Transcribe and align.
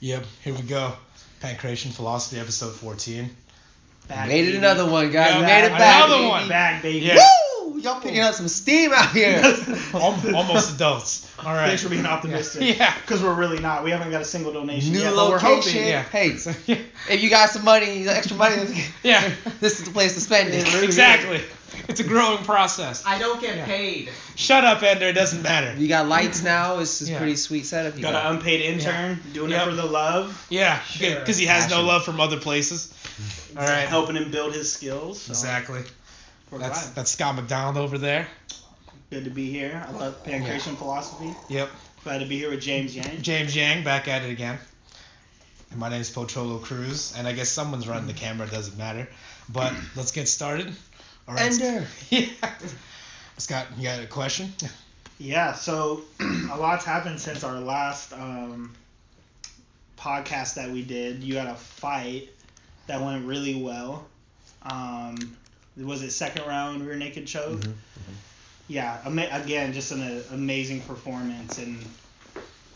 Yep, 0.00 0.24
here 0.42 0.54
we 0.54 0.62
go. 0.62 0.92
Pankration 1.42 1.92
Philosophy, 1.92 2.38
episode 2.40 2.72
14. 2.74 3.28
Back, 4.08 4.28
made 4.28 4.48
it 4.48 4.54
another 4.56 4.90
one, 4.90 5.10
guys. 5.12 5.30
Yeah, 5.32 5.40
we 5.40 5.46
made 5.46 5.64
it 5.66 5.70
back. 5.70 5.78
back. 5.78 6.04
Another 6.04 6.16
baby. 6.22 6.28
one. 6.28 6.48
Back, 6.48 6.82
baby. 6.82 7.06
Yeah. 7.06 7.14
Woo! 7.64 7.78
Y'all 7.80 8.00
picking 8.00 8.20
up 8.20 8.34
some 8.34 8.48
steam 8.48 8.92
out 8.92 9.10
here. 9.12 9.40
Almost 9.94 10.74
adults. 10.74 11.32
All 11.38 11.52
right. 11.54 11.68
Thanks 11.68 11.82
for 11.82 11.88
being 11.88 12.04
optimistic. 12.04 12.76
Yeah. 12.78 12.94
Because 13.00 13.22
we're 13.22 13.34
really 13.34 13.60
not. 13.60 13.84
We 13.84 13.90
haven't 13.90 14.10
got 14.10 14.20
a 14.20 14.24
single 14.24 14.52
donation 14.52 14.92
New 14.92 15.00
yet, 15.00 15.14
but 15.14 15.28
we're 15.30 15.36
location. 15.36 15.72
hoping. 15.82 15.88
Yeah. 15.88 16.02
Hey, 16.04 16.36
So, 16.36 16.52
yeah. 16.66 16.78
if 17.08 17.22
you 17.22 17.30
got 17.30 17.50
some 17.50 17.64
money, 17.64 18.08
extra 18.08 18.36
money, 18.36 18.84
Yeah. 19.02 19.30
this 19.60 19.78
is 19.78 19.84
the 19.86 19.92
place 19.92 20.14
to 20.14 20.20
spend 20.20 20.48
it. 20.48 20.66
It 20.66 20.72
really 20.74 20.86
Exactly. 20.86 21.40
It's 21.88 22.00
a 22.00 22.04
growing 22.04 22.44
process. 22.44 23.02
I 23.06 23.18
don't 23.18 23.40
get 23.40 23.56
Yeah. 23.56 23.64
paid. 23.66 24.10
Shut 24.36 24.64
up, 24.64 24.82
Ender. 24.82 25.06
It 25.08 25.12
doesn't 25.14 25.42
matter. 25.42 25.74
You 25.76 25.88
got 25.88 26.06
lights 26.08 26.42
now. 26.42 26.76
This 26.76 27.02
is 27.02 27.10
Yeah. 27.10 27.18
pretty 27.18 27.36
sweet 27.36 27.66
setup. 27.66 27.96
You 27.96 28.02
Got 28.02 28.12
got. 28.12 28.26
an 28.26 28.36
unpaid 28.36 28.60
intern 28.60 29.20
doing 29.32 29.50
Yep. 29.50 29.62
it 29.62 29.70
for 29.70 29.76
the 29.76 29.84
love, 29.86 30.46
Yeah, 30.48 30.80
Sure. 30.84 31.16
because 31.20 31.36
he 31.36 31.46
has 31.46 31.68
no 31.70 31.82
love 31.82 32.04
from 32.04 32.20
other 32.20 32.38
places. 32.38 32.88
All 33.56 33.64
right. 33.64 33.88
helping 33.88 34.16
him 34.16 34.30
build 34.30 34.54
his 34.54 34.72
skills. 34.72 35.22
So 35.22 35.30
Exactly. 35.32 35.82
We're 36.50 36.58
That's 36.58 36.82
glad. 36.82 36.94
that's 36.96 37.10
Scott 37.12 37.36
McDonald 37.36 37.76
over 37.76 37.98
there. 37.98 38.26
Good 39.10 39.24
to 39.24 39.30
be 39.30 39.50
here. 39.50 39.84
I 39.88 39.92
love 39.92 40.24
pankration 40.24 40.76
philosophy. 40.78 41.34
Yep. 41.48 41.68
Glad 42.04 42.18
to 42.18 42.26
be 42.26 42.38
here 42.38 42.50
with 42.50 42.60
James 42.62 42.94
Yang. 42.94 43.22
James 43.22 43.54
Yang 43.54 43.84
back 43.84 44.08
at 44.08 44.22
it 44.22 44.30
again. 44.30 44.58
And 45.70 45.78
my 45.78 45.88
name's 45.88 46.10
Pocholo 46.10 46.60
Cruz, 46.62 47.12
and 47.16 47.28
I 47.28 47.32
guess 47.32 47.48
someone's 47.50 47.86
running 47.86 48.06
the 48.06 48.12
camera. 48.14 48.46
It 48.46 48.52
doesn't 48.52 48.78
matter. 48.78 49.08
But 49.48 49.72
let's 49.96 50.12
get 50.12 50.28
started. 50.28 50.72
All 51.28 51.34
right. 51.34 51.50
Ender. 51.52 51.86
Yeah. 52.10 52.26
Scott, 53.38 53.66
you 53.78 53.84
got 53.84 54.00
a 54.02 54.06
question? 54.06 54.52
Yeah, 55.18 55.54
so 55.54 56.02
a 56.20 56.56
lot's 56.58 56.84
happened 56.84 57.18
since 57.20 57.42
our 57.44 57.58
last 57.60 58.12
um, 58.12 58.74
podcast 59.98 60.54
that 60.54 60.70
we 60.70 60.82
did. 60.82 61.22
You 61.22 61.36
had 61.36 61.46
a 61.46 61.54
fight 61.54 62.28
that 62.86 63.00
went 63.00 63.24
really 63.26 63.62
well. 63.62 64.06
Um, 64.62 65.36
was 65.76 66.02
it 66.02 66.10
second 66.10 66.46
round 66.46 66.86
rear 66.86 66.96
naked 66.96 67.26
choke? 67.26 67.60
Mhm, 67.60 67.74
Yeah, 68.68 68.98
ama- 69.06 69.28
again, 69.32 69.72
just 69.72 69.92
an 69.92 70.02
uh, 70.02 70.22
amazing 70.32 70.80
performance 70.82 71.58
and 71.58 71.78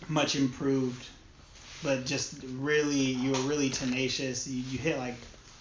much 0.08 0.34
improved. 0.36 1.04
But 1.82 2.06
just 2.06 2.36
really, 2.56 2.96
you 2.96 3.32
were 3.32 3.38
really 3.40 3.68
tenacious. 3.68 4.46
You, 4.46 4.62
you 4.62 4.78
hit 4.78 4.96
like 4.96 5.16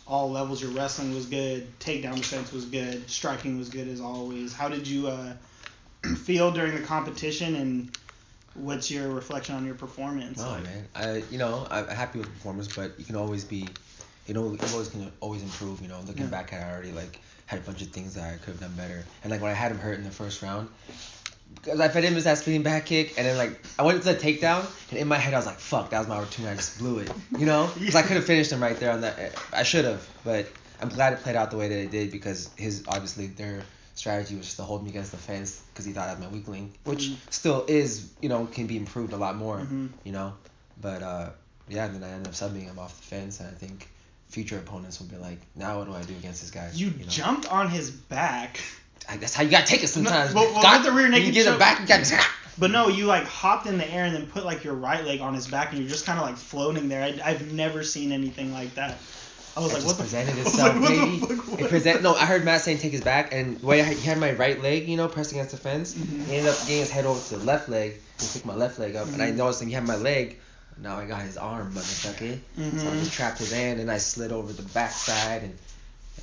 all 0.07 0.31
levels. 0.31 0.61
Your 0.61 0.71
wrestling 0.71 1.13
was 1.13 1.25
good. 1.25 1.67
Takedown 1.79 2.15
defense 2.15 2.51
was 2.51 2.65
good. 2.65 3.09
Striking 3.09 3.57
was 3.57 3.69
good 3.69 3.87
as 3.87 4.01
always. 4.01 4.53
How 4.53 4.69
did 4.69 4.87
you 4.87 5.07
uh, 5.07 5.33
feel 6.23 6.51
during 6.51 6.75
the 6.75 6.81
competition, 6.81 7.55
and 7.55 7.97
what's 8.55 8.91
your 8.91 9.09
reflection 9.09 9.55
on 9.55 9.65
your 9.65 9.75
performance? 9.75 10.41
Oh 10.41 10.59
man, 10.59 10.87
I 10.95 11.23
you 11.31 11.37
know 11.37 11.67
I'm 11.69 11.87
happy 11.87 12.19
with 12.19 12.27
the 12.27 12.33
performance, 12.33 12.67
but 12.75 12.99
you 12.99 13.05
can 13.05 13.15
always 13.15 13.43
be, 13.43 13.67
you 14.27 14.33
know, 14.33 14.51
you 14.51 14.59
always 14.73 14.89
can 14.89 15.11
always 15.19 15.43
improve. 15.43 15.81
You 15.81 15.87
know, 15.87 15.99
looking 16.05 16.23
Yeah. 16.23 16.29
back 16.29 16.53
at 16.53 16.61
it, 16.61 16.65
I 16.65 16.71
already 16.71 16.91
like 16.91 17.19
had 17.45 17.59
a 17.59 17.61
bunch 17.63 17.81
of 17.81 17.89
things 17.89 18.15
that 18.15 18.33
I 18.33 18.37
could 18.37 18.53
have 18.53 18.59
done 18.59 18.73
better. 18.75 19.03
And 19.23 19.31
like 19.31 19.41
when 19.41 19.51
I 19.51 19.53
had 19.55 19.71
him 19.71 19.79
hurt 19.79 19.97
in 19.97 20.03
the 20.03 20.11
first 20.11 20.41
round, 20.41 20.69
because 21.55 21.79
I 21.79 21.87
fed 21.89 22.03
him 22.03 22.13
his 22.15 22.23
that 22.25 22.37
spinning 22.37 22.63
back 22.63 22.85
kick, 22.85 23.17
and 23.17 23.25
then 23.27 23.37
like 23.37 23.59
I 23.79 23.83
went 23.83 24.01
to 24.03 24.13
the 24.13 24.19
takedown, 24.19 24.65
and 24.91 24.99
in 24.99 25.07
my 25.07 25.17
head 25.17 25.33
I 25.33 25.37
was 25.37 25.45
like, 25.45 25.59
fuck, 25.59 25.89
that 25.91 25.99
was 25.99 26.07
my 26.07 26.15
opportunity. 26.17 26.53
I 26.53 26.55
just 26.55 26.77
blew 26.79 26.99
it. 26.99 27.11
You 27.37 27.45
know, 27.45 27.69
because 27.79 27.95
I 27.95 28.01
could 28.01 28.15
have 28.17 28.25
finished 28.25 28.51
him 28.51 28.61
right 28.61 28.77
there 28.79 28.91
on 28.91 29.01
that. 29.01 29.35
I 29.53 29.63
should 29.63 29.85
have, 29.85 30.07
but 30.23 30.47
I'm 30.81 30.89
glad 30.89 31.13
it 31.13 31.19
played 31.19 31.35
out 31.35 31.51
the 31.51 31.57
way 31.57 31.67
that 31.69 31.77
it 31.79 31.91
did 31.91 32.11
because 32.11 32.49
his 32.57 32.83
obviously 32.87 33.27
their 33.27 33.61
strategy 33.95 34.35
was 34.35 34.45
just 34.45 34.57
to 34.57 34.63
hold 34.63 34.83
me 34.83 34.89
against 34.89 35.11
the 35.11 35.17
fence 35.17 35.61
because 35.71 35.85
he 35.85 35.91
thought 35.93 36.09
I 36.09 36.13
was 36.13 36.21
my 36.21 36.27
weak 36.29 36.47
link, 36.47 36.73
which 36.83 37.09
Mhm. 37.09 37.15
still 37.29 37.65
is, 37.67 38.09
you 38.21 38.29
know, 38.29 38.45
can 38.47 38.65
be 38.67 38.75
improved 38.77 39.13
a 39.13 39.17
lot 39.17 39.35
more 39.35 39.59
Mhm. 39.59 39.89
you 40.03 40.11
know. 40.11 40.33
But 40.81 41.03
uh, 41.03 41.29
yeah, 41.69 41.85
and 41.85 41.95
then 41.95 42.03
I 42.03 42.11
ended 42.13 42.27
up 42.27 42.33
subbing 42.33 42.63
him 42.63 42.79
off 42.79 42.97
the 42.97 43.03
fence, 43.03 43.39
and 43.39 43.47
I 43.49 43.53
think 43.53 43.87
future 44.27 44.57
opponents 44.57 44.99
will 44.99 45.07
be 45.07 45.17
like, 45.17 45.37
now 45.55 45.77
what 45.77 45.85
do 45.87 45.93
I 45.93 46.01
do 46.01 46.13
against 46.15 46.41
this 46.41 46.49
guy? 46.49 46.67
You, 46.73 46.89
know? 46.89 47.05
jumped 47.07 47.49
on 47.51 47.69
his 47.69 47.91
back, 47.91 48.59
that's 49.19 49.33
how 49.33 49.43
you 49.43 49.49
gotta 49.51 49.65
take 49.65 49.83
it 49.83 49.87
sometimes. 49.87 50.33
No, 50.33 50.51
God, 50.53 50.83
the 50.83 50.91
rear 50.91 51.07
naked 51.09 51.27
you 51.27 51.33
get 51.33 51.45
choke- 51.45 51.55
it 51.55 51.59
back, 51.59 51.79
you 51.81 51.87
gotta. 51.87 52.23
but 52.57 52.71
no, 52.71 52.87
you 52.87 53.05
like 53.05 53.25
hopped 53.25 53.67
in 53.67 53.77
the 53.77 53.89
air 53.91 54.05
and 54.05 54.15
then 54.15 54.27
put 54.27 54.45
like 54.45 54.63
your 54.63 54.73
right 54.75 55.03
leg 55.05 55.21
on 55.21 55.33
his 55.33 55.47
back, 55.47 55.71
and 55.71 55.79
you're 55.79 55.89
just 55.89 56.05
kind 56.05 56.19
of 56.19 56.25
like 56.25 56.37
floating 56.37 56.87
there. 56.89 57.03
I, 57.03 57.19
I've 57.31 57.51
never 57.53 57.83
seen 57.83 58.11
anything 58.11 58.53
like 58.53 58.75
that. 58.75 58.97
I 59.55 59.59
was 59.59 59.71
like, 59.71 59.83
what 59.83 59.97
presented 59.99 60.33
I 60.35 60.37
was 60.39 60.47
itself, 60.47 60.73
like, 60.75 60.81
what 60.81 60.89
baby. 60.89 61.17
the 61.19 61.41
fuck? 61.43 61.59
It 61.61 61.69
present. 61.69 62.01
No, 62.01 62.15
I 62.15 62.25
heard 62.25 62.43
Matt 62.43 62.61
saying 62.61 62.79
take 62.79 62.91
his 62.91 63.01
back, 63.01 63.33
and 63.33 63.61
way 63.61 63.81
I, 63.81 63.93
he 63.93 64.01
had 64.07 64.17
my 64.17 64.31
right 64.33 64.59
leg, 64.61 64.87
you 64.87 64.97
know, 64.97 65.07
pressed 65.07 65.31
against 65.31 65.51
the 65.51 65.57
fence. 65.57 65.93
Mhm. 65.93 66.25
He 66.25 66.37
ended 66.37 66.51
up 66.51 66.59
getting 66.61 66.77
his 66.79 66.89
head 66.89 67.05
over 67.05 67.21
to 67.29 67.37
the 67.37 67.43
left 67.45 67.69
leg 67.69 67.93
and 68.19 68.29
picked 68.33 68.45
my 68.45 68.55
left 68.55 68.79
leg 68.79 68.95
up, 68.95 69.07
and 69.07 69.21
I 69.21 69.31
Mhm. 69.31 69.35
noticed 69.35 69.59
that 69.59 69.65
he 69.67 69.71
had 69.73 69.85
my 69.85 69.95
leg. 69.95 70.39
Now 70.81 70.97
I 70.97 71.05
got 71.05 71.21
his 71.21 71.37
arm, 71.37 71.71
motherfucker. 71.75 72.39
So 72.57 72.61
I 72.63 72.63
Mhm. 72.91 72.99
just 72.99 73.13
trapped 73.13 73.37
his 73.37 73.51
hand, 73.51 73.79
and 73.79 73.91
I 73.91 73.99
slid 73.99 74.31
over 74.31 74.51
the 74.51 74.63
backside, 74.63 75.43
and 75.43 75.55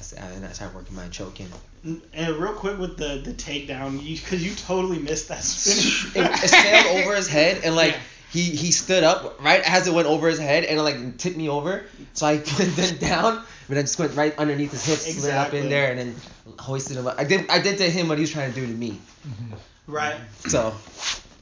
that's, 0.01 0.13
uh, 0.15 0.35
and 0.35 0.47
I 0.47 0.53
started 0.53 0.75
working 0.75 0.97
my 0.97 1.09
choking. 1.09 1.47
And 1.85 2.37
real 2.37 2.55
quick 2.55 2.79
with 2.79 2.97
the 2.97 3.21
the 3.23 3.33
takedown, 3.33 3.99
because 3.99 4.45
you 4.45 4.55
totally 4.55 4.99
missed 4.99 5.29
that 5.29 5.43
spin. 5.45 6.25
it, 6.25 6.31
it 6.45 6.49
sailed 6.49 7.05
over 7.05 7.15
his 7.15 7.29
head 7.29 7.63
and 7.65 7.77
like 7.77 7.93
Yeah. 7.93 8.01
he 8.33 8.43
he 8.45 8.71
stood 8.73 9.05
up 9.05 9.43
right 9.43 9.63
as 9.65 9.87
it 9.87 9.93
went 9.95 10.07
over 10.09 10.29
his 10.29 10.39
head 10.39 10.65
and 10.65 10.79
it 10.79 10.83
like 10.83 11.19
tipped 11.19 11.37
me 11.37 11.49
over 11.49 11.85
so 12.15 12.27
I 12.27 12.37
went 12.79 13.01
down 13.01 13.43
but 13.69 13.79
I 13.79 13.83
just 13.83 13.99
went 13.99 14.15
right 14.15 14.37
underneath 14.39 14.73
his 14.73 14.85
hips 14.85 15.21
slid 15.21 15.35
up 15.35 15.53
in 15.55 15.69
there 15.69 15.91
and 15.91 15.99
then 15.99 16.15
hoisted 16.59 16.97
him 16.97 17.07
up 17.07 17.19
I 17.19 17.25
did 17.25 17.49
I 17.51 17.61
did 17.61 17.79
to 17.79 17.91
him 17.91 18.09
what 18.09 18.19
he 18.19 18.23
was 18.23 18.31
trying 18.31 18.53
to 18.53 18.61
do 18.61 18.67
to 18.67 18.73
me 18.73 18.99
mm-hmm. 19.27 19.55
right. 19.93 20.17
so 20.47 20.75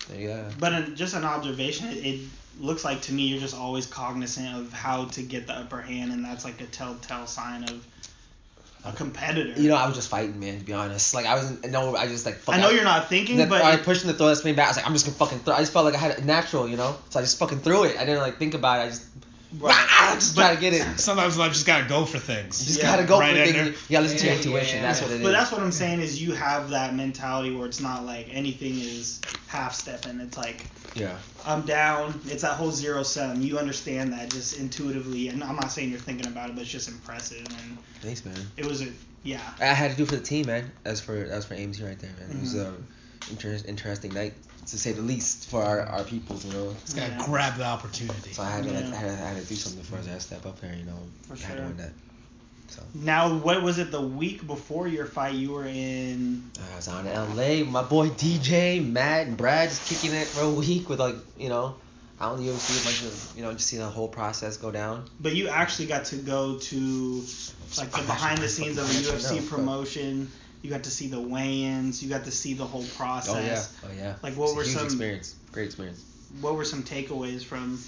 there 0.09 0.21
you 0.21 0.29
go 0.29 0.49
But 0.59 0.73
in, 0.73 0.97
just 0.97 1.15
an 1.15 1.25
observation, 1.25 1.89
it, 1.89 2.05
it 2.05 2.21
looks 2.61 2.85
like 2.85 3.03
to 3.03 3.13
me 3.13 3.25
you're 3.25 3.41
just 3.41 3.55
always 3.57 3.87
cognizant 3.87 4.57
of 4.57 4.73
how 4.73 5.05
to 5.07 5.23
get 5.23 5.47
the 5.47 5.53
upper 5.55 5.81
hand, 5.81 6.13
and 6.13 6.25
that's 6.25 6.45
like 6.45 6.61
a 6.61 6.67
telltale 6.67 7.27
sign 7.27 7.65
of 7.65 7.87
a 8.85 8.93
competitor. 8.93 9.61
you 9.61 9.69
know 9.69 9.75
I 9.77 9.87
was 9.87 9.97
just 9.97 10.09
fighting 10.09 10.39
man 10.41 10.59
to 10.59 10.65
be 10.65 10.73
honest 10.73 11.13
like 11.15 11.27
I 11.27 11.35
wasn't 11.35 11.69
no 11.71 11.97
I 11.97 12.07
just 12.07 12.25
like 12.25 12.37
fuck 12.37 12.55
I 12.55 12.61
know 12.61 12.69
I- 12.69 12.73
you're 12.73 12.85
not 12.85 13.09
thinking, 13.09 13.37
the- 13.39 13.47
but 13.47 13.61
I 13.63 13.75
it- 13.75 13.83
pushed 13.83 14.03
him 14.05 14.11
to 14.11 14.17
throw 14.17 14.29
that 14.29 14.37
spin 14.37 14.55
back. 14.55 14.67
I 14.67 14.71
was 14.71 14.77
like, 14.77 14.87
I'm 14.87 14.93
just 14.93 15.05
gonna 15.05 15.17
fucking 15.19 15.41
throw. 15.41 15.55
I 15.55 15.59
just 15.61 15.73
felt 15.73 15.85
like 15.85 15.95
I 15.95 15.99
had 15.99 16.13
it 16.13 16.25
natural, 16.25 16.69
you 16.69 16.77
know. 16.77 16.97
So 17.11 17.19
I 17.19 17.23
just 17.23 17.39
fucking 17.39 17.61
threw 17.61 17.85
it. 17.85 17.97
I 17.99 18.05
didn't 18.05 18.21
like 18.21 18.39
think 18.39 18.55
about 18.55 18.81
it. 18.81 18.83
I 18.85 18.89
just, 18.89 19.03
right. 19.61 19.75
ah, 19.91 20.13
just 20.15 20.37
gotta 20.37 20.57
get 20.61 20.73
it. 20.75 20.83
Sometimes 21.01 21.37
life 21.39 21.53
just 21.53 21.67
gotta 21.67 21.89
go 21.89 22.05
for 22.05 22.19
things. 22.19 22.65
just 22.67 22.79
Yeah. 22.79 22.91
gotta 22.91 23.05
go 23.05 23.19
Right, 23.19 23.31
for 23.37 23.45
things. 23.45 23.57
Ender? 23.57 23.71
You 23.71 23.77
gotta 23.91 24.03
listen 24.03 24.19
to 24.19 24.25
your 24.25 24.33
Yeah, 24.35 24.39
intuition. 24.39 24.77
yeah, 24.77 24.83
That's 24.83 25.01
what 25.03 25.11
it 25.11 25.15
is. 25.17 25.23
But 25.23 25.33
that's 25.33 25.53
what 25.53 25.61
I'm 25.61 25.73
saying 25.73 26.01
is 26.01 26.21
you 26.23 26.33
have 26.33 26.71
that 26.71 26.95
mentality 26.95 27.55
where 27.55 27.67
it's 27.67 27.81
not 27.81 28.05
like 28.05 28.29
anything 28.31 28.79
is 28.79 29.21
half 29.47 29.75
stepping. 29.75 30.21
It's 30.21 30.37
like 30.37 30.67
yeah. 30.95 31.17
I'm 31.47 31.63
down. 31.63 32.21
It's 32.27 32.43
that 32.43 32.55
whole 32.57 32.71
zero 32.73 33.03
sum. 33.03 33.41
You 33.41 33.59
understand 33.59 34.13
that 34.13 34.31
just 34.31 34.59
intuitively, 34.59 35.29
and 35.29 35.45
I'm 35.45 35.57
not 35.57 35.71
saying 35.71 35.91
you're 35.91 36.01
thinking 36.01 36.27
about 36.27 36.51
it, 36.51 36.55
but 36.55 36.63
it's 36.63 36.71
just 36.71 36.89
impressive. 36.89 37.47
And 37.47 37.79
Thanks, 38.03 38.25
man. 38.25 38.35
it 38.57 38.67
was 38.67 38.83
a 38.83 38.89
yeah. 39.23 39.41
I 39.61 39.67
had 39.67 39.91
to 39.93 39.97
do 39.97 40.05
for 40.07 40.17
the 40.17 40.23
team, 40.23 40.47
man. 40.47 40.71
As 40.85 41.01
for 41.01 41.15
as 41.17 41.45
for 41.45 41.55
AMC 41.55 41.85
right 41.87 41.99
there, 41.99 42.11
man. 42.19 42.37
It 42.37 42.41
was 42.41 42.55
Mhm. 42.55 42.75
a 42.75 43.31
inter- 43.31 43.59
interesting 43.67 44.13
night 44.15 44.35
to 44.69 44.79
say 44.79 44.93
the 44.93 45.03
least 45.03 45.49
for 45.49 45.63
our, 45.63 45.81
our 45.81 46.05
peoples, 46.05 46.45
you 46.45 46.53
know. 46.53 46.75
Just 46.85 46.97
gotta 46.97 47.13
Yeah. 47.13 47.25
grab 47.27 47.57
the 47.57 47.65
opportunity. 47.65 48.33
So 48.33 48.43
I 48.43 48.51
had 48.51 48.65
to, 48.65 48.71
Yeah. 48.71 48.79
I, 48.93 48.97
had, 48.97 49.11
I 49.11 49.29
had 49.33 49.43
to 49.43 49.49
do 49.49 49.55
something 49.55 49.81
before 49.81 49.99
I 49.99 50.03
had 50.03 50.15
to 50.15 50.21
step 50.21 50.45
up 50.47 50.61
there, 50.61 50.75
you 50.75 50.85
know. 50.85 50.99
For 51.27 51.35
I 51.35 51.39
had 51.39 51.57
to 51.59 51.63
win 51.65 51.77
that. 51.79 51.93
So 52.69 52.83
Now, 52.95 53.35
what 53.35 53.63
was 53.63 53.79
it 53.79 53.91
the 53.91 54.01
week 54.03 54.47
before 54.47 54.87
your 54.89 55.07
fight? 55.07 55.35
You 55.35 55.53
were 55.53 55.65
in. 55.67 56.51
I 56.73 56.77
was 56.77 56.87
on 56.87 57.07
in 57.07 57.15
LA, 57.15 57.65
my 57.65 57.83
boy 57.83 58.11
DJ, 58.11 58.81
Matt, 58.85 59.27
and 59.29 59.37
Brad 59.39 59.71
just 59.71 59.89
kicking 59.89 60.15
it 60.15 60.27
for 60.27 60.43
a 60.45 60.51
week 60.51 60.91
with 60.91 61.01
like, 61.01 61.17
you 61.39 61.49
know, 61.49 61.77
out 62.21 62.37
in 62.39 62.45
the 62.45 62.53
UFC, 62.53 62.83
a 62.83 62.85
bunch 62.85 63.03
of, 63.05 63.33
you 63.37 63.43
know, 63.43 63.53
just 63.55 63.69
seeing 63.69 63.81
the 63.81 63.89
whole 63.89 64.09
process 64.09 64.59
go 64.59 64.71
down. 64.71 65.09
But 65.21 65.35
you 65.35 65.49
actually 65.49 65.87
got 65.87 66.05
to 66.07 66.17
go 66.17 66.59
to 66.59 67.25
like 67.79 67.91
the 67.91 68.03
behind 68.03 68.39
the 68.41 68.49
scenes 68.49 68.77
of 68.77 68.85
a 68.85 68.89
Actually, 68.99 69.19
UFC 69.19 69.31
no, 69.37 69.41
but- 69.41 69.49
promotion. 69.51 70.31
You 70.63 70.71
got 70.71 70.85
to 70.85 70.91
see 70.91 71.07
the 71.09 71.21
weigh-ins. 71.21 72.03
You 72.03 72.09
got 72.09 72.25
to 72.25 72.31
see 72.31 72.55
the 72.55 72.65
whole 72.67 72.85
process. 72.97 73.75
Oh 73.85 73.89
yeah, 73.89 73.91
oh 73.91 73.97
yeah. 73.97 74.15
Like, 74.23 74.35
what 74.35 74.45
It's 74.47 74.53
a 74.53 74.57
were 74.57 74.63
huge 74.65 74.75
some- 74.77 74.85
experience? 74.87 75.35
Great 75.53 75.67
experience. 75.67 76.05
What 76.41 76.55
were 76.57 76.65
some 76.65 76.83
takeaways 76.83 77.43
from 77.45 77.79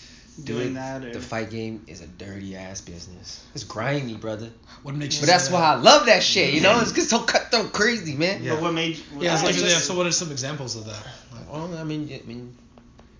doing 0.44 0.68
Dude, 0.68 0.76
that? 0.76 1.04
Or 1.04 1.12
The 1.12 1.20
fight 1.20 1.50
game 1.50 1.82
is 1.88 2.00
a 2.00 2.06
dirty 2.06 2.56
ass 2.56 2.80
business. 2.80 3.44
It's 3.54 3.64
grimy, 3.64 4.14
brother. 4.14 4.48
What 4.82 4.94
makes 4.94 5.16
you 5.16 5.22
But 5.22 5.26
that's 5.26 5.48
that? 5.48 5.54
why 5.54 5.62
I 5.62 5.74
love 5.74 6.06
that 6.06 6.22
shit. 6.22 6.54
You 6.54 6.60
know, 6.62 6.80
it's 6.80 6.92
just 6.92 7.10
so 7.10 7.18
cutthroat, 7.20 7.72
crazy, 7.72 8.14
man. 8.14 8.42
Yeah. 8.42 8.54
But 8.54 8.62
what 8.62 8.72
made? 8.74 8.98
Yeah, 9.18 9.34
I 9.34 9.36
so, 9.36 9.46
just- 9.48 9.64
yeah, 9.64 9.78
so 9.78 9.94
what 9.96 10.06
are 10.06 10.12
some 10.12 10.30
examples 10.30 10.76
of 10.76 10.86
that? 10.86 11.06
Like, 11.34 11.52
Well, 11.52 11.76
I 11.76 11.84
mean, 11.84 12.08
I 12.12 12.26
mean, 12.26 12.56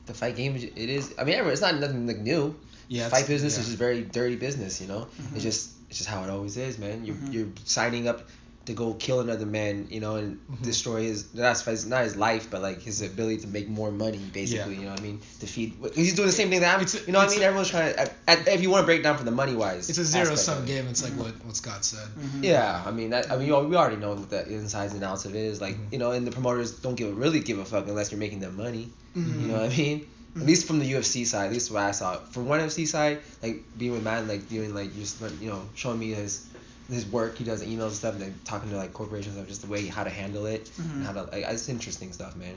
the 0.06 0.14
fight 0.14 0.36
game, 0.36 0.56
it 0.56 0.76
is. 0.88 1.12
I 1.18 1.24
mean, 1.24 1.34
it's 1.44 1.60
not 1.60 1.74
nothing 1.78 2.06
like 2.06 2.18
new. 2.18 2.54
yeah, 2.88 3.08
fight 3.08 3.26
business 3.26 3.54
yeah. 3.56 3.60
is 3.60 3.66
just 3.66 3.78
very 3.78 4.02
dirty 4.02 4.36
business. 4.36 4.80
You 4.80 4.88
know, 4.88 5.06
Mhm. 5.20 5.34
it's 5.34 5.42
just 5.44 5.70
it's 5.90 5.98
just 5.98 6.08
how 6.08 6.22
it 6.24 6.30
always 6.30 6.56
is, 6.56 6.78
man. 6.78 7.04
You're 7.04 7.16
Mhm. 7.16 7.32
you're 7.32 7.48
signing 7.64 8.08
up 8.08 8.26
to 8.70 8.74
go 8.74 8.94
kill 8.94 9.20
another 9.20 9.46
man, 9.46 9.86
you 9.90 10.00
know, 10.00 10.16
and 10.16 10.38
Mhm. 10.50 10.62
destroy 10.62 11.02
his 11.02 11.24
that's 11.32 11.62
his, 11.62 11.84
not 11.86 12.04
his 12.04 12.16
life, 12.16 12.48
but 12.50 12.62
like 12.62 12.80
his 12.82 13.02
ability 13.02 13.38
to 13.44 13.48
make 13.48 13.68
more 13.68 13.90
money, 13.90 14.20
basically. 14.32 14.76
You 14.76 14.82
know 14.86 14.90
what 14.90 15.00
I 15.00 15.02
mean? 15.02 15.20
To 15.40 15.46
feed. 15.46 15.74
He's 15.94 16.14
doing 16.14 16.26
the 16.28 16.32
same 16.40 16.50
thing 16.50 16.60
that 16.60 16.74
I'm. 16.74 16.80
It's 16.82 16.94
a- 16.94 17.04
you 17.06 17.12
know 17.12 17.18
what 17.20 17.28
I 17.28 17.32
mean? 17.32 17.42
a- 17.42 17.46
Everyone's 17.46 17.68
trying 17.70 17.94
to. 17.94 18.10
If 18.54 18.62
you 18.62 18.70
want 18.70 18.82
to 18.82 18.86
break 18.86 19.02
down 19.02 19.16
from 19.16 19.26
the 19.26 19.32
money 19.42 19.54
wise, 19.54 19.90
It's 19.90 19.98
a 19.98 20.04
zero 20.04 20.34
sum 20.36 20.62
it. 20.64 20.66
game. 20.66 20.86
It's 20.88 21.02
like 21.02 21.12
Mhm. 21.12 21.24
what 21.24 21.34
what 21.46 21.56
Scott 21.56 21.84
said. 21.84 22.08
Mhm. 22.18 22.44
Yeah, 22.44 22.82
I 22.86 22.90
mean, 22.90 23.10
that, 23.10 23.30
I 23.30 23.36
mean, 23.36 23.46
you 23.46 23.52
know, 23.52 23.64
we 23.64 23.76
already 23.76 23.96
know 23.96 24.14
what 24.14 24.30
the 24.30 24.46
insides 24.48 24.94
and 24.94 25.02
outs 25.04 25.24
of 25.26 25.34
it 25.34 25.44
is. 25.52 25.60
Like, 25.60 25.76
Mhm. 25.76 25.92
you 25.92 25.98
know, 25.98 26.12
and 26.12 26.26
the 26.26 26.30
promoters 26.30 26.70
don't 26.72 26.94
give 26.94 27.16
really 27.16 27.40
give 27.40 27.58
a 27.58 27.64
fuck 27.64 27.88
unless 27.88 28.10
you're 28.12 28.20
making 28.26 28.40
them 28.40 28.56
money. 28.56 28.88
You 29.16 29.22
know 29.48 29.54
what 29.60 29.72
I 29.72 29.76
mean? 29.76 30.06
At 30.36 30.46
least 30.46 30.66
from 30.68 30.78
the 30.78 30.86
UFC 30.92 31.24
side, 31.26 31.46
at 31.46 31.52
least 31.52 31.72
what 31.72 31.82
I 31.82 31.90
saw. 31.90 32.16
From 32.30 32.46
one 32.46 32.60
UFC 32.60 32.86
side, 32.86 33.18
like 33.42 33.64
being 33.76 33.90
with 33.90 34.04
Matt, 34.04 34.28
like 34.28 34.48
doing 34.48 34.72
like 34.72 34.94
just 34.96 35.16
you 35.40 35.50
know 35.50 35.62
showing 35.74 35.98
me 35.98 36.12
his 36.12 36.42
his 36.90 37.06
work, 37.06 37.38
he 37.38 37.44
does 37.44 37.62
emails 37.64 37.86
and 37.88 37.92
stuff, 37.94 38.14
and 38.14 38.22
like 38.24 38.44
talking 38.44 38.70
to 38.70 38.76
like 38.76 38.92
corporations 38.92 39.36
of 39.36 39.46
just 39.48 39.62
the 39.62 39.68
way 39.68 39.86
how 39.86 40.04
to 40.04 40.10
handle 40.10 40.46
it 40.46 40.66
Mhm. 40.78 40.92
and 40.94 41.06
how 41.06 41.12
to 41.12 41.22
like 41.22 41.44
it's 41.48 41.68
interesting 41.68 42.12
stuff, 42.12 42.36
man. 42.36 42.54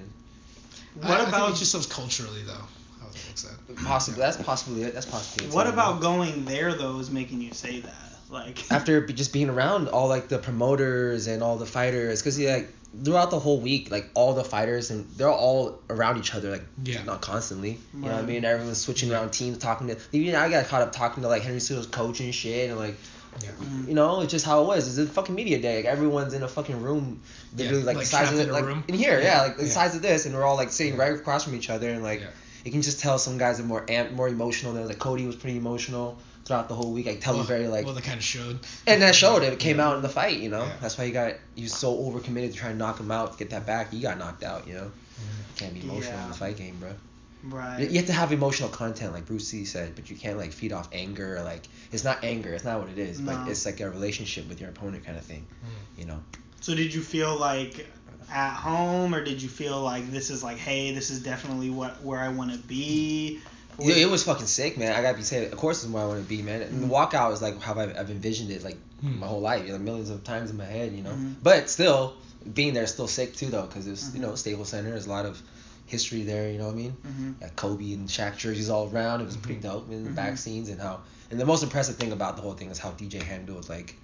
What 0.95 1.05
I, 1.05 1.13
I 1.13 1.17
think 1.17 1.27
about 1.29 1.51
it 1.51 1.55
just 1.55 1.71
shows 1.71 1.85
culturally 1.87 2.43
though 2.43 2.53
how 2.53 3.07
it 3.07 3.25
looks 3.27 3.45
at. 3.45 3.75
Possibly 3.83 4.19
that's 4.21 4.37
possibly 4.37 4.83
it. 4.83 4.93
That's 4.93 5.05
possibly 5.05 5.47
it. 5.47 5.53
what 5.53 5.63
too, 5.65 5.69
about 5.71 5.93
man. 5.95 6.01
going 6.01 6.45
there 6.45 6.73
though 6.73 6.99
is 6.99 7.09
making 7.11 7.41
you 7.41 7.53
say 7.53 7.79
that? 7.81 7.93
Like 8.29 8.59
after 8.71 9.05
just 9.07 9.33
being 9.33 9.49
around 9.49 9.87
all 9.89 10.07
like 10.07 10.27
the 10.29 10.39
promoters 10.39 11.27
and 11.27 11.43
all 11.43 11.57
the 11.57 11.65
fighters 11.65 12.21
because 12.21 12.39
like 12.39 12.69
throughout 13.03 13.31
the 13.31 13.39
whole 13.39 13.59
week 13.59 13.89
like 13.91 14.07
all 14.13 14.33
the 14.35 14.43
fighters 14.43 14.91
and 14.91 15.07
they're 15.17 15.29
all 15.31 15.79
around 15.89 16.17
each 16.19 16.33
other 16.35 16.51
like 16.51 16.63
Yeah. 16.83 17.03
not 17.03 17.21
constantly 17.21 17.79
you 17.93 18.01
know 18.01 18.07
what 18.11 18.15
I 18.17 18.21
mean 18.21 18.45
everyone's 18.45 18.79
switching 18.79 19.11
around 19.11 19.31
teams 19.31 19.57
talking 19.57 19.87
to 19.87 19.97
even 20.11 20.35
I 20.35 20.47
got 20.49 20.67
caught 20.67 20.83
up 20.83 20.91
talking 20.91 21.23
to 21.23 21.29
like 21.29 21.41
Henry 21.41 21.59
Cejudo's 21.59 21.87
coach 21.87 22.19
and 22.19 22.33
shit 22.33 22.69
and 22.69 22.77
like 22.79 22.95
Yeah. 23.41 23.49
You 23.87 23.93
know 23.93 24.21
it's 24.21 24.31
just 24.31 24.45
how 24.45 24.63
it 24.63 24.67
was 24.67 24.97
it's 24.97 25.09
a 25.09 25.13
fucking 25.13 25.33
media 25.35 25.59
day 25.61 25.77
like 25.77 25.85
everyone's 25.85 26.33
in 26.33 26.43
a 26.43 26.47
fucking 26.47 26.81
room 26.81 27.21
Yeah, 27.55 27.63
literally 27.65 27.83
like, 27.83 27.95
like 27.97 28.05
the 28.05 28.09
size 28.11 28.31
of 28.31 28.39
it 28.39 28.51
like 28.51 28.65
room. 28.65 28.83
in 28.87 28.95
here 28.95 29.19
yeah, 29.19 29.25
Yeah, 29.37 29.41
like 29.41 29.57
the 29.57 29.63
yeah. 29.63 29.69
size 29.69 29.95
of 29.95 30.01
this 30.01 30.25
and 30.25 30.33
we're 30.35 30.43
all 30.43 30.55
like 30.55 30.69
sitting 30.71 30.93
Yeah. 30.95 31.01
right 31.01 31.13
across 31.13 31.43
from 31.43 31.55
each 31.55 31.69
other 31.69 31.89
and 31.89 32.03
like 32.03 32.21
Yeah. 32.21 32.27
you 32.65 32.71
can 32.71 32.81
just 32.81 32.99
tell 32.99 33.17
some 33.17 33.37
guys 33.37 33.59
are 33.59 33.63
more 33.63 33.85
amp 33.89 34.11
more 34.11 34.27
emotional 34.27 34.73
than 34.73 34.87
like 34.87 34.99
Cody 34.99 35.25
was 35.25 35.35
pretty 35.35 35.57
emotional 35.57 36.17
throughout 36.45 36.67
the 36.67 36.75
whole 36.75 36.91
week 36.91 37.07
I 37.07 37.15
tell 37.15 37.33
well, 37.33 37.43
you 37.43 37.47
very 37.47 37.67
like 37.67 37.85
well, 37.85 37.93
they 37.95 38.01
kind 38.01 38.17
of 38.17 38.23
showed. 38.23 38.59
and 38.85 39.01
that 39.01 39.15
showed 39.15 39.43
it. 39.43 39.53
It 39.53 39.59
came 39.59 39.77
Yeah. 39.77 39.87
out 39.87 39.95
in 39.95 40.01
the 40.01 40.09
fight, 40.09 40.39
you 40.39 40.49
know. 40.49 40.63
Yeah. 40.63 40.73
That's 40.81 40.97
why 40.97 41.05
you 41.05 41.13
got 41.13 41.35
you 41.55 41.69
so 41.69 41.95
overcommitted 41.95 42.51
to 42.51 42.57
try 42.57 42.69
and 42.71 42.77
knock 42.79 42.99
him 42.99 43.11
out 43.11 43.31
to 43.33 43.37
get 43.39 43.51
that 43.51 43.65
back. 43.65 43.93
You 43.93 44.01
got 44.01 44.17
knocked 44.17 44.43
out, 44.43 44.67
you 44.67 44.73
know. 44.73 44.91
Mm-hmm. 44.91 45.55
Can't 45.55 45.73
be 45.73 45.79
emotional 45.81 46.19
in 46.19 46.27
the 46.29 46.35
fight 46.35 46.57
game, 46.57 46.75
bro. 46.81 46.89
Right. 47.43 47.89
You 47.89 47.97
have 47.97 48.07
to 48.07 48.13
have 48.13 48.31
emotional 48.31 48.69
content, 48.69 49.13
like 49.13 49.25
Bruce 49.25 49.51
Lee 49.53 49.65
said, 49.65 49.95
but 49.95 50.09
you 50.09 50.15
can't 50.15 50.37
like 50.37 50.51
feed 50.51 50.71
off 50.73 50.89
anger. 50.91 51.37
Or, 51.37 51.43
like 51.43 51.67
it's 51.91 52.03
not 52.03 52.23
anger. 52.23 52.53
It's 52.53 52.63
not 52.63 52.79
what 52.79 52.89
it 52.89 52.97
is. 52.97 53.19
But 53.21 53.47
it's 53.47 53.65
like 53.65 53.79
a 53.79 53.89
relationship 53.89 54.47
with 54.49 54.59
your 54.61 54.69
opponent 54.69 55.05
kind 55.05 55.17
of 55.17 55.23
thing, 55.23 55.45
Mm. 55.65 55.99
you 55.99 56.05
know. 56.05 56.19
So 56.61 56.73
did 56.75 56.93
you 56.93 57.01
feel 57.01 57.37
like 57.37 57.87
at 58.31 58.53
home, 58.55 59.13
or 59.13 59.23
did 59.23 59.41
you 59.41 59.49
feel 59.49 59.81
like 59.81 60.09
this 60.11 60.29
is 60.29 60.43
like, 60.43 60.57
hey, 60.57 60.93
this 60.93 61.09
is 61.09 61.21
definitely 61.21 61.69
what 61.69 62.01
where 62.03 62.19
I 62.19 62.29
want 62.29 62.51
to 62.53 62.57
be? 62.59 63.39
Yeah, 63.79 63.95
it 63.95 64.09
was 64.09 64.23
fucking 64.23 64.45
sick, 64.45 64.77
man. 64.77 64.93
I 64.95 65.01
gotta 65.01 65.17
be 65.17 65.23
saying, 65.23 65.51
of 65.51 65.57
course, 65.57 65.83
it's 65.83 65.91
where 65.91 66.03
I 66.03 66.05
want 66.05 66.21
to 66.21 66.29
be, 66.29 66.41
man. 66.43 66.61
And 66.61 66.83
the 66.83 66.87
walkout 66.87 67.33
is 67.33 67.41
like 67.41 67.59
how 67.59 67.73
I've, 67.73 67.97
I've 67.97 68.09
envisioned 68.11 68.51
it, 68.51 68.63
like 68.63 68.77
Hmm. 69.01 69.19
my 69.19 69.27
whole 69.27 69.41
life, 69.41 69.67
like 69.67 69.81
millions 69.81 70.09
of 70.09 70.23
times 70.23 70.49
in 70.51 70.55
my 70.57 70.63
head, 70.65 70.93
you 70.93 71.03
know. 71.03 71.09
Mhm. 71.11 71.35
But 71.43 71.69
still, 71.69 72.13
being 72.53 72.73
there 72.73 72.83
is 72.83 72.91
still 72.91 73.07
sick 73.07 73.35
too, 73.35 73.47
though, 73.49 73.63
because 73.63 73.85
it's 73.87 74.13
you 74.13 74.19
Mhm. 74.19 74.21
know 74.21 74.35
Staples 74.35 74.69
Center. 74.69 74.91
There's 74.91 75.07
a 75.07 75.09
lot 75.09 75.25
of 75.25 75.41
history 75.93 76.23
there, 76.23 76.49
you 76.51 76.57
know 76.57 76.65
what 76.65 76.73
I 76.73 76.83
mean? 76.83 76.91
hmm 77.05 77.31
Got 77.39 77.55
Kobe 77.55 77.93
and 77.93 78.09
Shaq 78.09 78.35
jerseys 78.37 78.69
all 78.69 78.89
around. 78.91 79.21
It 79.21 79.25
was 79.25 79.37
pretty 79.37 79.59
Mhm. 79.61 79.69
dope 79.69 79.91
in 79.91 80.03
the 80.03 80.09
Mhm. 80.09 80.15
back 80.15 80.37
scenes 80.37 80.67
and 80.69 80.81
how. 80.81 81.01
And 81.29 81.39
the 81.39 81.45
most 81.45 81.61
impressive 81.63 81.95
thing 81.97 82.11
about 82.11 82.35
the 82.35 82.41
whole 82.41 82.53
thing 82.59 82.69
is 82.71 82.79
how 82.79 82.91
DJ 82.91 83.21
handled 83.21 83.69
like 83.69 83.95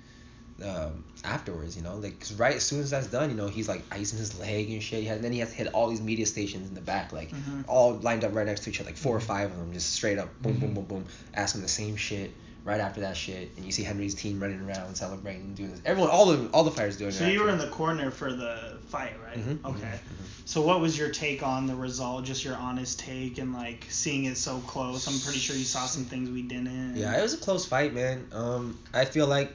um, 0.61 1.05
afterwards. 1.23 1.77
You 1.77 1.83
know, 1.83 1.95
like 1.95 2.19
'cause 2.19 2.33
right 2.33 2.55
as 2.55 2.63
soon 2.63 2.81
as 2.81 2.89
that's 2.89 3.07
done, 3.07 3.29
you 3.29 3.35
know, 3.37 3.47
he's 3.47 3.69
like 3.69 3.81
icing 3.91 4.19
his 4.19 4.37
leg 4.39 4.69
and 4.69 4.83
shit. 4.83 4.99
He 5.01 5.05
had, 5.07 5.15
and 5.17 5.23
then 5.25 5.31
he 5.31 5.39
has 5.39 5.49
to 5.51 5.55
hit 5.55 5.67
all 5.73 5.87
these 5.89 6.01
media 6.01 6.25
stations 6.25 6.67
in 6.67 6.75
the 6.75 6.81
back, 6.81 7.13
like 7.13 7.31
Mhm. 7.31 7.63
all 7.67 7.93
lined 8.09 8.23
up 8.25 8.35
right 8.35 8.45
next 8.45 8.63
to 8.65 8.69
each 8.69 8.79
other, 8.81 8.89
like 8.89 8.97
four 8.97 9.15
or 9.15 9.21
five 9.21 9.51
of 9.51 9.57
them, 9.57 9.71
just 9.71 9.93
straight 9.93 10.17
up, 10.19 10.29
boom, 10.41 10.59
boom, 10.59 10.71
Mhm. 10.71 10.75
boom, 10.75 10.85
boom, 10.85 11.05
asking 11.33 11.61
the 11.61 11.67
same 11.69 11.95
shit. 11.95 12.31
Right 12.65 12.81
after 12.81 13.01
that 13.01 13.15
shit, 13.15 13.51
and 13.55 13.65
you 13.65 13.71
see 13.71 13.83
Henry's 13.83 14.13
team 14.13 14.39
running 14.39 14.59
around 14.61 14.93
celebrating, 14.95 15.55
doing 15.55 15.71
this. 15.71 15.81
Everyone, 15.85 16.11
all 16.11 16.25
the 16.25 16.49
all 16.51 16.63
the 16.65 16.71
fighters 16.71 16.97
doing 16.97 17.09
it. 17.09 17.13
So 17.13 17.25
you 17.27 17.41
were 17.41 17.49
in 17.49 17.57
the 17.57 17.67
corner 17.69 18.11
for 18.11 18.33
the 18.33 18.77
fight, 18.89 19.13
right? 19.25 19.37
Mhm, 19.37 19.65
Okay. 19.65 19.87
mhm, 19.87 19.99
So 20.45 20.61
what 20.61 20.81
was 20.81 20.97
your 20.97 21.09
take 21.09 21.41
on 21.41 21.67
the 21.67 21.75
result? 21.75 22.25
Just 22.25 22.43
your 22.43 22.55
honest 22.55 22.99
take 22.99 23.37
and 23.37 23.53
like 23.53 23.85
seeing 23.89 24.25
it 24.25 24.37
so 24.37 24.59
close. 24.67 25.07
I'm 25.07 25.19
pretty 25.21 25.39
sure 25.39 25.55
you 25.55 25.63
saw 25.63 25.85
some 25.85 26.03
things 26.03 26.29
we 26.29 26.41
didn't. 26.41 26.95
Yeah, 26.97 27.17
it 27.17 27.21
was 27.21 27.33
a 27.33 27.37
close 27.37 27.65
fight, 27.65 27.93
man. 27.93 28.27
Um, 28.33 28.77
I 28.93 29.05
feel 29.05 29.25
like, 29.27 29.53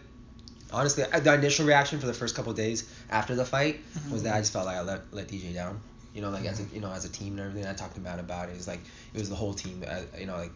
honestly, 0.73 1.05
the 1.05 1.35
initial 1.35 1.67
reaction 1.67 2.01
for 2.01 2.07
the 2.07 2.15
first 2.15 2.35
couple 2.35 2.53
of 2.53 2.57
days 2.57 2.89
after 3.11 3.35
the 3.35 3.45
fight 3.45 3.81
Mhm. 3.99 4.11
was 4.13 4.23
that 4.23 4.35
I 4.35 4.41
just 4.41 4.53
felt 4.53 4.65
like 4.67 4.77
I 4.77 4.81
let 4.81 5.03
let 5.13 5.29
DJ 5.29 5.53
down. 5.53 5.79
You 6.15 6.23
know, 6.23 6.31
like 6.31 6.47
as 6.47 6.61
a 6.61 6.65
you 6.73 6.81
know 6.81 6.91
as 6.91 7.05
a 7.05 7.09
team 7.11 7.33
and 7.39 7.41
everything. 7.41 7.69
I 7.69 7.75
talked 7.75 7.97
to 7.97 8.01
Matt 8.01 8.19
about 8.19 8.49
it. 8.49 8.53
It's 8.57 8.67
like 8.67 8.81
it 9.13 9.19
was 9.19 9.29
the 9.29 9.37
whole 9.37 9.53
team. 9.53 9.85
Uh, 9.87 10.01
you 10.19 10.27
know, 10.27 10.37
like 10.37 10.53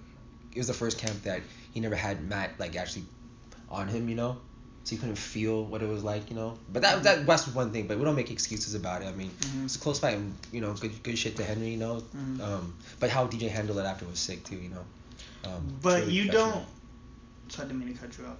it 0.53 0.59
was 0.59 0.67
the 0.67 0.75
first 0.75 0.99
camp 0.99 1.23
that 1.25 1.43
he 1.73 1.81
never 1.81 1.95
had 1.97 2.23
Matt 2.29 2.59
like 2.59 2.77
actually 2.77 3.05
on 3.71 3.89
him. 3.89 4.09
You 4.09 4.15
know. 4.17 4.37
So 4.85 4.95
you 4.95 5.01
couldn't 5.01 5.17
feel 5.19 5.65
what 5.67 5.83
it 5.83 5.87
was 5.89 6.03
like, 6.03 6.31
you 6.31 6.37
know. 6.37 6.57
But 6.73 6.81
that 6.83 7.03
that 7.03 7.27
that's 7.27 7.47
one 7.49 7.73
thing. 7.73 7.87
But 7.89 7.99
we 7.99 8.05
don't 8.05 8.17
make 8.17 8.31
excuses 8.31 8.75
about 8.75 9.03
it. 9.03 9.07
I 9.09 9.13
mean, 9.13 9.31
Mhm. 9.41 9.65
it's 9.67 9.77
a 9.77 9.79
close 9.79 9.99
fight. 9.99 10.17
And, 10.17 10.35
you 10.51 10.63
know, 10.63 10.73
good 10.73 11.03
good 11.03 11.19
shit 11.19 11.37
to 11.37 11.45
Henry, 11.45 11.69
you 11.69 11.77
know. 11.77 12.03
Mhm. 12.17 12.41
Um, 12.41 12.75
but 12.99 13.11
how 13.11 13.27
DJ 13.27 13.49
handled 13.51 13.79
it 13.79 13.85
after 13.85 14.07
was 14.07 14.19
sick 14.19 14.45
too, 14.45 14.57
you 14.57 14.71
know. 14.71 14.85
Um, 15.45 15.79
But 15.83 15.99
truly 15.99 16.13
you 16.15 16.31
don't. 16.31 16.65
So 17.51 17.63
I 17.63 17.67
didn't 17.67 17.81
mean 17.85 17.93
to 17.95 18.01
cut 18.01 18.17
you 18.17 18.25
off. 18.25 18.37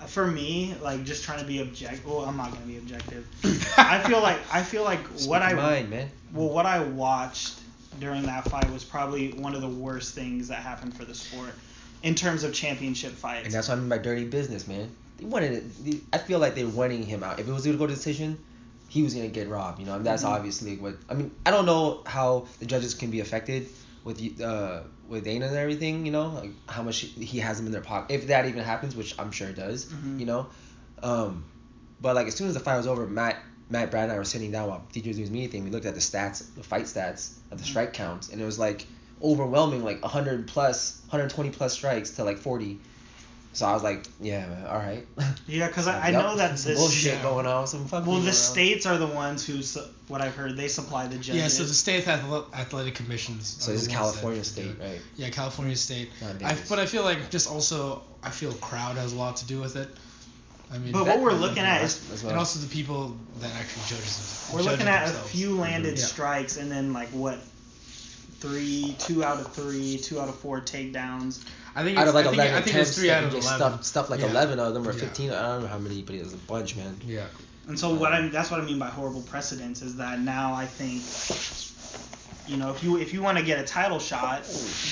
Uh, 0.00 0.06
For 0.06 0.26
me, 0.26 0.74
like 0.80 1.04
just 1.04 1.24
trying 1.24 1.40
to 1.40 1.44
be 1.46 1.60
objective. 1.60 2.06
Well, 2.06 2.24
I'm 2.24 2.38
not 2.38 2.52
gonna 2.54 2.64
be 2.64 2.78
objective. 2.78 3.26
I 3.76 4.02
feel 4.08 4.22
like 4.22 4.38
I 4.50 4.62
feel 4.62 4.82
like 4.82 5.00
Speak 5.16 5.28
what 5.30 5.42
I 5.42 5.52
mind, 5.52 5.90
man. 5.90 6.08
well 6.32 6.48
what 6.48 6.64
I 6.64 6.80
watched 6.80 7.52
during 7.98 8.26
that 8.26 8.44
fight 8.48 8.70
was 8.70 8.84
probably 8.84 9.32
one 9.32 9.54
of 9.54 9.60
the 9.60 9.68
worst 9.68 10.14
things 10.14 10.48
that 10.48 10.58
happened 10.62 10.94
for 10.94 11.04
the 11.04 11.14
sport 11.14 11.50
in 12.02 12.14
terms 12.14 12.44
of 12.44 12.52
championship 12.52 13.12
fights. 13.12 13.46
And 13.46 13.54
that's 13.54 13.68
what 13.68 13.76
I 13.78 13.80
mean 13.80 13.88
by 13.88 13.98
dirty 13.98 14.24
business, 14.24 14.66
man. 14.68 14.94
They 15.18 15.24
wanted 15.24 15.64
it. 15.86 16.00
I 16.12 16.18
feel 16.18 16.38
like 16.38 16.54
they're 16.54 16.68
wanting 16.68 17.02
him 17.04 17.22
out. 17.22 17.40
If 17.40 17.48
it 17.48 17.52
was 17.52 17.62
to 17.64 17.76
go 17.76 17.86
to 17.86 17.94
decision, 17.94 18.38
he 18.88 19.02
was 19.02 19.14
going 19.14 19.26
to 19.26 19.32
get 19.34 19.48
robbed. 19.48 19.78
You 19.80 19.86
know, 19.86 19.94
and 19.94 20.04
that's 20.04 20.22
Mhm. 20.22 20.28
obviously 20.28 20.76
what. 20.76 20.96
I 21.08 21.14
mean, 21.14 21.30
I 21.46 21.50
don't 21.50 21.66
know 21.66 22.02
how 22.06 22.46
the 22.60 22.66
judges 22.66 22.94
can 22.94 23.10
be 23.10 23.20
affected 23.20 23.68
with 24.04 24.40
uh 24.40 24.80
with 25.08 25.24
Dana 25.24 25.46
and 25.46 25.56
everything. 25.56 26.04
You 26.04 26.12
know, 26.12 26.28
like 26.28 26.50
how 26.68 26.82
much 26.82 27.00
he 27.00 27.38
has 27.38 27.56
them 27.56 27.66
in 27.66 27.72
their 27.72 27.80
pocket. 27.80 28.14
If 28.14 28.26
that 28.26 28.46
even 28.46 28.62
happens, 28.62 28.94
which 28.94 29.18
I'm 29.18 29.32
sure 29.32 29.48
it 29.48 29.56
does. 29.56 29.86
Mhm. 29.86 30.20
You 30.20 30.26
know, 30.26 30.46
um, 31.02 31.44
but 32.00 32.14
like 32.14 32.26
as 32.26 32.34
soon 32.34 32.48
as 32.48 32.54
the 32.54 32.60
fight 32.60 32.76
was 32.76 32.86
over, 32.86 33.06
Matt. 33.06 33.36
Matt 33.68 33.90
Brad 33.90 34.04
and 34.04 34.12
I 34.12 34.16
were 34.16 34.24
sitting 34.24 34.52
down 34.52 34.68
while 34.68 34.84
DJ 34.92 35.08
was 35.08 35.16
doing 35.16 35.18
his 35.18 35.30
media 35.30 35.48
thing. 35.48 35.64
We 35.64 35.70
looked 35.70 35.86
at 35.86 35.94
the 35.94 36.00
stats, 36.00 36.44
the 36.54 36.62
fight 36.62 36.84
stats 36.84 37.32
of 37.50 37.58
the 37.58 37.64
Mhm. 37.64 37.68
strike 37.68 37.92
counts, 37.92 38.28
and 38.28 38.40
it 38.40 38.44
was 38.44 38.58
like 38.58 38.86
overwhelming, 39.22 39.82
like 39.84 40.02
100 40.02 40.46
plus, 40.46 41.00
120 41.08 41.50
plus 41.50 41.72
strikes 41.72 42.10
to 42.10 42.24
like 42.24 42.38
40. 42.38 42.78
So 43.54 43.64
I 43.64 43.72
was 43.72 43.82
like, 43.82 44.06
yeah, 44.20 44.46
man, 44.46 44.66
all 44.66 44.76
right. 44.76 45.06
yeah, 45.46 45.66
because 45.68 45.86
I, 45.88 46.08
I 46.08 46.10
Yup, 46.10 46.22
know 46.22 46.36
that 46.36 46.58
some 46.58 46.72
this. 46.72 46.78
bullshit 46.78 47.14
yeah. 47.14 47.22
going 47.22 47.46
on. 47.46 47.66
Some 47.66 47.86
fucking. 47.86 48.04
Well, 48.06 48.16
going 48.16 48.24
the 48.26 48.30
on. 48.32 48.34
states 48.36 48.84
are 48.84 48.98
the 48.98 49.06
ones 49.06 49.46
who, 49.46 49.62
what 50.08 50.20
I've 50.20 50.34
heard, 50.34 50.58
they 50.58 50.68
supply 50.68 51.06
the 51.06 51.16
judges. 51.16 51.36
Yeah, 51.36 51.48
so 51.48 51.64
the 51.64 51.72
state 51.72 52.06
athletic 52.06 52.94
commissions. 52.94 53.56
So 53.58 53.72
this 53.72 53.80
is 53.80 53.88
the 53.88 53.94
California 53.94 54.44
State, 54.44 54.76
right? 54.78 55.00
Yeah, 55.16 55.30
California 55.30 55.74
State. 55.74 56.10
I, 56.44 56.54
but 56.68 56.78
I 56.78 56.84
feel 56.84 57.02
like 57.02 57.30
just 57.30 57.48
also 57.50 58.02
I 58.22 58.28
feel 58.30 58.52
crowd 58.52 58.96
has 58.96 59.14
a 59.14 59.16
lot 59.16 59.36
to 59.38 59.46
do 59.46 59.58
with 59.58 59.76
it. 59.76 59.88
I 60.72 60.78
mean, 60.78 60.92
But 60.92 61.04
That- 61.04 61.18
what 61.20 61.32
we're 61.32 61.38
looking 61.38 61.62
at 61.62 61.82
is 61.82 62.00
well. 62.22 62.30
and 62.30 62.38
also 62.38 62.58
the 62.58 62.66
people 62.66 63.16
that 63.40 63.50
actually 63.54 63.82
judges. 63.88 64.50
we're 64.52 64.62
looking 64.62 64.86
it 64.86 64.88
at 64.88 65.08
a 65.08 65.12
few 65.12 65.56
landed 65.56 65.96
Yeah. 65.98 66.04
strikes 66.04 66.56
and 66.56 66.70
then 66.70 66.92
like 66.92 67.08
what, 67.10 67.38
three, 68.40 68.96
two 68.98 69.24
out 69.24 69.38
of 69.40 69.52
three, 69.54 69.98
two 69.98 70.20
out 70.20 70.28
of 70.28 70.34
four 70.38 70.60
takedowns. 70.60 71.40
I 71.74 71.82
think 71.84 71.98
out 71.98 72.02
it's, 72.02 72.08
of 72.10 72.14
like 72.14 72.26
I 72.26 72.30
think, 72.30 72.40
I 72.40 72.60
think 72.62 72.76
it's 72.76 72.96
three 72.96 73.10
out 73.10 73.24
of 73.24 73.30
eleven. 73.32 73.42
Stuff, 73.58 73.84
stuff 73.84 74.10
like 74.10 74.20
Yeah. 74.20 74.26
11 74.30 74.58
of 74.58 74.74
them 74.74 74.86
or 74.88 74.92
Yeah. 74.92 74.98
15. 75.00 75.30
I 75.30 75.42
don't 75.42 75.62
know 75.62 75.68
how 75.68 75.78
many, 75.78 76.02
but 76.02 76.14
it 76.14 76.24
was 76.24 76.32
a 76.34 76.38
bunch, 76.38 76.74
man. 76.76 77.00
Yeah. 77.06 77.26
And 77.68 77.78
so 77.78 77.94
what 77.94 78.12
I 78.12 78.28
that's 78.28 78.50
what 78.50 78.60
I 78.60 78.64
mean 78.64 78.78
by 78.78 78.88
horrible 78.88 79.22
precedents 79.22 79.82
is 79.82 79.96
that 79.96 80.20
now 80.20 80.54
I 80.54 80.66
think, 80.66 81.02
you 82.48 82.56
know, 82.56 82.70
if 82.70 82.82
you 82.82 82.96
if 82.98 83.12
you 83.12 83.22
want 83.22 83.38
to 83.38 83.44
get 83.44 83.58
a 83.58 83.64
title 83.64 83.98
shot, 83.98 84.42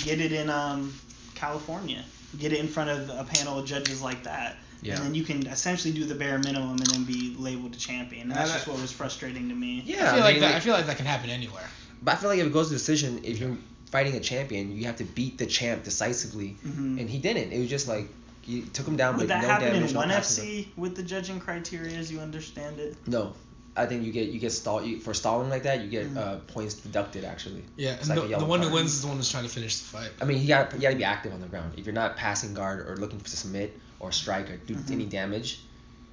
get 0.04 0.20
it 0.20 0.32
in 0.32 0.50
um 0.50 0.92
California, 1.34 2.04
get 2.38 2.52
it 2.52 2.58
in 2.58 2.68
front 2.68 2.90
of 2.90 3.08
a 3.10 3.24
panel 3.24 3.58
of 3.58 3.66
judges 3.66 4.02
like 4.02 4.24
that. 4.24 4.56
Yeah. 4.84 4.96
And 4.96 5.06
then 5.06 5.14
you 5.14 5.24
can 5.24 5.46
essentially 5.46 5.94
do 5.94 6.04
the 6.04 6.14
bare 6.14 6.38
minimum 6.38 6.70
and 6.76 6.86
then 6.86 7.04
be 7.04 7.34
labeled 7.38 7.74
a 7.74 7.78
champion. 7.78 8.22
And 8.22 8.32
that's 8.32 8.50
Yeah, 8.50 8.56
just 8.56 8.68
what 8.68 8.80
was 8.80 8.92
frustrating 8.92 9.48
to 9.48 9.54
me. 9.54 9.82
Yeah, 9.86 10.10
I 10.10 10.14
feel 10.14 10.22
I 10.22 10.26
like 10.26 10.40
that. 10.40 10.46
like- 10.46 10.54
I 10.56 10.60
feel 10.60 10.74
like 10.74 10.86
that 10.86 10.96
can 10.98 11.06
happen 11.06 11.30
anywhere. 11.30 11.64
But 12.02 12.12
I 12.12 12.16
feel 12.16 12.28
like 12.30 12.38
if 12.38 12.46
it 12.46 12.52
goes 12.52 12.68
to 12.68 12.74
decision, 12.74 13.20
if 13.24 13.38
you're 13.38 13.56
fighting 13.90 14.14
a 14.14 14.20
champion, 14.20 14.76
you 14.76 14.84
have 14.84 14.96
to 14.96 15.04
beat 15.04 15.38
the 15.38 15.46
champ 15.46 15.84
decisively, 15.84 16.56
Mhm. 16.66 17.00
and 17.00 17.08
he 17.08 17.18
didn't. 17.18 17.52
It 17.52 17.60
was 17.60 17.70
just 17.70 17.88
like 17.88 18.08
you 18.46 18.62
took 18.74 18.86
him 18.86 18.96
down, 18.96 19.16
Would 19.16 19.20
but 19.26 19.28
that 19.28 19.42
no 19.42 19.48
happen 19.48 19.72
damage, 19.72 19.90
in 19.92 19.96
one 19.96 20.10
passing. 20.10 20.44
FC 20.44 20.68
with 20.76 20.96
the 20.96 21.02
judging 21.02 21.40
criteria 21.40 21.96
as 21.96 22.12
you 22.12 22.20
understand 22.20 22.78
it? 22.78 22.94
No, 23.06 23.32
I 23.74 23.86
think 23.86 24.04
you 24.04 24.12
get 24.12 24.28
you 24.28 24.38
get 24.38 24.52
stall 24.52 24.84
you, 24.84 25.00
for 25.00 25.14
stalling 25.14 25.48
like 25.48 25.62
that. 25.62 25.80
You 25.80 25.88
get 25.88 26.12
Mhm. 26.12 26.16
uh, 26.18 26.36
points 26.52 26.74
deducted 26.74 27.24
actually. 27.24 27.64
Yeah, 27.76 27.92
It's 27.92 28.00
and 28.02 28.10
like 28.10 28.16
the, 28.16 28.22
the 28.24 28.28
yellow 28.32 28.44
one 28.46 28.60
who 28.60 28.70
wins 28.70 28.92
is 28.92 29.00
the 29.00 29.06
one 29.08 29.16
who's 29.16 29.30
trying 29.30 29.44
to 29.44 29.48
finish 29.48 29.78
the 29.78 29.84
fight. 29.86 30.10
I 30.20 30.26
mean, 30.26 30.42
you 30.42 30.46
got 30.48 30.74
you 30.74 30.80
got 30.80 30.90
to 30.90 30.96
be 30.96 31.04
active 31.04 31.32
on 31.32 31.40
the 31.40 31.46
ground. 31.46 31.72
If 31.78 31.86
you're 31.86 31.94
not 31.94 32.16
passing 32.18 32.52
guard 32.52 32.80
or 32.86 32.96
looking 32.98 33.18
to 33.20 33.30
submit 33.36 33.78
or 34.04 34.12
strike 34.12 34.50
or 34.50 34.56
do 34.58 34.74
Mhm. 34.74 34.90
any 34.92 35.06
damage, 35.06 35.60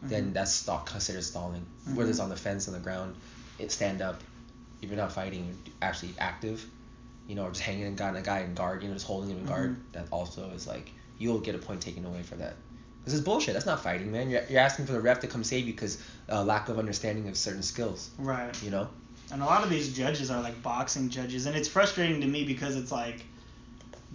then 0.01 0.29
Mhm. 0.29 0.33
that's 0.33 0.51
stall, 0.51 0.79
considered 0.79 1.23
stalling. 1.23 1.65
Whether 1.93 2.09
it's 2.09 2.19
on 2.19 2.29
the 2.29 2.35
fence 2.37 2.67
on 2.67 2.73
the 2.73 2.79
ground, 2.79 3.15
it 3.59 3.71
stand 3.71 4.01
up. 4.01 4.21
If 4.81 4.89
you're 4.89 4.97
not 4.97 5.11
fighting, 5.11 5.45
you're 5.45 5.73
actually 5.81 6.13
active. 6.17 6.65
You 7.27 7.35
know, 7.35 7.43
or 7.45 7.49
just 7.51 7.61
hanging 7.61 7.85
a 7.85 7.91
guy, 7.91 8.17
a 8.17 8.21
guy 8.21 8.39
in 8.39 8.55
guard. 8.55 8.81
You 8.81 8.87
know, 8.89 8.95
just 8.95 9.05
holding 9.05 9.29
him 9.29 9.37
in 9.37 9.45
guard. 9.45 9.71
Mhm. 9.75 9.93
That 9.93 10.07
also 10.11 10.49
is 10.51 10.65
like 10.67 10.91
you'll 11.19 11.39
get 11.39 11.53
a 11.53 11.59
point 11.59 11.81
taken 11.81 12.03
away 12.05 12.23
for 12.23 12.35
that. 12.35 12.55
This 13.05 13.13
is 13.13 13.21
bullshit. 13.21 13.53
That's 13.53 13.65
not 13.65 13.81
fighting, 13.83 14.11
man. 14.11 14.29
You're, 14.29 14.43
you're 14.49 14.59
asking 14.59 14.85
for 14.85 14.93
the 14.93 15.01
ref 15.01 15.19
to 15.21 15.27
come 15.27 15.43
save 15.43 15.65
you 15.67 15.73
because 15.73 15.97
uh, 16.29 16.43
lack 16.43 16.69
of 16.69 16.79
understanding 16.79 17.27
of 17.27 17.37
certain 17.37 17.63
skills. 17.63 18.09
Right. 18.17 18.55
You 18.63 18.71
know. 18.71 18.87
And 19.31 19.41
a 19.41 19.45
lot 19.45 19.63
of 19.63 19.69
these 19.69 19.93
judges 19.93 20.29
are 20.31 20.41
like 20.41 20.61
boxing 20.63 21.09
judges, 21.09 21.45
and 21.45 21.55
it's 21.55 21.67
frustrating 21.67 22.21
to 22.21 22.27
me 22.27 22.43
because 22.43 22.75
it's 22.75 22.91
like 22.91 23.23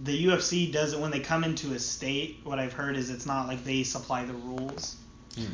the 0.03 0.25
UFC 0.27 0.71
doesn't 0.71 0.99
when 1.01 1.11
they 1.11 1.19
come 1.19 1.43
into 1.43 1.73
a 1.73 1.79
state. 1.79 2.39
What 2.43 2.59
I've 2.59 2.73
heard 2.73 2.95
is 2.97 3.09
it's 3.09 3.25
not 3.25 3.47
like 3.47 3.63
they 3.63 3.83
supply 3.83 4.25
the 4.25 4.33
rules. 4.33 4.95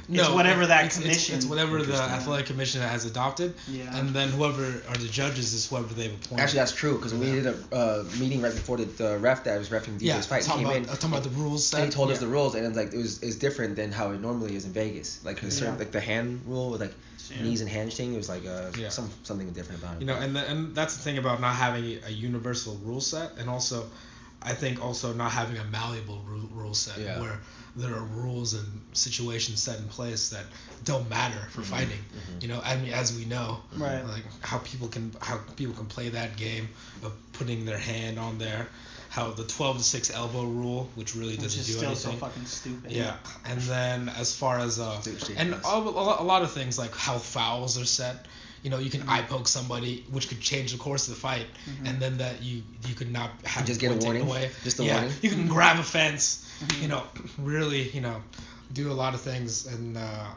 It's 0.09 0.29
whatever 0.29 0.65
that 0.65 0.85
it's, 0.85 0.97
commission- 0.97 1.35
It's, 1.35 1.43
it's 1.43 1.45
whatever 1.45 1.81
the 1.83 1.95
athletic 1.95 2.45
commission 2.45 2.81
has 2.81 3.03
adopted, 3.03 3.53
Yeah. 3.67 3.93
and 3.97 4.09
then 4.11 4.29
whoever 4.29 4.63
are 4.87 4.95
the 4.95 5.09
judges 5.09 5.53
is 5.53 5.67
whoever 5.67 5.93
they've 5.93 6.13
appointed. 6.13 6.41
Actually, 6.41 6.59
that's 6.59 6.71
true 6.71 6.95
because 6.95 7.13
we 7.13 7.25
Yeah. 7.27 7.33
did 7.33 7.45
a 7.47 7.75
uh, 7.75 8.03
meeting 8.17 8.41
right 8.41 8.53
before 8.53 8.77
the, 8.77 8.85
the 8.85 9.17
ref 9.17 9.43
that 9.43 9.57
was 9.59 9.67
refing 9.69 9.95
DJ's 9.97 10.01
yeah, 10.03 10.21
fight 10.21 10.43
talking 10.43 10.59
came 10.65 10.67
about, 10.67 10.77
in. 10.77 10.83
uh, 10.89 10.93
talking 10.95 11.09
about 11.09 11.23
the 11.23 11.29
rules. 11.31 11.67
Set. 11.67 11.81
and 11.81 11.89
he 11.89 11.93
told 11.93 12.11
us 12.11 12.19
the 12.19 12.27
rules, 12.27 12.55
and 12.55 12.65
it's 12.65 12.77
like 12.77 12.93
it 12.93 12.97
was 12.97 13.21
it's 13.23 13.35
different 13.35 13.75
than 13.75 13.91
how 13.91 14.11
it 14.11 14.21
normally 14.21 14.55
is 14.55 14.63
in 14.63 14.71
Vegas. 14.71 15.19
Like 15.25 15.41
the 15.41 15.51
certain, 15.51 15.73
Yeah. 15.73 15.79
like 15.79 15.91
the 15.91 15.99
hand 15.99 16.43
rule 16.47 16.69
with 16.69 16.79
like 16.79 16.93
Yeah. 17.29 17.43
knees 17.43 17.59
and 17.59 17.69
hands 17.69 17.95
thing. 17.97 18.13
It 18.13 18.17
was 18.17 18.29
like 18.29 18.45
uh, 18.45 18.71
Yeah. 18.77 18.87
some 18.87 19.09
something 19.23 19.49
different 19.51 19.81
about 19.83 19.95
it. 19.97 19.99
You 20.01 20.07
know, 20.07 20.15
and 20.15 20.33
the, 20.33 20.47
and 20.49 20.73
that's 20.73 20.95
the 20.95 21.01
thing 21.03 21.17
about 21.17 21.41
not 21.41 21.55
having 21.55 21.99
a 22.07 22.09
universal 22.11 22.75
rule 22.85 23.01
set, 23.01 23.33
and 23.37 23.49
also, 23.49 23.89
I 24.45 24.53
think 24.53 24.83
also 24.83 25.13
not 25.13 25.31
having 25.31 25.57
a 25.57 25.63
malleable 25.65 26.21
rule, 26.27 26.49
rule 26.51 26.73
set 26.73 26.97
Yeah. 26.99 27.19
where 27.21 27.39
there 27.75 27.93
are 27.95 28.03
rules 28.03 28.53
and 28.53 28.81
situations 28.93 29.61
set 29.61 29.79
in 29.79 29.87
place 29.87 30.29
that 30.29 30.45
don't 30.83 31.09
matter 31.09 31.47
for 31.51 31.61
Mhm. 31.61 31.65
fighting. 31.65 32.05
Mhm. 32.13 32.41
You 32.41 32.47
know, 32.49 32.61
I 32.63 32.75
mean, 32.75 32.93
as 32.93 33.13
we 33.13 33.25
know, 33.25 33.61
Right. 33.75 34.05
like 34.05 34.25
how 34.43 34.59
people 34.59 34.87
can 34.89 35.15
how 35.21 35.37
people 35.55 35.73
can 35.75 35.85
play 35.87 36.09
that 36.09 36.35
game 36.37 36.69
of 37.03 37.13
putting 37.33 37.65
their 37.65 37.79
hand 37.79 38.19
on 38.19 38.37
there, 38.37 38.67
how 39.09 39.31
the 39.31 39.43
12 39.45 39.77
to 39.77 39.83
6 39.83 40.11
elbow 40.11 40.43
rule, 40.43 40.89
which 40.95 41.15
really 41.15 41.31
Which 41.31 41.41
doesn't 41.41 41.61
is 41.61 41.67
do 41.67 41.73
still 41.73 41.85
anything. 41.91 42.19
so 42.19 42.25
fucking 42.27 42.45
stupid. 42.45 42.91
Yeah, 42.91 43.15
and 43.45 43.59
then 43.61 44.09
as 44.09 44.35
far 44.35 44.59
as 44.59 44.77
uh, 44.79 45.01
and 45.35 45.53
a, 45.53 45.67
a 45.67 46.23
lot 46.23 46.41
of 46.43 46.51
things 46.51 46.77
like 46.77 46.93
how 46.95 47.17
fouls 47.17 47.77
are 47.77 47.85
set. 47.85 48.25
You 48.63 48.69
know, 48.69 48.79
you 48.79 48.89
can 48.89 49.01
Mhm. 49.01 49.09
eye 49.09 49.21
poke 49.21 49.47
somebody, 49.47 50.05
which 50.09 50.29
could 50.29 50.39
change 50.39 50.71
the 50.71 50.77
course 50.77 51.07
of 51.09 51.15
the 51.15 51.19
fight, 51.19 51.47
Mhm. 51.67 51.87
and 51.87 52.01
then 52.01 52.17
that 52.17 52.41
you 52.41 52.63
you 52.87 52.95
could 52.95 53.11
not 53.11 53.29
have 53.43 53.65
just 53.65 53.79
get 53.79 53.91
a 53.91 53.95
warning? 53.95 54.23
away. 54.23 54.49
Just 54.63 54.79
a 54.79 54.83
yeah, 54.85 54.93
warning? 55.01 55.13
you 55.21 55.29
can 55.29 55.47
grab 55.47 55.79
a 55.79 55.83
fence. 55.83 56.45
Mhm. 56.63 56.81
You 56.81 56.87
know, 56.87 57.03
really, 57.37 57.89
you 57.91 58.01
know, 58.01 58.23
do 58.71 58.89
a 58.91 58.95
lot 59.03 59.13
of 59.13 59.21
things 59.21 59.65
and 59.65 59.97
uh, 59.97 60.27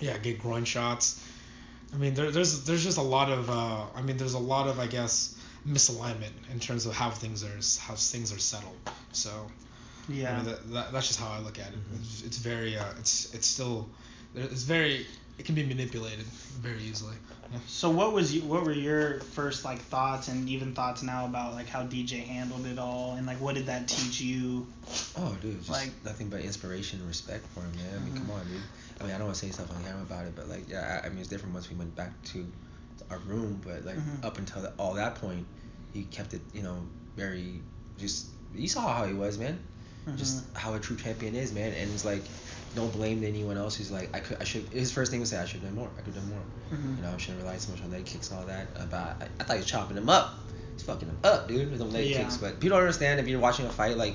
yeah, 0.00 0.18
get 0.18 0.38
groin 0.40 0.64
shots. 0.64 1.20
I 1.94 1.96
mean, 1.96 2.14
there, 2.14 2.30
there's 2.30 2.64
there's 2.64 2.82
just 2.84 2.98
a 2.98 3.02
lot 3.16 3.30
of 3.30 3.48
uh, 3.48 3.86
I 3.94 4.02
mean, 4.02 4.16
there's 4.16 4.34
a 4.34 4.38
lot 4.54 4.66
of 4.68 4.78
I 4.80 4.86
guess 4.88 5.34
misalignment 5.66 6.32
in 6.52 6.58
terms 6.60 6.86
of 6.86 6.94
how 6.94 7.10
things 7.10 7.44
are 7.44 7.60
how 7.86 7.94
things 7.94 8.32
are 8.32 8.38
settled. 8.40 8.76
So. 9.12 9.30
Yeah. 10.10 10.32
I 10.32 10.36
mean, 10.36 10.46
that, 10.46 10.72
that, 10.72 10.92
that's 10.92 11.06
just 11.06 11.20
how 11.20 11.28
I 11.28 11.38
look 11.40 11.58
at 11.58 11.68
it. 11.68 11.74
Mhm. 11.74 12.00
It's, 12.00 12.22
it's 12.22 12.38
very, 12.38 12.78
uh, 12.78 12.84
it's 12.98 13.34
it's 13.34 13.46
still, 13.46 13.86
it's 14.34 14.62
very, 14.62 15.06
it 15.38 15.44
can 15.44 15.54
be 15.54 15.64
manipulated 15.64 16.24
very 16.60 16.82
easily. 16.82 17.14
Yeah. 17.52 17.58
So 17.66 17.88
what 17.90 18.12
was 18.12 18.34
you, 18.34 18.42
what 18.42 18.64
were 18.64 18.72
your 18.72 19.20
first 19.20 19.64
like 19.64 19.78
thoughts 19.78 20.28
and 20.28 20.48
even 20.48 20.74
thoughts 20.74 21.02
now 21.02 21.24
about 21.24 21.54
like 21.54 21.66
how 21.66 21.82
DJ 21.84 22.24
handled 22.26 22.66
it 22.66 22.78
all 22.78 23.14
and 23.16 23.26
like 23.26 23.40
what 23.40 23.54
did 23.54 23.66
that 23.66 23.88
teach 23.88 24.20
you? 24.20 24.66
Oh, 25.16 25.36
dude, 25.40 25.58
just 25.58 25.70
Like- 25.70 25.92
nothing 26.04 26.28
but 26.28 26.40
inspiration 26.40 26.98
and 26.98 27.08
respect 27.08 27.46
for 27.54 27.60
him, 27.60 27.72
man. 27.76 27.94
I 27.96 28.04
mean, 28.04 28.12
Mhm. 28.14 28.16
come 28.18 28.30
on, 28.32 28.46
dude. 28.48 28.60
I 29.00 29.04
mean, 29.04 29.12
I 29.14 29.18
don't 29.18 29.26
want 29.28 29.38
to 29.38 29.46
say 29.46 29.52
stuff 29.52 29.70
on 29.74 29.82
camera 29.84 30.02
about 30.02 30.26
it, 30.26 30.34
but 30.36 30.48
like, 30.48 30.68
yeah, 30.68 31.00
I, 31.02 31.06
I 31.06 31.08
mean, 31.10 31.20
it's 31.20 31.28
different 31.28 31.54
once 31.54 31.70
we 31.70 31.76
went 31.76 31.94
back 31.96 32.20
to 32.32 32.46
our 33.10 33.18
room, 33.20 33.60
but 33.64 33.84
like 33.86 33.96
Mhm. 33.96 34.24
up 34.24 34.38
until 34.38 34.60
the, 34.62 34.72
all 34.76 34.94
that 34.94 35.14
point, 35.14 35.46
he 35.94 36.02
kept 36.04 36.34
it, 36.34 36.42
you 36.52 36.62
know, 36.62 36.82
very 37.16 37.62
just. 37.98 38.26
You 38.54 38.68
saw 38.68 38.92
how 38.94 39.04
he 39.06 39.14
was, 39.14 39.38
man. 39.38 39.58
Just 40.16 40.38
Mhm. 40.54 40.56
how 40.58 40.74
a 40.74 40.80
true 40.80 40.96
champion 40.96 41.34
is, 41.34 41.52
man. 41.52 41.72
And 41.72 41.90
it's 41.92 42.04
like, 42.04 42.22
don't 42.74 42.92
blame 42.92 43.24
anyone 43.24 43.56
else. 43.56 43.74
He's 43.76 43.90
like, 43.90 44.14
I 44.14 44.20
could, 44.20 44.38
I 44.40 44.44
should. 44.44 44.62
His 44.68 44.92
first 44.92 45.10
thing 45.10 45.20
was 45.20 45.30
say, 45.30 45.38
I 45.38 45.44
should 45.46 45.60
have 45.60 45.70
done 45.70 45.74
more. 45.76 45.88
I 45.96 46.02
could 46.02 46.14
have 46.14 46.22
done 46.22 46.30
more. 46.30 46.42
Mhm. 46.78 46.96
You 46.96 47.02
know, 47.02 47.12
I 47.12 47.16
shouldn't 47.16 47.42
rely 47.42 47.56
so 47.56 47.72
much 47.72 47.82
on 47.82 47.90
leg 47.90 48.04
kicks 48.04 48.30
and 48.30 48.38
all 48.40 48.46
that. 48.46 48.68
Uh, 48.76 48.86
but 48.86 48.96
I, 48.98 49.28
I 49.40 49.44
thought 49.44 49.54
he 49.54 49.60
was 49.60 49.66
chopping 49.66 49.96
him 49.96 50.08
up. 50.08 50.34
He's 50.74 50.82
fucking 50.82 51.08
him 51.08 51.18
up, 51.24 51.48
dude, 51.48 51.70
with 51.70 51.78
them 51.80 51.90
leg 51.92 52.06
Yeah. 52.10 52.18
kicks. 52.22 52.36
But 52.36 52.60
people 52.60 52.76
don't 52.76 52.80
understand 52.80 53.20
if 53.20 53.26
you're 53.28 53.40
watching 53.40 53.66
a 53.66 53.70
fight, 53.70 53.96
like, 53.96 54.14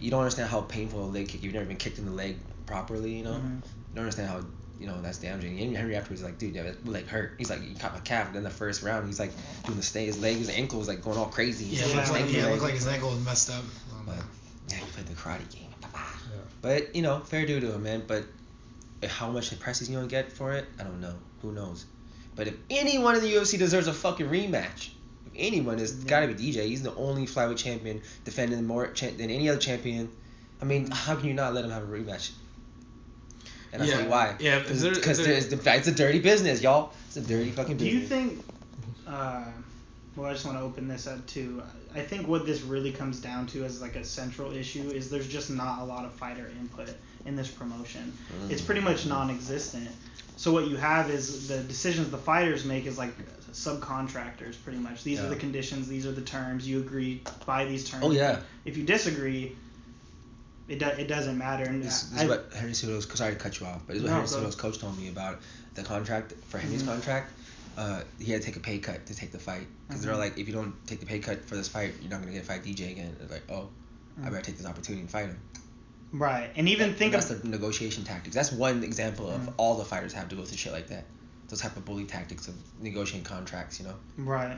you 0.00 0.10
don't 0.10 0.20
understand 0.20 0.48
how 0.50 0.60
painful 0.62 1.04
a 1.04 1.06
leg 1.06 1.28
kick. 1.28 1.42
You've 1.42 1.52
never 1.54 1.66
been 1.66 1.76
kicked 1.76 1.98
in 1.98 2.04
the 2.06 2.12
leg 2.12 2.36
properly, 2.66 3.12
you 3.12 3.24
know. 3.24 3.34
Mhm. 3.34 3.56
You 3.56 3.94
don't 3.94 4.04
understand 4.04 4.28
how 4.30 4.40
you 4.80 4.88
know 4.88 5.00
that's 5.02 5.18
damaging. 5.18 5.58
And 5.60 5.76
Henry 5.76 5.94
afterwards 5.96 6.20
was 6.22 6.28
like, 6.30 6.38
dude, 6.38 6.54
yeah, 6.56 6.64
that 6.64 6.86
leg 6.86 7.06
hurt. 7.06 7.34
He's 7.38 7.48
like, 7.48 7.62
you 7.62 7.74
caught 7.76 7.94
my 7.94 8.00
calf. 8.00 8.26
And 8.26 8.36
then 8.36 8.42
the 8.42 8.50
first 8.50 8.82
round, 8.82 9.06
he's 9.06 9.20
like 9.20 9.30
doing 9.64 9.76
the 9.76 9.84
stay. 9.84 10.06
His 10.06 10.18
leg, 10.20 10.36
his 10.36 10.48
ankle 10.50 10.78
was 10.80 10.88
like 10.88 11.02
going 11.02 11.16
all 11.16 11.26
crazy. 11.26 11.64
Yeah, 11.66 11.82
He's 11.82 11.92
it 11.92 11.96
like, 11.96 11.96
looked 11.96 12.10
like, 12.10 12.24
his 12.24 12.34
yeah, 12.34 12.46
it 12.46 12.50
looked 12.50 12.62
like 12.62 12.74
his 12.74 12.86
ankle 12.88 13.10
was 13.10 13.24
messed 13.24 13.50
up. 13.50 13.62
But 14.04 14.16
yeah, 14.68 14.76
he 14.76 14.84
played 14.92 15.06
the 15.06 15.14
karate 15.14 15.48
game. 15.54 15.63
Yeah. 16.30 16.38
But 16.62 16.94
you 16.96 17.02
know, 17.02 17.20
fair 17.20 17.46
due 17.46 17.60
to 17.60 17.72
him, 17.72 17.82
man. 17.82 18.02
But 18.06 18.24
how 19.08 19.30
much 19.30 19.50
the 19.50 19.56
press 19.56 19.78
he's 19.80 19.88
gonna 19.88 20.06
get 20.06 20.32
for 20.32 20.52
it, 20.52 20.66
I 20.78 20.82
don't 20.84 21.00
know. 21.00 21.14
Who 21.42 21.52
knows? 21.52 21.84
But 22.36 22.48
if 22.48 22.54
anyone 22.70 23.14
in 23.16 23.20
the 23.22 23.32
UFC 23.32 23.58
deserves 23.58 23.86
a 23.86 23.92
fucking 23.92 24.26
rematch, 24.28 24.90
if 25.26 25.32
anyone, 25.36 25.78
it's 25.78 25.92
Yeah. 25.94 26.08
gotta 26.08 26.26
be 26.28 26.34
DJ. 26.34 26.66
He's 26.68 26.82
the 26.82 26.94
only 26.94 27.26
flyweight 27.26 27.58
champion 27.58 28.00
defending 28.24 28.64
more 28.66 28.88
cha- 28.88 29.10
than 29.16 29.30
any 29.30 29.48
other 29.48 29.60
champion. 29.60 30.08
I 30.60 30.64
mean, 30.64 30.90
how 30.90 31.14
can 31.16 31.26
you 31.28 31.34
not 31.34 31.54
let 31.54 31.64
him 31.64 31.70
have 31.70 31.82
a 31.82 31.86
rematch? 31.86 32.30
And 33.72 33.82
I'll 33.82 33.88
tell 33.88 33.98
Yeah. 33.98 34.04
you 34.04 34.10
why. 34.10 34.36
Yeah, 34.38 34.58
is 34.62 34.82
there- 34.82 34.92
is 34.92 34.98
Because 34.98 35.18
there- 35.18 35.32
it's, 35.34 35.46
it's 35.52 35.88
a 35.88 35.92
dirty 35.92 36.20
business, 36.20 36.62
y'all. 36.62 36.92
It's 37.08 37.16
a 37.16 37.20
dirty 37.20 37.50
fucking 37.50 37.76
Do 37.76 37.86
you 37.86 38.06
think? 38.06 38.44
Uh, 39.06 39.44
well, 40.16 40.26
I 40.30 40.32
just 40.32 40.44
want 40.44 40.58
to 40.58 40.62
open 40.64 40.88
this 40.88 41.06
up 41.06 41.24
too. 41.26 41.62
I 41.94 42.00
think 42.00 42.28
what 42.28 42.46
this 42.46 42.62
really 42.62 42.92
comes 42.92 43.20
down 43.20 43.46
to 43.48 43.64
as 43.64 43.80
like 43.80 43.96
a 43.96 44.04
central 44.04 44.52
issue 44.52 44.90
is 44.90 45.10
there's 45.10 45.28
just 45.28 45.50
not 45.50 45.80
a 45.80 45.84
lot 45.84 46.04
of 46.04 46.12
fighter 46.12 46.50
input 46.60 46.90
in 47.26 47.36
this 47.36 47.48
promotion. 47.48 48.12
It's 48.48 48.62
pretty 48.62 48.80
much 48.80 49.06
non-existent. 49.06 49.88
So 50.36 50.52
what 50.52 50.66
you 50.66 50.76
have 50.76 51.10
is 51.10 51.48
the 51.48 51.58
decisions 51.62 52.10
the 52.10 52.18
fighters 52.18 52.64
make 52.64 52.86
is 52.86 52.98
like 52.98 53.14
subcontractors 53.52 54.56
pretty 54.62 54.78
much. 54.78 55.04
These 55.04 55.20
are 55.20 55.28
the 55.28 55.36
conditions, 55.36 55.88
these 55.88 56.06
are 56.06 56.12
the 56.12 56.22
terms. 56.22 56.66
You 56.68 56.80
agree 56.80 57.22
by 57.46 57.64
these 57.64 57.88
terms. 57.88 58.04
Oh 58.04 58.10
yeah. 58.10 58.40
If 58.64 58.76
you 58.76 58.84
disagree, 58.84 59.56
it 60.68 60.78
do, 60.78 60.86
it 60.86 61.08
doesn't 61.08 61.38
matter. 61.38 61.64
And 61.64 61.82
This, 61.82 62.04
this 62.04 62.20
I- 62.20 62.24
is 62.24 62.28
what 62.30 62.50
Henry 62.54 62.72
Cejudo's. 62.72 63.06
Sorry 63.16 63.32
to 63.34 63.38
cut 63.38 63.60
you 63.60 63.66
off, 63.66 63.82
but 63.86 63.94
this 63.94 63.96
is 63.98 64.02
what 64.02 64.10
No, 64.10 64.14
Henry. 64.16 64.28
Cejudo's 64.28 64.54
coach 64.56 64.78
told 64.78 64.98
me 64.98 65.08
about 65.08 65.40
the 65.74 65.82
contract 65.82 66.32
for 66.48 66.58
Henry's 66.58 66.82
Mhm. 66.82 66.86
contract. 66.86 67.32
Uh, 67.76 68.02
he 68.18 68.30
had 68.32 68.40
to 68.42 68.46
take 68.46 68.56
a 68.56 68.60
pay 68.60 68.78
cut 68.78 69.06
to 69.06 69.14
take 69.14 69.32
the 69.32 69.38
fight 69.38 69.66
because 69.88 70.02
they're 70.02 70.14
Mhm. 70.14 70.18
like, 70.18 70.38
if 70.38 70.46
you 70.46 70.54
don't 70.54 70.74
take 70.86 71.00
the 71.00 71.06
pay 71.06 71.18
cut 71.18 71.44
for 71.44 71.56
this 71.56 71.68
fight, 71.68 71.94
you're 72.00 72.10
not 72.10 72.20
gonna 72.20 72.32
get 72.32 72.40
to 72.40 72.46
fight 72.46 72.62
DJ 72.62 72.92
again. 72.92 73.16
It's 73.20 73.30
like, 73.32 73.50
oh, 73.50 73.70
I 74.16 74.20
Mhm. 74.20 74.30
better 74.30 74.42
take 74.42 74.56
this 74.58 74.66
opportunity 74.66 75.00
and 75.02 75.10
fight 75.10 75.26
him. 75.26 75.38
right, 76.12 76.52
and 76.54 76.68
even 76.68 76.90
And 76.90 76.96
think 76.96 77.12
that's 77.12 77.28
of 77.30 77.42
the 77.42 77.48
negotiation 77.48 78.04
tactics. 78.04 78.36
That's 78.36 78.52
one 78.52 78.84
example 78.84 79.28
of 79.28 79.40
Mhm. 79.42 79.54
all 79.56 79.76
the 79.76 79.84
fighters 79.84 80.12
have 80.12 80.28
to 80.28 80.36
go 80.36 80.44
through 80.44 80.58
shit 80.58 80.72
like 80.72 80.86
that. 80.88 81.04
Those 81.48 81.60
type 81.60 81.76
of 81.76 81.84
bully 81.84 82.04
tactics 82.04 82.46
of 82.46 82.54
negotiating 82.80 83.24
contracts, 83.24 83.80
you 83.80 83.86
know. 83.86 83.96
Right. 84.16 84.56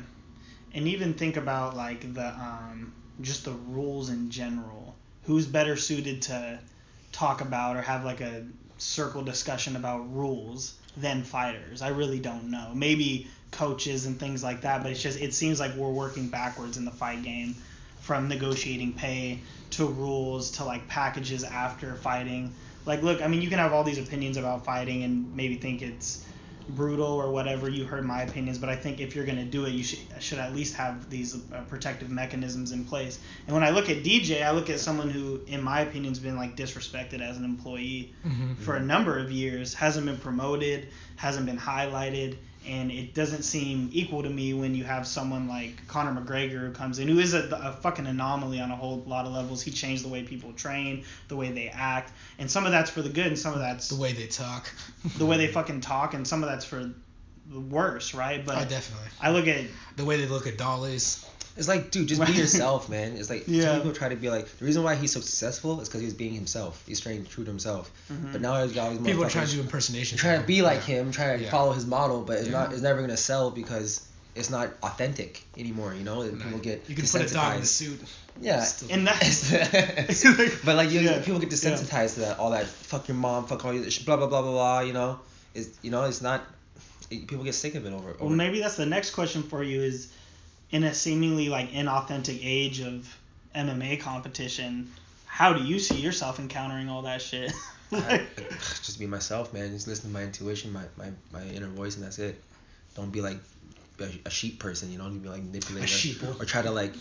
And 0.72 0.86
even 0.88 1.14
think 1.14 1.38
about 1.38 1.74
like 1.74 2.12
the 2.12 2.28
um 2.38 2.92
just 3.22 3.46
the 3.46 3.52
rules 3.52 4.10
in 4.10 4.30
general. 4.30 4.94
Who's 5.22 5.46
better 5.46 5.76
suited 5.76 6.20
to 6.22 6.60
talk 7.12 7.40
about 7.40 7.76
or 7.76 7.80
have 7.80 8.04
like 8.04 8.20
a 8.20 8.46
circle 8.76 9.22
discussion 9.24 9.74
about 9.76 10.12
rules 10.14 10.74
than 10.96 11.22
fighters? 11.22 11.82
I 11.82 11.88
really 11.88 12.18
don't 12.18 12.50
know. 12.50 12.72
Maybe 12.74 13.28
coaches 13.50 14.06
and 14.06 14.18
things 14.18 14.42
like 14.42 14.62
that, 14.62 14.82
but 14.82 14.92
it's 14.92 15.02
just 15.02 15.20
it 15.20 15.34
seems 15.34 15.60
like 15.60 15.74
we're 15.74 15.90
working 15.90 16.28
backwards 16.28 16.76
in 16.76 16.84
the 16.84 16.90
fight 16.90 17.22
game 17.22 17.54
from 18.00 18.28
negotiating 18.28 18.92
pay 18.92 19.40
to 19.70 19.86
rules 19.86 20.50
to 20.52 20.64
like 20.64 20.86
packages 20.88 21.44
after 21.44 21.94
fighting. 21.96 22.52
Like 22.84 23.02
look, 23.02 23.22
I 23.22 23.28
mean 23.28 23.42
you 23.42 23.48
can 23.48 23.58
have 23.58 23.72
all 23.72 23.84
these 23.84 23.98
opinions 23.98 24.36
about 24.36 24.64
fighting 24.64 25.02
and 25.02 25.34
maybe 25.34 25.56
think 25.56 25.82
it's 25.82 26.25
brutal 26.68 27.06
or 27.06 27.30
whatever. 27.30 27.68
You 27.68 27.84
heard 27.84 28.04
my 28.04 28.22
opinions, 28.22 28.58
but 28.58 28.68
I 28.68 28.76
think 28.76 29.00
if 29.00 29.14
you're 29.14 29.24
going 29.24 29.38
to 29.38 29.44
do 29.44 29.64
it, 29.66 29.70
you 29.72 29.82
should 29.84 29.98
should 30.20 30.38
at 30.38 30.54
least 30.54 30.74
have 30.74 31.08
these 31.10 31.34
uh, 31.52 31.60
protective 31.68 32.10
mechanisms 32.10 32.72
in 32.72 32.84
place. 32.84 33.18
And 33.46 33.54
when 33.54 33.64
I 33.64 33.70
look 33.70 33.88
at 33.90 33.98
DJ, 34.02 34.42
I 34.42 34.50
look 34.50 34.68
at 34.70 34.80
someone 34.80 35.08
who, 35.10 35.40
in 35.46 35.62
my 35.62 35.80
opinion, 35.80 36.12
has 36.12 36.18
been 36.20 36.36
like 36.36 36.56
disrespected 36.56 37.20
as 37.20 37.36
an 37.36 37.44
employee 37.44 38.14
Mhm. 38.26 38.56
for 38.58 38.76
a 38.76 38.80
number 38.82 39.18
of 39.18 39.30
years, 39.30 39.74
hasn't 39.74 40.06
been 40.06 40.18
promoted, 40.18 40.88
hasn't 41.16 41.46
been 41.46 41.58
highlighted, 41.58 42.36
and 42.66 42.90
it 42.90 43.14
doesn't 43.14 43.42
seem 43.42 43.88
equal 43.92 44.22
to 44.22 44.28
me 44.30 44.52
when 44.54 44.74
you 44.74 44.84
have 44.84 45.06
someone 45.06 45.48
like 45.48 45.86
Conor 45.88 46.20
McGregor 46.20 46.60
who 46.66 46.72
comes 46.72 46.98
in, 46.98 47.08
who 47.08 47.18
is 47.18 47.34
a, 47.34 47.48
a 47.62 47.72
fucking 47.72 48.06
anomaly 48.06 48.60
on 48.60 48.70
a 48.70 48.76
whole 48.76 48.98
lot 49.06 49.26
of 49.26 49.32
levels. 49.32 49.62
He 49.62 49.70
changed 49.70 50.04
the 50.04 50.08
way 50.08 50.22
people 50.22 50.52
train, 50.52 51.04
the 51.28 51.36
way 51.36 51.50
they 51.52 51.68
act, 51.68 52.12
and 52.38 52.50
some 52.50 52.66
of 52.66 52.72
that's 52.72 52.90
for 52.90 53.02
the 53.02 53.08
good, 53.08 53.26
and 53.26 53.38
some 53.38 53.52
of 53.52 53.60
that's 53.60 53.88
The 53.88 54.00
way 54.00 54.12
they 54.12 54.26
talk. 54.26 54.70
the 55.18 55.26
way 55.26 55.36
they 55.36 55.48
fucking 55.48 55.80
talk, 55.80 56.14
and 56.14 56.26
some 56.26 56.42
of 56.42 56.48
that's 56.48 56.64
for 56.64 56.90
the 57.48 57.60
worse, 57.60 58.12
right? 58.14 58.40
Oh, 58.40 58.46
but 58.46 58.56
oh, 58.58 58.64
definitely. 58.68 59.08
I 59.20 59.30
look 59.30 59.46
at 59.46 59.64
The 59.96 60.04
way 60.04 60.16
they 60.20 60.26
look 60.26 60.46
at 60.46 60.58
dollies. 60.58 61.24
It's 61.56 61.68
like, 61.68 61.90
dude, 61.90 62.06
just 62.08 62.24
be 62.24 62.32
yourself, 62.32 62.88
man. 62.90 63.16
It's 63.16 63.30
like 63.30 63.44
Yeah. 63.46 63.64
some 63.64 63.76
people 63.76 63.92
try 63.92 64.08
to 64.10 64.16
be 64.16 64.28
like 64.28 64.46
the 64.58 64.64
reason 64.64 64.82
why 64.82 64.94
he's 64.94 65.12
so 65.12 65.20
successful 65.20 65.80
is 65.80 65.88
because 65.88 66.02
he's 66.02 66.12
being 66.14 66.34
himself. 66.34 66.82
He's 66.86 66.98
staying 66.98 67.24
true 67.26 67.44
to 67.44 67.50
himself. 67.50 67.90
Mhm. 68.12 68.32
But 68.32 68.40
now 68.42 68.62
he's 68.62 68.72
got 68.72 68.84
all 68.88 68.90
these 68.94 69.00
People 69.06 69.28
trying 69.28 69.46
to 69.46 69.54
do 69.54 69.60
impersonations. 69.60 70.20
trying 70.20 70.40
to 70.40 70.46
be 70.46 70.60
like 70.62 70.86
Yeah. 70.86 70.96
him, 70.96 71.12
trying 71.12 71.38
to 71.38 71.44
Yeah. 71.44 71.50
follow 71.50 71.72
his 71.72 71.86
model, 71.86 72.22
but 72.22 72.38
it's 72.38 72.48
not. 72.50 72.72
It's 72.72 72.82
never 72.82 73.00
gonna 73.00 73.16
sell 73.16 73.50
because 73.50 74.02
it's 74.34 74.50
not 74.50 74.70
authentic 74.82 75.42
anymore. 75.56 75.94
You 75.94 76.04
know, 76.04 76.22
people 76.28 76.58
get 76.58 76.84
You 76.88 76.94
can 76.94 77.06
put 77.06 77.22
a 77.22 77.32
dog 77.32 77.56
in 77.56 77.62
desensitized. 77.62 77.66
suit. 77.66 78.00
Yeah. 78.38 78.62
Still- 78.64 78.88
and 78.92 79.06
that's 79.06 79.50
but 80.64 80.76
like 80.76 80.90
you, 80.90 81.00
Yeah. 81.00 81.20
people 81.22 81.38
get 81.40 81.48
desensitized 81.50 82.14
to 82.14 82.20
that 82.20 82.38
all 82.38 82.50
that 82.50 82.66
fuck 82.66 83.08
your 83.08 83.16
mom, 83.16 83.46
fuck 83.46 83.64
all 83.64 83.72
you, 83.72 83.80
blah 84.04 84.16
blah 84.16 84.26
blah 84.26 84.42
blah 84.42 84.50
blah. 84.52 84.80
You 84.80 84.92
know, 84.92 85.20
is 85.54 85.70
you 85.82 85.90
know 85.90 86.04
it's 86.04 86.20
not. 86.20 86.44
It, 87.10 87.28
people 87.28 87.44
get 87.44 87.54
sick 87.54 87.76
of 87.76 87.86
it 87.86 87.92
over. 87.92 88.08
well, 88.18 88.26
over 88.26 88.34
maybe 88.34 88.60
that's 88.60 88.74
the 88.76 88.84
next 88.84 89.10
question 89.12 89.42
for 89.44 89.62
you 89.62 89.80
is, 89.80 90.08
in 90.76 90.84
a 90.84 90.92
seemingly 90.94 91.48
like 91.48 91.70
inauthentic 91.72 92.38
age 92.42 92.80
of 92.80 93.16
MMA 93.54 93.98
competition, 94.00 94.90
how 95.24 95.52
do 95.54 95.62
you 95.64 95.78
see 95.78 95.96
yourself 95.96 96.38
encountering 96.38 96.88
all 96.90 97.02
that 97.02 97.22
shit? 97.22 97.50
I, 97.92 98.26
just 98.84 98.98
be 98.98 99.06
myself, 99.06 99.52
man. 99.54 99.70
Just 99.70 99.88
listen 99.88 100.10
to 100.10 100.14
my 100.14 100.22
intuition, 100.22 100.72
my, 100.72 100.84
my, 100.96 101.08
my 101.32 101.42
inner 101.48 101.68
voice, 101.68 101.96
and 101.96 102.04
that's 102.04 102.18
it. 102.18 102.40
Don't 102.94 103.10
be 103.10 103.20
like 103.22 103.38
a, 104.00 104.08
a 104.26 104.30
sheep 104.30 104.58
person, 104.58 104.92
you 104.92 104.98
know. 104.98 105.04
Don't 105.04 105.18
be 105.20 105.28
like 105.28 105.42
manipulating 105.42 105.84
A 105.84 105.86
sheeple. 105.88 106.40
or 106.40 106.44
try 106.44 106.62
to 106.62 106.70
like 106.70 106.92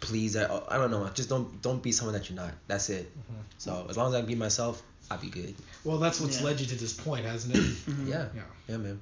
please. 0.00 0.36
uh, 0.36 0.62
I 0.68 0.76
don't 0.78 0.90
know. 0.90 1.08
Just 1.14 1.28
don't 1.28 1.60
don't 1.62 1.82
be 1.82 1.92
someone 1.92 2.14
that 2.14 2.28
you're 2.30 2.36
not. 2.36 2.52
That's 2.68 2.88
it. 2.90 3.10
Mhm. 3.18 3.34
So 3.58 3.86
as 3.90 3.96
long 3.96 4.08
as 4.08 4.14
I 4.14 4.22
be 4.22 4.34
myself, 4.34 4.82
I'll 5.10 5.18
be 5.18 5.28
good. 5.30 5.54
Well, 5.84 5.98
that's 5.98 6.20
what's 6.20 6.38
Yeah. 6.40 6.46
led 6.46 6.60
you 6.60 6.66
to 6.66 6.74
this 6.76 6.92
point, 6.94 7.24
hasn't 7.26 7.56
it? 7.56 7.64
Yeah, 8.06 8.28
Yeah. 8.34 8.42
yeah, 8.68 8.76
man. 8.76 9.00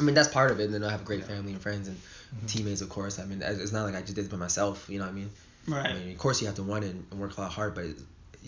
I 0.00 0.04
mean 0.04 0.14
that's 0.14 0.28
part 0.28 0.50
of 0.50 0.60
it. 0.60 0.64
And 0.64 0.74
then 0.74 0.84
I 0.84 0.90
have 0.90 1.00
a 1.02 1.04
great 1.04 1.24
family 1.24 1.52
and 1.52 1.60
friends 1.60 1.88
and 1.88 1.96
Mhm. 1.96 2.48
teammates, 2.48 2.80
of 2.82 2.88
course. 2.88 3.18
I 3.18 3.24
mean 3.24 3.42
it's 3.42 3.72
not 3.72 3.84
like 3.84 3.94
I 3.94 4.00
just 4.02 4.14
did 4.14 4.26
it 4.26 4.30
by 4.30 4.36
myself. 4.36 4.86
You 4.88 4.98
know 4.98 5.04
what 5.06 5.10
I 5.12 5.14
mean? 5.14 5.30
I 5.66 5.70
Right. 5.70 5.94
mean, 5.94 6.12
of 6.12 6.18
course 6.18 6.40
you 6.40 6.46
have 6.46 6.56
to 6.56 6.62
want 6.62 6.84
it 6.84 6.94
and 7.10 7.20
work 7.20 7.36
a 7.36 7.40
lot 7.40 7.52
hard, 7.52 7.74
but 7.74 7.84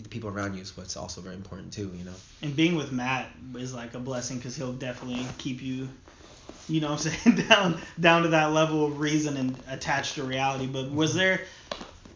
the 0.01 0.09
people 0.09 0.29
around 0.29 0.55
you 0.55 0.61
is 0.61 0.75
what's 0.77 0.95
also 0.95 1.21
very 1.21 1.35
important 1.35 1.73
too. 1.73 1.91
You 1.95 2.05
know. 2.05 2.15
And 2.41 2.55
being 2.55 2.75
with 2.75 2.91
Matt 2.91 3.29
is 3.55 3.73
like 3.73 3.93
a 3.93 3.99
blessing 3.99 4.37
because 4.37 4.55
he'll 4.55 4.73
definitely 4.73 5.27
keep 5.37 5.61
you, 5.61 5.89
you 6.67 6.79
know 6.81 6.91
what 6.91 7.05
I'm 7.05 7.11
saying, 7.35 7.47
down 7.47 7.81
down 7.99 8.23
to 8.23 8.29
that 8.29 8.53
level 8.53 8.85
of 8.85 8.99
reason 8.99 9.37
and 9.37 9.61
attached 9.67 10.15
to 10.15 10.23
reality. 10.23 10.67
But 10.67 10.91
was 10.91 11.13
there, 11.13 11.41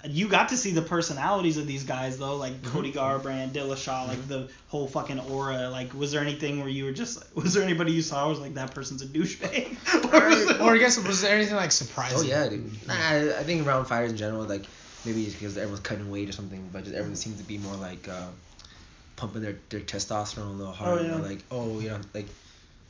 you 0.08 0.28
got 0.28 0.50
to 0.50 0.58
see 0.58 0.72
the 0.72 0.82
personalities 0.82 1.58
of 1.58 1.68
these 1.68 1.84
guys 1.84 2.18
though, 2.18 2.36
like 2.36 2.64
Cody 2.64 2.92
Garbrandt, 2.92 3.52
Dillashaw, 3.52 4.08
like 4.08 4.28
the 4.28 4.50
whole 4.68 4.88
fucking 4.88 5.20
aura. 5.20 5.70
Like, 5.70 5.94
was 5.94 6.12
there 6.12 6.22
anything 6.22 6.60
where 6.60 6.70
you 6.70 6.86
were 6.86 6.92
just, 6.92 7.24
was 7.36 7.54
there 7.54 7.64
anybody 7.64 7.92
you 7.92 8.02
saw 8.02 8.30
was 8.30 8.40
like 8.40 8.54
that 8.56 8.74
person's 8.74 9.02
a 9.02 9.06
douchebag? 9.06 9.78
Or 10.16 10.22
or, 10.22 10.70
or 10.70 10.76
I 10.76 10.78
guess 10.78 10.98
was 10.98 11.22
there 11.22 11.36
anything 11.36 11.56
like 11.56 11.72
surprising? 11.72 12.20
Oh 12.20 12.22
yeah, 12.22 12.48
dude. 12.48 12.88
Nah, 12.88 12.94
I 12.94 13.40
I 13.40 13.44
think 13.44 13.66
around 13.66 13.86
fighters 13.86 14.12
in 14.12 14.18
general, 14.18 14.44
like 14.44 14.66
maybe 15.06 15.24
it's 15.24 15.34
because 15.34 15.58
everyone's 15.58 15.82
cutting 15.82 16.10
weight 16.12 16.30
or 16.30 16.32
something, 16.32 16.70
but 16.72 16.84
just 16.84 16.96
everyone 16.96 17.16
seems 17.16 17.38
to 17.38 17.44
be 17.44 17.58
more 17.58 17.76
like 17.76 18.08
uh, 18.08 18.28
pumping 19.16 19.42
their, 19.42 19.58
their 19.70 19.82
testosterone 19.82 20.48
a 20.48 20.52
little 20.52 20.74
harder. 20.74 21.04
yeah. 21.04 21.16
Like, 21.16 21.40
oh, 21.52 21.80
you 21.80 21.90
know, 21.90 22.00
like 22.14 22.28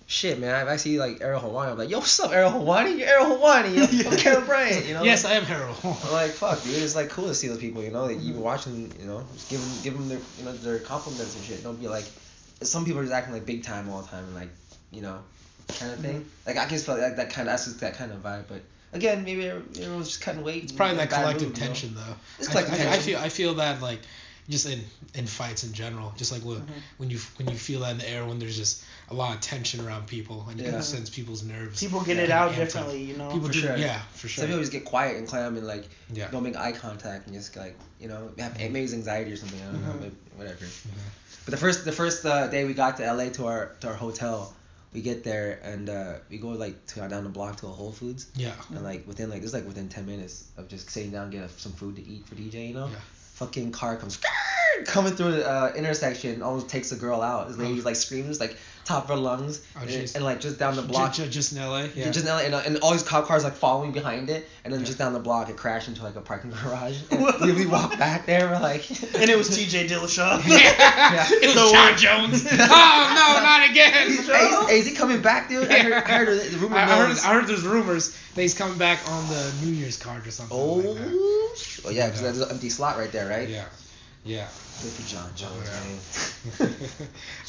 shit, 0.07 0.39
man. 0.39 0.61
If 0.61 0.67
I 0.67 0.75
see 0.75 0.99
like 0.99 1.21
Errol 1.21 1.41
Hawani, 1.41 1.71
I'm 1.71 1.77
like, 1.77 1.89
yo, 1.89 1.99
what's 1.99 2.19
up, 2.19 2.31
Errol 2.31 2.51
Hawani? 2.51 2.97
You're 2.97 3.07
Errol 3.07 3.37
Hawani. 3.37 3.75
Yo, 3.75 4.31
Yeah. 4.31 4.39
I'm 4.39 4.45
Bryant. 4.45 4.85
You 4.85 4.93
know. 4.93 5.03
Yes, 5.03 5.25
I 5.25 5.33
am. 5.33 5.45
I'm 5.45 6.11
like, 6.11 6.31
fuck, 6.31 6.63
dude. 6.63 6.81
It's 6.81 6.95
like 6.95 7.09
cool 7.09 7.27
to 7.27 7.35
see 7.35 7.47
those 7.47 7.59
people. 7.59 7.83
You 7.83 7.91
know, 7.91 8.05
like 8.05 8.21
you 8.21 8.33
mm-hmm. 8.33 8.41
watching. 8.41 8.91
You 8.99 9.05
know, 9.05 9.23
just 9.33 9.49
give 9.49 9.61
them, 9.61 9.71
give 9.83 9.93
them 9.93 10.09
their, 10.09 10.19
you 10.37 10.45
know, 10.45 10.53
their 10.53 10.79
compliments 10.79 11.35
and 11.35 11.43
shit. 11.43 11.63
Don't 11.63 11.79
be 11.79 11.87
like, 11.87 12.05
some 12.61 12.85
people 12.85 13.01
are 13.01 13.03
just 13.03 13.13
acting 13.13 13.33
like 13.33 13.45
big 13.45 13.63
time 13.63 13.89
all 13.89 14.01
the 14.01 14.07
time 14.07 14.23
and 14.25 14.35
like, 14.35 14.49
you 14.91 15.01
know, 15.01 15.19
kind 15.67 15.91
of 15.91 15.99
thing. 15.99 16.21
Mm-hmm. 16.21 16.47
Like 16.47 16.57
I 16.57 16.67
just 16.69 16.85
felt 16.85 16.99
like 16.99 17.15
that 17.15 17.29
kind 17.31 17.47
of 17.47 17.53
that's 17.53 17.65
just 17.65 17.79
that 17.81 17.95
kind 17.95 18.11
of 18.11 18.21
vibe. 18.23 18.45
But 18.47 18.61
again, 18.93 19.23
maybe 19.23 19.47
everyone's 19.47 20.07
just 20.07 20.21
cutting 20.21 20.43
weight. 20.43 20.63
It's 20.63 20.71
probably 20.71 20.97
that 20.97 21.09
collective 21.09 21.49
mood, 21.49 21.57
you 21.57 21.61
know? 21.61 21.67
tension 21.67 21.95
though. 21.95 22.15
It's 22.39 22.49
I- 22.49 22.51
collective 22.51 22.73
I, 22.73 22.77
I, 22.77 22.83
tension. 22.83 23.01
feel 23.01 23.19
I 23.19 23.29
feel 23.29 23.53
that 23.55 23.81
like 23.81 24.01
just 24.49 24.67
in 24.67 24.79
in 25.15 25.25
fights 25.25 25.63
in 25.63 25.73
general, 25.73 26.13
just 26.17 26.31
like 26.31 26.43
when 26.43 26.57
Mhm. 26.61 26.81
when 26.97 27.09
you 27.09 27.19
when 27.37 27.47
you 27.49 27.57
feel 27.57 27.79
that 27.81 27.91
in 27.91 27.97
the 27.97 28.09
air 28.09 28.25
when 28.25 28.37
there's 28.39 28.55
just 28.57 28.83
a 29.09 29.13
lot 29.13 29.33
of 29.35 29.41
tension 29.41 29.85
around 29.85 30.05
people 30.07 30.45
and 30.49 30.59
you 30.59 30.65
Yeah. 30.65 30.71
can 30.73 30.83
sense 30.83 31.09
people's 31.09 31.43
nerves. 31.43 31.79
People 31.79 32.01
get 32.01 32.17
Yeah. 32.17 32.23
it 32.23 32.29
out 32.31 32.55
differently, 32.55 33.01
you 33.03 33.15
know. 33.17 33.31
People 33.31 33.47
For 33.47 33.53
do, 33.53 33.61
sure. 33.61 33.77
yeah, 33.77 34.01
for 34.13 34.27
sure. 34.27 34.41
Some 34.43 34.47
people 34.49 34.61
just 34.61 34.71
get 34.71 34.85
quiet 34.85 35.17
and 35.17 35.27
clam 35.27 35.57
and 35.57 35.65
like 35.65 35.85
yeah. 36.13 36.29
don't 36.31 36.43
make 36.43 36.55
eye 36.55 36.71
contact 36.73 37.27
and 37.27 37.35
just 37.35 37.55
like 37.55 37.75
you 37.99 38.07
know 38.07 38.31
have 38.37 38.57
maybe 38.57 38.81
it's 38.81 38.93
anxiety 38.93 39.31
or 39.31 39.37
something. 39.37 39.59
I 39.61 39.65
don't 39.71 39.83
know, 39.83 39.93
Mhm. 39.93 40.01
but 40.01 40.11
whatever. 40.37 40.65
Mhm. 40.65 40.89
But 41.45 41.51
the 41.51 41.57
first 41.57 41.85
the 41.85 41.91
first 41.91 42.25
uh, 42.25 42.47
day 42.47 42.65
we 42.65 42.73
got 42.73 42.97
to 42.97 43.03
LA 43.03 43.29
to 43.31 43.45
our 43.47 43.71
to 43.81 43.87
our 43.87 43.93
hotel, 43.95 44.53
we 44.93 45.01
get 45.01 45.23
there 45.23 45.59
and 45.63 45.89
uh, 45.89 46.13
we 46.29 46.37
go 46.37 46.49
like 46.49 46.85
to 46.87 47.07
down 47.07 47.23
the 47.23 47.29
block 47.29 47.57
to 47.61 47.67
a 47.67 47.71
Whole 47.71 47.91
Foods 47.91 48.27
Yeah. 48.35 48.53
and 48.69 48.83
like 48.83 49.07
within 49.07 49.29
like 49.29 49.41
this 49.41 49.49
is 49.49 49.53
like 49.53 49.65
within 49.67 49.89
ten 49.89 50.05
minutes 50.05 50.43
of 50.57 50.67
just 50.67 50.89
sitting 50.89 51.11
down 51.11 51.31
get 51.31 51.43
a, 51.43 51.49
some 51.59 51.73
food 51.73 51.95
to 51.97 52.07
eat 52.07 52.27
for 52.27 52.35
DJ, 52.35 52.67
you 52.69 52.73
know. 52.75 52.87
Yeah. 52.87 52.95
Fucking 53.35 53.71
car 53.71 53.95
comes 53.97 54.17
coming 54.85 55.13
through 55.15 55.31
the 55.33 55.47
uh, 55.49 55.73
intersection, 55.75 56.41
almost 56.41 56.69
takes 56.69 56.91
a 56.91 56.95
girl 56.95 57.21
out. 57.21 57.47
This 57.49 57.57
lady 57.57 57.79
Oh. 57.79 57.83
like 57.83 57.95
screams 57.95 58.39
like 58.39 58.57
top 58.85 59.03
of 59.03 59.09
her 59.09 59.15
lungs, 59.15 59.61
Oh, 59.75 59.81
and, 59.81 59.91
and 60.15 60.23
like 60.23 60.39
just 60.39 60.57
down 60.59 60.75
the 60.75 60.83
Ju- 60.83 60.87
block. 60.87 61.13
ju- 61.13 61.27
just 61.27 61.51
in 61.51 61.57
LA. 61.57 61.81
Yeah. 61.81 61.87
Yeah. 61.95 62.11
Just 62.11 62.25
now, 62.25 62.37
and, 62.37 62.53
uh, 62.53 62.61
and 62.65 62.77
all 62.79 62.91
these 62.91 63.01
cop 63.03 63.25
cars 63.25 63.43
like 63.43 63.53
following 63.53 63.91
behind 63.91 64.29
it, 64.29 64.47
and 64.63 64.71
then 64.73 64.81
Yeah. 64.81 64.85
just 64.85 64.97
down 64.99 65.13
the 65.13 65.19
block 65.19 65.49
it 65.49 65.57
crashed 65.57 65.87
into 65.87 66.03
like 66.03 66.15
a 66.15 66.21
parking 66.21 66.51
garage. 66.51 66.97
And 67.11 67.25
we, 67.41 67.51
we 67.53 67.65
walked 67.65 67.97
back 67.97 68.25
there, 68.25 68.47
we're 68.47 68.59
like, 68.59 68.89
And 69.15 69.29
it 69.29 69.37
was 69.37 69.49
T.J. 69.55 69.87
Dillashaw. 69.87 70.41
yeah. 70.47 71.25
It 71.29 71.45
was 71.47 71.53
So- 71.55 71.71
Jon 71.73 71.97
Jones. 71.97 72.45
oh 72.51 72.57
no, 72.57 73.43
not 73.43 73.69
again. 73.69 74.11
hey, 74.11 74.65
hey, 74.67 74.79
is 74.79 74.85
he 74.87 74.93
coming 74.95 75.21
back, 75.21 75.49
dude? 75.49 75.67
I 75.69 75.79
heard, 75.79 75.93
I 75.93 75.99
heard 75.99 76.27
the, 76.27 76.49
the 76.51 76.57
rumor 76.59 76.77
I, 76.77 76.83
I 76.83 76.95
heard. 76.95 77.17
I 77.17 77.33
heard 77.33 77.47
there's 77.47 77.65
rumors 77.65 78.15
that 78.35 78.41
he's 78.41 78.53
coming 78.53 78.77
back 78.77 78.99
on 79.09 79.27
the 79.29 79.53
New 79.63 79.71
Year's 79.71 79.97
card 79.97 80.25
or 80.27 80.31
something 80.31 80.55
Oh, 80.57 80.73
like 80.75 80.95
that. 80.97 81.81
oh 81.85 81.89
yeah, 81.89 82.05
because 82.07 82.21
there's 82.21 82.39
an 82.41 82.51
empty 82.51 82.69
slot 82.69 82.97
right 82.97 83.11
there, 83.11 83.27
right? 83.29 83.49
Yeah. 83.49 83.65
Yeah. 84.25 84.47
Good 84.81 84.91
for 84.91 85.07
Jon 85.07 85.29
Jones, 85.35 86.43
Yeah. 86.59 86.65
man. 86.65 86.75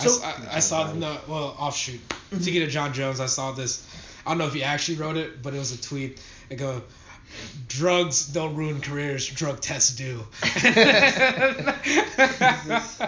I, 0.01 0.05
So- 0.05 0.11
s- 0.11 0.23
I- 0.23 0.57
I 0.57 0.61
saw 0.61 0.93
no 0.93 1.19
well 1.29 1.57
offshoot. 1.59 2.01
To 2.31 2.51
get 2.51 2.63
of 2.63 2.71
Jon 2.71 2.93
Jones, 2.95 3.21
I 3.21 3.27
saw 3.27 3.53
this. 3.53 3.87
I 4.25 4.31
don't 4.31 4.39
know 4.39 4.47
if 4.47 4.55
he 4.55 4.63
actually 4.63 4.99
wrote 4.99 5.17
it, 5.17 5.43
but 5.43 5.55
it 5.55 5.59
was 5.59 5.73
a 5.73 5.81
tweet. 5.81 6.21
It 6.51 6.57
go, 6.57 6.83
drugs 7.69 8.27
don't 8.27 8.55
ruin 8.57 8.81
careers, 8.81 9.27
drug 9.29 9.61
tests 9.61 9.95
do. 9.97 10.25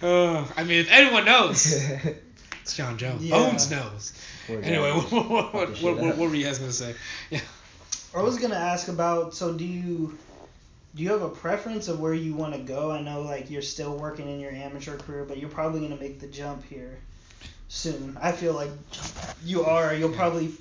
Uh, 0.00 0.44
I 0.56 0.62
mean, 0.64 0.78
if 0.80 0.90
anyone 0.92 1.24
knows, 1.24 1.72
it's 2.62 2.76
Jon 2.76 2.96
Jones. 2.98 3.24
Yeah. 3.24 3.36
Bones 3.36 3.70
knows. 3.70 4.12
Poor 4.46 4.60
Anyway, 4.62 4.92
what, 4.92 5.10
what, 5.12 5.30
what, 5.30 5.30
what, 5.30 5.54
what, 5.68 5.76
shit 5.76 5.96
what, 5.96 6.12
up. 6.12 6.16
were 6.18 6.34
you 6.34 6.44
guys 6.44 6.58
gonna 6.58 6.72
say? 6.72 6.94
Yeah. 7.30 7.40
I 8.16 8.22
was 8.22 8.38
gonna 8.38 8.54
ask 8.54 8.88
about. 8.88 9.34
So 9.34 9.52
do 9.54 9.64
you 9.64 10.16
do 10.94 11.02
you 11.02 11.10
have 11.10 11.22
a 11.22 11.28
preference 11.28 11.88
of 11.88 12.00
where 12.00 12.14
you 12.14 12.34
want 12.34 12.54
to 12.54 12.60
go? 12.60 12.90
I 12.90 13.00
know 13.00 13.22
like 13.22 13.50
you're 13.50 13.62
still 13.62 13.96
working 13.96 14.28
in 14.28 14.40
your 14.40 14.52
amateur 14.52 14.96
career, 14.96 15.24
but 15.24 15.38
you're 15.38 15.50
probably 15.50 15.80
gonna 15.80 16.00
make 16.00 16.20
the 16.20 16.26
jump 16.26 16.64
here 16.64 16.98
soon. 17.68 18.16
I 18.20 18.32
feel 18.32 18.54
like 18.54 18.70
you 19.44 19.64
are. 19.64 19.94
You'll 19.94 20.14
probably 20.14 20.52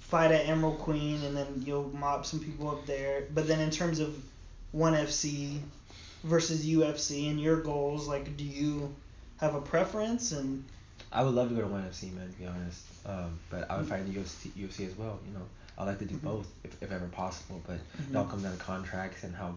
fight 0.00 0.32
at 0.32 0.46
Emerald 0.48 0.78
Queen, 0.78 1.22
and 1.24 1.36
then 1.36 1.62
you'll 1.64 1.90
mop 1.96 2.26
some 2.26 2.40
people 2.40 2.68
up 2.68 2.84
there. 2.86 3.24
But 3.32 3.46
then 3.46 3.60
in 3.60 3.70
terms 3.70 3.98
of 3.98 4.14
one 4.72 4.94
FC 4.94 5.58
versus 6.24 6.66
UFC 6.66 7.30
and 7.30 7.40
your 7.40 7.60
goals, 7.60 8.08
like 8.08 8.36
do 8.36 8.44
you 8.44 8.94
have 9.40 9.54
a 9.54 9.60
preference? 9.60 10.32
And 10.32 10.64
I 11.12 11.22
would 11.22 11.34
love 11.34 11.50
to 11.50 11.54
go 11.54 11.62
to 11.62 11.66
ONE 11.66 11.82
FC, 11.82 12.14
man, 12.14 12.30
to 12.30 12.38
be 12.38 12.46
honest. 12.46 12.82
Um, 13.04 13.38
but 13.50 13.70
I 13.70 13.76
would 13.76 13.86
fight 13.86 14.00
in 14.00 14.12
the 14.12 14.20
UFC, 14.20 14.50
UFC 14.50 14.86
as 14.86 14.96
well. 14.96 15.18
You 15.26 15.34
know, 15.34 15.44
I 15.78 15.84
like 15.84 15.98
to 16.00 16.04
do 16.04 16.16
Mhm. 16.16 16.22
both 16.22 16.48
if, 16.64 16.82
if 16.82 16.92
ever 16.92 17.06
possible. 17.08 17.60
But 17.66 17.76
Mm-hmm. 17.78 18.14
it 18.14 18.18
all 18.18 18.24
comes 18.26 18.42
down 18.42 18.52
to 18.52 18.58
contracts 18.62 19.24
and 19.24 19.34
how. 19.34 19.56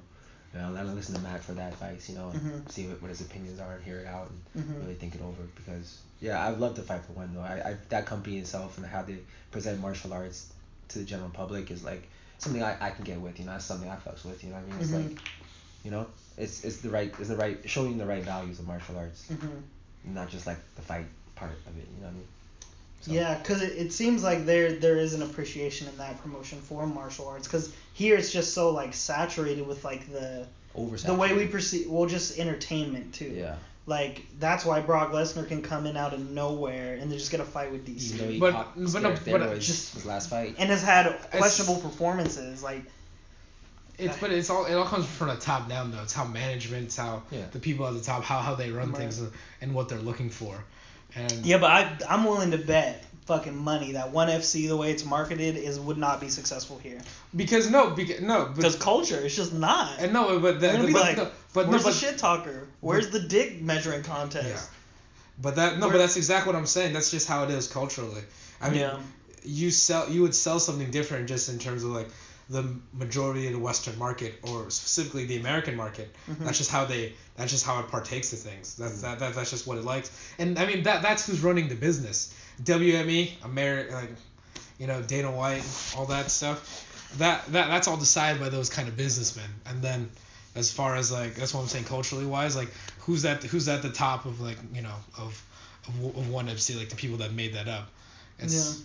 You 0.54 0.62
know, 0.62 0.74
I'll 0.74 0.86
listen 0.86 1.16
to 1.16 1.22
Matt 1.22 1.44
for 1.44 1.52
that 1.54 1.74
advice. 1.74 2.08
You 2.10 2.16
know, 2.16 2.30
and 2.30 2.42
Mhm. 2.42 2.70
see 2.72 2.88
what, 2.88 3.02
what 3.02 3.10
his 3.10 3.20
opinions 3.22 3.60
are 3.60 3.74
and 3.76 3.84
hear 3.84 4.00
it 4.00 4.08
out 4.08 4.30
and 4.30 4.64
Mhm. 4.66 4.80
really 4.82 4.96
think 4.96 5.14
it 5.16 5.22
over. 5.22 5.44
Because 5.56 6.00
yeah, 6.22 6.48
I'd 6.48 6.60
love 6.60 6.76
to 6.76 6.82
fight 6.82 7.04
for 7.04 7.12
one 7.14 7.34
though. 7.34 7.42
I, 7.42 7.72
I 7.72 7.78
that 7.90 8.06
company 8.06 8.38
itself 8.40 8.78
and 8.78 8.86
how 8.86 9.02
they 9.02 9.18
present 9.52 9.82
martial 9.82 10.14
arts 10.14 10.48
to 10.90 11.00
the 11.00 11.06
general 11.06 11.30
public 11.30 11.72
is 11.72 11.84
like 11.84 12.08
something 12.38 12.64
I, 12.64 12.78
I 12.80 12.92
can 12.92 13.04
get 13.04 13.20
with. 13.20 13.38
You 13.40 13.46
know, 13.46 13.52
that's 13.52 13.66
something 13.66 13.90
I 13.90 13.98
fucks 13.98 14.24
with. 14.24 14.44
You 14.44 14.52
know 14.52 14.56
what 14.56 14.64
I 14.64 14.68
mean? 14.72 14.80
It's 14.82 14.94
like, 14.94 15.20
you 15.84 15.92
know, 15.92 16.08
it's 16.38 16.64
it's 16.64 16.78
the 16.78 16.90
right 16.90 17.14
it's 17.20 17.28
the 17.28 17.36
right 17.36 17.58
showing 17.70 17.98
the 17.98 18.06
right 18.06 18.24
values 18.24 18.60
of 18.60 18.66
martial 18.68 18.98
arts, 18.98 19.30
not 20.06 20.30
just 20.30 20.48
like 20.48 20.58
the 20.76 20.82
fight 20.82 21.08
part 21.36 21.52
of 21.68 21.78
it. 21.78 21.86
You 21.94 22.00
know 22.02 22.08
what 22.08 22.10
I 22.12 22.14
mean? 22.14 22.28
So- 23.06 23.12
Yeah, 23.12 23.38
because 23.38 23.62
it, 23.62 23.74
it 23.78 23.94
seems 23.94 24.24
like 24.24 24.46
there 24.46 24.74
there 24.74 24.98
is 24.98 25.14
an 25.14 25.22
appreciation 25.22 25.88
in 25.88 25.98
that 25.98 26.22
promotion 26.22 26.60
for 26.62 26.88
martial 26.88 27.28
arts. 27.28 27.48
Because 27.48 27.74
here 27.94 28.16
it's 28.18 28.32
just 28.32 28.54
so 28.54 28.72
like 28.72 28.94
saturated 28.94 29.66
with 29.68 29.84
like 29.84 30.12
the 30.12 30.48
the 31.06 31.14
way 31.14 31.34
we 31.34 31.48
perceive 31.48 31.90
well 31.90 32.06
just 32.08 32.38
entertainment 32.40 33.14
too. 33.14 33.34
Yeah. 33.36 33.56
Like 33.88 34.24
that's 34.40 34.66
why 34.66 34.80
Brock 34.82 35.12
Lesnar 35.12 35.48
can 35.48 35.62
come 35.62 35.86
in 35.86 35.96
out 35.96 36.14
of 36.14 36.32
nowhere 36.32 36.96
and 36.96 37.12
then 37.12 37.18
just 37.20 37.30
get 37.30 37.40
a 37.40 37.46
fight 37.46 37.72
with 37.72 37.86
DC. 37.88 38.14
Even 38.16 38.18
though 38.26 38.32
he 38.34 38.40
But- 38.40 38.52
caught 38.54 38.76
but 38.76 39.02
no, 39.04 39.12
steroids 39.12 39.32
but 39.32 39.60
just- 39.60 39.94
his 39.94 40.06
last 40.06 40.30
fight. 40.30 40.56
and 40.58 40.70
has 40.72 40.82
had 40.82 41.16
questionable 41.32 41.80
performances. 41.80 42.64
Like 42.64 42.82
It's 44.00 44.18
but 44.18 44.32
it's 44.32 44.50
all 44.50 44.66
it 44.66 44.74
all 44.74 44.86
comes 44.86 45.06
from 45.06 45.28
the 45.30 45.36
top 45.36 45.70
down 45.70 45.92
though. 45.92 46.02
It's 46.02 46.14
how 46.14 46.26
management, 46.26 46.86
it's 46.88 46.98
how 46.98 47.22
Yeah. 47.32 47.46
the 47.52 47.60
people 47.60 47.88
at 47.88 47.94
the 47.94 48.02
top, 48.02 48.24
how 48.24 48.40
how 48.40 48.56
they 48.56 48.72
run 48.72 48.90
Right. 48.92 48.98
things 48.98 49.20
and, 49.20 49.32
and 49.62 49.74
what 49.76 49.88
they're 49.88 50.00
looking 50.00 50.30
for. 50.32 50.64
And 51.16 51.32
yeah, 51.46 51.58
but 51.58 51.72
I 51.72 51.98
I'm 52.10 52.26
willing 52.26 52.52
to 52.52 52.58
bet 52.58 53.04
fucking 53.26 53.56
money 53.56 53.94
that 53.94 54.12
one 54.12 54.28
FC 54.28 54.68
the 54.68 54.78
way 54.78 54.92
it's 54.92 55.04
marketed 55.04 55.56
is 55.58 55.80
would 55.80 55.98
not 55.98 56.22
be 56.22 56.30
successful 56.30 56.78
here. 56.78 57.00
because 57.36 57.70
no, 57.72 57.90
because 57.90 58.22
no, 58.22 58.46
Because 58.56 58.76
culture, 58.76 59.20
it's 59.20 59.36
just 59.36 59.52
not. 59.54 60.00
and 60.00 60.14
no, 60.14 60.40
but 60.40 60.60
the, 60.60 60.68
the- 60.68 60.92
but 60.94 61.02
like, 61.02 61.18
no, 61.18 61.32
but 61.54 61.68
Where's 61.68 61.82
no, 61.84 61.90
but 61.90 61.94
the 61.94 62.00
shit 62.00 62.18
talker? 62.20 62.68
Where's 62.82 63.10
the 63.10 63.20
dick 63.22 63.62
measuring 63.62 64.04
contest? 64.04 64.48
Yeah. 64.48 64.78
But 65.42 65.56
that 65.56 65.80
no, 65.80 65.88
Where- 65.88 65.94
but 65.94 65.98
that's 66.00 66.18
exactly 66.18 66.52
what 66.54 66.60
I'm 66.60 66.68
saying. 66.68 66.94
That's 66.94 67.10
just 67.12 67.28
how 67.28 67.44
it 67.44 67.50
is 67.50 67.68
culturally. 67.68 68.22
I 68.62 68.70
mean, 68.70 68.80
Yeah. 68.82 68.98
you 69.44 69.72
sell 69.72 70.10
you 70.10 70.22
would 70.22 70.36
sell 70.36 70.60
something 70.60 70.92
different 70.92 71.28
just 71.28 71.50
in 71.50 71.58
terms 71.60 71.84
of 71.84 71.92
like 71.92 72.10
the 72.50 72.64
majority 72.94 73.48
of 73.48 73.54
the 73.54 73.60
Western 73.60 73.98
market 73.98 74.36
or 74.44 74.70
specifically 74.70 75.26
the 75.26 75.38
American 75.38 75.76
market. 75.76 76.14
Mhm. 76.30 76.40
That's 76.46 76.58
just 76.60 76.70
how 76.72 76.86
they. 76.86 77.14
That's 77.38 77.52
just 77.52 77.66
how 77.66 77.80
it 77.80 77.88
partakes 77.90 78.32
of 78.34 78.40
things. 78.40 78.76
That's 78.76 79.02
that, 79.02 79.20
that 79.20 79.34
that's 79.36 79.50
just 79.52 79.66
what 79.68 79.78
it 79.78 79.84
likes. 79.84 80.12
And 80.40 80.58
I 80.60 80.66
mean 80.66 80.84
that 80.84 81.02
that's 81.02 81.26
who's 81.26 81.42
running 81.42 81.68
the 81.68 81.76
business. 81.76 82.34
WME, 82.64 83.32
America, 83.44 83.94
like, 83.94 84.10
you 84.80 84.88
know 84.88 85.02
Dana 85.02 85.32
White, 85.32 85.64
all 85.98 86.06
that 86.06 86.30
stuff. 86.32 86.84
that 87.18 87.46
that 87.48 87.68
that's 87.68 87.88
all 87.88 87.98
decided 87.98 88.40
by 88.42 88.50
those 88.50 88.70
kind 88.70 88.88
of 88.88 88.96
businessmen. 88.96 89.50
And 89.66 89.82
then 89.82 90.10
as 90.56 90.72
far 90.72 90.96
as 90.96 91.12
like 91.12 91.36
that's 91.36 91.54
what 91.54 91.62
I'm 91.62 91.68
saying 91.68 91.86
culturally 91.86 92.26
wise, 92.26 92.56
like 92.56 92.70
who's 93.00 93.26
at 93.26 93.44
who's 93.44 93.68
at 93.68 93.82
the 93.82 93.90
top 93.92 94.26
of 94.26 94.40
like 94.40 94.58
you 94.74 94.82
know 94.84 94.96
of 95.18 95.42
of, 95.88 96.18
of 96.18 96.30
one 96.30 96.48
FC 96.48 96.78
like 96.78 96.90
the 96.90 96.96
people 96.96 97.18
that 97.18 97.34
made 97.34 97.54
that 97.56 97.68
up. 97.68 97.90
It's 98.40 98.84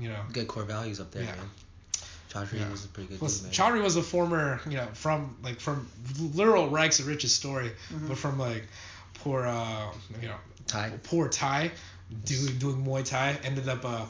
you 0.00 0.08
know. 0.08 0.20
Good 0.32 0.46
core 0.48 0.62
values 0.64 1.00
up 1.00 1.10
there, 1.10 1.22
Yeah. 1.24 1.34
man. 1.34 1.50
Chatri 2.32 2.60
Yeah. 2.60 2.70
was 2.70 2.84
a 2.84 2.88
pretty 2.88 3.08
good 3.08 3.20
Was, 3.20 3.40
dude, 3.40 3.44
man. 3.46 3.52
Chatri 3.52 3.82
was 3.82 3.96
a 3.96 4.02
former, 4.02 4.60
you 4.66 4.76
know, 4.76 4.86
from 4.94 5.36
like 5.42 5.60
from 5.60 5.88
literal 6.34 6.68
rags 6.70 6.98
to 6.98 7.04
riches 7.04 7.34
story, 7.34 7.72
but 8.08 8.16
from 8.16 8.38
like 8.38 8.66
poor, 9.14 9.44
uh, 9.46 9.92
you 10.22 10.28
know, 10.28 10.36
Thai. 10.66 10.92
poor 11.04 11.28
Thai, 11.28 11.70
doing 12.24 12.58
doing 12.58 12.84
Muay 12.84 13.04
Thai, 13.04 13.36
ended 13.44 13.68
up 13.68 13.84
uh, 13.84 14.04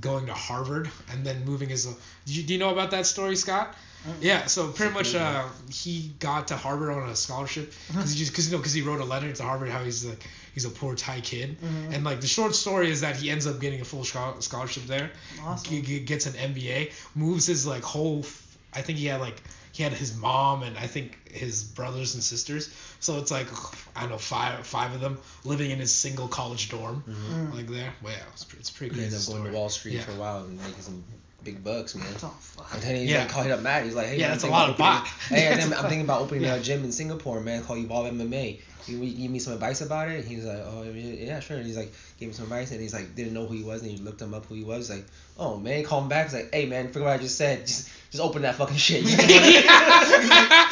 going 0.00 0.26
to 0.26 0.34
Harvard 0.34 0.88
and 1.10 1.24
then 1.26 1.44
moving 1.44 1.68
his. 1.68 1.84
Do 1.86 2.32
you, 2.32 2.42
do 2.44 2.52
you 2.52 2.58
know 2.58 2.70
about 2.70 2.90
that 2.92 3.06
story, 3.06 3.36
Scott? 3.36 3.74
Yeah, 4.20 4.46
so 4.46 4.68
pretty 4.68 4.92
much 4.92 5.14
uh, 5.14 5.44
he 5.70 6.12
got 6.18 6.48
to 6.48 6.56
Harvard 6.56 6.90
on 6.90 7.08
a 7.08 7.16
scholarship 7.16 7.72
uh-huh. 7.90 7.98
because 7.98 8.12
he 8.12 8.18
just 8.18 8.32
because 8.32 8.46
you 8.50 8.52
know 8.52 8.58
because 8.58 8.72
he 8.74 8.82
wrote 8.82 9.00
a 9.00 9.04
letter 9.04 9.32
to 9.32 9.42
Harvard 9.42 9.70
how 9.70 9.82
he's 9.82 10.04
like 10.04 10.22
he's 10.54 10.64
a 10.64 10.70
poor 10.70 10.94
Thai 10.94 11.20
kid. 11.20 11.58
Mm-hmm. 11.60 11.92
And 11.94 12.04
like 12.04 12.20
the 12.20 12.26
short 12.26 12.54
story 12.54 12.90
is 12.90 13.00
that 13.00 13.16
he 13.16 13.30
ends 13.30 13.46
up 13.46 13.60
getting 13.60 13.80
a 13.80 13.84
full 13.84 14.04
schol- 14.04 14.40
scholarship 14.40 14.84
there, 14.84 15.10
Awesome. 15.42 15.70
g- 15.70 15.82
g- 15.82 16.00
gets 16.00 16.26
an 16.26 16.32
MBA, 16.34 16.92
moves 17.14 17.46
his 17.46 17.66
like 17.66 17.82
whole 17.82 18.20
f- 18.20 18.58
I 18.72 18.82
think 18.82 18.98
he 18.98 19.06
had 19.06 19.20
like 19.20 19.40
he 19.72 19.82
had 19.82 19.92
his 19.92 20.16
mom 20.16 20.62
and 20.62 20.78
I 20.78 20.86
think 20.86 21.32
his 21.32 21.64
brothers 21.64 22.14
and 22.14 22.22
sisters. 22.22 22.72
So 23.00 23.18
it's 23.18 23.30
like 23.30 23.48
I 23.96 24.02
don't 24.02 24.10
know 24.10 24.18
five 24.18 24.66
five 24.66 24.94
of 24.94 25.00
them 25.00 25.18
living 25.44 25.70
in 25.70 25.78
his 25.78 25.92
single 25.94 26.28
college 26.28 26.68
dorm 26.68 27.02
mm-hmm. 27.08 27.56
like 27.56 27.66
there. 27.66 27.92
Well, 28.02 28.12
yeah, 28.12 28.22
it's, 28.32 28.44
pre- 28.44 28.58
it's 28.60 28.70
a 28.70 28.74
pretty 28.74 28.94
He 28.94 29.00
crazy 29.00 29.16
ended 29.16 29.28
up 29.28 29.34
going 29.34 29.52
to 29.52 29.58
Wall 29.58 29.68
Street 29.68 29.94
Yeah. 29.94 30.02
for 30.02 30.12
a 30.12 30.16
while 30.16 30.44
and 30.44 30.56
making 30.58 30.80
some 30.82 31.04
big 31.44 31.62
bucks, 31.62 31.94
man. 31.94 32.06
Oh 32.22 32.34
fuck. 32.40 32.72
And 32.74 32.82
then 32.82 32.96
he's 32.96 33.10
Yeah. 33.10 33.20
like 33.20 33.28
calling 33.28 33.50
up 33.52 33.60
Matt. 33.60 33.84
He's 33.84 33.94
like, 33.94 34.06
hey, 34.06 34.16
Yeah, 34.16 34.28
man, 34.28 34.30
that's 34.32 34.44
a 34.44 34.48
lot 34.48 34.68
of 34.70 34.76
about 34.76 35.04
bot. 35.04 35.12
opening- 35.26 35.40
Hey, 35.40 35.46
and 35.46 35.54
That's 35.56 35.64
then 35.64 35.72
a 35.72 35.76
I'm 35.76 35.82
lot. 35.82 35.88
thinking 35.90 36.04
about 36.06 36.20
opening 36.22 36.42
Yeah. 36.44 36.54
a 36.54 36.60
gym 36.60 36.84
in 36.84 36.92
Singapore, 36.92 37.40
man, 37.40 37.62
called 37.62 37.78
Evolve 37.78 38.06
MMA. 38.12 38.60
Can 38.86 39.02
you 39.02 39.14
give 39.14 39.30
me 39.30 39.38
some 39.38 39.54
advice 39.54 39.80
about 39.80 40.08
it? 40.10 40.24
He's 40.26 40.44
like, 40.44 40.58
oh 40.66 40.82
yeah, 40.82 40.90
yeah, 40.92 41.40
sure. 41.40 41.56
And 41.56 41.64
he's 41.66 41.76
like, 41.76 41.90
gave 42.20 42.28
me 42.28 42.34
some 42.34 42.44
advice, 42.44 42.70
and 42.70 42.80
he's 42.82 42.92
like, 42.92 43.14
didn't 43.14 43.32
know 43.32 43.46
who 43.46 43.54
he 43.54 43.62
was, 43.62 43.80
and 43.82 43.90
he 43.90 43.96
looked 43.96 44.20
him 44.20 44.34
up 44.34 44.44
who 44.46 44.54
he 44.56 44.62
was. 44.64 44.88
He's 44.88 44.96
like, 44.98 45.06
oh 45.38 45.56
man, 45.56 45.84
call 45.84 46.02
him 46.02 46.08
back. 46.10 46.26
He's 46.26 46.34
like, 46.34 46.52
hey 46.54 46.66
man, 46.66 46.88
forget 46.88 47.02
what 47.08 47.14
I 47.14 47.18
just 47.18 47.38
said. 47.38 47.66
Just 47.66 47.88
just 48.14 48.22
open 48.24 48.42
that 48.42 48.54
fucking 48.54 48.76
shit. 48.76 49.02
You 49.04 49.16
get 49.16 49.28
money. 49.28 50.64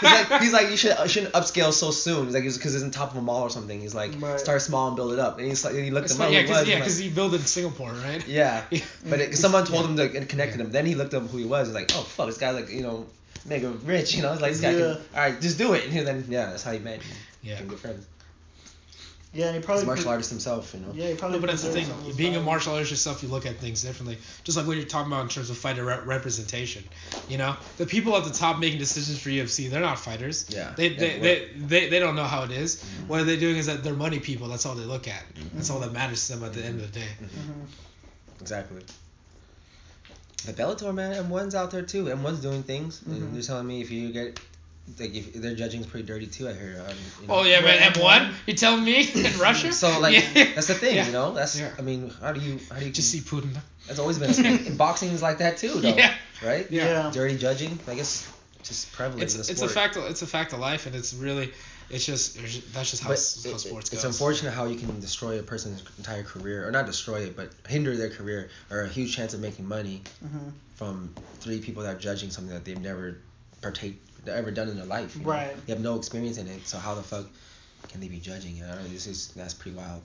he's 0.00 0.02
like, 0.02 0.40
he's 0.40 0.52
like, 0.52 0.70
you 0.70 0.76
should 0.78 0.92
uh, 0.92 1.06
shouldn't 1.06 1.34
upscale 1.34 1.72
so 1.72 1.90
soon. 1.90 2.24
He's 2.24 2.34
like, 2.34 2.44
because 2.44 2.74
it's 2.74 2.82
in 2.84 2.90
top 2.90 3.10
of 3.10 3.18
a 3.18 3.20
mall 3.20 3.42
or 3.42 3.50
something. 3.50 3.80
He's 3.80 3.94
like, 3.94 4.12
Right. 4.18 4.40
start 4.40 4.62
small 4.62 4.86
and 4.88 4.96
build 4.96 5.12
it 5.12 5.18
up. 5.18 5.38
And 5.38 5.46
he's 5.46 5.62
like, 5.64 5.74
he 5.74 5.90
looked 5.90 6.06
It's 6.06 6.14
him 6.14 6.18
fun- 6.18 6.26
up. 6.28 6.32
yeah, 6.32 6.42
because 6.42 6.66
yeah, 6.68 6.74
and, 6.74 6.80
like, 6.80 6.88
'cause 6.88 6.98
he 6.98 7.10
built 7.10 7.34
in 7.34 7.40
Singapore, 7.40 7.92
right? 7.92 8.26
yeah, 8.26 8.62
but 9.10 9.20
it, 9.20 9.36
someone 9.36 9.66
told 9.66 9.82
Yeah. 9.84 10.04
him 10.04 10.12
to 10.12 10.16
and 10.18 10.28
connected 10.28 10.60
him. 10.60 10.70
Then 10.70 10.86
he 10.86 10.94
looked 10.94 11.12
up 11.14 11.24
who 11.24 11.36
he 11.38 11.44
was. 11.44 11.68
He's 11.68 11.74
like, 11.74 11.90
oh 11.94 12.00
fuck, 12.02 12.26
this 12.28 12.38
guy's 12.38 12.54
like 12.54 12.70
you 12.70 12.82
know 12.82 13.04
mega 13.44 13.68
rich. 13.84 14.14
You 14.14 14.22
know, 14.22 14.32
it's 14.32 14.40
like 14.42 14.52
this 14.52 14.60
guy 14.62 14.70
Yeah. 14.72 14.78
can. 14.78 14.88
All 15.14 15.20
right, 15.30 15.40
just 15.40 15.58
do 15.58 15.74
it. 15.74 15.84
And 15.88 16.06
then 16.06 16.24
yeah, 16.28 16.46
that's 16.46 16.62
how 16.62 16.72
he 16.72 16.78
met. 16.78 17.00
Yeah. 17.42 17.60
Good 17.62 17.78
friends. 17.78 18.06
Yeah, 19.32 19.46
and 19.46 19.54
he 19.54 19.58
He's 19.58 19.66
probably 19.66 19.82
a 19.82 19.86
martial 19.86 20.04
pre- 20.04 20.12
artist 20.12 20.30
himself. 20.30 20.72
You 20.72 20.80
know. 20.80 20.92
Yeah, 20.94 21.08
he 21.08 21.14
probably. 21.14 21.36
No, 21.38 21.40
but 21.42 21.50
that's 21.50 21.62
the 21.62 21.70
thing. 21.70 21.84
preserved 21.84 22.06
some 22.08 22.16
Being 22.16 22.36
a 22.36 22.40
martial 22.40 22.72
artist 22.72 22.90
yourself, 22.90 23.22
you 23.22 23.28
look 23.28 23.44
at 23.44 23.56
things 23.56 23.82
differently. 23.82 24.16
Just 24.44 24.56
like 24.56 24.66
what 24.66 24.76
you're 24.76 24.86
talking 24.86 25.12
about 25.12 25.22
in 25.24 25.28
terms 25.28 25.50
of 25.50 25.58
fighter 25.58 25.84
re- 25.84 25.98
representation. 26.04 26.84
You 27.28 27.36
know, 27.38 27.54
the 27.76 27.84
people 27.86 28.16
at 28.16 28.24
the 28.24 28.30
top 28.32 28.58
making 28.58 28.78
decisions 28.78 29.20
for 29.20 29.28
UFC, 29.28 29.68
they're 29.68 29.80
not 29.80 29.98
fighters. 29.98 30.46
Yeah. 30.48 30.72
They 30.76 30.88
Yeah, 30.88 30.98
they, 30.98 31.10
right. 31.10 31.22
they, 31.22 31.48
they, 31.58 31.88
they 31.90 31.98
don't 31.98 32.16
know 32.16 32.24
how 32.24 32.44
it 32.44 32.50
is. 32.50 32.76
Mm-hmm. 32.76 33.08
What 33.08 33.20
are 33.20 33.24
they're 33.24 33.36
doing 33.36 33.56
is 33.56 33.66
that 33.66 33.84
they're 33.84 33.92
money 33.94 34.20
people. 34.20 34.48
That's 34.48 34.64
all 34.64 34.74
they 34.74 34.84
look 34.84 35.06
at. 35.08 35.22
Mm-hmm. 35.34 35.56
That's 35.56 35.68
all 35.70 35.80
that 35.80 35.92
matters 35.92 36.26
to 36.28 36.34
them 36.36 36.44
at 36.44 36.54
the 36.54 36.64
end 36.64 36.80
of 36.80 36.92
the 36.92 37.00
day. 37.00 37.06
Mhm. 37.22 37.66
Exactly. 38.40 38.82
The 40.46 40.52
Bellator 40.52 40.94
man, 40.94 41.12
M1's 41.28 41.54
out 41.54 41.70
there 41.72 41.82
too. 41.82 42.04
M1's 42.04 42.40
doing 42.40 42.62
things. 42.62 43.02
And 43.06 43.34
they're 43.34 43.42
telling 43.42 43.66
me 43.66 43.80
if 43.80 43.90
you 43.90 44.12
get 44.12 44.38
like 44.98 45.14
if 45.14 45.32
their 45.34 45.54
judging's 45.54 45.86
pretty 45.86 46.06
dirty 46.06 46.26
too. 46.26 46.48
I 46.48 46.52
hear. 46.52 46.82
Um, 46.86 46.94
you 47.22 47.28
know. 47.28 47.34
Oh 47.34 47.42
yeah, 47.44 47.60
man. 47.60 47.80
Right, 47.80 47.94
M1. 47.94 48.32
You 48.46 48.54
telling 48.54 48.84
me 48.84 49.08
in 49.14 49.38
Russia? 49.38 49.72
So 49.72 50.00
like 50.00 50.14
Yeah. 50.14 50.54
that's 50.54 50.68
the 50.68 50.74
thing, 50.74 50.96
Yeah. 50.96 51.06
you 51.06 51.12
know. 51.12 51.32
That's 51.34 51.58
Yeah. 51.58 51.70
I 51.78 51.82
mean, 51.82 52.10
how 52.20 52.32
do 52.32 52.40
you 52.40 52.58
how 52.70 52.78
do 52.78 52.84
you 52.86 52.92
Just 52.92 53.10
see 53.10 53.20
Putin. 53.20 53.56
That's 53.86 53.98
always 53.98 54.18
been 54.18 54.32
in 54.66 54.76
boxing 54.76 55.10
is 55.10 55.22
like 55.22 55.38
that 55.38 55.58
too, 55.58 55.74
though. 55.80 55.88
Yeah. 55.96 56.14
Right? 56.44 56.70
Yeah. 56.70 56.84
Yeah. 56.84 57.10
Dirty 57.12 57.36
judging, 57.36 57.78
I 57.88 57.94
guess, 57.94 58.30
just 58.62 58.92
prevalent 58.92 59.22
It's 59.22 59.34
in 59.34 59.42
the 59.42 59.50
it's 59.52 59.62
a 59.62 59.68
fact. 59.68 59.96
It's 59.96 60.22
a 60.22 60.26
fact 60.26 60.52
of 60.52 60.58
life, 60.58 60.86
and 60.86 60.94
it's 60.96 61.14
really, 61.14 61.52
it's 61.88 62.04
just 62.04 62.36
that's 62.74 62.90
just 62.90 63.02
how, 63.02 63.10
But 63.10 63.18
s- 63.18 63.44
how 63.44 63.52
it- 63.52 63.58
sports 63.60 63.92
it's 63.92 64.02
goes. 64.02 64.12
unfortunate 64.12 64.50
how 64.52 64.66
you 64.66 64.76
can 64.76 64.98
destroy 65.00 65.38
a 65.38 65.42
person's 65.42 65.82
entire 65.98 66.24
career, 66.24 66.66
or 66.66 66.70
not 66.72 66.86
destroy 66.86 67.20
it, 67.20 67.36
but 67.36 67.50
hinder 67.68 67.96
their 67.96 68.10
career, 68.10 68.50
or 68.70 68.82
a 68.82 68.88
huge 68.88 69.14
chance 69.14 69.34
of 69.34 69.40
making 69.40 69.66
money 69.68 70.02
Mhm. 70.24 70.52
from 70.74 71.14
three 71.40 71.60
people 71.60 71.84
that 71.84 71.94
are 71.96 71.98
judging 71.98 72.30
something 72.30 72.52
that 72.52 72.64
they've 72.64 72.80
never 72.80 73.18
partake, 73.62 74.02
ever 74.28 74.50
done 74.50 74.68
in 74.68 74.76
their 74.76 74.86
life. 74.86 75.14
you 75.16 75.22
know? 75.22 75.30
Right. 75.30 75.66
They 75.66 75.72
have 75.72 75.82
no 75.82 75.96
experience 75.96 76.38
in 76.38 76.46
it, 76.48 76.66
so 76.66 76.78
how 76.78 76.94
the 76.94 77.02
fuck 77.02 77.26
can 77.88 78.00
they 78.00 78.08
be 78.08 78.18
judging? 78.18 78.62
I 78.62 78.68
don't 78.74 78.82
know. 78.82 78.88
This 78.88 79.06
is 79.06 79.28
that's 79.28 79.54
pretty 79.54 79.76
wild. 79.76 80.02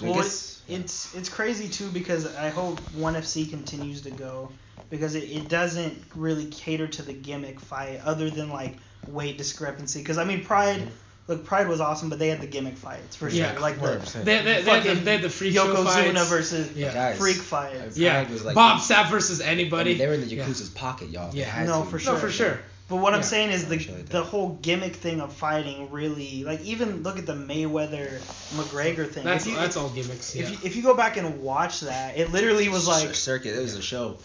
I 0.00 0.04
Well, 0.04 0.14
guess- 0.14 0.60
it's 0.68 1.14
it's 1.14 1.28
crazy 1.28 1.68
too 1.68 1.88
because 1.88 2.34
I 2.36 2.50
hope 2.50 2.78
ONE 2.94 3.14
FC 3.14 3.48
continues 3.48 4.02
to 4.02 4.10
go 4.10 4.50
because 4.90 5.14
it, 5.14 5.24
it 5.24 5.48
doesn't 5.48 5.96
really 6.14 6.46
cater 6.46 6.86
to 6.86 7.02
the 7.02 7.12
gimmick 7.14 7.58
fight 7.60 8.00
other 8.04 8.28
than 8.30 8.50
like 8.50 8.76
weight 9.08 9.38
discrepancy. 9.38 10.00
Because 10.00 10.18
I 10.18 10.24
mean 10.24 10.44
Pride, 10.44 10.80
mm-hmm. 10.80 10.90
look 11.28 11.44
Pride 11.46 11.66
was 11.68 11.80
awesome, 11.80 12.10
but 12.10 12.18
they 12.18 12.28
had 12.28 12.40
the 12.42 12.46
gimmick 12.46 12.76
fights 12.76 13.16
for 13.16 13.28
Yeah, 13.30 13.52
sure. 13.52 13.60
Like 13.60 13.80
the 13.80 13.86
100%. 13.98 14.12
They, 14.24 14.36
they, 14.38 14.42
they, 14.42 14.52
had 14.54 14.64
the, 14.64 14.70
fucking 14.90 15.04
they 15.04 15.12
had 15.12 15.22
the 15.22 15.30
freak 15.30 15.54
show 15.54 15.74
Yokozuna 15.74 16.14
fights. 16.14 16.28
versus 16.28 16.76
Yeah. 16.76 16.92
Guys, 16.92 17.18
freak 17.18 17.36
fights. 17.36 17.96
Yeah, 17.96 18.22
Pride 18.22 18.32
was 18.32 18.44
like- 18.44 18.54
Bob 18.54 18.80
Sapp 18.80 19.08
versus 19.10 19.40
I 19.40 19.46
anybody. 19.46 19.90
mean, 19.90 19.98
they 19.98 20.06
were 20.08 20.14
in 20.14 20.20
the 20.20 20.26
Yeah. 20.26 20.44
Yakuza's 20.44 20.68
pocket, 20.70 21.08
y'all. 21.08 21.30
They 21.32 21.38
Yeah. 21.38 21.46
had 21.50 21.66
No, 21.68 21.84
to. 21.84 21.90
for 21.90 21.98
sure. 21.98 22.14
No, 22.14 22.18
for 22.20 22.30
sure. 22.30 22.58
But 22.88 22.96
what 22.96 23.14
I'm 23.14 23.24
saying 23.24 23.50
is 23.50 23.66
the 23.66 23.78
Shit 23.80 23.92
like 23.94 24.04
that. 24.06 24.12
the 24.12 24.22
whole 24.22 24.50
gimmick 24.62 24.94
thing 24.94 25.20
of 25.20 25.32
fighting 25.32 25.90
really 25.90 26.44
like 26.44 26.60
even 26.62 27.02
look 27.02 27.18
at 27.18 27.26
the 27.26 27.32
Mayweather 27.34 28.18
McGregor 28.54 29.10
thing. 29.10 29.24
That's 29.24 29.44
if 29.44 29.52
you, 29.52 29.58
that's 29.58 29.76
all 29.76 29.88
gimmicks. 29.88 30.36
if 30.36 30.42
yeah. 30.42 30.48
you, 30.50 30.58
if 30.62 30.76
you 30.76 30.82
go 30.82 30.94
back 30.94 31.16
and 31.16 31.42
watch 31.42 31.80
that, 31.80 32.16
it 32.16 32.30
literally 32.30 32.68
was 32.68 32.86
like 32.86 33.14
circuit. 33.16 33.56
It 33.56 33.60
was 33.60 33.74
a 33.74 33.82
show. 33.82 34.18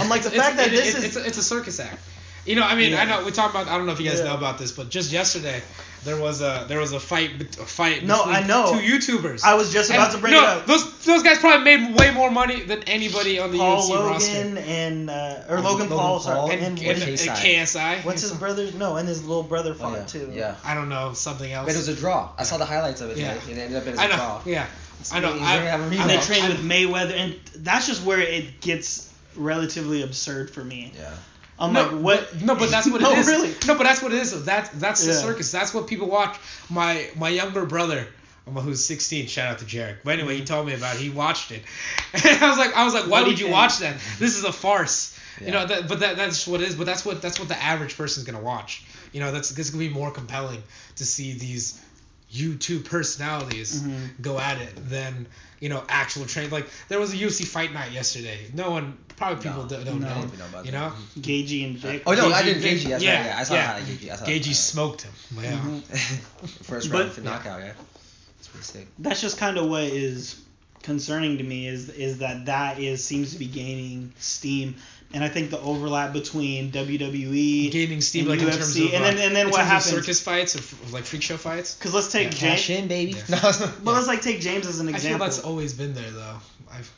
I'm 0.00 0.08
like 0.08 0.22
the 0.22 0.28
It's- 0.28 0.42
fact 0.44 0.56
that 0.56 0.68
it- 0.68 0.70
this 0.72 0.94
it- 0.94 0.98
is 0.98 1.04
it's 1.04 1.16
a, 1.16 1.24
it's 1.26 1.38
a 1.38 1.42
circus 1.42 1.78
act. 1.78 2.00
You 2.46 2.56
know, 2.56 2.62
I 2.62 2.74
mean, 2.74 2.92
Yeah. 2.92 3.00
I 3.02 3.04
know 3.06 3.24
we 3.24 3.30
talk 3.32 3.50
about. 3.50 3.68
I 3.68 3.76
don't 3.76 3.86
know 3.86 3.92
if 3.92 4.00
you 4.00 4.08
guys 4.08 4.18
Yeah. 4.18 4.26
know 4.26 4.34
about 4.34 4.58
this, 4.58 4.70
but 4.72 4.90
just 4.90 5.10
yesterday 5.12 5.62
there 6.04 6.18
was 6.18 6.42
a 6.42 6.66
there 6.68 6.78
was 6.78 6.92
a 6.92 7.00
fight 7.00 7.30
a 7.58 7.64
fight 7.64 8.04
No, 8.04 8.18
between 8.18 8.36
I 8.36 8.46
know. 8.46 8.72
two 8.78 8.80
YouTubers. 8.86 9.42
I 9.44 9.54
was 9.54 9.72
just 9.72 9.88
about 9.88 10.08
And- 10.08 10.12
to 10.16 10.18
bring 10.18 10.34
no, 10.34 10.42
it 10.42 10.48
up. 10.48 10.66
Those 10.66 10.84
those 11.04 11.22
guys 11.22 11.38
probably 11.38 11.64
made 11.64 11.94
way 11.96 12.10
more 12.10 12.30
money 12.30 12.62
than 12.62 12.82
anybody 12.82 13.38
on 13.38 13.50
the 13.50 13.56
Paul 13.58 13.80
UFC 13.82 13.88
Logan 13.90 14.06
roster. 14.10 14.58
and 14.66 15.08
uh, 15.10 15.34
or 15.48 15.56
Logan 15.60 15.64
Logan, 15.64 15.88
Paul, 15.88 15.98
Paul 15.98 16.20
sorry, 16.20 16.52
And, 16.54 16.62
and, 16.62 16.78
and, 16.78 16.86
what 17.00 17.08
and 17.08 17.18
KSI. 17.18 17.56
KSI. 17.62 18.04
what's 18.04 18.20
his 18.20 18.32
brother? 18.32 18.70
No, 18.72 18.96
and 18.96 19.08
his 19.08 19.24
little 19.24 19.42
brother 19.42 19.70
Oh, 19.72 19.82
fought 19.82 19.96
yeah. 19.98 20.04
too. 20.04 20.30
Yeah. 20.34 20.54
I 20.64 20.74
don't 20.74 20.90
know 20.90 21.14
something 21.14 21.50
else. 21.50 21.64
But 21.66 21.74
it 21.74 21.78
was 21.78 21.88
a 21.88 21.94
draw. 21.96 22.28
I 22.36 22.42
saw 22.42 22.58
the 22.58 22.66
highlights 22.66 23.00
of 23.00 23.10
it. 23.10 23.16
Yeah. 23.16 23.34
Yeah. 23.48 23.54
It 23.54 23.58
ended 23.58 23.76
up 23.80 23.86
as 23.86 23.98
I 23.98 24.04
a 24.04 24.08
know. 24.08 24.16
draw. 24.16 24.40
Yeah. 24.44 24.66
I 25.12 25.20
know. 25.20 25.32
He's 25.32 25.42
I, 25.42 25.56
gonna 25.56 25.70
have 25.70 25.80
a 25.80 25.84
I. 25.84 26.00
And 26.02 26.10
they 26.10 26.18
trained 26.18 26.48
with 26.48 26.62
Mayweather, 26.62 27.12
and 27.18 27.34
that's 27.56 27.86
just 27.86 28.02
where 28.02 28.20
it 28.20 28.60
gets 28.60 29.08
relatively 29.36 30.02
absurd 30.02 30.50
for 30.50 30.62
me. 30.62 30.92
Yeah. 30.96 31.10
I'm 31.58 31.72
no, 31.72 31.82
like, 31.82 32.02
what? 32.02 32.42
No, 32.42 32.54
but 32.56 32.70
that's 32.70 32.90
what 32.90 33.00
no, 33.00 33.12
it 33.12 33.18
is. 33.20 33.26
really. 33.26 33.54
No, 33.66 33.76
but 33.76 33.84
that's 33.84 34.02
what 34.02 34.12
it 34.12 34.18
is. 34.18 34.44
That's 34.44 34.68
that's 34.70 35.04
the 35.04 35.12
Yeah. 35.12 35.18
circus. 35.18 35.52
That's 35.52 35.72
what 35.72 35.86
people 35.86 36.08
watch. 36.08 36.36
My 36.68 37.08
my 37.16 37.28
younger 37.28 37.64
brother, 37.64 38.06
um, 38.46 38.54
who's 38.54 38.84
16, 38.84 39.28
shout 39.28 39.52
out 39.52 39.58
to 39.60 39.64
Jarek. 39.64 39.98
But 40.04 40.18
anyway, 40.18 40.36
he 40.38 40.44
told 40.44 40.66
me 40.66 40.74
about 40.74 40.96
it. 40.96 41.00
He 41.00 41.10
watched 41.10 41.52
it, 41.52 41.62
and 42.12 42.42
I 42.42 42.48
was 42.48 42.58
like, 42.58 42.74
I 42.76 42.84
was 42.84 42.94
like, 42.94 43.08
why 43.08 43.22
would 43.22 43.38
you 43.38 43.50
watch 43.50 43.78
that? 43.78 43.96
This 44.18 44.36
is 44.36 44.44
a 44.44 44.52
farce. 44.52 45.18
You 45.40 45.50
know, 45.50 45.66
that, 45.66 45.88
but 45.88 46.00
that 46.00 46.16
that's 46.16 46.46
what 46.46 46.60
it 46.60 46.68
is. 46.68 46.76
But 46.76 46.86
that's 46.86 47.04
what 47.04 47.20
that's 47.22 47.38
what 47.40 47.48
the 47.48 47.60
average 47.60 47.96
person's 47.96 48.24
gonna 48.26 48.40
watch. 48.44 48.84
You 49.12 49.20
know, 49.20 49.32
that's 49.32 49.50
this 49.50 49.70
gonna 49.70 49.84
be 49.84 49.92
more 49.92 50.10
compelling 50.10 50.62
to 50.96 51.04
see 51.04 51.32
these 51.32 51.80
YouTube 52.34 52.84
personalities 52.84 53.80
Mhm. 53.80 54.20
go 54.20 54.38
at 54.40 54.58
it 54.60 54.88
than 54.88 55.26
you 55.60 55.68
know 55.68 55.84
actual 55.88 56.26
train. 56.26 56.50
Like 56.50 56.68
there 56.88 56.98
was 56.98 57.12
a 57.12 57.16
UFC 57.16 57.44
fight 57.46 57.72
night 57.72 57.92
yesterday. 57.92 58.38
No 58.52 58.70
one, 58.70 58.98
probably 59.16 59.42
people 59.42 59.62
No. 59.62 59.68
don't, 59.68 59.84
don't 59.84 60.00
No. 60.00 60.08
Know. 60.14 60.20
didn't 60.22 60.38
know 60.38 60.46
about 60.46 60.66
You 60.66 60.72
know, 60.72 60.92
Gaethje 61.18 61.64
and 61.64 61.78
Jake. 61.80 62.02
Oh 62.06 62.12
no, 62.14 62.32
I 62.32 62.42
didn't 62.42 62.62
Gaethje. 62.62 62.88
That's 62.88 63.04
yeah, 63.04 63.16
right. 63.18 63.26
Yeah, 63.26 63.38
I 63.38 63.42
saw 63.44 63.54
yeah. 63.54 63.78
that. 63.78 63.82
Gaethje. 63.88 64.10
I 64.12 64.16
saw 64.16 64.24
Gaethje 64.26 64.44
that. 64.48 64.54
smoked 64.54 65.02
him. 65.02 65.12
Yeah. 65.40 65.52
Mhm. 65.52 65.82
First 66.64 66.90
But- 66.90 66.98
round 67.00 67.12
for 67.12 67.20
knockout. 67.20 67.60
Yeah. 67.60 67.72
It's 68.40 68.48
pretty 68.48 68.66
sick. 68.66 68.88
That's 68.98 69.20
just 69.20 69.38
kind 69.38 69.56
of 69.56 69.66
what 69.68 69.84
is 69.84 70.36
concerning 70.82 71.38
to 71.38 71.44
me 71.44 71.66
is 71.66 71.88
is 71.88 72.18
that 72.18 72.44
that 72.46 72.78
is 72.78 73.02
seems 73.02 73.32
to 73.32 73.38
be 73.38 73.46
gaining 73.46 74.12
steam, 74.18 74.74
and 75.14 75.24
I 75.24 75.28
think 75.28 75.50
the 75.50 75.60
overlap 75.60 76.12
between 76.12 76.70
WWE. 76.72 77.70
Gaining 77.70 78.00
steam 78.02 78.28
And 78.28 78.30
like 78.30 78.40
in 78.40 78.48
UFC, 78.48 78.58
terms 78.58 78.76
of 78.76 78.82
and 78.94 79.04
then- 79.04 79.18
and 79.18 79.36
then 79.36 79.46
in 79.46 79.50
what 79.52 79.58
terms 79.58 79.68
happens- 79.70 79.90
circus 79.94 80.20
fights 80.22 80.56
or 80.56 80.58
f- 80.58 80.92
like 80.92 81.04
freak 81.04 81.22
show 81.22 81.36
fights. 81.38 81.74
Because 81.76 81.94
let's 81.94 82.10
take 82.12 82.24
Yeah. 82.24 82.30
James. 82.30 82.40
Cash 82.60 82.70
in, 82.70 82.88
baby. 82.88 83.12
Yeah. 83.12 83.22
No. 83.42 83.70
But 83.84 83.92
let's 83.94 84.06
like 84.08 84.20
take 84.22 84.40
James 84.40 84.66
as 84.66 84.80
an 84.80 84.88
example. 84.88 85.16
I 85.16 85.18
feel 85.18 85.26
that's 85.26 85.38
always 85.40 85.72
been 85.72 85.94
there 85.94 86.10
though. 86.10 86.36
I've 86.70 86.90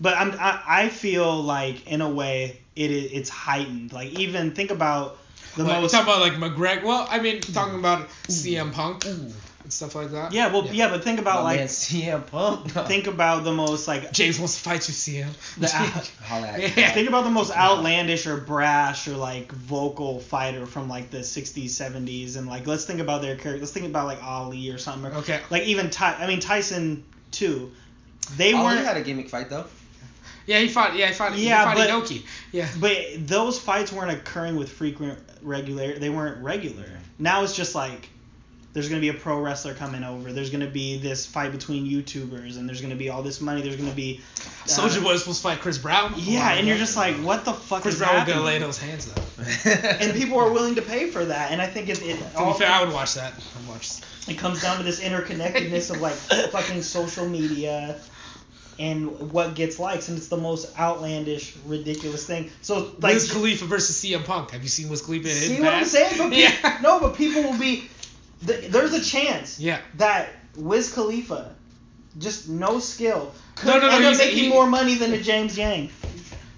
But 0.00 0.18
I'm 0.18 0.32
I, 0.32 0.62
I 0.66 0.88
feel 0.88 1.40
like 1.42 1.86
in 1.86 2.00
a 2.02 2.10
way 2.10 2.60
it 2.76 2.90
is 2.90 3.12
it's 3.12 3.30
heightened. 3.30 3.92
Like 3.92 4.10
even 4.18 4.50
think 4.52 4.70
about 4.72 5.16
the 5.56 5.64
well, 5.64 5.80
most 5.82 5.92
talking 5.92 6.08
about 6.12 6.20
like 6.20 6.32
McGregor. 6.34 6.82
Well, 6.82 7.06
I 7.08 7.20
mean 7.20 7.40
talking 7.40 7.78
about 7.78 8.08
CM 8.28 8.72
Punk. 8.72 9.04
And 9.64 9.72
stuff 9.72 9.94
like 9.96 10.10
that. 10.12 10.32
Yeah, 10.32 10.52
well, 10.52 10.66
yeah, 10.66 10.88
but 10.90 11.02
think 11.02 11.18
about 11.18 11.42
My 11.42 11.50
like 11.50 11.58
man 11.60 11.68
CM 11.68 12.26
Punk. 12.26 12.70
think 12.86 13.06
about 13.08 13.42
the 13.44 13.52
most 13.52 13.88
like 13.88 14.12
James 14.12 14.38
wants 14.38 14.54
to 14.56 14.60
fight 14.62 14.86
you, 14.88 14.94
CM. 14.94 15.56
The- 15.58 15.68
Holla 16.24 16.56
Yeah. 16.58 16.92
think 16.92 17.08
about 17.08 17.24
the 17.24 17.30
most 17.30 17.50
outlandish 17.56 18.26
or 18.26 18.36
brash 18.36 19.08
or 19.08 19.16
like 19.16 19.50
vocal 19.52 20.20
fighter 20.20 20.66
from 20.66 20.88
like 20.88 21.10
the 21.10 21.18
60s 21.18 21.64
70s 21.70 22.36
and 22.36 22.46
like 22.46 22.66
let's 22.66 22.84
think 22.84 23.00
about 23.00 23.22
their 23.22 23.36
character 23.36 23.60
let's 23.60 23.72
think 23.72 23.86
about 23.86 24.06
like 24.06 24.22
ali 24.22 24.70
or 24.70 24.78
something 24.78 25.10
or, 25.12 25.16
Okay. 25.16 25.40
like 25.50 25.64
even 25.64 25.90
Ty- 25.90 26.16
i 26.20 26.26
mean 26.26 26.40
tyson 26.40 27.02
too 27.30 27.72
they 28.36 28.52
Ali 28.52 28.64
weren't 28.64 28.86
had 28.86 28.96
a 28.96 29.02
gimmick 29.02 29.28
fight 29.28 29.50
though. 29.50 29.64
Yeah, 30.46 30.58
he 30.58 30.68
fought. 30.68 30.94
Yeah, 30.94 31.06
he 31.08 31.14
fought. 31.14 31.38
Yeah, 31.38 31.60
he 31.60 31.64
fought 31.64 31.76
but- 31.76 31.88
Inoki. 31.88 32.22
Yeah. 32.52 32.68
but 32.78 32.96
those 33.26 33.58
fights 33.58 33.90
weren't 33.92 34.10
occurring 34.12 34.56
with 34.56 34.70
frequent 34.70 35.18
regular 35.42 35.98
they 35.98 36.10
weren't 36.10 36.42
regular 36.42 36.84
now 37.18 37.42
it's 37.42 37.54
just 37.56 37.74
like 37.74 38.08
there's 38.74 38.88
gonna 38.88 39.00
be 39.00 39.08
a 39.08 39.14
pro 39.14 39.40
wrestler 39.40 39.72
coming 39.72 40.02
over. 40.04 40.32
There's 40.32 40.50
gonna 40.50 40.66
be 40.66 40.98
this 40.98 41.24
fight 41.24 41.52
between 41.52 41.86
YouTubers, 41.88 42.58
and 42.58 42.68
there's 42.68 42.80
gonna 42.80 42.96
be 42.96 43.08
all 43.08 43.22
this 43.22 43.40
money. 43.40 43.62
There's 43.62 43.76
gonna 43.76 43.92
be 43.92 44.20
uh, 44.36 44.66
Soldier 44.66 45.00
Boy 45.00 45.12
was 45.12 45.20
supposed 45.20 45.42
to 45.42 45.48
fight 45.48 45.60
Chris 45.60 45.78
Brown. 45.78 46.12
Yeah, 46.16 46.52
and 46.54 46.66
you're 46.66 46.76
just 46.76 46.96
like, 46.96 47.14
what 47.16 47.44
the 47.44 47.52
fuck 47.52 47.82
Chris 47.82 47.94
is 47.94 48.00
Brown 48.00 48.14
was 48.14 48.18
happening? 48.20 48.36
gonna 48.36 48.46
lay 48.46 48.58
those 48.58 48.78
hands 48.78 49.06
though. 49.06 49.70
and 49.70 50.12
people 50.12 50.38
are 50.38 50.52
willing 50.52 50.74
to 50.74 50.82
pay 50.82 51.08
for 51.10 51.24
that, 51.24 51.52
and 51.52 51.62
I 51.62 51.66
think 51.66 51.88
it 51.88 52.02
it 52.02 52.18
To 52.18 52.38
all 52.38 52.52
be 52.52 52.58
fair, 52.58 52.70
I 52.70 52.84
would 52.84 52.92
watch 52.92 53.14
that. 53.14 53.32
I'd 53.32 53.68
watch. 53.68 53.90
it 54.28 54.36
comes 54.36 54.60
down 54.60 54.76
to 54.78 54.82
this 54.82 55.00
interconnectedness 55.00 55.90
of 55.90 56.00
like 56.00 56.14
fucking 56.50 56.82
social 56.82 57.28
media 57.28 57.98
and 58.78 59.30
what 59.30 59.54
gets 59.54 59.78
likes, 59.78 60.08
and 60.08 60.18
it's 60.18 60.26
the 60.28 60.36
most 60.36 60.76
outlandish, 60.78 61.54
ridiculous 61.64 62.26
thing. 62.26 62.50
So 62.60 62.92
like, 63.00 63.14
Wiz 63.14 63.30
Khalifa 63.30 63.66
versus 63.66 63.96
CM 64.02 64.24
Punk. 64.24 64.50
Have 64.50 64.62
you 64.62 64.68
seen 64.68 64.88
Wiz 64.88 65.00
Khalifa? 65.02 65.28
in 65.28 65.34
his 65.34 65.46
see 65.46 65.60
what 65.62 65.74
I'm 65.74 65.84
saying? 65.84 66.14
But 66.18 66.30
pe- 66.32 66.42
yeah. 66.42 66.78
no, 66.82 66.98
but 66.98 67.14
people 67.16 67.42
will 67.42 67.58
be. 67.58 67.88
Th- 68.46 68.70
There's 68.70 68.92
a 68.94 69.00
chance 69.02 69.58
Yeah. 69.58 69.78
that 69.96 70.28
Wiz 70.56 70.92
Khalifa, 70.92 71.50
just 72.18 72.48
no 72.48 72.78
skill, 72.78 73.32
could 73.56 73.66
No, 73.68 73.78
no, 73.78 73.88
no, 73.88 73.96
end 73.96 74.04
up 74.06 74.18
making 74.18 74.38
he- 74.44 74.48
more 74.48 74.66
money 74.66 74.94
than 74.94 75.12
a 75.12 75.18
James 75.20 75.56
Yang, 75.58 75.90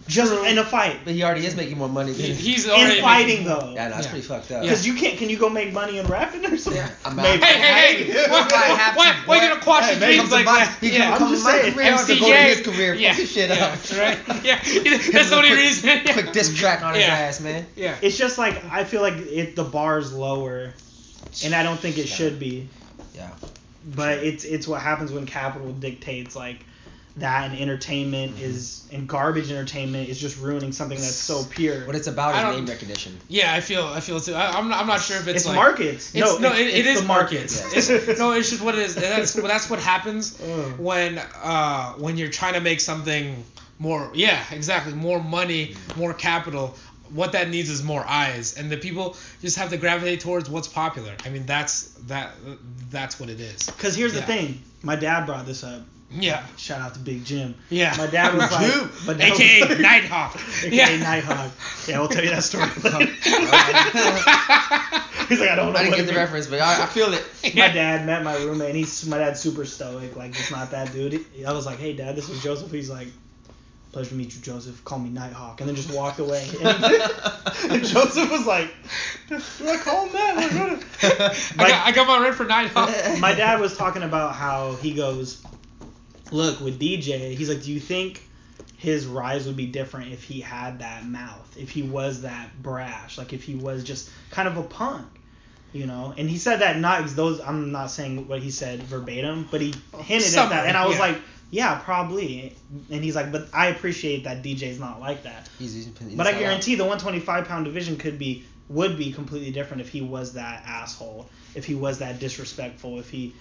just 0.06 0.32
True. 0.32 0.44
in 0.44 0.56
a 0.58 0.64
fight. 0.64 0.98
But 1.04 1.14
he 1.14 1.24
already 1.24 1.44
is 1.46 1.56
making 1.56 1.78
more 1.78 1.88
money 1.88 2.12
than. 2.12 2.26
he's 2.36 2.68
already 2.68 2.98
In 2.98 3.02
fighting 3.02 3.28
making- 3.28 3.46
though. 3.46 3.72
yeah, 3.74 3.88
no, 3.88 3.94
that's 3.94 4.06
Yeah. 4.06 4.10
pretty 4.12 4.26
fucked 4.26 4.44
up. 4.52 4.62
Yeah. 4.62 4.70
Because 4.70 4.86
you 4.86 4.94
can't. 4.94 5.18
Can 5.18 5.28
you 5.30 5.36
go 5.36 5.48
make 5.48 5.72
money 5.72 5.98
in 5.98 6.06
rapping 6.06 6.44
or 6.46 6.56
something? 6.58 6.80
Yeah, 6.80 6.88
I'm 7.04 7.16
Maybe. 7.16 7.42
Hey, 7.44 7.58
hey, 7.58 8.04
hey! 8.12 8.30
What, 8.30 8.52
I 8.52 8.56
have 8.66 8.96
why, 8.96 9.06
to, 9.12 9.16
why 9.26 9.34
you 9.36 9.40
boy. 9.42 9.48
gonna 9.48 9.60
quash 9.62 9.84
Hey, 9.84 9.90
your 9.98 10.16
dreams 10.18 10.30
like 10.30 10.44
that? 10.44 10.76
he 10.80 10.96
Yeah, 10.96 11.12
I'm 11.14 11.18
to 11.26 11.28
just 11.34 11.42
my 11.44 11.52
saying. 11.52 11.74
career, 11.74 11.86
I 11.86 11.88
have 11.90 12.06
to 12.06 12.12
MC 12.12 12.20
go 12.20 12.28
Yang. 12.28 12.48
his 12.48 12.60
career. 12.60 12.94
Yeah, 12.94 13.08
Fuck 13.12 13.20
his 13.20 13.32
shit 13.32 13.48
yeah, 13.50 13.64
up. 13.64 13.98
right. 13.98 14.18
Yeah, 14.44 14.58
that's 14.62 15.30
the 15.30 15.36
only 15.36 15.48
Quick- 15.48 15.58
reason. 15.60 15.88
Yeah. 16.04 16.12
Quick 16.12 16.32
diss 16.32 16.54
track 16.54 16.82
on 16.82 16.94
his 16.94 17.02
Yeah. 17.02 17.14
ass, 17.14 17.40
man. 17.40 17.66
Yeah. 17.74 17.94
It's 18.02 18.16
just 18.16 18.38
like 18.38 18.62
I 18.70 18.84
feel 18.84 19.00
like 19.02 19.14
it 19.16 19.56
the 19.56 19.64
bar's 19.64 20.12
lower, 20.12 20.72
and 21.44 21.54
I 21.54 21.62
don't 21.62 21.78
think 21.78 21.98
it 21.98 22.08
should 22.08 22.38
be. 22.38 22.68
Yeah. 23.14 23.30
But 23.94 24.18
it's 24.18 24.44
it's 24.44 24.66
what 24.66 24.80
happens 24.82 25.12
when 25.12 25.26
capital 25.26 25.72
dictates 25.72 26.34
like 26.34 26.64
that, 27.18 27.50
and 27.50 27.58
entertainment 27.58 28.34
Mm-hmm. 28.34 28.44
is 28.44 28.86
and 28.92 29.08
garbage 29.08 29.50
entertainment 29.50 30.08
is 30.08 30.18
just 30.20 30.38
ruining 30.38 30.72
something 30.72 30.98
that's 30.98 31.14
so 31.14 31.44
pure. 31.44 31.86
What 31.86 31.94
it's 31.96 32.08
about 32.08 32.34
is 32.34 32.56
name 32.56 32.66
recognition. 32.66 33.16
Yeah, 33.28 33.54
I 33.54 33.60
feel 33.60 33.84
I 33.86 34.00
feel 34.00 34.20
too. 34.20 34.34
I, 34.34 34.50
I'm 34.58 34.68
not, 34.68 34.80
I'm 34.80 34.86
not 34.86 35.00
sure 35.00 35.16
if 35.16 35.26
it's, 35.28 35.38
It's 35.38 35.46
like 35.46 35.54
markets. 35.56 36.14
It's, 36.14 36.14
no, 36.14 36.36
no, 36.38 36.52
it, 36.52 36.66
it's 36.66 36.76
it 36.78 36.86
is 36.86 37.00
the 37.00 37.06
markets. 37.06 37.62
markets. 37.62 37.88
It's, 37.90 38.18
no, 38.18 38.32
it's 38.32 38.50
just 38.50 38.62
what 38.62 38.74
it 38.74 38.82
is. 38.82 38.96
And 38.96 39.04
That's 39.04 39.32
that's 39.32 39.70
what 39.70 39.78
happens 39.78 40.38
Ugh. 40.42 40.72
when 40.78 41.18
uh 41.42 41.92
when 41.94 42.16
you're 42.18 42.30
trying 42.30 42.54
to 42.54 42.60
make 42.60 42.80
something 42.80 43.44
more. 43.78 44.10
Yeah, 44.14 44.42
exactly. 44.52 44.94
More 44.94 45.22
money, 45.22 45.74
more 45.96 46.12
capital. 46.14 46.74
What 47.10 47.32
that 47.32 47.48
needs 47.48 47.70
is 47.70 47.82
more 47.82 48.04
eyes, 48.06 48.56
and 48.58 48.70
the 48.70 48.76
people 48.76 49.16
just 49.40 49.56
have 49.58 49.70
to 49.70 49.76
gravitate 49.76 50.20
towards 50.20 50.48
what's 50.50 50.68
popular. 50.68 51.14
I 51.24 51.28
mean, 51.30 51.46
that's 51.46 51.88
that 52.06 52.32
that's 52.90 53.18
what 53.20 53.28
it 53.30 53.40
is. 53.40 53.62
Because 53.66 53.94
here's 53.96 54.14
Yeah. 54.14 54.20
the 54.20 54.26
thing. 54.26 54.62
My 54.82 54.96
dad 54.96 55.26
brought 55.26 55.46
this 55.46 55.64
up. 55.64 55.82
Yeah, 56.08 56.46
Shout 56.56 56.80
out 56.80 56.94
to 56.94 57.00
Big 57.00 57.24
Jim. 57.24 57.56
yeah. 57.68 57.92
My 57.98 58.06
dad 58.06 58.32
was 58.34 58.50
like, 58.52 58.72
Jim, 58.72 58.90
my 59.08 59.14
dad 59.14 59.30
was- 59.32 59.40
AKA 59.40 59.78
Nighthawk. 59.82 60.36
AKA 60.62 60.76
yeah. 60.76 60.96
Nighthawk. 61.02 61.50
Yeah, 61.88 61.98
we'll 61.98 62.08
tell 62.08 62.22
you 62.22 62.30
that 62.30 62.44
story. 62.44 62.68
He's 65.28 65.40
like, 65.40 65.50
I 65.50 65.56
don't 65.56 65.72
know 65.72 65.78
I 65.80 65.82
didn't 65.82 65.96
get 65.96 66.06
the 66.06 66.12
means. 66.12 66.16
reference, 66.16 66.46
but 66.46 66.60
I, 66.60 66.84
I 66.84 66.86
feel 66.86 67.12
it. 67.12 67.24
my 67.56 67.68
dad 67.72 68.06
met 68.06 68.22
my 68.22 68.36
roommate 68.36 68.68
and 68.70 68.76
he's 68.78 69.04
my 69.06 69.18
dad's 69.18 69.40
super 69.40 69.64
stoic 69.64 70.14
like 70.16 70.30
it's 70.38 70.50
not 70.52 70.70
that 70.70 70.92
dude 70.92 71.24
i 71.46 71.52
was 71.52 71.64
like 71.66 71.78
hey 71.78 71.92
dad 71.92 72.14
this 72.16 72.28
is 72.28 72.42
joseph 72.42 72.70
he's 72.70 72.90
like 72.90 73.08
pleasure 73.96 74.10
to 74.10 74.16
meet 74.16 74.34
you 74.34 74.42
joseph 74.42 74.84
call 74.84 74.98
me 74.98 75.08
nighthawk 75.08 75.58
and 75.58 75.66
then 75.66 75.74
just 75.74 75.90
walked 75.90 76.18
away 76.18 76.46
and, 76.62 76.84
and 77.70 77.82
joseph 77.82 78.30
was 78.30 78.46
like 78.46 78.68
do 79.26 79.40
i 79.66 79.78
call 79.78 80.04
him 80.04 80.12
that 80.12 80.36
Like, 80.36 80.52
what? 80.52 81.32
I 81.58 81.68
got, 81.70 81.86
I 81.86 81.92
got 81.92 82.06
my 82.06 82.22
rent 82.22 82.34
for 82.34 82.44
Nighthawk. 82.44 82.90
my 83.20 83.32
dad 83.32 83.58
was 83.58 83.74
talking 83.74 84.02
about 84.02 84.34
how 84.34 84.74
he 84.74 84.92
goes 84.92 85.42
look 86.30 86.60
with 86.60 86.78
dj 86.78 87.34
he's 87.34 87.48
like 87.48 87.62
do 87.62 87.72
you 87.72 87.80
think 87.80 88.22
his 88.76 89.06
rise 89.06 89.46
would 89.46 89.56
be 89.56 89.64
different 89.64 90.12
if 90.12 90.22
he 90.22 90.42
had 90.42 90.80
that 90.80 91.06
mouth 91.06 91.56
if 91.56 91.70
he 91.70 91.82
was 91.82 92.20
that 92.20 92.50
brash 92.62 93.16
like 93.16 93.32
if 93.32 93.44
he 93.44 93.54
was 93.54 93.82
just 93.82 94.10
kind 94.30 94.46
of 94.46 94.58
a 94.58 94.62
punk 94.62 95.06
you 95.72 95.86
know 95.86 96.12
and 96.18 96.28
he 96.28 96.36
said 96.36 96.58
that 96.58 96.78
not 96.78 97.06
those 97.16 97.40
i'm 97.40 97.72
not 97.72 97.90
saying 97.90 98.28
what 98.28 98.42
he 98.42 98.50
said 98.50 98.82
verbatim 98.82 99.48
but 99.50 99.62
he 99.62 99.74
hinted 100.00 100.36
at 100.36 100.50
that 100.50 100.66
and 100.66 100.76
i 100.76 100.86
was 100.86 100.96
yeah. 100.96 101.06
like 101.06 101.18
yeah 101.50 101.80
probably 101.84 102.54
and 102.90 103.04
he's 103.04 103.14
like 103.14 103.30
but 103.30 103.48
i 103.52 103.68
appreciate 103.68 104.24
that 104.24 104.42
dj's 104.42 104.80
not 104.80 105.00
like 105.00 105.22
that 105.22 105.48
He's, 105.58 105.74
he's, 105.74 105.86
he's 105.86 106.14
but 106.14 106.26
i 106.26 106.32
all 106.32 106.38
guarantee 106.38 106.74
the 106.74 106.84
125 106.84 107.46
pound 107.46 107.64
division 107.64 107.96
could 107.96 108.18
be 108.18 108.44
would 108.68 108.96
be 108.96 109.12
completely 109.12 109.52
different 109.52 109.80
if 109.80 109.88
he 109.88 110.00
was 110.00 110.32
that 110.34 110.64
asshole 110.66 111.28
if 111.54 111.64
he 111.64 111.74
was 111.74 111.98
that 112.00 112.18
disrespectful 112.18 112.98
if 112.98 113.10
he 113.10 113.32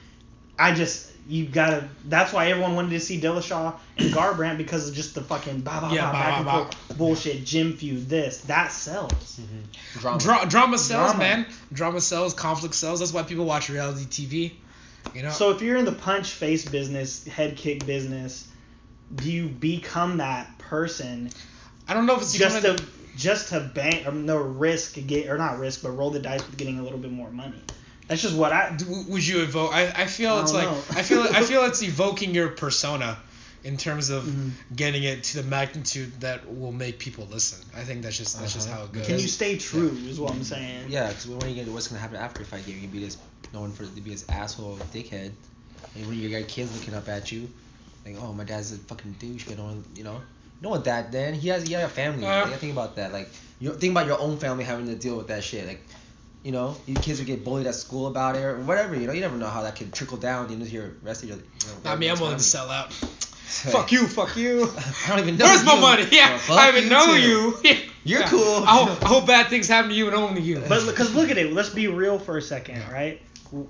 i 0.60 0.74
just 0.74 1.12
you 1.28 1.46
gotta 1.48 1.88
that's 2.06 2.32
why 2.32 2.50
everyone 2.50 2.76
wanted 2.76 2.91
to 2.91 3.00
see 3.00 3.20
dillashaw 3.20 3.74
and 3.98 4.13
garbrandt 4.13 4.58
because 4.58 4.88
of 4.88 4.94
just 4.94 5.15
the 5.15 5.22
fucking 5.22 5.62
bah, 5.62 5.82
bah, 5.82 5.91
Yeah, 5.91 6.02
bah, 6.02 6.12
bah, 6.12 6.20
back 6.20 6.38
and 6.38 6.46
bah, 6.46 6.52
bah. 6.52 6.70
forth 6.70 6.98
bullshit 6.98 7.44
gym 7.44 7.76
feud 7.76 8.08
this 8.08 8.41
that 8.41 8.72
sells 8.72 9.12
mm-hmm. 9.12 9.58
out. 9.58 10.00
Drama. 10.02 10.20
Dra- 10.20 10.46
drama 10.48 10.78
sells, 10.78 11.12
Drama. 11.12 11.20
man. 11.20 11.46
Drama 11.74 12.02
sells. 12.02 12.34
Conflict 12.34 12.76
sells. 12.76 13.00
That's 13.00 13.12
why 13.12 13.24
people 13.24 13.46
watch 13.46 13.70
reality 13.70 14.06
TV. 14.06 14.54
You 15.13 15.24
know. 15.24 15.30
So 15.30 15.52
if 15.52 15.62
you're 15.62 15.78
in 15.78 15.86
the 15.86 15.91
punch 15.91 16.32
face 16.32 16.65
business, 16.65 17.26
head 17.26 17.56
kick 17.56 17.86
business, 17.86 18.48
do 19.15 19.32
you 19.32 19.48
become 19.48 20.18
that 20.18 20.58
person 20.58 21.30
I 21.88 21.94
don't 21.94 22.06
know 22.06 22.15
if 22.15 22.22
it's 22.22 22.34
just 22.34 22.62
to 22.63 22.84
just 23.15 23.50
to 23.50 23.60
bank 23.60 24.08
or 24.08 24.12
no 24.12 24.38
risk 24.38 24.98
get 25.08 25.30
or 25.30 25.38
not 25.38 25.60
risk 25.60 25.84
but 25.84 25.91
roll 25.91 26.10
the 26.10 26.20
dice 26.20 26.46
with 26.46 26.58
getting 26.58 26.80
a 26.80 26.84
little 26.84 26.98
bit 26.98 27.12
more 27.12 27.30
money? 27.30 27.62
That's 28.08 28.22
just 28.22 28.36
what 28.36 28.52
I. 28.52 28.78
Would 29.10 29.26
you 29.26 29.41
evoke? 29.41 29.74
I, 29.74 29.91
I 29.96 30.06
feel 30.06 30.34
I 30.34 30.41
it's 30.41 30.54
like. 30.54 30.68
I 30.68 31.02
feel 31.02 31.22
I 31.22 31.44
feel 31.44 31.63
it's 31.65 31.82
evoking 31.82 32.36
your 32.36 32.50
persona, 32.50 33.18
in 33.65 33.78
terms 33.78 34.10
of 34.12 34.23
Mhm. 34.23 34.51
getting 34.75 35.04
it 35.04 35.23
to 35.23 35.41
the 35.41 35.43
magnitude 35.49 36.21
that 36.21 36.39
will 36.56 36.71
make 36.71 36.99
people 36.99 37.28
listen. 37.32 37.58
I 37.75 37.84
think 37.84 38.04
that's 38.04 38.15
just 38.17 38.39
that's 38.39 38.54
just 38.54 38.69
Uh-huh. 38.69 38.78
how 38.78 38.84
it 38.86 38.93
goes. 38.93 39.08
Can 39.08 39.19
you 39.19 39.28
stay 39.28 39.58
true? 39.58 39.97
Is 40.08 40.19
what 40.19 40.32
I'm 40.32 40.43
saying. 40.43 40.86
Yeah, 40.89 41.08
because 41.10 41.25
when 41.28 41.49
you 41.49 41.56
get 41.56 41.65
to 41.65 41.71
what's 41.71 41.88
gonna 41.88 41.99
happen 41.99 42.17
after 42.17 42.43
a 42.43 42.45
fight 42.45 42.65
game? 42.65 42.75
You 42.75 42.82
can 42.82 42.91
be 42.91 42.99
this 43.04 43.17
known 43.54 43.71
for 43.73 43.84
to 43.86 44.01
be 44.01 44.12
this 44.12 44.23
asshole 44.30 44.78
dickhead, 44.93 45.32
and 45.95 46.08
when 46.08 46.17
you 46.19 46.30
got 46.30 46.47
kids 46.47 46.71
looking 46.78 46.93
up 46.93 47.10
at 47.10 47.32
you, 47.32 47.49
like, 48.06 48.17
oh, 48.21 48.32
my 48.34 48.43
dad's 48.43 48.71
a 48.71 48.78
fucking 48.78 49.15
douche. 49.19 49.47
You 49.49 49.56
know, 49.56 49.84
you 49.95 50.04
know, 50.04 50.13
you 50.62 50.69
don't 50.69 50.84
that. 50.86 51.12
Then 51.12 51.34
he 51.34 51.47
has 51.49 51.63
he 51.67 51.73
has 51.73 51.86
a 51.86 51.89
family. 51.89 52.23
Uh. 52.25 52.39
you 52.41 52.45
gotta 52.45 52.58
think 52.58 52.71
about 52.73 52.95
that. 52.97 53.12
Like, 53.12 53.30
you 53.60 53.73
think 53.73 53.91
about 53.91 54.06
your 54.06 54.19
own 54.19 54.38
family 54.38 54.63
having 54.63 54.86
to 54.88 54.95
deal 54.95 55.17
with 55.17 55.28
that 55.30 55.43
shit. 55.43 55.65
Like, 55.67 55.82
you 56.43 56.51
know, 56.51 56.78
your 56.86 56.99
kids 57.01 57.17
would 57.17 57.25
get 57.25 57.43
bullied 57.43 57.65
at 57.65 57.73
school 57.73 58.06
about 58.06 58.36
it 58.36 58.43
or 58.43 58.60
whatever. 58.60 58.93
You 58.95 59.08
know, 59.08 59.13
you 59.13 59.21
never 59.21 59.38
know 59.38 59.47
how 59.49 59.63
that 59.63 59.75
could 59.75 59.91
trickle 59.91 60.17
down 60.17 60.51
into 60.51 60.69
your 60.69 60.91
rest 61.01 61.23
of 61.23 61.30
your. 61.30 61.39
You 61.39 61.43
know, 61.65 61.73
Not 61.89 61.97
me. 61.97 62.08
I'm 62.10 62.19
willing 62.19 62.38
to 62.38 62.43
sell 62.43 62.69
out. 62.69 62.93
Fuck 63.45 63.91
you. 63.91 64.08
Fuck 64.08 64.36
you. 64.38 64.69
I 65.05 65.10
don't 65.10 65.19
even 65.19 65.38
know. 65.38 65.45
Where's 65.45 65.63
my 65.63 65.79
money? 65.79 66.08
Yeah, 66.12 66.29
Well, 66.31 66.39
fuck 66.39 66.58
I 66.60 66.69
even 66.77 66.89
know 66.89 67.05
too. 67.15 67.21
you. 67.21 67.58
You're 68.03 68.19
Yeah. 68.21 68.29
cool. 68.29 68.63
I 68.65 68.84
hope, 68.84 69.03
I 69.03 69.08
hope 69.08 69.27
bad 69.27 69.47
things 69.47 69.67
happen 69.67 69.89
to 69.89 69.95
you 69.95 70.05
and 70.08 70.15
only 70.15 70.41
you. 70.41 70.62
But 70.67 70.86
because 70.86 71.13
look 71.15 71.29
at 71.31 71.38
it, 71.38 71.53
let's 71.53 71.69
be 71.69 71.88
real 71.88 72.19
for 72.19 72.38
a 72.38 72.41
second, 72.41 72.75
Yeah. 72.77 72.91
right? 72.91 73.21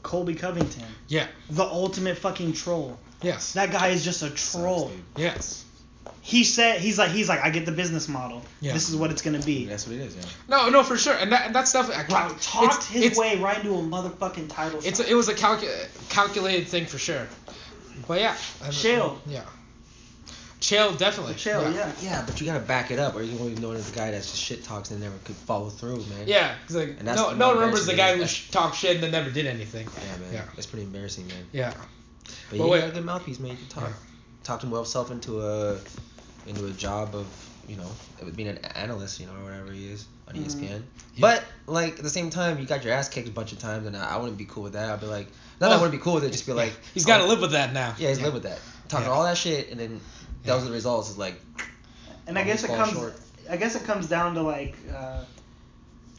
Colby 0.04 0.34
Covington, 0.36 0.84
yeah. 1.08 1.28
the 1.52 1.64
ultimate 1.64 2.18
fucking 2.18 2.54
troll. 2.54 2.98
Yes. 3.22 3.54
That 3.54 3.72
guy 3.72 3.90
is 3.90 4.04
just 4.04 4.24
a 4.24 4.30
troll. 4.32 4.90
dude. 4.90 5.04
Yes. 5.18 5.64
He 6.22 6.44
said 6.44 6.82
he's 6.82 6.98
like 6.98 7.12
he's 7.12 7.30
like 7.30 7.42
I 7.44 7.52
get 7.52 7.66
the 7.68 7.72
business 7.72 8.08
model. 8.08 8.42
Yeah. 8.62 8.74
This 8.74 8.90
is 8.90 8.96
what 8.96 9.12
it's 9.12 9.22
gonna 9.22 9.40
be. 9.42 9.66
That's 9.66 9.86
what 9.86 9.96
it 9.96 10.02
is. 10.02 10.16
Yeah. 10.16 10.24
No, 10.48 10.70
no, 10.70 10.82
for 10.84 10.98
sure. 10.98 11.14
And 11.14 11.32
that 11.32 11.46
and 11.48 11.56
that 11.56 11.68
stuff. 11.68 11.90
I- 11.92 12.06
Wow, 12.12 12.30
talked 12.42 12.66
it's- 12.66 12.88
his 12.88 13.04
it's- 13.04 13.18
way 13.18 13.38
right 13.38 13.58
into 13.58 13.76
a 13.76 13.82
motherfucking 13.82 14.50
title 14.50 14.80
It's 14.84 15.00
a, 15.00 15.08
it 15.10 15.14
was 15.14 15.28
a 15.30 15.36
calcu- 15.36 16.10
calculated 16.10 16.68
thing 16.68 16.88
for 16.88 16.98
sure. 16.98 17.28
But 18.08 18.22
yeah. 18.22 18.36
I- 18.64 18.70
Chael. 18.70 19.18
Yeah. 19.28 19.44
Chael 20.66 20.98
definitely. 20.98 21.36
Chael, 21.36 21.74
yeah. 21.76 21.92
Yeah, 22.02 22.24
but 22.26 22.42
you 22.42 22.48
gotta 22.48 22.60
back 22.60 22.90
it 22.90 22.98
up, 22.98 23.16
or 23.16 23.22
you're 23.22 23.38
gonna 23.38 23.52
be 23.52 23.62
known 23.62 23.76
as 23.76 23.90
the 23.92 23.96
guy 23.96 24.10
that's 24.10 24.32
just 24.32 24.42
shit 24.42 24.64
talks 24.64 24.90
and 24.90 25.00
never 25.00 25.16
could 25.24 25.36
follow 25.36 25.70
through, 25.70 25.98
man. 26.08 26.28
Yeah, 26.28 26.56
'cause, 26.66 26.76
like 26.76 26.90
And 26.98 27.08
that's 27.08 27.22
no, 27.22 27.34
no 27.36 27.48
one 27.50 27.58
remembers 27.58 27.86
the 27.86 27.94
guy 27.94 28.18
who 28.18 28.26
sh- 28.26 28.50
talked 28.50 28.76
shit 28.76 28.96
and 28.96 29.04
then 29.04 29.12
never 29.12 29.30
did 29.30 29.46
anything. 29.46 29.88
Yeah, 29.88 30.18
man. 30.18 30.34
Yeah. 30.34 30.42
That's 30.56 30.66
pretty 30.66 30.86
embarrassing, 30.86 31.28
man. 31.28 31.46
Yeah. 31.52 31.72
But, 31.72 32.32
But 32.50 32.58
you 32.60 32.68
wait- 32.68 32.80
got 32.80 32.90
a 32.90 32.94
good 32.94 33.06
mouthpiece, 33.06 33.40
man. 33.40 33.52
You 33.52 33.58
can 33.58 33.68
talk, 33.68 33.84
Yeah. 33.90 33.94
talk 34.44 34.62
himself 34.62 35.12
into 35.12 35.42
a, 35.42 35.78
into 36.48 36.66
a 36.66 36.72
job 36.72 37.14
of, 37.16 37.28
you 37.68 37.76
know, 37.76 37.92
being 38.36 38.50
an 38.50 38.58
analyst, 38.76 39.20
you 39.20 39.28
know, 39.28 39.34
or 39.40 39.44
whatever 39.44 39.72
he 39.72 39.88
is. 39.92 40.06
on 40.28 40.34
Mhm. 40.34 40.46
ESPN. 40.48 40.70
Yeah. 41.14 41.20
But 41.20 41.44
like 41.68 41.98
at 42.00 42.04
the 42.04 42.10
same 42.10 42.32
time, 42.32 42.58
you 42.58 42.66
got 42.66 42.84
your 42.84 42.92
ass 42.94 43.08
kicked 43.10 43.28
a 43.28 43.32
bunch 43.32 43.52
of 43.52 43.60
times, 43.60 43.86
and 43.86 43.96
I, 43.96 44.16
I 44.16 44.18
wouldn't 44.18 44.40
be 44.40 44.46
cool 44.46 44.64
with 44.64 44.74
that. 44.74 44.90
I'd 44.90 45.00
be 45.00 45.06
like, 45.06 45.28
not 45.62 45.70
that 45.70 45.74
I 45.74 45.76
wouldn't 45.76 45.92
be 45.92 46.00
cool 46.04 46.16
with 46.16 46.24
it, 46.24 46.32
just 46.32 46.48
be 46.48 46.54
like, 46.64 46.74
he's 46.96 47.06
got 47.06 47.20
to 47.20 47.26
oh, 47.26 47.28
live 47.28 47.42
with 47.42 47.52
that 47.52 47.74
now. 47.74 47.94
Yeah, 48.00 48.10
he's 48.10 48.20
live 48.20 48.34
with 48.34 48.42
that. 48.42 48.58
Talking 48.88 49.06
Yeah. 49.06 49.12
all 49.14 49.24
that 49.26 49.38
shit, 49.38 49.70
and 49.70 49.80
then 49.80 50.02
Yeah. 50.46 50.54
those 50.54 50.64
are 50.64 50.68
the 50.68 50.72
results. 50.74 51.10
Is 51.10 51.18
like, 51.18 51.36
And 52.28 52.38
I 52.38 52.44
guess 52.44 52.64
it 52.64 52.68
comes. 52.68 52.92
short. 52.92 53.16
I 53.50 53.58
guess 53.58 53.76
it 53.76 53.84
comes 53.84 54.08
down 54.08 54.36
to 54.36 54.42
like, 54.42 54.76
uh, 54.96 55.24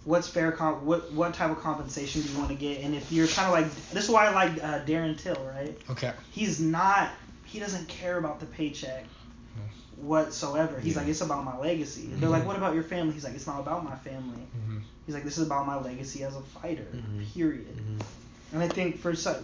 what's 0.05 0.29
fair? 0.29 0.53
Comp- 0.53 0.83
what 0.83 1.13
what 1.13 1.35
type 1.35 1.51
of 1.51 1.61
compensation 1.61 2.23
do 2.23 2.29
you 2.33 2.39
want 2.39 2.51
to 2.51 2.55
get? 2.57 2.83
And 2.83 2.95
if 2.95 3.11
you're 3.11 3.27
kind 3.29 3.47
of 3.49 3.53
like, 3.53 3.91
this 3.93 4.05
is 4.05 4.11
why 4.11 4.27
I 4.27 4.31
like 4.33 4.63
uh, 4.63 4.81
Darren 4.85 5.19
Till, 5.19 5.37
right? 5.45 5.77
Okay. 5.91 6.13
He's 6.31 6.61
not. 6.61 7.11
He 7.45 7.59
doesn't 7.61 7.89
care 7.89 8.19
about 8.19 8.41
the 8.41 8.47
paycheck 8.47 9.05
whatsoever. 9.97 10.79
He's 10.79 10.95
Yeah. 10.95 11.01
like, 11.01 11.09
it's 11.09 11.23
about 11.23 11.45
my 11.45 11.57
legacy. 11.59 12.09
They're 12.13 12.29
like, 12.29 12.45
what 12.45 12.57
about 12.57 12.75
your 12.75 12.83
family? 12.83 13.15
He's 13.15 13.25
like, 13.25 13.35
it's 13.35 13.47
not 13.47 13.61
about 13.61 13.83
my 13.83 13.97
family. 13.97 14.43
Mhm. 14.69 14.83
He's 15.07 15.15
like, 15.15 15.25
this 15.25 15.39
is 15.39 15.47
about 15.47 15.67
my 15.67 15.81
legacy 15.81 16.23
as 16.25 16.37
a 16.37 16.41
fighter. 16.43 16.87
Mhm. 16.95 17.33
Period. 17.33 17.77
mhm. 17.77 18.03
And 18.53 18.63
I 18.63 18.69
think 18.69 18.99
for 18.99 19.15
some 19.15 19.37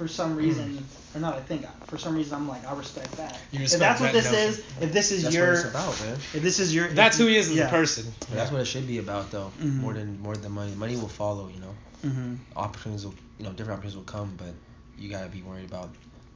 for 0.00 0.08
some 0.08 0.34
reason, 0.34 0.82
or 1.14 1.20
not, 1.20 1.34
I 1.34 1.40
think 1.42 1.66
for 1.84 1.98
some 1.98 2.14
reason, 2.16 2.34
I'm 2.34 2.48
like, 2.48 2.66
I 2.66 2.72
respect 2.74 3.14
that. 3.18 3.38
You 3.52 3.60
if 3.60 3.70
that's 3.72 4.00
what 4.00 4.12
that 4.12 4.22
this 4.22 4.32
notion. 4.32 4.48
is, 4.48 4.58
if 4.80 4.92
this 4.94 5.12
is 5.12 5.22
that's 5.24 5.34
your, 5.34 5.48
what 5.48 5.58
it's 5.60 5.68
about, 5.68 6.00
man. 6.00 6.14
if 6.14 6.42
this 6.42 6.58
is 6.58 6.74
your, 6.74 6.86
if 6.86 6.94
That's 6.94 7.18
who 7.18 7.26
he 7.26 7.34
you- 7.34 7.40
is 7.40 7.50
as 7.50 7.56
yeah. 7.56 7.66
a 7.66 7.70
person. 7.70 8.06
That's 8.32 8.50
what 8.50 8.62
it 8.62 8.64
should 8.64 8.86
be 8.86 8.96
about, 8.96 9.30
though. 9.30 9.52
Mhm. 9.60 9.74
More 9.76 9.92
than 9.92 10.18
more 10.22 10.36
than 10.38 10.52
money. 10.52 10.72
Money 10.74 10.96
will 10.96 11.08
follow. 11.08 11.48
You 11.48 11.60
know, 11.60 11.74
Mhm. 12.06 12.38
opportunities 12.56 13.04
will, 13.04 13.14
you 13.38 13.44
know, 13.44 13.50
different 13.52 13.72
opportunities 13.78 13.96
will 13.96 14.04
come, 14.04 14.32
but 14.38 14.54
you 14.98 15.10
gotta 15.10 15.28
be 15.28 15.42
worried 15.42 15.66
about 15.68 15.90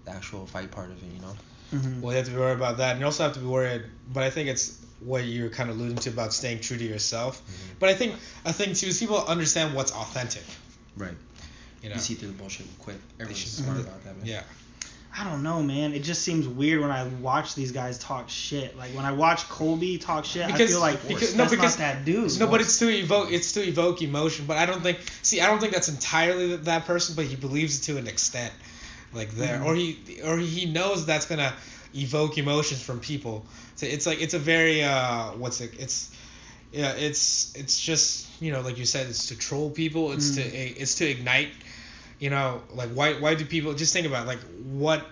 the 0.05 0.11
actual 0.11 0.44
fight 0.46 0.70
part 0.70 0.90
of 0.90 1.03
it. 1.03 1.09
You 1.14 1.22
know. 1.22 1.37
Mhm. 1.74 2.00
Well, 2.03 2.12
you 2.12 2.18
have 2.18 2.27
to 2.27 2.33
be 2.33 2.38
worried 2.38 2.57
about 2.59 2.77
that, 2.79 2.90
and 2.92 3.00
you 3.00 3.07
also 3.07 3.22
have 3.24 3.33
to 3.33 3.40
be 3.40 3.46
worried. 3.46 3.83
But 4.12 4.24
I 4.24 4.31
think 4.31 4.50
it's 4.50 4.77
what 5.00 5.24
you're 5.24 5.48
kind 5.48 5.70
of 5.70 5.77
alluding 5.79 5.96
to 6.05 6.11
about 6.11 6.33
staying 6.35 6.61
true 6.61 6.77
to 6.77 6.85
yourself. 6.85 7.40
Mhm. 7.40 7.79
But 7.81 7.88
I 7.88 7.94
think 7.94 8.14
I 8.44 8.53
think 8.53 8.77
too 8.77 8.88
is 8.88 8.98
people 8.98 9.24
understand 9.24 9.74
what's 9.74 9.92
authentic. 9.92 10.44
Right. 10.96 11.16
You 11.85 11.90
know. 11.90 11.97
You 11.97 12.01
see 12.01 12.14
through 12.14 12.29
the 12.29 12.35
bullshit 12.35 12.66
quick. 12.79 12.97
Everyone's 13.20 13.38
should- 13.38 13.51
smart 13.51 13.77
Mhm. 13.77 13.83
about 13.83 14.05
that, 14.05 14.16
man. 14.16 14.27
Yeah. 14.27 14.42
I 15.16 15.23
don't 15.23 15.44
know, 15.44 15.62
man. 15.62 15.92
It 15.92 16.03
just 16.03 16.23
seems 16.23 16.49
weird 16.49 16.81
when 16.81 16.90
I 16.90 17.05
watch 17.20 17.55
these 17.55 17.70
guys 17.70 17.99
talk 17.99 18.29
shit. 18.29 18.77
Like 18.77 18.92
when 18.97 19.05
I 19.05 19.12
watch 19.12 19.49
Colby 19.49 19.97
talk 19.99 20.25
shit, 20.25 20.42
I 20.44 20.51
Because- 20.51 20.70
feel 20.70 20.81
like 20.81 21.07
because- 21.07 21.35
that's 21.35 21.37
no, 21.37 21.44
because- 21.57 21.79
not 21.79 21.94
that 21.94 22.05
dude. 22.05 22.37
No, 22.40 22.49
but 22.49 22.61
it's 22.61 22.79
to 22.81 22.88
evoke 22.88 23.31
it's 23.31 23.53
to 23.53 23.62
evoke 23.62 24.03
emotion. 24.03 24.47
But 24.47 24.57
I 24.57 24.66
don't 24.66 24.83
think 24.83 24.99
see 25.23 25.40
I 25.40 25.47
don't 25.47 25.61
think 25.61 25.73
that's 25.73 25.88
entirely 25.88 26.49
that, 26.49 26.64
that 26.64 26.87
person, 26.87 27.14
but 27.14 27.27
he 27.27 27.37
believes 27.37 27.79
it 27.79 27.83
to 27.92 27.97
an 27.99 28.09
extent, 28.09 28.53
like 29.12 29.31
there, 29.37 29.59
Mhm. 29.61 29.66
or 29.66 29.75
he 29.77 29.99
or 30.25 30.38
he 30.38 30.64
knows 30.66 31.07
that's 31.07 31.27
gonna 31.27 31.53
evoke 31.94 32.37
emotions 32.38 32.83
from 32.83 32.99
people. 32.99 33.47
So 33.77 33.87
it's 33.87 34.07
like 34.07 34.20
it's 34.20 34.35
a 34.35 34.38
very 34.40 34.83
uh 34.83 35.33
what's 35.37 35.61
it 35.61 35.75
it's 35.79 36.09
yeah 36.74 36.92
it's 36.92 37.54
it's 37.56 37.80
just 37.80 38.26
you 38.42 38.52
know 38.52 38.60
like 38.60 38.76
you 38.78 38.84
said 38.84 39.06
it's 39.06 39.28
to 39.28 39.37
troll 39.37 39.70
people 39.70 40.12
it's 40.12 40.30
Mm. 40.32 40.34
to 40.37 40.42
it's 40.82 40.96
to 40.96 41.04
ignite 41.08 41.50
you 42.18 42.30
know 42.30 42.62
like 42.74 42.90
why 42.90 43.14
why 43.14 43.34
do 43.34 43.44
people 43.44 43.74
just 43.74 43.92
think 43.92 44.06
about 44.06 44.24
it, 44.24 44.26
like 44.26 44.40
what 44.64 45.06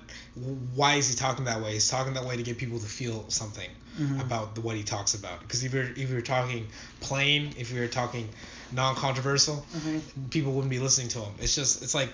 why 0.75 0.95
is 0.97 1.09
he 1.09 1.15
talking 1.17 1.45
that 1.45 1.63
way 1.63 1.73
he's 1.75 1.89
talking 1.89 2.15
that 2.15 2.25
way 2.25 2.37
to 2.37 2.43
get 2.43 2.59
people 2.59 2.79
to 2.79 2.87
feel 2.87 3.25
something 3.29 3.69
Mhm. 4.01 4.21
about 4.23 4.55
the 4.55 4.61
what 4.63 4.75
he 4.77 4.83
talks 4.83 5.15
about 5.15 5.41
because 5.41 5.63
if 5.65 5.73
you're 5.75 5.91
if 6.03 6.11
you're 6.11 6.23
talking 6.23 6.67
plain 7.01 7.53
if 7.59 7.71
you're 7.71 7.89
talking 7.89 8.29
non-controversial 8.73 9.65
Mhm. 9.77 10.31
people 10.31 10.53
wouldn't 10.53 10.71
be 10.71 10.79
listening 10.79 11.09
to 11.09 11.21
him 11.21 11.33
it's 11.41 11.55
just 11.55 11.83
it's 11.83 11.95
like 11.95 12.11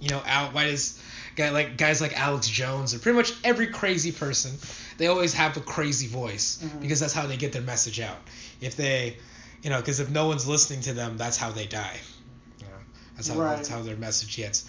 you 0.00 0.08
know 0.10 0.22
Al, 0.26 0.50
why 0.52 0.64
does 0.66 0.98
guy 1.36 1.50
like 1.50 1.76
guys 1.76 2.00
like 2.00 2.18
Alex 2.18 2.48
Jones 2.48 2.94
or 2.94 2.98
pretty 2.98 3.16
much 3.16 3.32
every 3.44 3.66
crazy 3.68 4.12
person 4.12 4.52
they 4.98 5.06
always 5.06 5.34
have 5.34 5.56
a 5.56 5.60
crazy 5.60 6.06
voice 6.06 6.58
Mhm. 6.62 6.80
because 6.80 6.98
that's 7.00 7.12
how 7.12 7.26
they 7.26 7.36
get 7.36 7.52
their 7.52 7.62
message 7.62 8.00
out 8.00 8.18
if 8.60 8.76
they 8.76 9.16
you 9.62 9.70
know 9.70 9.78
because 9.80 10.00
if 10.00 10.10
no 10.10 10.26
one's 10.26 10.46
listening 10.46 10.80
to 10.82 10.92
them 10.92 11.16
that's 11.16 11.36
how 11.36 11.50
they 11.50 11.66
die. 11.66 11.96
You 12.60 12.66
know 12.66 12.72
that's 13.14 13.28
how 13.28 13.38
Right. 13.38 13.56
that's 13.56 13.68
how 13.68 13.82
their 13.82 13.96
message 13.96 14.36
gets. 14.36 14.64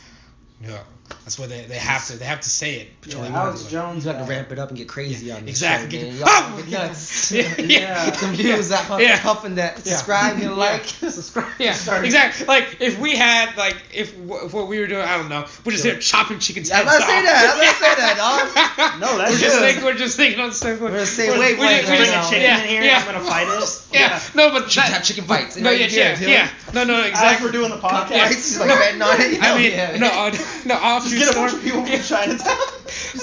You 0.62 0.68
know 0.70 0.82
that's 1.24 1.38
why 1.40 1.48
they, 1.48 1.64
they 1.66 1.76
have 1.78 2.06
to 2.08 2.18
they 2.18 2.26
have 2.26 2.42
to 2.42 2.50
say 2.50 2.76
it 2.82 2.88
Yeah, 3.06 3.26
Alex 3.28 3.60
Woods. 3.62 3.72
Jones. 3.72 4.06
You 4.06 4.12
got 4.12 4.18
to 4.20 4.24
uh, 4.26 4.28
ramp 4.28 4.52
it 4.52 4.60
up 4.60 4.70
and 4.70 4.78
get 4.78 4.88
crazy 4.88 5.32
on 5.32 5.42
this 5.46 5.56
exactly. 5.62 6.00
show, 6.00 6.06
man. 6.08 6.18
Y'all 6.52 6.58
get 6.58 6.70
nuts. 6.70 7.32
Yeah, 7.38 7.42
yeah. 7.58 7.66
Yeah. 7.68 8.06
Get 8.06 8.20
them 8.20 8.34
views 8.34 8.72
out, 8.72 9.02
Yeah. 9.02 9.18
huffing 9.18 9.56
that. 9.56 9.78
Yeah. 9.78 9.84
Subscribe, 9.96 10.38
hit 10.38 10.52
like. 10.52 10.86
subscribe. 10.86 11.52
Yeah, 11.60 11.72
exactly. 12.02 12.46
Like 12.46 12.78
if 12.80 13.00
we 13.00 13.16
had 13.16 13.56
like 13.58 13.76
if, 13.94 14.14
if 14.18 14.54
what 14.54 14.68
we 14.68 14.80
were 14.80 14.88
doing, 14.88 15.02
I 15.02 15.18
don't 15.18 15.30
know, 15.30 15.46
we're 15.66 15.74
just 15.74 15.84
Yeah. 15.86 15.92
here 15.94 16.00
chopping 16.02 16.40
chickens. 16.40 16.70
Yeah, 16.70 16.80
I'm 16.80 16.86
heads 16.86 16.98
about 16.98 17.06
to 17.06 17.12
say 17.12 17.22
that. 17.24 17.50
I'm 17.52 17.60
about 17.60 17.74
to 17.74 17.84
say 17.84 17.96
that, 17.96 18.98
dog. 18.98 19.02
No, 19.02 19.18
that's 19.18 19.32
we're 19.32 19.38
just 19.40 19.56
good. 19.60 19.66
thinking. 19.66 19.84
We're 19.86 19.94
just 19.96 20.18
thinking 20.18 20.40
on 20.40 20.50
the 20.50 20.56
same. 20.56 20.80
We're 20.80 20.92
the 20.92 21.06
same 21.06 21.30
we're- 21.32 21.40
wavelength 21.58 21.60
we 21.60 21.78
just- 21.78 21.92
we 21.92 21.98
Bring 21.98 22.10
a 22.20 22.24
chicken 22.24 22.42
yeah, 22.42 22.62
in 22.64 22.68
here. 22.70 22.84
Yeah. 22.84 22.98
I'm 23.00 23.06
gonna 23.06 23.26
fight 23.26 23.48
it. 23.48 23.84
Yeah. 23.94 24.20
No, 24.36 24.52
but 24.52 24.72
Should 24.72 24.84
that, 24.84 25.04
chicken 25.04 25.26
fights. 25.26 25.58
No, 25.58 25.72
yeah, 25.72 25.88
yeah, 25.88 26.20
yeah. 26.20 26.50
No, 26.74 26.84
no, 26.84 27.00
As 27.02 27.08
exactly. 27.10 27.46
we're 27.46 27.52
doing 27.52 27.70
the 27.70 27.78
podcast. 27.78 28.10
Yeah. 28.12 28.60
Like 28.66 28.80
betting 28.80 29.02
on 29.02 29.16
it. 29.22 29.44
I 29.44 29.58
mean, 29.58 30.00
no, 30.00 30.32
no, 30.66 30.76
off 30.82 30.97
Just 31.04 31.16
get 31.16 31.28
a 31.30 31.32
store. 31.32 31.48
bunch 31.48 31.54
of 31.58 31.64
people 31.64 31.82
from 31.84 31.92
Yeah. 31.92 32.02
Chinatown. 32.04 32.58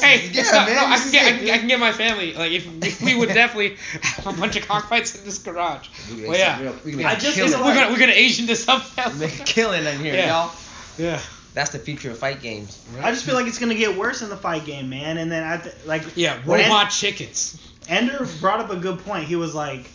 Hey, 0.01 0.29
Yeah, 0.33 0.43
not- 0.45 0.67
man, 0.69 0.77
no, 0.77 0.87
I 0.87 0.97
can 0.97 1.07
is 1.07 1.13
get, 1.13 1.27
I 1.27 1.39
can, 1.39 1.51
I 1.51 1.59
can 1.59 1.69
get 1.69 1.81
my 1.81 1.93
family. 1.93 2.35
Like, 2.35 2.53
if, 2.53 2.67
if 2.85 3.03
we 3.03 3.15
would 3.15 3.29
definitely 3.35 3.77
have 4.03 4.27
a 4.27 4.33
bunch 4.41 4.57
of 4.57 4.67
cockfights 4.67 5.15
in 5.17 5.25
this 5.25 5.39
garage. 5.39 5.89
We 6.15 6.27
Well, 6.29 6.39
yeah. 6.39 6.61
real- 6.63 6.77
we 6.85 6.91
can 6.93 6.99
make 6.99 7.07
I 7.07 7.13
a 7.15 7.19
just 7.21 7.35
killing. 7.37 7.53
feel 7.53 7.65
We're 7.65 7.75
gonna 7.75 7.93
we're 7.93 7.99
gonna 7.99 8.13
Asian 8.13 8.47
this 8.47 8.69
up. 8.69 8.85
make 9.19 9.41
a 9.41 9.45
killing 9.45 9.85
in 9.85 9.99
here, 9.99 10.15
Yeah. 10.15 10.27
y'all. 10.29 10.53
Yeah. 10.99 11.21
That's 11.55 11.71
the 11.71 11.79
future 11.79 12.11
of 12.11 12.19
fight 12.19 12.43
games. 12.43 12.85
I 13.01 13.13
just 13.13 13.25
feel 13.25 13.37
like 13.37 13.47
it's 13.47 13.59
gonna 13.61 13.77
get 13.77 13.97
worse 13.97 14.23
in 14.23 14.29
the 14.29 14.37
fight 14.37 14.65
game, 14.65 14.89
man. 14.91 15.19
And 15.19 15.31
then 15.31 15.45
I 15.45 15.59
th- 15.59 15.75
like 15.87 16.03
Yeah, 16.17 16.37
when 16.45 16.61
robot 16.61 16.91
chickens. 16.91 17.61
Ender 17.89 18.27
brought 18.41 18.59
up 18.61 18.71
a 18.71 18.77
good 18.77 18.99
point. 19.01 19.27
He 19.27 19.37
was 19.37 19.55
like, 19.55 19.87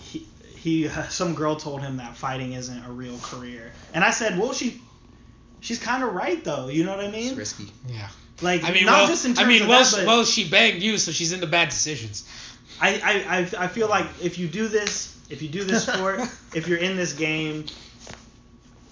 he, 0.00 0.26
he 0.54 0.88
some 1.08 1.34
girl 1.34 1.56
told 1.56 1.80
him 1.82 1.96
that 1.96 2.16
fighting 2.16 2.52
isn't 2.52 2.84
a 2.84 2.90
real 2.92 3.18
career, 3.18 3.72
and 3.94 4.04
I 4.04 4.10
said, 4.10 4.38
well, 4.38 4.52
she, 4.52 4.80
she's 5.60 5.78
kind 5.78 6.02
of 6.02 6.14
right 6.14 6.42
though. 6.42 6.68
You 6.68 6.84
know 6.84 6.96
what 6.96 7.04
I 7.04 7.10
mean? 7.10 7.20
It's 7.20 7.28
mean? 7.30 7.38
risky. 7.38 7.72
Yeah. 7.88 8.08
Like, 8.42 8.64
I 8.64 8.72
mean, 8.72 8.84
not 8.84 8.92
well, 8.92 9.06
just 9.08 9.24
in 9.24 9.32
I 9.32 9.34
terms 9.36 9.48
mean, 9.48 9.62
of 9.62 9.68
well, 9.68 9.84
that, 9.84 9.96
but 9.96 10.06
well, 10.06 10.24
she 10.24 10.48
banged 10.48 10.82
you, 10.82 10.98
so 10.98 11.10
she's 11.10 11.32
into 11.32 11.46
bad 11.46 11.70
decisions. 11.70 12.28
I, 12.80 13.00
I, 13.02 13.38
I, 13.38 13.64
I 13.64 13.68
feel 13.68 13.88
like 13.88 14.06
if 14.22 14.38
you 14.38 14.46
do 14.46 14.68
this, 14.68 15.18
if 15.30 15.40
you 15.40 15.48
do 15.48 15.64
this 15.64 15.86
sport, 15.90 16.20
if 16.54 16.68
you're 16.68 16.78
in 16.78 16.96
this 16.96 17.14
game, 17.14 17.64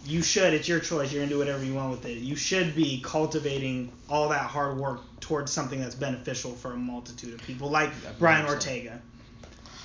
you 0.07 0.23
should. 0.23 0.55
It's 0.55 0.69
your 0.69 0.81
choice. 0.81 1.13
You're 1.13 1.23
gonna 1.23 1.31
do 1.31 1.39
whatever 1.39 1.63
you 1.63 1.75
want 1.75 1.91
with 1.91 2.07
it. 2.07 2.19
You 2.19 2.37
should 2.37 2.75
be 2.75 3.01
cultivating 3.03 3.93
all 4.09 4.31
that 4.31 4.43
hard 4.43 4.79
work 4.79 5.01
towards 5.21 5.53
something 5.53 5.81
that's 5.81 5.95
beneficial 5.95 6.53
for 6.53 6.73
a 6.73 6.77
multitude 6.77 7.35
of 7.35 7.43
people, 7.43 7.71
like 7.71 7.91
Brian 8.19 8.47
Ortega. 8.47 9.01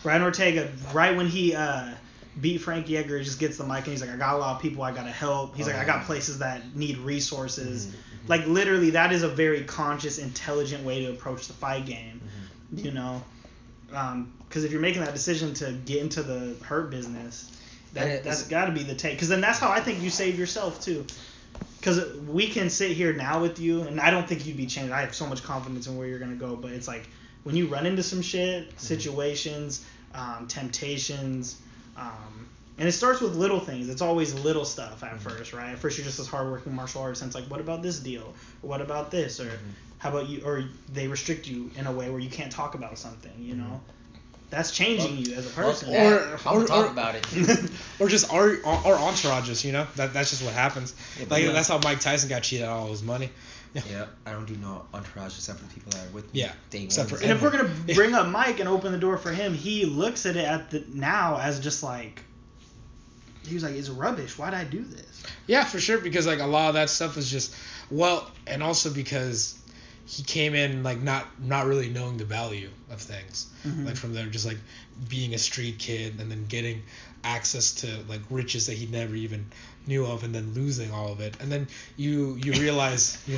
Brian 0.04 0.22
Ortega, 0.22 0.72
right 0.94 1.16
when 1.16 1.28
he 1.28 1.54
uh, 1.54 1.90
beat 2.42 2.60
Frankie 2.60 2.98
Edgar, 2.98 3.18
he 3.18 3.24
just 3.24 3.40
gets 3.40 3.58
the 3.58 3.64
mic 3.64 3.78
and 3.80 3.88
he's 3.88 4.02
like, 4.02 4.10
"I 4.12 4.16
got 4.18 4.36
a 4.36 4.38
lot 4.38 4.56
of 4.56 4.62
people 4.62 4.84
I 4.84 4.92
gotta 4.92 5.12
help." 5.12 5.56
He's 5.56 5.68
Oh, 5.68 5.72
like, 5.72 5.80
"I 5.80 5.86
got 5.86 6.06
places 6.06 6.40
that 6.40 6.76
need 6.76 6.98
resources." 7.00 7.88
Mhm, 7.88 7.90
mhm. 7.92 7.96
Like 8.30 8.48
literally, 8.48 8.92
that 8.92 9.12
is 9.12 9.24
a 9.24 9.30
very 9.30 9.64
conscious, 9.64 10.18
intelligent 10.20 10.84
way 10.84 11.04
to 11.06 11.12
approach 11.12 11.48
the 11.48 11.54
fight 11.54 11.86
game 11.86 12.22
Mhm. 12.76 12.84
you 12.86 12.92
know 12.92 13.24
because 14.48 14.64
if 14.64 14.72
you're 14.72 14.82
making 14.82 15.02
that 15.04 15.14
decision 15.14 15.54
to 15.56 15.72
get 15.86 16.02
into 16.02 16.22
the 16.22 16.56
hurt 16.64 16.92
business 16.92 17.50
that, 17.94 18.24
that's 18.24 18.44
got 18.44 18.66
to 18.66 18.72
be 18.72 18.84
the 18.84 18.94
take 18.94 19.14
because 19.14 19.30
then 19.30 19.42
that's 19.42 19.58
how 19.58 19.72
i 19.72 19.80
think 19.82 20.00
you 20.04 20.12
save 20.12 20.38
yourself 20.38 20.80
too 20.80 21.04
because 21.80 22.16
we 22.28 22.48
can 22.48 22.70
sit 22.70 22.92
here 22.92 23.14
now 23.14 23.42
with 23.42 23.58
you 23.60 23.82
and 23.82 24.00
i 24.00 24.12
don't 24.12 24.28
think 24.30 24.46
you'd 24.46 24.58
be 24.58 24.68
changed 24.68 24.92
i 24.92 25.02
have 25.02 25.16
so 25.16 25.26
much 25.26 25.42
confidence 25.44 25.88
in 25.88 25.98
where 25.98 26.06
you're 26.08 26.20
going 26.20 26.30
to 26.30 26.38
go 26.38 26.56
but 26.56 26.70
it's 26.72 26.88
like 26.88 27.10
when 27.44 27.56
you 27.56 27.66
run 27.68 27.88
into 27.88 28.04
some 28.04 28.22
shit 28.22 28.80
situations 28.80 29.84
um, 30.14 30.46
temptations 30.48 31.58
um, 31.98 32.48
and 32.78 32.88
it 32.88 32.94
starts 32.94 33.20
with 33.20 33.36
little 33.36 33.60
things. 33.60 33.90
It's 33.90 34.02
always 34.02 34.34
little 34.34 34.66
stuff 34.66 35.04
at 35.04 35.12
mm-hmm. 35.12 35.30
first, 35.30 35.54
right? 35.54 35.72
At 35.72 35.80
first, 35.80 35.98
you're 35.98 36.06
just 36.06 36.18
this 36.18 36.28
hardworking 36.28 36.74
martial 36.74 37.02
artist, 37.02 37.22
and 37.22 37.30
it's 37.30 37.36
like, 37.36 37.50
what 37.52 37.60
about 37.60 37.82
this 37.82 38.00
deal? 38.00 38.34
Or 38.64 38.70
what 38.70 38.82
about 38.82 39.12
this? 39.12 39.40
Or 39.40 39.46
mm-hmm. 39.46 39.70
how 39.98 40.10
about 40.10 40.30
you? 40.30 40.42
Or 40.46 40.64
they 40.94 41.08
restrict 41.08 41.48
you 41.48 41.70
in 41.76 41.88
a 41.88 41.92
way 41.92 42.10
where 42.10 42.20
you 42.20 42.30
can't 42.30 42.52
talk 42.52 42.76
about 42.76 42.98
something. 42.98 43.34
You 43.38 43.56
mm-hmm. 43.56 43.70
know, 43.70 43.82
that's 44.50 44.72
changing 44.72 45.18
you 45.18 45.36
as 45.36 45.46
a 45.46 45.50
person. 45.50 45.92
Well, 45.92 46.14
Or- 46.14 46.38
I'm 46.38 46.44
gonna 46.44 46.60
or- 46.60 46.68
talk 46.68 46.86
or- 46.88 46.92
about 46.92 47.16
it. 47.16 47.72
Or 48.00 48.08
just 48.08 48.32
our 48.34 48.52
or 48.52 48.96
entourages, 48.96 49.66
you 49.66 49.74
know. 49.74 49.86
That 49.98 50.14
that's 50.14 50.30
just 50.30 50.42
what 50.42 50.54
happens. 50.54 50.96
Yeah, 51.20 51.26
Like 51.30 51.44
yeah. 51.44 51.52
that's 51.52 51.68
how 51.68 51.80
Mike 51.80 52.00
Tyson 52.00 52.30
got 52.30 52.44
cheated 52.44 52.66
out 52.66 52.78
of 52.78 52.80
all 52.84 52.88
his 52.92 53.04
money. 53.04 53.30
Yeah, 53.74 54.06
I 54.26 54.32
don't 54.32 54.46
do 54.46 54.56
no 54.56 54.86
entourage 54.94 55.36
except 55.38 55.60
for 55.60 55.66
the 55.66 55.74
people 55.74 55.92
that 55.92 56.08
are 56.08 56.12
with 56.12 56.34
me. 56.34 56.42
Yeah, 56.42 56.52
day 56.70 56.84
except 56.84 57.12
one. 57.12 57.20
for 57.20 57.24
And 57.26 57.34
if 57.34 57.42
we're 57.42 57.52
gonna 57.52 57.70
bring 57.94 58.14
up 58.16 58.28
Mike 58.28 58.60
and 58.60 58.68
open 58.68 58.92
the 58.92 58.98
door 58.98 59.18
for 59.18 59.32
him, 59.32 59.54
he 59.54 59.86
looks 59.86 60.26
at 60.26 60.36
it 60.36 60.46
at 60.46 60.72
the 60.72 60.84
now 60.94 61.38
as 61.38 61.60
just 61.60 61.84
like 61.84 62.24
he 63.46 63.54
was 63.54 63.64
like, 63.64 63.76
"It's 63.76 63.90
rubbish. 63.90 64.38
Why'd 64.38 64.54
I 64.54 64.64
do 64.64 64.84
this?" 64.84 65.24
Yeah, 65.48 65.64
for 65.66 65.80
sure. 65.80 66.00
Because 66.00 66.26
like 66.28 66.40
a 66.40 66.46
lot 66.46 66.70
of 66.70 66.74
that 66.76 66.90
stuff 66.90 67.18
is 67.18 67.30
just 67.30 67.54
well, 67.92 68.30
and 68.48 68.62
also 68.64 68.90
because 68.92 69.56
he 70.06 70.24
came 70.24 70.56
in 70.56 70.82
like 70.84 71.02
not 71.02 71.28
not 71.40 71.68
really 71.68 71.90
knowing 71.90 72.18
the 72.18 72.26
value 72.26 72.70
of 72.90 73.00
things. 73.00 73.48
Mhm. 73.68 73.86
Like 73.86 73.96
from 73.96 74.14
there, 74.14 74.26
just 74.26 74.46
like 74.46 74.58
being 75.08 75.34
a 75.36 75.38
street 75.38 75.78
kid 75.80 76.20
and 76.20 76.30
then 76.32 76.46
getting 76.48 76.82
access 77.24 77.74
to 77.76 77.88
like 78.08 78.22
riches 78.30 78.66
that 78.68 78.74
he 78.78 78.88
never 78.88 79.14
even 79.16 79.46
knew 79.86 80.06
of, 80.06 80.24
and 80.24 80.34
then 80.34 80.54
losing 80.54 80.92
all 80.92 81.12
of 81.12 81.20
it, 81.20 81.36
and 81.40 81.52
then 81.52 81.68
you 81.98 82.36
you 82.44 82.54
realize. 82.54 83.18
yeah. 83.28 83.38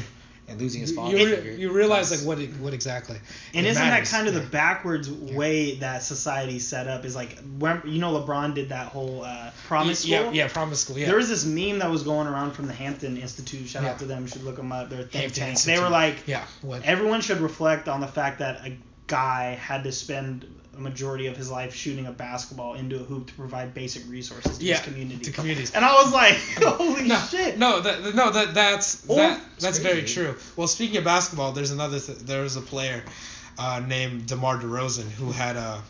And 0.51 0.61
losing 0.61 0.81
his 0.81 0.91
you, 0.91 0.95
father. 0.97 1.17
you, 1.17 1.35
figure. 1.35 1.51
you 1.53 1.71
realize 1.71 2.11
like 2.11 2.21
what 2.27 2.39
it, 2.39 2.49
what 2.57 2.73
exactly. 2.73 3.17
And 3.53 3.65
isn't 3.65 3.81
matters. 3.83 4.09
that 4.11 4.15
kind 4.15 4.27
of 4.27 4.33
Yeah. 4.35 4.39
the 4.41 4.47
backwards 4.47 5.09
way 5.09 5.75
that 5.77 6.03
society 6.03 6.59
set 6.59 6.87
up? 6.87 7.05
Is 7.05 7.15
like 7.15 7.37
when 7.57 7.81
you 7.85 7.99
know 7.99 8.13
LeBron 8.21 8.53
did 8.53 8.69
that 8.69 8.87
whole 8.87 9.23
uh, 9.23 9.51
promise 9.67 10.05
Yeah, 10.05 10.19
school. 10.21 10.33
yeah, 10.33 10.43
yeah, 10.43 10.49
promise 10.51 10.81
school. 10.81 10.97
Yeah. 10.97 11.07
There 11.07 11.15
was 11.17 11.29
this 11.29 11.45
meme 11.45 11.79
that 11.79 11.89
was 11.89 12.03
going 12.03 12.27
around 12.27 12.51
from 12.51 12.67
the 12.67 12.73
Hampton 12.73 13.17
Institute. 13.17 13.67
Shout 13.67 13.83
Yeah. 13.83 13.91
out 13.91 13.99
to 13.99 14.05
them. 14.05 14.23
You 14.23 14.27
should 14.27 14.43
look 14.43 14.55
them 14.57 14.71
up. 14.71 14.89
They're 14.89 14.99
think 14.99 15.13
Hampton 15.13 15.33
tank. 15.43 15.49
Institute. 15.51 15.75
They 15.77 15.81
were 15.83 15.89
like, 15.89 16.27
yeah. 16.27 16.45
What? 16.61 16.83
everyone 16.83 17.21
should 17.21 17.39
reflect 17.41 17.87
on 17.87 18.01
the 18.01 18.07
fact 18.07 18.39
that 18.39 18.65
a 18.65 18.77
guy 19.07 19.55
had 19.61 19.83
to 19.83 19.91
spend 19.91 20.45
a 20.77 20.79
majority 20.79 21.27
of 21.27 21.35
his 21.35 21.51
life 21.51 21.73
shooting 21.73 22.05
a 22.05 22.11
basketball 22.11 22.75
into 22.75 22.95
a 22.95 23.03
hoop 23.03 23.27
to 23.27 23.33
provide 23.33 23.73
basic 23.73 24.09
resources 24.09 24.57
to 24.57 24.63
yeah. 24.63 24.75
his 24.77 24.85
community. 24.85 25.23
To 25.25 25.31
communities. 25.31 25.71
and 25.71 25.83
I 25.83 25.93
was 25.93 26.13
like, 26.13 26.33
holy 26.63 27.07
no, 27.07 27.17
shit. 27.17 27.57
No, 27.57 27.81
that, 27.81 28.15
no, 28.15 28.31
that 28.31 28.53
that's 28.53 29.05
Or- 29.07 29.17
that, 29.17 29.41
that's 29.59 29.77
It's 29.77 29.85
very 29.85 30.03
true. 30.03 30.35
Well, 30.55 30.67
speaking 30.67 30.97
of 30.97 31.03
basketball, 31.03 31.51
there's 31.51 31.71
another 31.71 31.99
th- 31.99 32.19
there 32.19 32.41
was 32.41 32.55
a 32.55 32.61
player 32.61 33.03
uh, 33.59 33.81
named 33.85 34.27
DeMar 34.27 34.59
DeRozan 34.59 35.09
who 35.11 35.31
had 35.31 35.57
a 35.57 35.81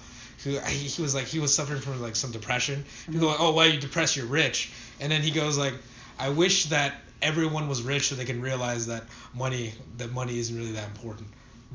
who 0.44 0.58
he, 0.60 0.88
he 0.88 1.02
was 1.02 1.14
like 1.14 1.26
he 1.26 1.40
was 1.40 1.54
suffering 1.54 1.80
from 1.80 2.02
like 2.02 2.16
some 2.16 2.32
depression. 2.32 2.84
People 3.06 3.28
are 3.28 3.32
like, 3.32 3.40
oh, 3.40 3.52
why 3.52 3.68
are 3.68 3.70
you 3.70 3.80
depressed? 3.80 4.16
You're 4.16 4.26
rich. 4.26 4.72
And 5.00 5.12
then 5.12 5.22
he 5.22 5.30
goes 5.32 5.58
like, 5.58 5.74
I 6.18 6.30
wish 6.30 6.66
that 6.66 6.96
everyone 7.22 7.68
was 7.68 7.84
rich 7.84 8.08
so 8.08 8.16
they 8.16 8.26
can 8.26 8.42
realize 8.42 8.88
that 8.88 9.04
money 9.36 9.74
that 9.98 10.12
money 10.12 10.40
isn't 10.40 10.58
really 10.58 10.72
that 10.72 10.88
important. 10.88 11.28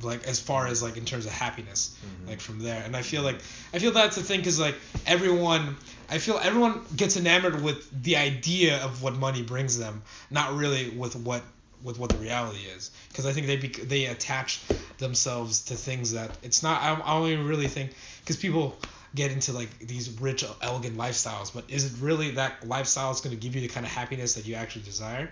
Like 0.03 0.27
as 0.27 0.39
far 0.39 0.67
as 0.67 0.83
like 0.83 0.97
in 0.97 1.05
terms 1.05 1.27
of 1.27 1.33
happiness, 1.33 1.97
mm-hmm. 2.05 2.29
like 2.29 2.41
from 2.41 2.59
there. 2.59 2.83
And 2.85 2.95
I 2.95 3.03
feel 3.03 3.23
like 3.23 3.37
I 3.73 3.79
feel 3.79 3.93
that's 3.93 4.17
the 4.17 4.23
thing 4.23 4.41
because 4.41 4.61
like 4.61 4.75
everyone 5.07 5.77
I 6.11 6.19
feel 6.19 6.39
everyone 6.43 6.83
gets 6.95 7.17
enamored 7.17 7.63
with 7.63 7.91
the 8.03 8.17
idea 8.17 8.83
of 8.85 9.03
what 9.03 9.15
money 9.15 9.43
brings 9.43 9.79
them, 9.79 10.03
not 10.31 10.55
really 10.55 10.91
with 10.91 11.17
what 11.17 11.43
with 11.83 11.99
what 11.99 12.11
the 12.11 12.19
reality 12.19 12.61
is. 12.77 12.91
Because 13.09 13.27
I 13.27 13.33
think 13.33 13.47
they 13.47 13.57
bec- 13.57 13.89
they 13.89 14.07
attach 14.07 14.61
themselves 14.99 15.65
to 15.67 15.75
things 15.75 16.13
that 16.13 16.37
it's 16.43 16.63
not. 16.63 16.83
I, 16.83 16.93
I 16.95 17.19
don't 17.19 17.29
even 17.29 17.47
really 17.47 17.69
think 17.69 17.93
because 18.21 18.37
people 18.37 18.77
get 19.15 19.33
into 19.33 19.53
like 19.53 19.79
these 19.79 20.11
rich, 20.21 20.45
elegant 20.63 20.97
lifestyles, 20.97 21.53
but 21.53 21.65
is 21.69 21.85
it 21.85 21.93
really 22.01 22.33
that 22.33 22.67
lifestyle 22.69 23.11
is 23.13 23.21
going 23.21 23.35
to 23.35 23.41
give 23.41 23.55
you 23.55 23.63
the 23.63 23.69
kind 23.69 23.87
of 23.87 23.93
happiness 23.93 24.35
that 24.35 24.47
you 24.47 24.55
actually 24.55 24.83
desire? 24.83 25.31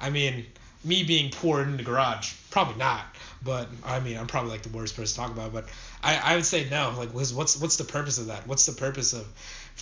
I 0.00 0.10
mean, 0.10 0.46
me 0.84 1.02
being 1.02 1.30
poor 1.30 1.62
in 1.62 1.76
the 1.76 1.82
garage, 1.82 2.34
probably 2.50 2.76
not. 2.76 3.04
But 3.44 3.68
I 3.84 4.00
mean, 4.00 4.16
I'm 4.16 4.26
probably 4.26 4.50
like 4.50 4.62
the 4.62 4.76
worst 4.76 4.96
person 4.96 5.14
to 5.14 5.20
talk 5.20 5.36
about. 5.36 5.52
But 5.52 5.66
I, 6.02 6.16
I 6.32 6.34
would 6.36 6.44
say 6.44 6.68
no. 6.70 6.94
Like, 6.96 7.10
what's 7.10 7.32
what's 7.32 7.76
the 7.76 7.84
purpose 7.84 8.18
of 8.18 8.26
that? 8.26 8.46
What's 8.46 8.66
the 8.66 8.72
purpose 8.72 9.12
of? 9.12 9.26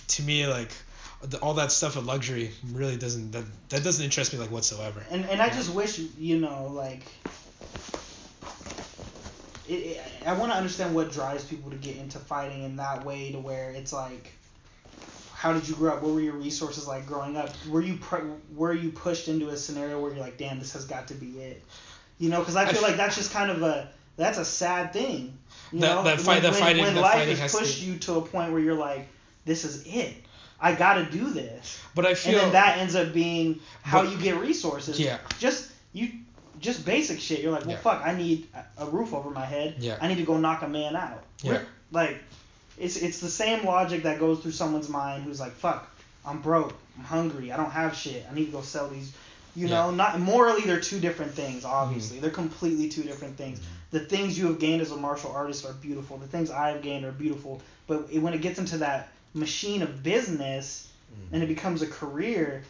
To 0.07 0.23
me, 0.23 0.45
like 0.45 0.71
all 1.41 1.55
that 1.55 1.71
stuff 1.71 1.95
of 1.95 2.05
luxury 2.05 2.51
really 2.71 2.97
doesn't 2.97 3.31
that, 3.31 3.45
that 3.69 3.83
doesn't 3.83 4.03
interest 4.03 4.33
me 4.33 4.39
like 4.39 4.51
whatsoever. 4.51 5.03
And 5.09 5.25
and 5.25 5.41
I 5.41 5.49
just 5.49 5.73
wish 5.73 5.99
you 5.99 6.39
know 6.39 6.67
like. 6.71 7.03
It, 9.67 9.73
it, 9.73 10.01
I 10.27 10.33
want 10.33 10.51
to 10.51 10.57
understand 10.57 10.93
what 10.93 11.11
drives 11.11 11.43
people 11.43 11.71
to 11.71 11.77
get 11.77 11.95
into 11.97 12.19
fighting 12.19 12.63
in 12.63 12.75
that 12.75 13.03
way 13.03 13.31
to 13.31 13.39
where 13.39 13.71
it's 13.71 13.91
like, 13.91 14.31
how 15.33 15.53
did 15.53 15.67
you 15.67 15.73
grow 15.73 15.93
up? 15.93 16.03
What 16.03 16.13
were 16.13 16.21
your 16.21 16.35
resources 16.35 16.87
like 16.87 17.07
growing 17.07 17.35
up? 17.35 17.49
Were 17.67 17.81
you 17.81 17.97
were 18.55 18.73
you 18.73 18.91
pushed 18.91 19.27
into 19.27 19.49
a 19.49 19.57
scenario 19.57 19.99
where 19.99 20.11
you're 20.11 20.23
like, 20.23 20.37
damn, 20.37 20.59
this 20.59 20.73
has 20.73 20.85
got 20.85 21.07
to 21.07 21.15
be 21.15 21.39
it? 21.39 21.63
You 22.19 22.29
know, 22.29 22.39
because 22.39 22.55
I 22.55 22.63
I 22.63 22.67
feel 22.67 22.77
f- 22.77 22.83
like 22.83 22.97
that's 22.97 23.15
just 23.15 23.31
kind 23.31 23.51
of 23.51 23.61
a 23.61 23.89
that's 24.17 24.37
a 24.37 24.45
sad 24.45 24.93
thing. 24.93 25.37
You 25.71 25.79
That- 25.79 25.95
know, 25.95 26.03
that 26.03 26.21
fight- 26.21 26.41
when, 26.43 26.43
that 26.53 26.55
fighting- 26.59 26.83
when 26.83 26.95
that 26.95 27.01
life 27.01 27.13
fighting 27.13 27.29
has 27.37 27.39
has 27.39 27.51
to 27.53 27.57
pushed 27.59 27.81
you 27.81 27.97
to 27.99 28.15
a 28.15 28.21
point 28.21 28.51
where 28.51 28.61
you're 28.61 28.73
like, 28.75 29.07
this 29.45 29.63
is 29.65 29.85
it. 29.85 30.13
I 30.61 30.73
got 30.73 30.93
to 30.93 31.05
do 31.05 31.31
this 31.31 31.79
But 31.93 32.05
I 32.05 32.13
feel 32.13 32.35
and 32.35 32.41
then 32.43 32.51
that 32.53 32.77
ends 32.77 32.95
up 32.95 33.11
being 33.13 33.59
how 33.81 34.03
But- 34.03 34.11
you 34.11 34.17
get 34.17 34.37
resources. 34.39 34.97
Yeah. 34.99 35.17
Just 35.39 35.69
you, 35.91 36.11
just 36.61 36.85
basic 36.85 37.19
shit. 37.19 37.41
You're 37.41 37.51
like, 37.51 37.65
well, 37.65 37.71
Yeah. 37.75 37.81
fuck, 37.81 38.01
I 38.05 38.15
need 38.15 38.47
a- 38.55 38.83
a 38.83 38.85
roof 38.89 39.13
over 39.13 39.29
my 39.29 39.45
head. 39.45 39.75
Yeah. 39.79 39.97
I 40.01 40.07
need 40.07 40.15
to 40.17 40.23
go 40.23 40.37
knock 40.37 40.61
a 40.61 40.67
man 40.69 40.95
out. 40.95 41.23
Yeah. 41.43 41.59
Like, 41.91 42.17
it's 42.77 42.95
it's 42.95 43.19
the 43.19 43.29
same 43.29 43.65
logic 43.65 44.03
that 44.03 44.19
goes 44.19 44.39
through 44.39 44.51
someone's 44.53 44.87
mind 44.89 45.23
who's 45.25 45.39
like, 45.41 45.51
fuck, 45.53 45.89
I'm 46.25 46.39
broke, 46.41 46.73
I'm 46.97 47.03
hungry, 47.03 47.51
I 47.51 47.57
don't 47.57 47.71
have 47.71 47.95
shit, 47.95 48.25
I 48.29 48.33
need 48.33 48.45
to 48.45 48.51
go 48.51 48.61
sell 48.61 48.87
these. 48.87 49.11
You 49.55 49.67
know, 49.67 49.91
not 49.91 50.19
morally 50.19 50.61
they're 50.63 50.79
two 50.79 50.99
different 50.99 51.31
things. 51.31 51.63
Mm-hmm. 51.63 51.73
Obviously, 51.73 52.19
they're 52.19 52.29
completely 52.29 52.89
two 52.89 53.03
different 53.03 53.37
things. 53.37 53.61
The 53.91 54.01
things 54.01 54.37
you 54.37 54.47
have 54.47 54.59
gained 54.59 54.81
as 54.81 54.91
a 54.91 54.97
martial 54.97 55.31
artist 55.31 55.65
are 55.65 55.73
beautiful. 55.73 56.17
The 56.17 56.27
things 56.27 56.51
I 56.51 56.69
have 56.69 56.81
gained 56.81 57.05
are 57.05 57.11
beautiful. 57.11 57.61
But 57.87 58.07
it, 58.11 58.19
when 58.19 58.33
it 58.33 58.41
gets 58.41 58.59
into 58.59 58.77
that 58.79 59.09
machine 59.33 59.81
of 59.81 60.03
business 60.03 60.91
and 61.31 61.41
it 61.41 61.47
becomes 61.47 61.81
a 61.81 61.87
career, 61.87 62.63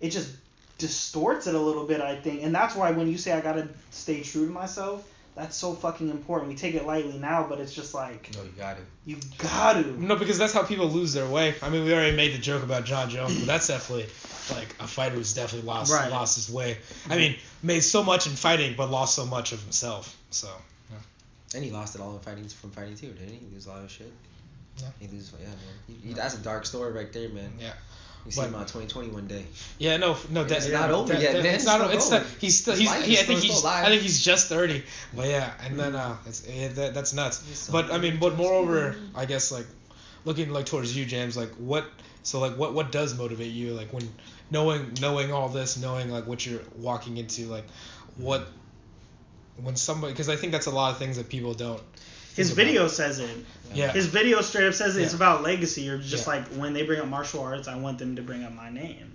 it 0.00 0.10
just 0.10 0.34
distorts 0.78 1.46
it 1.46 1.54
a 1.54 1.60
little 1.60 1.84
bit, 1.84 2.00
I 2.00 2.16
think. 2.16 2.42
And 2.42 2.54
that's 2.54 2.74
why 2.74 2.90
when 2.90 3.08
you 3.08 3.18
say 3.18 3.32
I 3.32 3.40
gotta 3.40 3.68
stay 3.90 4.22
true 4.22 4.46
to 4.46 4.52
myself, 4.52 5.08
that's 5.36 5.56
so 5.56 5.72
fucking 5.74 6.10
important. 6.10 6.48
We 6.50 6.56
take 6.56 6.74
it 6.74 6.86
lightly 6.86 7.18
now, 7.18 7.46
but 7.48 7.58
it's 7.60 7.74
just 7.74 7.92
like 7.94 8.30
No, 8.36 8.42
you 8.42 8.50
got 8.50 8.76
it. 8.76 8.84
you 9.04 9.16
got 9.38 9.72
to. 9.74 10.02
No, 10.02 10.16
because 10.16 10.38
that's 10.38 10.52
how 10.52 10.62
people 10.62 10.86
lose 10.88 11.12
their 11.12 11.26
way. 11.26 11.54
I 11.62 11.68
mean, 11.70 11.84
we 11.84 11.92
already 11.92 12.16
made 12.16 12.34
the 12.34 12.38
joke 12.38 12.62
about 12.62 12.84
Jon 12.84 13.10
Jones, 13.10 13.36
but 13.38 13.46
that's 13.46 13.66
definitely 13.68 14.06
like 14.56 14.68
a 14.80 14.86
fighter 14.86 15.16
who's 15.16 15.32
definitely 15.34 15.66
lost 15.66 15.92
Right. 15.92 16.10
lost 16.10 16.36
his 16.36 16.50
way. 16.50 16.78
I 17.10 17.16
mean, 17.16 17.36
made 17.62 17.80
so 17.80 18.02
much 18.04 18.26
in 18.26 18.32
fighting, 18.32 18.74
but 18.76 18.90
lost 18.90 19.14
so 19.14 19.24
much 19.26 19.52
of 19.52 19.60
himself. 19.62 20.16
So 20.30 20.48
And 21.54 21.62
he 21.64 21.70
lost 21.70 21.94
it 21.94 22.00
all 22.00 22.12
in 22.14 22.18
fighting 22.20 22.46
from 22.48 22.70
fighting 22.72 22.96
too, 22.96 23.08
didn't 23.12 23.28
he? 23.28 23.36
He 23.48 23.54
lose 23.54 23.66
a 23.66 23.70
lot 23.70 23.82
of 23.84 23.90
shit. 23.90 24.12
Yeah. 24.78 24.88
He 24.98 25.06
loses. 25.06 25.32
Yeah, 25.40 25.46
man. 25.46 25.56
He, 25.86 26.08
he, 26.08 26.14
that's 26.14 26.34
a 26.34 26.38
dark 26.38 26.66
story 26.66 26.90
right 26.92 27.12
there, 27.12 27.28
man. 27.28 27.52
Yeah. 27.60 27.74
You 28.26 28.32
see 28.32 28.40
But- 28.40 28.48
him 28.48 28.54
on 28.54 28.60
2020 28.62 29.08
one 29.08 29.26
day. 29.26 29.44
yeah, 29.78 29.96
no, 29.98 30.16
no, 30.30 30.44
It's 30.44 30.68
not 30.68 30.90
over 30.90 31.12
that- 31.12 31.20
yet, 31.22 31.32
that- 31.34 31.42
man. 31.42 31.54
It's 31.54 31.64
not. 31.66 31.92
It's 31.92 32.06
over. 32.06 32.20
not, 32.24 32.26
he's 32.40 32.58
still. 32.58 32.74
He's. 32.74 32.90
He, 33.04 33.18
I 33.18 33.22
think 33.22 33.40
he's. 33.40 33.62
alive. 33.62 33.84
I 33.84 33.88
think 33.88 34.02
he's 34.02 34.22
just 34.24 34.48
thirty. 34.48 34.82
But 35.14 35.26
yeah, 35.28 35.52
and 35.64 35.78
then 35.78 35.94
uh, 35.94 36.16
it's, 36.26 36.46
yeah, 36.48 36.68
that, 36.68 36.94
that's 36.94 37.12
nuts. 37.12 37.44
He's 37.46 37.68
But 37.68 37.92
I 37.92 37.98
mean, 37.98 38.18
but 38.18 38.30
so 38.30 38.36
moreover, 38.36 38.96
I 39.14 39.26
guess 39.26 39.52
like 39.52 39.66
looking 40.24 40.50
like 40.50 40.64
towards 40.66 40.96
you, 40.96 41.04
James. 41.04 41.36
Like 41.36 41.50
what? 41.56 41.84
So 42.22 42.40
like 42.40 42.56
what? 42.56 42.72
What 42.72 42.90
does 42.92 43.16
motivate 43.18 43.52
you? 43.52 43.74
Like 43.74 43.92
when 43.92 44.08
knowing 44.50 44.94
knowing 45.02 45.30
all 45.32 45.50
this, 45.50 45.76
knowing 45.76 46.10
like 46.10 46.26
what 46.26 46.46
you're 46.46 46.62
walking 46.78 47.18
into, 47.18 47.46
like 47.46 47.66
what 48.16 48.46
when 49.62 49.76
somebody 49.76 50.12
because 50.14 50.28
I 50.30 50.36
think 50.36 50.52
that's 50.52 50.66
a 50.66 50.70
lot 50.70 50.92
of 50.92 50.98
things 50.98 51.16
that 51.18 51.28
people 51.28 51.52
don't. 51.52 51.82
His 52.34 52.48
think 52.48 52.58
about. 52.58 52.66
video 52.66 52.88
says 52.88 53.18
it. 53.18 53.30
Yeah. 53.72 53.92
His 53.92 54.06
video 54.06 54.40
straight 54.40 54.66
up 54.68 54.74
says 54.74 54.96
it's 54.96 55.12
Yeah. 55.12 55.16
about 55.16 55.42
legacy, 55.42 55.88
or 55.90 55.98
just 55.98 56.26
Yeah. 56.26 56.32
like 56.34 56.46
when 56.54 56.72
they 56.74 56.82
bring 56.82 57.00
up 57.00 57.08
martial 57.08 57.40
arts, 57.42 57.68
I 57.68 57.76
want 57.76 57.98
them 57.98 58.16
to 58.16 58.22
bring 58.22 58.44
up 58.44 58.52
my 58.52 58.70
name. 58.70 59.12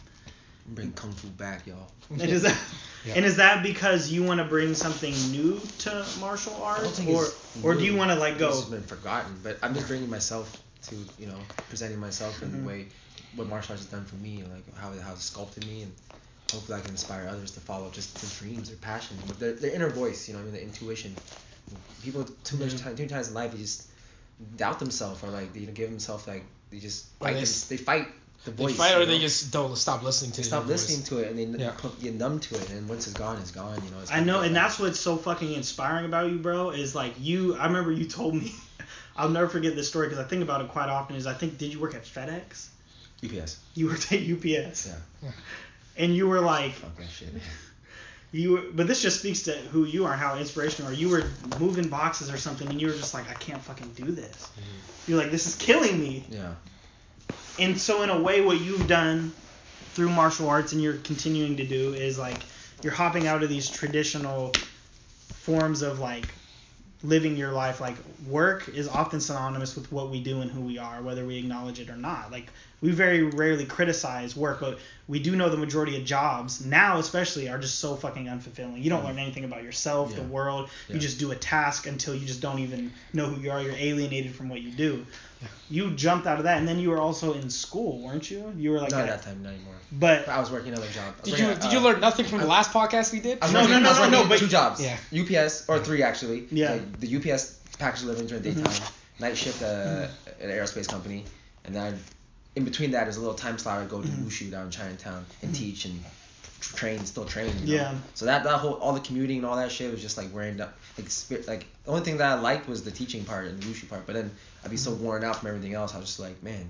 Bring 0.68 0.92
kung 0.94 1.12
fu 1.14 1.28
back, 1.30 1.66
y'all. 1.66 1.92
And 2.12 2.22
is 2.22 2.44
that 2.44 2.58
Yeah. 3.06 3.14
and 3.16 3.26
is 3.26 3.38
that 3.38 3.64
because 3.64 4.10
you 4.10 4.24
want 4.24 4.40
to 4.40 4.44
bring 4.46 4.76
something 4.76 5.14
new 5.32 5.60
to 5.80 6.06
martial 6.20 6.62
arts, 6.62 6.98
think 6.98 7.10
or 7.10 7.26
it's 7.26 7.36
or 7.64 7.74
do 7.76 7.84
you 7.86 7.96
want 7.96 8.12
to 8.12 8.16
like 8.16 8.34
It's 8.34 8.40
go? 8.42 8.50
just 8.52 8.70
been 8.72 8.84
forgotten, 8.84 9.40
but 9.44 9.58
I'm 9.64 9.74
just 9.74 9.88
bringing 9.88 10.10
myself 10.10 10.52
to 10.84 10.96
you 11.18 11.28
know 11.28 11.40
presenting 11.70 12.00
myself 12.00 12.42
in 12.42 12.50
Mhm. 12.50 12.62
the 12.62 12.68
way 12.68 12.88
what 13.36 13.48
martial 13.48 13.74
arts 13.74 13.84
has 13.84 13.92
done 13.92 14.06
for 14.06 14.16
me, 14.16 14.44
like 14.44 14.78
how 14.78 14.92
how 15.02 15.14
it's 15.14 15.24
sculpted 15.26 15.66
me, 15.66 15.84
and 15.84 15.94
hopefully 16.52 16.78
I 16.78 16.82
can 16.82 16.92
inspire 16.92 17.28
others 17.28 17.52
to 17.52 17.60
follow 17.60 17.90
just 17.92 18.14
their 18.16 18.30
dreams, 18.40 18.70
their 18.70 18.78
passion, 18.78 19.18
their, 19.40 19.54
their 19.54 19.72
inner 19.72 19.90
voice, 19.90 20.28
you 20.28 20.34
know, 20.34 20.40
I 20.42 20.44
mean, 20.44 20.54
the 20.54 20.62
intuition. 20.62 21.16
People 22.04 22.24
too 22.44 22.58
much 22.58 22.76
time, 22.78 22.96
too 22.96 23.04
many 23.04 23.10
times 23.10 23.28
in 23.30 23.34
life, 23.34 23.52
they 23.52 23.58
just 23.58 23.88
doubt 24.58 24.80
themselves 24.80 25.24
or 25.24 25.28
like 25.28 25.54
they 25.54 25.62
give 25.62 25.90
themselves 25.90 26.28
like 26.28 26.44
they 26.72 26.80
just 26.80 27.08
fight. 27.20 27.34
they 27.36 27.44
them- 27.44 27.54
they 27.70 27.78
fight 27.78 28.08
the 28.46 28.52
voice. 28.52 28.72
They 28.72 28.78
fight 28.78 28.96
you 28.96 29.02
or 29.02 29.06
they 29.06 29.20
just 29.20 29.52
don't 29.52 29.76
stop 29.78 30.02
listening 30.02 30.32
to 30.32 30.38
They 30.38 30.44
the 30.44 30.48
stop 30.48 30.64
voice. 30.64 30.72
listening 30.90 31.04
to 31.08 31.18
it 31.20 31.36
and 31.36 31.56
they 31.56 31.64
Yeah. 31.66 31.72
put, 31.72 32.00
get 32.02 32.14
numb 32.16 32.40
to 32.40 32.56
it, 32.56 32.70
and 32.70 32.88
once 32.88 33.06
it's 33.08 33.18
gone, 33.18 33.38
it's 33.40 33.52
gone. 33.52 33.82
You 33.84 33.92
know. 33.92 34.00
It's 34.02 34.12
I 34.12 34.22
know, 34.22 34.42
and 34.42 34.56
that's 34.56 34.80
what's 34.80 35.00
so 35.00 35.18
fucking 35.18 35.52
inspiring 35.54 36.06
about 36.06 36.30
you, 36.32 36.38
bro. 36.40 36.70
Is 36.70 36.96
like 36.96 37.14
you. 37.20 37.56
I 37.58 37.66
remember 37.68 37.92
you 37.92 38.06
told 38.06 38.36
me. 38.36 38.54
I'll 39.18 39.28
never 39.30 39.50
forget 39.50 39.76
this 39.76 39.90
story 39.90 40.08
because 40.08 40.24
I 40.24 40.28
think 40.30 40.42
about 40.44 40.62
it 40.62 40.70
quite 40.70 40.88
often. 40.88 41.18
Is 41.18 41.28
I 41.28 41.34
think 41.34 41.58
did 41.58 41.74
you 41.74 41.80
work 41.82 41.94
at 41.96 42.06
FedEx? 42.06 42.68
UPS. 43.22 43.58
You 43.76 43.88
worked 43.88 44.14
at 44.14 44.22
UPS. 44.22 44.88
Yeah. 44.88 44.96
Yeah. 45.22 45.32
And 45.98 46.16
you 46.16 46.26
were 46.30 46.40
like, 46.40 46.72
Fuck 46.76 46.96
that 46.98 47.10
shit. 47.10 47.28
you. 48.32 48.52
Were, 48.52 48.64
but 48.74 48.88
this 48.88 49.02
just 49.02 49.20
speaks 49.20 49.44
to 49.44 49.52
who 49.52 49.86
you 49.86 50.06
are, 50.06 50.14
how 50.14 50.38
inspirational. 50.38 50.92
Or 50.92 50.94
you 50.94 51.10
were 51.10 51.24
moving 51.60 51.88
boxes 51.88 52.32
or 52.32 52.38
something, 52.38 52.68
and 52.70 52.80
you 52.80 52.88
were 52.88 52.94
just 52.94 53.14
like, 53.14 53.30
I 53.30 53.34
can't 53.36 53.62
fucking 53.62 53.92
do 53.94 54.12
this. 54.12 54.36
Mm-hmm. 54.36 55.12
You're 55.12 55.22
like, 55.22 55.32
this 55.32 55.48
is 55.48 55.56
killing 55.56 56.00
me. 56.00 56.26
Yeah. 56.30 56.54
And 57.60 57.80
so 57.80 58.04
in 58.04 58.10
a 58.10 58.22
way, 58.22 58.42
what 58.42 58.60
you've 58.62 58.88
done 58.88 59.34
through 59.94 60.10
martial 60.10 60.50
arts 60.50 60.72
and 60.72 60.82
you're 60.82 60.94
continuing 60.94 61.58
to 61.58 61.66
do 61.66 61.94
is 61.94 62.18
like 62.18 62.42
you're 62.84 62.94
hopping 62.94 63.28
out 63.28 63.44
of 63.44 63.50
these 63.50 63.68
traditional 63.70 64.54
forms 65.34 65.82
of 65.82 66.00
like 66.00 66.26
living 67.04 67.36
your 67.36 67.52
life 67.52 67.82
like 67.82 67.96
work 68.28 68.70
is 68.70 68.88
often 68.88 69.20
synonymous 69.20 69.76
with 69.76 69.92
what 69.92 70.10
we 70.10 70.22
do 70.22 70.42
and 70.42 70.52
who 70.52 70.62
we 70.62 70.78
are 70.78 71.02
whether 71.02 71.26
we 71.26 71.38
acknowledge 71.38 71.80
it 71.80 71.90
or 71.90 71.96
not 71.96 72.32
like 72.32 72.48
we 72.82 72.92
very 72.92 73.24
rarely 73.24 73.66
criticize 73.66 74.36
work, 74.36 74.60
but 74.60 74.80
we 75.08 75.20
do 75.20 75.36
know 75.36 75.50
the 75.50 75.58
majority 75.58 75.98
of 75.98 76.06
jobs 76.06 76.64
now, 76.66 76.98
especially, 77.00 77.50
are 77.50 77.58
just 77.58 77.80
so 77.80 77.96
fucking 77.96 78.26
unfulfilling. 78.28 78.82
You 78.82 78.90
don't 78.90 79.04
learn 79.04 79.18
anything 79.20 79.44
about 79.44 79.64
yourself, 79.64 80.16
the 80.16 80.22
world. 80.24 80.70
Yeah. 80.88 80.96
You 80.96 81.00
just 81.02 81.20
do 81.20 81.32
a 81.32 81.36
task 81.36 81.88
until 81.88 82.14
you 82.16 82.26
just 82.28 82.42
don't 82.42 82.60
even 82.60 82.92
know 83.14 83.26
who 83.26 83.42
you 83.42 83.52
are. 83.52 83.62
You're 83.62 83.74
alienated 83.74 84.36
from 84.36 84.50
what 84.50 84.62
you 84.62 84.72
do. 84.72 85.06
You 85.70 85.92
jumped 85.92 86.28
out 86.28 86.38
of 86.38 86.44
that, 86.44 86.58
and 86.58 86.68
then 86.68 86.80
you 86.80 86.90
were 86.90 87.00
also 87.00 87.34
in 87.34 87.50
school, 87.50 88.00
weren't 88.02 88.30
you? 88.30 88.54
You 88.58 88.72
were 88.72 88.80
like, 88.80 88.92
not 88.92 89.02
at- 89.02 89.10
at 89.10 89.22
that 89.24 89.26
time, 89.30 89.42
not 89.44 89.54
anymore. 89.54 89.74
but 89.94 90.28
I 90.28 90.40
was 90.40 90.52
working 90.52 90.74
another 90.74 90.90
job. 90.92 91.22
Did 91.24 91.40
you 91.40 91.46
at, 91.48 91.62
did 91.62 91.72
you 91.72 91.80
uh, 91.80 91.84
learn 91.84 92.00
nothing 92.02 92.26
from 92.26 92.40
the 92.40 92.46
last 92.48 92.72
podcast 92.72 93.12
we 93.14 93.20
did? 93.20 93.40
I 93.42 93.46
was 93.46 93.54
No, 93.54 93.62
working- 93.62 93.74
no, 93.76 93.80
no, 93.80 93.90
I 93.90 94.02
was 94.02 94.12
no, 94.12 94.22
no, 94.24 94.30
but- 94.30 94.40
two 94.40 94.48
jobs. 94.48 94.82
Yeah. 94.82 94.98
UPS 95.14 95.68
or 95.68 95.80
three 95.80 96.04
actually. 96.04 96.46
Yeah. 96.52 96.74
Like, 96.74 97.00
the 97.00 97.16
UPS 97.34 97.60
package 97.80 98.02
delivery 98.02 98.28
during 98.28 98.44
daytime, 98.44 98.82
night 99.20 99.38
shift 99.38 99.62
uh, 99.64 100.08
at 100.28 100.42
an 100.42 100.50
aerospace 100.50 100.88
company, 100.88 101.24
and 101.66 101.74
then 101.74 101.98
in 102.60 102.66
between 102.66 102.92
that, 102.92 103.06
there's 103.06 103.18
a 103.18 103.22
little 103.22 103.36
time 103.36 103.58
slot. 103.58 103.82
I 103.82 103.86
go 103.86 104.02
to 104.02 104.08
Mhm. 104.08 104.26
Wushu 104.26 104.52
down 104.52 104.66
in 104.66 104.72
Chinatown 104.72 105.26
and 105.42 105.52
Mhm. 105.52 105.56
teach 105.58 105.86
and 105.86 106.04
train, 106.60 107.06
still 107.06 107.26
train. 107.26 107.48
You 107.62 107.68
know? 107.68 107.74
Yeah. 107.74 107.96
So 108.14 108.26
that 108.26 108.44
that 108.44 108.58
whole 108.58 108.74
all 108.74 108.94
the 108.94 109.00
commuting 109.00 109.38
and 109.38 109.46
all 109.46 109.56
that 109.56 109.72
shit 109.72 109.92
was 109.92 110.02
just 110.02 110.18
like 110.18 110.34
wearing 110.34 110.60
up. 110.60 110.78
Like 110.98 111.10
spirit, 111.10 111.48
like 111.48 111.66
the 111.86 111.92
only 111.92 112.04
thing 112.04 112.18
that 112.18 112.38
I 112.38 112.40
liked 112.42 112.68
was 112.68 112.84
the 112.84 112.92
teaching 112.92 113.24
part 113.24 113.48
and 113.48 113.58
the 113.58 113.64
Wushu 113.64 113.88
part. 113.90 114.06
But 114.06 114.14
then 114.16 114.32
I'd 114.64 114.70
be 114.72 114.78
so 114.78 114.92
Mm-hmm. 114.92 115.04
worn 115.04 115.24
out 115.24 115.38
from 115.38 115.48
everything 115.48 115.74
else. 115.74 115.96
I 115.96 115.98
was 116.00 116.08
just 116.08 116.20
like, 116.20 116.44
man. 116.44 116.70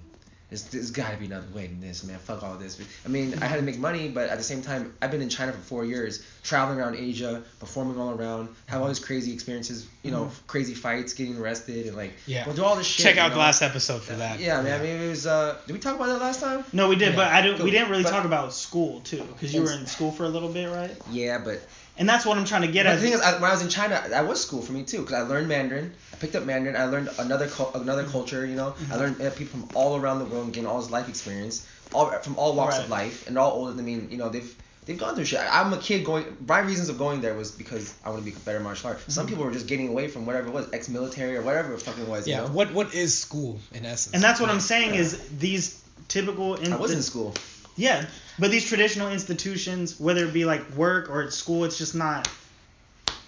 There's, 0.49 0.63
there's 0.63 0.89
got 0.89 1.11
to 1.11 1.17
be 1.17 1.27
another 1.27 1.45
way 1.53 1.67
than 1.67 1.79
this, 1.79 2.03
man. 2.03 2.17
Fuck 2.17 2.41
all 2.41 2.55
this. 2.55 2.81
I 3.05 3.07
mean, 3.07 3.35
I 3.39 3.45
had 3.45 3.57
to 3.57 3.61
make 3.61 3.77
money, 3.77 4.09
but 4.09 4.29
at 4.31 4.37
the 4.39 4.43
same 4.43 4.63
time, 4.63 4.95
I've 4.99 5.11
been 5.11 5.21
in 5.21 5.29
China 5.29 5.51
for 5.51 5.59
four 5.59 5.85
years, 5.85 6.23
traveling 6.41 6.79
around 6.79 6.95
Asia, 6.95 7.43
performing 7.59 7.99
all 7.99 8.09
around, 8.09 8.49
have 8.65 8.81
all 8.81 8.87
these 8.87 8.97
crazy 8.99 9.31
experiences, 9.31 9.85
you 10.01 10.09
know, 10.09 10.25
Mhm. 10.25 10.47
crazy 10.47 10.73
fights, 10.73 11.13
getting 11.13 11.37
arrested, 11.37 11.85
and 11.85 11.95
like, 11.95 12.13
Yeah. 12.25 12.47
we'll 12.47 12.55
do 12.55 12.63
all 12.63 12.75
this 12.75 12.87
shit. 12.87 13.03
Check 13.03 13.17
out 13.17 13.27
know? 13.29 13.35
the 13.35 13.39
last 13.41 13.61
episode 13.61 14.01
for 14.01 14.13
that. 14.13 14.39
Yeah, 14.39 14.59
man. 14.63 14.79
I 14.81 14.83
mean, 14.83 14.95
it 15.01 15.09
was. 15.09 15.27
Uh, 15.27 15.55
did 15.67 15.73
we 15.73 15.79
talk 15.79 15.95
about 15.95 16.07
that 16.07 16.19
last 16.19 16.39
time? 16.39 16.63
no, 16.73 16.89
we 16.89 16.95
did, 16.95 17.09
Yeah. 17.11 17.15
but 17.15 17.27
I 17.27 17.41
don't. 17.41 17.59
We 17.61 17.69
didn't 17.69 17.91
really 17.91 18.01
But- 18.03 18.09
talk 18.09 18.25
about 18.25 18.51
school 18.51 19.01
too, 19.01 19.23
because 19.33 19.53
you 19.53 19.61
were 19.61 19.71
in 19.71 19.85
school 19.85 20.11
for 20.11 20.23
a 20.25 20.29
little 20.29 20.49
bit, 20.49 20.65
right? 20.71 20.97
Yeah, 21.11 21.37
but 21.37 21.61
And 21.99 22.07
that's 22.07 22.25
what 22.25 22.37
I'm 22.37 22.45
trying 22.45 22.61
to 22.61 22.67
get 22.69 22.85
But 22.85 22.93
at. 22.93 22.95
the 22.95 23.01
thing 23.01 23.13
is, 23.13 23.21
I, 23.21 23.33
when 23.33 23.43
I 23.51 23.53
was 23.53 23.61
in 23.61 23.69
China, 23.69 24.01
that 24.09 24.25
was 24.27 24.41
school 24.41 24.61
for 24.61 24.71
me 24.71 24.83
too, 24.83 25.01
because 25.01 25.15
I 25.15 25.21
learned 25.21 25.47
Mandarin. 25.49 25.93
I 26.13 26.15
picked 26.15 26.33
up 26.35 26.45
Mandarin. 26.45 26.75
I 26.77 26.85
learned 26.85 27.09
another 27.19 27.47
cul- 27.47 27.71
another 27.75 28.03
Mm-hmm. 28.03 28.11
culture. 28.13 28.45
You 28.45 28.55
know, 28.55 28.73
I 28.91 28.95
learned 28.95 29.21
uh, 29.21 29.29
people 29.31 29.59
from 29.59 29.69
all 29.73 29.97
around 29.99 30.19
the 30.19 30.25
world 30.25 30.45
and 30.45 30.53
gained 30.53 30.65
all 30.65 30.79
this 30.81 30.89
life 30.89 31.09
experience, 31.09 31.67
all 31.93 32.09
from 32.21 32.37
all 32.37 32.55
walks 32.55 32.79
of 32.79 32.89
life, 32.89 33.27
and 33.27 33.37
all 33.37 33.51
older 33.51 33.73
than 33.73 33.83
me. 33.85 33.95
You 34.09 34.17
know, 34.17 34.29
they've 34.29 34.55
they've 34.85 34.97
gone 34.97 35.15
through 35.15 35.25
shit. 35.25 35.39
I, 35.41 35.59
I'm 35.61 35.73
a 35.73 35.77
kid 35.77 36.05
going. 36.05 36.25
My 36.47 36.59
reasons 36.59 36.87
of 36.87 36.97
going 36.97 37.19
there 37.19 37.33
was 37.35 37.51
because 37.51 37.93
I 38.05 38.09
want 38.11 38.23
to 38.23 38.31
be 38.31 38.35
a 38.35 38.39
better 38.39 38.61
martial 38.61 38.87
artist. 38.91 39.11
Some 39.11 39.25
Mhm. 39.25 39.29
people 39.31 39.43
were 39.43 39.51
just 39.51 39.67
getting 39.67 39.89
away 39.89 40.07
from 40.07 40.25
whatever 40.25 40.47
it 40.47 40.53
was, 40.53 40.67
ex-military 40.71 41.35
or 41.35 41.41
whatever 41.41 41.73
it 41.73 41.81
fucking 41.81 42.07
was. 42.07 42.25
Yeah. 42.25 42.43
You 42.43 42.47
know? 42.47 42.53
What 42.53 42.73
what 42.73 42.93
is 42.93 43.17
school 43.19 43.59
in 43.73 43.85
essence? 43.85 44.13
and 44.13 44.23
that's 44.23 44.39
what 44.39 44.49
I'm 44.49 44.61
saying 44.61 44.93
Yeah. 44.93 45.01
is 45.01 45.19
these 45.37 45.83
typical. 46.07 46.55
In, 46.55 46.71
I 46.71 46.77
was 46.77 46.91
in 46.91 47.03
school. 47.03 47.33
Yeah, 47.75 48.05
but 48.37 48.51
these 48.51 48.65
traditional 48.65 49.11
institutions, 49.11 49.99
whether 49.99 50.25
it 50.25 50.33
be 50.33 50.45
like 50.45 50.69
work 50.71 51.09
or 51.09 51.21
at 51.23 51.33
school, 51.33 51.65
it's 51.65 51.77
just 51.77 51.95
not. 51.95 52.27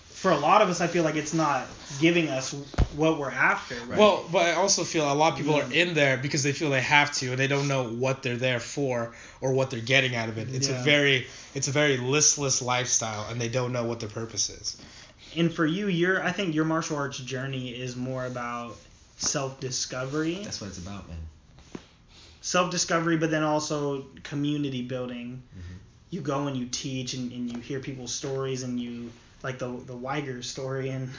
For 0.10 0.30
a 0.30 0.38
lot 0.38 0.62
of 0.62 0.70
us, 0.70 0.82
I 0.82 0.88
feel 0.88 1.04
like 1.04 1.16
it's 1.16 1.34
not 1.34 1.66
giving 2.00 2.30
us 2.30 2.54
what 2.96 3.18
we're 3.18 3.32
after. 3.32 3.74
Right. 3.88 3.98
Well, 3.98 4.24
but 4.32 4.46
I 4.46 4.52
also 4.52 4.84
feel 4.84 5.12
a 5.12 5.16
lot 5.16 5.34
of 5.34 5.39
people 5.39 5.56
are 5.56 5.74
in 5.74 5.96
there 5.96 6.16
because 6.16 6.44
they 6.44 6.52
feel 6.52 6.70
they 6.70 6.80
have 6.80 7.12
to, 7.14 7.32
and 7.32 7.39
they 7.39 7.48
don't 7.48 7.68
know 7.68 7.89
what 7.89 8.22
they're 8.22 8.38
there 8.38 8.60
for 8.60 9.14
or 9.42 9.54
what 9.54 9.72
they're 9.72 9.80
getting 9.80 10.16
out 10.16 10.30
of 10.30 10.38
it. 10.38 10.54
It's 10.54 10.70
a 10.70 10.74
very 10.74 11.26
it's 11.56 11.68
a 11.68 11.72
very 11.72 11.98
listless 11.98 12.62
lifestyle, 12.62 13.28
and 13.32 13.42
they 13.42 13.50
don't 13.50 13.74
know 13.74 13.86
what 13.86 14.00
their 14.00 14.10
purpose 14.10 14.52
is. 14.52 14.78
And 15.36 15.52
for 15.52 15.66
you, 15.66 15.88
your 15.88 16.24
I 16.24 16.32
think 16.32 16.54
your 16.54 16.66
martial 16.66 16.98
arts 16.98 17.18
journey 17.18 17.70
is 17.70 17.96
more 17.96 18.26
about 18.26 18.76
self 19.18 19.60
discovery, 19.60 20.42
That's 20.44 20.62
what 20.62 20.68
it's 20.68 20.78
about, 20.78 21.08
man. 21.08 21.18
Self 22.42 22.72
discovery, 22.72 23.18
but 23.18 23.30
then 23.32 23.44
also 23.44 24.06
community 24.24 24.82
building. 24.82 25.44
Mhm. 25.56 25.62
You 26.10 26.22
go 26.22 26.48
and 26.48 26.58
you 26.58 26.66
teach, 26.72 27.14
and, 27.14 27.32
and 27.32 27.52
you 27.52 27.60
hear 27.62 27.80
people's 27.80 28.14
stories, 28.14 28.64
and 28.64 28.80
you 28.80 29.12
like 29.44 29.60
the 29.60 29.68
the 29.86 29.94
Uyghur 29.96 30.44
story, 30.44 30.89
and 30.89 31.10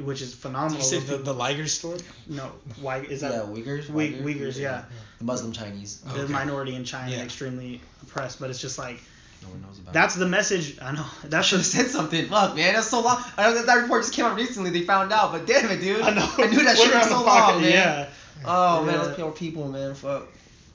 which 0.00 0.20
is 0.20 0.32
Did 0.32 0.40
phenomenal. 0.40 0.78
you 0.78 0.84
say 0.84 0.98
the, 0.98 1.16
the 1.18 1.32
Liger 1.32 1.66
story? 1.66 2.00
no, 2.26 2.52
Uyghur 2.82 3.08
is 3.08 3.20
that 3.22 3.32
yeah, 3.32 3.38
Uyghurs. 3.40 3.86
Uy- 3.86 4.20
Uyghurs, 4.22 4.58
yeah. 4.58 4.84
The 5.18 5.24
Muslim 5.24 5.52
Chinese. 5.52 5.98
the 6.00 6.22
Okay. 6.24 6.32
minority 6.32 6.74
in 6.74 6.84
China 6.84 7.12
Yeah. 7.12 7.22
extremely 7.22 7.80
oppressed, 8.02 8.38
but 8.40 8.50
it's 8.50 8.60
just 8.60 8.78
like 8.78 9.00
No 9.42 9.48
one 9.48 9.62
knows 9.62 9.78
about. 9.78 9.94
that's 9.94 10.16
the 10.16 10.26
message. 10.26 10.76
I 10.82 10.92
know 10.92 11.06
That 11.24 11.44
should 11.46 11.58
have 11.60 11.66
said 11.66 11.86
something. 11.88 12.26
Fuck, 12.28 12.56
man, 12.56 12.74
that's 12.74 12.88
so 12.88 13.00
long. 13.00 13.22
I 13.38 13.44
know 13.44 13.54
that, 13.54 13.66
that 13.66 13.74
report 13.76 14.02
just 14.02 14.12
came 14.12 14.24
out 14.26 14.36
recently. 14.36 14.70
They 14.70 14.82
found 14.82 15.12
out, 15.12 15.32
but 15.32 15.46
damn 15.46 15.70
it, 15.70 15.80
dude. 15.80 16.02
I 16.02 16.10
know. 16.10 16.28
I 16.36 16.46
knew 16.48 16.62
that 16.64 16.76
We're 16.78 16.84
shit 16.84 16.92
for 16.92 16.98
on 16.98 17.04
so 17.08 17.24
long, 17.24 17.62
man. 17.62 17.70
Yeah, 17.72 18.06
Oh 18.44 18.84
man, 18.84 18.98
those 18.98 19.16
poor 19.16 19.32
people, 19.32 19.68
man. 19.68 19.94
Fuck. 19.94 20.28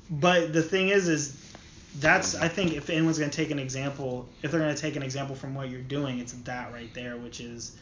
but 0.10 0.54
the 0.54 0.64
thing 0.64 0.90
is, 0.90 1.08
is 1.08 1.54
that's 2.00 2.36
I 2.36 2.48
think 2.48 2.74
if 2.74 2.90
anyone's 2.90 3.20
gonna 3.20 3.32
take 3.32 3.52
an 3.52 3.60
example, 3.60 4.28
if 4.42 4.52
they're 4.52 4.60
gonna 4.60 4.76
take 4.76 4.96
an 4.96 5.04
example 5.04 5.36
from 5.36 5.56
what 5.56 5.70
you're 5.70 5.82
doing, 5.82 6.20
it's 6.20 6.34
that 6.34 6.72
right 6.74 6.94
there, 6.94 7.18
which 7.18 7.40
is 7.40 7.76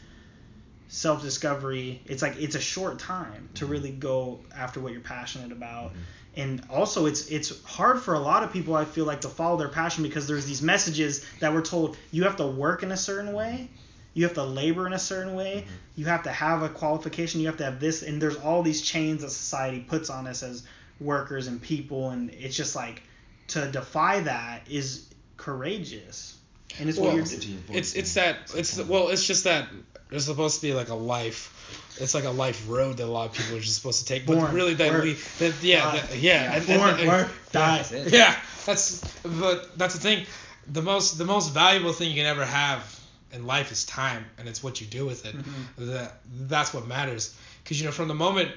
self 0.88 1.22
discovery. 1.22 2.02
It's 2.06 2.22
like 2.22 2.36
it's 2.38 2.56
a 2.56 2.60
short 2.60 2.98
time 2.98 3.48
to 3.54 3.64
mm-hmm. 3.64 3.72
really 3.72 3.92
go 3.92 4.40
after 4.54 4.80
what 4.80 4.92
you're 4.92 5.00
passionate 5.00 5.52
about. 5.52 5.90
Mm-hmm. 5.90 6.00
And 6.36 6.62
also, 6.70 7.06
it's 7.06 7.28
it's 7.28 7.64
hard 7.64 8.00
for 8.00 8.14
a 8.14 8.20
lot 8.20 8.42
of 8.42 8.52
people. 8.52 8.74
I 8.76 8.84
feel 8.84 9.04
like 9.04 9.22
to 9.22 9.28
follow 9.28 9.56
their 9.56 9.68
passion 9.68 10.02
because 10.02 10.28
there's 10.28 10.46
these 10.46 10.62
messages 10.62 11.24
that 11.40 11.52
we're 11.52 11.62
told 11.62 11.96
you 12.12 12.24
have 12.24 12.36
to 12.36 12.46
work 12.46 12.82
in 12.82 12.92
a 12.92 12.96
certain 12.96 13.32
way, 13.32 13.68
you 14.14 14.24
have 14.24 14.34
to 14.34 14.44
labor 14.44 14.86
in 14.86 14.92
a 14.92 14.98
certain 14.98 15.34
way, 15.34 15.64
mm-hmm. 15.66 15.74
you 15.96 16.06
have 16.06 16.22
to 16.24 16.30
have 16.30 16.62
a 16.62 16.68
qualification, 16.68 17.40
you 17.40 17.46
have 17.46 17.56
to 17.58 17.64
have 17.64 17.80
this, 17.80 18.02
and 18.02 18.20
there's 18.20 18.36
all 18.36 18.62
these 18.62 18.82
chains 18.82 19.22
that 19.22 19.30
society 19.30 19.80
puts 19.80 20.10
on 20.10 20.26
us 20.26 20.42
as 20.42 20.64
workers 21.00 21.46
and 21.46 21.60
people, 21.62 22.10
and 22.10 22.30
it's 22.30 22.56
just 22.56 22.74
like 22.74 23.02
to 23.48 23.70
defy 23.70 24.20
that 24.20 24.62
is 24.68 25.08
courageous, 25.36 26.38
and 26.78 26.88
it's 26.88 26.98
what 26.98 27.06
Well, 27.06 27.14
you're. 27.14 27.24
Listen 27.24 27.40
to 27.40 27.48
your 27.48 27.60
voice, 27.60 27.76
It's 27.76 27.94
it's 27.94 28.14
that 28.14 28.36
it's 28.54 28.80
well 28.82 29.08
it's 29.08 29.26
just 29.26 29.44
that 29.44 29.68
there's 30.08 30.26
supposed 30.26 30.60
to 30.60 30.66
be 30.66 30.74
like 30.74 30.88
a 30.88 30.94
life. 30.94 31.56
It's 32.00 32.14
like 32.14 32.24
a 32.24 32.30
life 32.30 32.68
road 32.68 32.96
that 32.96 33.04
a 33.04 33.06
lot 33.06 33.28
of 33.28 33.36
people 33.36 33.56
are 33.56 33.60
just 33.60 33.76
supposed 33.76 34.00
to 34.00 34.06
take, 34.06 34.26
but 34.26 34.36
Born, 34.36 34.54
really 34.54 34.74
that, 34.74 34.92
work, 34.92 35.04
we, 35.04 35.12
that 35.38 35.54
yeah 35.62 35.82
die. 35.82 35.98
that- 35.98 36.18
yeah, 36.18 36.54
and, 36.54 36.66
Born, 36.66 36.90
and, 36.90 37.00
and, 37.00 37.08
work, 37.08 37.28
die. 37.52 37.82
That's 37.82 38.12
yeah 38.12 38.36
that's 38.66 39.00
but 39.22 39.76
that's 39.78 39.94
the 39.94 40.00
thing 40.00 40.26
the 40.70 40.82
most 40.82 41.18
the 41.18 41.24
most 41.24 41.52
valuable 41.52 41.92
thing 41.92 42.10
you 42.10 42.16
can 42.16 42.26
ever 42.26 42.44
have 42.44 42.99
in 43.32 43.46
life 43.46 43.70
is 43.72 43.84
time 43.84 44.24
and 44.38 44.48
it's 44.48 44.62
what 44.62 44.80
you 44.80 44.86
do 44.86 45.06
with 45.06 45.24
it 45.26 45.34
Mhm. 45.36 45.88
that 45.92 46.20
that's 46.48 46.72
what 46.74 46.86
matters 46.86 47.34
because 47.62 47.78
you 47.80 47.86
know 47.86 47.92
from 47.92 48.08
the 48.08 48.14
moment 48.14 48.50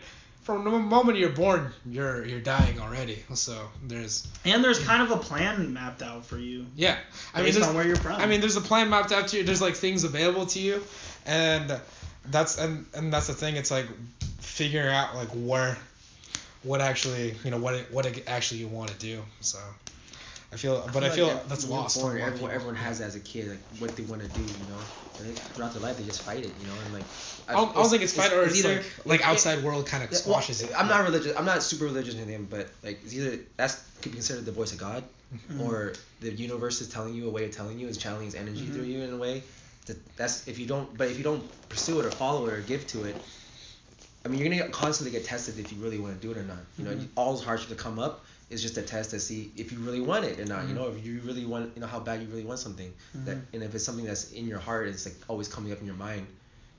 from 0.43 0.63
the 0.65 0.71
moment 0.71 1.17
you're 1.17 1.29
born 1.29 1.71
you're 1.85 2.25
you're 2.25 2.41
dying 2.41 2.79
already 2.79 3.23
so 3.33 3.69
there's 3.87 4.27
And 4.45 4.63
there's 4.63 4.79
kind 4.79 5.01
of 5.01 5.11
a 5.11 5.17
plan 5.17 5.71
mapped 5.73 6.01
out 6.01 6.25
for 6.25 6.37
you 6.37 6.65
yeah 6.75 6.97
i 7.33 7.41
mean 7.41 7.61
on 7.63 7.75
where 7.75 7.85
you're 7.87 7.95
from. 7.95 8.19
I 8.19 8.25
mean, 8.25 8.41
there's 8.41 8.57
a 8.57 8.61
plan 8.61 8.89
mapped 8.89 9.11
out 9.11 9.29
to 9.29 9.37
you. 9.37 9.43
There's 9.43 9.61
like 9.61 9.75
things 9.75 10.03
available 10.03 10.45
to 10.47 10.59
you, 10.59 10.83
and 11.25 11.79
that's 12.29 12.57
and 12.57 12.85
and 12.93 13.13
that's 13.13 13.27
the 13.27 13.33
thing. 13.33 13.55
It's 13.55 13.71
like 13.71 13.87
figuring 14.39 14.87
out 14.93 15.15
like 15.15 15.29
where, 15.29 15.77
what 16.63 16.81
actually 16.81 17.35
you 17.45 17.51
know 17.51 17.57
what 17.57 17.75
it, 17.75 17.91
what 17.91 18.05
it 18.05 18.23
actually 18.27 18.59
you 18.59 18.67
want 18.67 18.89
to 18.89 18.97
do. 18.97 19.21
So, 19.41 19.59
I 20.53 20.57
feel, 20.57 20.89
but 20.93 21.03
I 21.03 21.09
feel, 21.09 21.27
like 21.27 21.47
that's 21.47 21.63
when 21.63 21.71
you're 21.73 21.81
lost. 21.81 21.99
born, 21.99 22.17
a 22.17 22.19
lot 22.19 22.27
everyone, 22.27 22.51
everyone 22.51 22.75
has 22.75 23.01
as 23.01 23.15
a 23.15 23.19
kid, 23.19 23.49
like 23.49 23.59
what 23.79 23.95
they 23.95 24.03
want 24.03 24.21
to 24.21 24.27
do, 24.27 24.41
you 24.41 24.67
know. 24.67 24.79
And 25.19 25.37
throughout 25.53 25.73
their 25.73 25.81
life, 25.81 25.97
they 25.97 26.03
just 26.03 26.21
fight 26.21 26.43
it, 26.43 26.55
you 26.57 26.65
know. 26.67 26.77
And 26.79 26.93
like, 26.93 27.05
I 27.47 27.53
don't, 27.53 27.69
I 27.71 27.73
don't 27.81 27.89
think 27.89 28.03
it's 28.03 28.13
fight 28.13 28.31
or 28.33 28.43
it's, 28.43 28.57
either 28.59 28.75
like 28.75 29.05
like 29.05 29.19
it- 29.21 29.25
outside 29.25 29.63
world 29.63 29.85
kind 29.87 30.03
of 30.03 30.11
Yeah, 30.11 30.17
well, 30.25 30.41
squashes 30.41 30.61
it. 30.61 30.71
I'm 30.77 30.87
not 30.87 31.03
religious. 31.03 31.35
I'm 31.37 31.45
not 31.45 31.61
super 31.63 31.85
religious 31.85 32.15
in 32.15 32.27
him, 32.27 32.47
but 32.49 32.69
like 32.83 32.99
it's 33.03 33.13
either 33.13 33.39
that's 33.57 33.75
could 34.01 34.11
be 34.11 34.17
considered 34.17 34.45
the 34.45 34.51
voice 34.51 34.71
of 34.73 34.79
God, 34.79 35.03
Mhm. 35.33 35.59
or 35.61 35.93
the 36.21 36.31
universe 36.31 36.81
is 36.81 36.89
telling 36.89 37.13
you 37.15 37.27
a 37.27 37.31
way 37.31 37.45
of 37.45 37.51
telling 37.51 37.79
you, 37.79 37.87
is 37.87 37.97
channeling 37.97 38.27
its 38.27 38.35
energy 38.35 38.65
Mhm. 38.65 38.73
through 38.73 38.83
you 38.83 39.01
in 39.01 39.13
a 39.13 39.17
way. 39.17 39.43
That 39.87 39.97
that's 40.17 40.47
if 40.47 40.59
you 40.59 40.65
don't, 40.67 40.97
but 40.97 41.09
if 41.09 41.17
you 41.17 41.23
don't 41.23 41.43
pursue 41.69 41.99
it 41.99 42.05
or 42.05 42.11
follow 42.11 42.45
it 42.47 42.53
or 42.53 42.61
give 42.61 42.85
to 42.87 43.03
it, 43.05 43.17
I 44.25 44.29
mean, 44.29 44.39
you're 44.39 44.49
gonna 44.49 44.69
constantly 44.71 45.11
get 45.11 45.25
tested 45.25 45.59
if 45.59 45.71
you 45.71 45.81
really 45.81 45.97
want 45.99 46.19
to 46.19 46.21
do 46.27 46.31
it 46.31 46.37
or 46.37 46.43
not. 46.43 46.63
You 46.77 46.85
know, 46.85 46.91
Mhm. 46.91 47.07
all 47.15 47.33
those 47.35 47.43
hardships 47.43 47.69
that 47.69 47.77
come 47.77 47.99
up 47.99 48.25
is 48.53 48.61
just 48.61 48.77
a 48.77 48.81
test 48.81 49.09
to 49.09 49.19
see 49.19 49.51
if 49.57 49.71
you 49.71 49.79
really 49.79 49.99
want 50.01 50.23
it 50.25 50.39
or 50.39 50.45
not. 50.45 50.67
You 50.67 50.73
Mhm. 50.73 50.77
know, 50.77 50.87
if 50.87 51.03
you 51.05 51.19
really 51.25 51.45
want, 51.45 51.71
you 51.75 51.81
know, 51.81 51.87
how 51.87 51.99
bad 51.99 52.21
you 52.21 52.27
really 52.27 52.45
want 52.45 52.59
something. 52.59 52.93
That, 53.25 53.37
Mhm. 53.37 53.41
and 53.53 53.63
if 53.63 53.75
it's 53.75 53.83
something 53.83 54.05
that's 54.05 54.31
in 54.31 54.47
your 54.47 54.59
heart, 54.59 54.87
it's 54.87 55.05
like 55.05 55.15
always 55.27 55.47
coming 55.47 55.71
up 55.73 55.79
in 55.81 55.87
your 55.87 55.95
mind. 55.95 56.27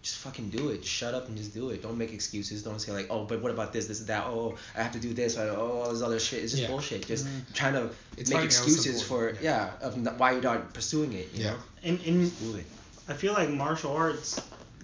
Just 0.03 0.17
fucking 0.17 0.51
do 0.51 0.69
it. 0.69 0.85
Shut 0.85 1.15
up 1.15 1.29
and 1.29 1.37
just 1.37 1.55
do 1.55 1.71
it. 1.71 1.83
Don't 1.83 1.97
make 1.99 2.13
excuses. 2.13 2.63
Don't 2.63 2.79
say 2.79 2.93
like, 2.93 3.07
oh, 3.11 3.25
but 3.25 3.41
what 3.43 3.51
about 3.51 3.73
this, 3.73 3.87
this, 3.87 4.01
and 4.01 4.09
that? 4.09 4.25
Oh, 4.27 4.57
I 4.77 4.83
have 4.83 4.93
to 4.93 4.99
do 5.01 5.15
this. 5.15 5.37
Or, 5.39 5.49
oh, 5.49 5.81
all 5.83 5.93
this 5.93 6.03
other 6.03 6.21
shit. 6.21 6.43
It's 6.43 6.53
just 6.53 6.63
Yeah. 6.65 6.69
bullshit. 6.69 7.07
Just 7.07 7.25
Mhm. 7.27 7.55
trying 7.55 7.73
to 7.75 7.91
It's 8.19 8.31
make 8.31 8.45
excuses 8.45 8.99
simple, 9.01 9.33
for 9.33 9.39
yeah, 9.43 9.73
of 9.81 9.97
not, 9.97 10.19
why 10.19 10.33
you're 10.33 10.43
not 10.43 10.73
pursuing 10.75 11.13
it. 11.15 11.31
You 11.35 11.45
Yeah. 11.45 11.51
know, 11.53 11.59
and 11.83 12.01
and 12.07 12.29
Just 12.31 12.41
do 12.41 12.55
it. 12.57 12.67
I 13.09 13.15
feel 13.15 13.33
like 13.33 13.49
martial 13.51 13.93
arts 13.93 14.39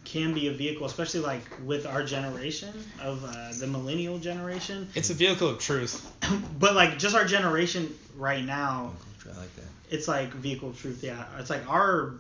can 0.05 0.35
be 0.35 0.49
a 0.49 0.53
vehicle, 0.53 0.87
especially 0.87 1.21
like 1.21 1.43
with 1.65 1.87
our 1.87 2.03
generation 2.03 2.73
of 3.01 3.25
uh, 3.25 3.53
the 3.59 3.67
millennial 3.67 4.19
generation. 4.19 4.89
It's 4.95 5.11
a 5.11 5.15
vehicle 5.15 5.49
of 5.49 5.59
truth. 5.59 6.11
but 6.59 6.75
like 6.75 6.99
just 6.99 7.15
our 7.15 7.25
generation 7.25 7.95
right 8.17 8.45
now, 8.45 8.93
I 9.25 9.39
like 9.39 9.55
that. 9.57 9.65
it's 9.91 10.09
like 10.09 10.33
vehicle 10.33 10.71
of 10.71 10.81
truth. 10.81 11.03
Yeah, 11.03 11.25
it's 11.39 11.51
like 11.51 11.69
our 11.69 12.15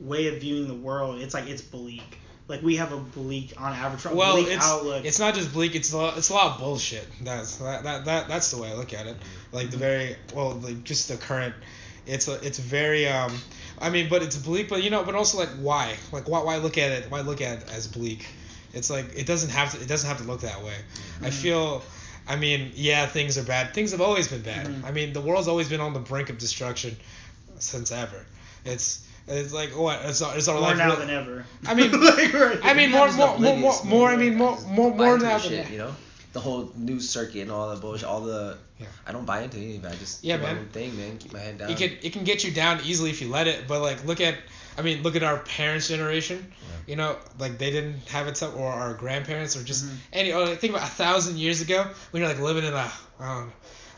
way 0.00 0.28
of 0.28 0.40
viewing 0.40 0.66
the 0.68 0.74
world. 0.74 1.20
It's 1.20 1.34
like 1.34 1.48
it's 1.48 1.62
bleak. 1.62 2.18
like 2.48 2.62
we 2.62 2.76
have 2.76 2.92
a 2.92 2.98
bleak 2.98 3.54
on 3.56 3.72
average 3.72 4.04
well, 4.12 4.34
bleak 4.34 4.48
it's 4.48 4.66
outlook. 4.66 5.04
it's 5.04 5.18
not 5.18 5.34
just 5.34 5.52
bleak. 5.52 5.74
It's 5.74 5.92
a 5.92 5.96
lot, 5.96 6.18
it's 6.18 6.30
a 6.30 6.34
lot 6.34 6.54
of 6.54 6.58
bullshit. 6.58 7.06
That's 7.22 7.56
that, 7.56 7.84
that, 7.84 8.04
that 8.06 8.28
that's 8.28 8.50
the 8.50 8.60
way 8.60 8.70
I 8.70 8.74
look 8.74 8.92
at 8.92 9.06
it. 9.06 9.16
Like 9.52 9.70
the 9.70 9.76
very 9.76 10.16
well, 10.34 10.52
like 10.54 10.82
just 10.84 11.08
the 11.08 11.16
current. 11.16 11.54
It's 12.06 12.28
a, 12.28 12.44
it's 12.44 12.58
very 12.58 13.06
um. 13.08 13.38
I 13.80 13.90
mean, 13.90 14.08
but 14.08 14.22
it's 14.22 14.36
bleak. 14.36 14.68
But 14.68 14.82
you 14.82 14.90
know, 14.90 15.02
but 15.04 15.14
also 15.14 15.38
like 15.38 15.48
why? 15.60 15.94
Like 16.12 16.28
why 16.28 16.42
why 16.42 16.56
look 16.58 16.76
at 16.78 16.90
it? 16.92 17.10
Why 17.10 17.20
look 17.20 17.40
at 17.40 17.62
it 17.62 17.68
as 17.72 17.86
bleak? 17.86 18.26
It's 18.72 18.90
like 18.90 19.06
it 19.16 19.26
doesn't 19.26 19.50
have 19.50 19.72
to. 19.74 19.80
It 19.80 19.88
doesn't 19.88 20.08
have 20.08 20.18
to 20.18 20.24
look 20.24 20.42
that 20.42 20.62
way. 20.62 20.74
I 21.22 21.28
Mhm. 21.28 21.32
feel. 21.32 21.82
I 22.28 22.36
mean, 22.36 22.70
yeah, 22.74 23.06
things 23.06 23.36
are 23.38 23.42
bad. 23.42 23.74
Things 23.74 23.90
have 23.92 24.00
always 24.00 24.28
been 24.28 24.42
bad. 24.42 24.66
Mhm. 24.66 24.84
I 24.84 24.92
mean, 24.92 25.12
the 25.12 25.20
world's 25.20 25.48
always 25.48 25.68
been 25.68 25.80
on 25.80 25.94
the 25.94 25.98
brink 26.00 26.30
of 26.30 26.38
destruction 26.38 26.96
since 27.58 27.90
ever. 27.90 28.24
It's 28.64 29.00
it's 29.26 29.52
like 29.52 29.70
what? 29.76 30.00
It's 30.04 30.22
our, 30.22 30.36
it's 30.36 30.46
our 30.48 30.54
more 30.54 30.68
life. 30.68 30.76
now 30.78 30.86
real- 30.88 30.96
than 30.96 31.10
ever. 31.10 31.44
I 31.66 31.74
mean- 31.74 31.90
Like, 32.00 32.32
right. 32.32 32.58
I 32.62 32.74
mean, 32.74 32.92
I'm 32.94 33.16
more, 33.16 33.38
more, 33.38 33.38
more, 33.38 33.56
more, 33.56 33.84
more. 33.84 34.08
I 34.10 34.16
mean, 34.16 34.36
more, 34.36 34.58
more, 34.66 34.94
more 34.94 35.18
now 35.18 35.38
than 35.38 35.48
shit, 35.48 35.70
you 35.70 35.78
know, 35.78 35.94
the 36.32 36.40
whole 36.40 36.70
news 36.76 37.08
circuit 37.08 37.40
and 37.42 37.50
all 37.50 37.74
the 37.74 37.80
bullshit, 37.80 38.06
all 38.08 38.20
the. 38.20 38.56
Yeah. 38.78 38.86
I 39.06 39.12
don't 39.12 39.26
buy 39.26 39.42
into 39.42 39.58
any 39.58 39.76
of 39.76 39.84
it. 39.84 39.88
I 39.88 39.94
just 39.96 40.22
Yeah, 40.24 40.36
man. 40.38 40.56
own 40.58 40.66
thing, 40.68 40.96
man. 40.96 41.18
Keep 41.18 41.32
my 41.32 41.38
head 41.40 41.58
down. 41.58 41.70
It 41.70 41.76
can 41.78 41.90
it 42.02 42.12
can 42.12 42.24
get 42.24 42.44
you 42.44 42.50
down 42.52 42.80
easily 42.84 43.10
if 43.10 43.20
you 43.20 43.28
let 43.28 43.46
it. 43.46 43.66
But 43.68 43.82
like, 43.82 44.04
look 44.06 44.20
at, 44.20 44.36
I 44.78 44.82
mean, 44.82 45.02
look 45.02 45.16
at 45.16 45.22
our 45.22 45.38
parents' 45.38 45.88
generation. 45.88 46.52
You 46.86 46.96
know, 46.96 47.16
like 47.38 47.58
they 47.58 47.70
didn't 47.70 47.98
have 48.08 48.26
it 48.26 48.36
tough, 48.36 48.56
or 48.56 48.66
our 48.68 48.94
grandparents, 48.94 49.56
or 49.56 49.62
just 49.62 49.84
Mhm. 49.86 49.96
any. 50.12 50.32
Or 50.32 50.46
like, 50.46 50.60
think 50.60 50.72
about 50.74 50.86
a 50.88 50.90
thousand 50.90 51.38
years 51.38 51.60
ago 51.60 51.86
when 52.10 52.22
you're 52.22 52.28
like 52.32 52.40
living 52.40 52.64
in 52.64 52.72
a. 52.74 52.92
Um, 53.18 53.52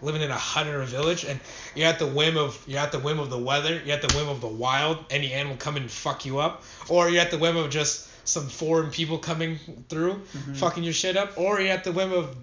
living 0.04 0.20
in 0.20 0.32
a 0.32 0.36
hut 0.36 0.66
or 0.66 0.82
a 0.82 0.84
village 0.84 1.22
and 1.22 1.38
you're 1.76 1.86
at 1.86 2.00
the 2.00 2.06
whim 2.08 2.36
of 2.36 2.60
you're 2.66 2.80
at 2.80 2.90
the 2.90 2.98
whim 2.98 3.20
of 3.20 3.30
the 3.30 3.38
weather 3.38 3.80
you're 3.86 3.94
at 3.94 4.02
the 4.02 4.12
whim 4.18 4.28
of 4.28 4.40
the 4.40 4.48
wild 4.48 4.98
any 5.10 5.32
animal 5.32 5.56
come 5.56 5.76
and 5.76 5.88
fuck 5.88 6.24
you 6.24 6.40
up 6.40 6.64
or 6.88 7.08
you're 7.08 7.20
at 7.22 7.30
the 7.30 7.38
whim 7.38 7.56
of 7.56 7.70
just 7.70 8.08
some 8.24 8.48
foreign 8.48 8.90
people 8.90 9.18
coming 9.18 9.58
through 9.88 10.22
Mhm. 10.36 10.56
fucking 10.56 10.84
your 10.84 10.92
shit 10.92 11.16
up 11.16 11.36
or 11.36 11.60
you're 11.60 11.72
at 11.72 11.84
the 11.84 11.92
whim 11.92 12.12
of 12.12 12.34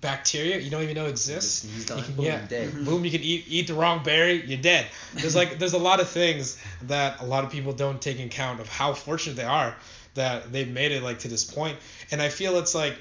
bacteria 0.00 0.58
you 0.60 0.70
don't 0.70 0.82
even 0.84 0.94
know 0.94 1.06
exists 1.06 1.64
You 1.64 1.84
can- 1.84 2.14
boom, 2.14 2.24
yeah. 2.24 2.46
dead. 2.46 2.70
Mhm. 2.72 2.84
boom 2.84 3.04
you 3.04 3.10
can 3.10 3.20
eat 3.22 3.44
eat 3.48 3.66
the 3.66 3.74
wrong 3.74 4.02
berry 4.04 4.44
you're 4.46 4.60
dead 4.60 4.86
there's 5.14 5.34
like 5.34 5.58
there's 5.58 5.72
a 5.72 5.78
lot 5.78 5.98
of 6.00 6.08
things 6.08 6.56
that 6.82 7.20
a 7.20 7.24
lot 7.24 7.44
of 7.44 7.50
people 7.50 7.72
don't 7.72 8.00
take 8.00 8.18
in 8.20 8.26
account 8.26 8.60
of 8.60 8.68
how 8.68 8.94
fortunate 8.94 9.34
they 9.36 9.42
are 9.42 9.74
that 10.14 10.52
they've 10.52 10.68
made 10.70 10.92
it 10.92 11.02
like 11.02 11.18
to 11.20 11.28
this 11.28 11.44
point. 11.44 11.74
point 11.74 11.78
and 12.12 12.22
i 12.22 12.28
feel 12.28 12.58
it's 12.58 12.74
like 12.76 12.96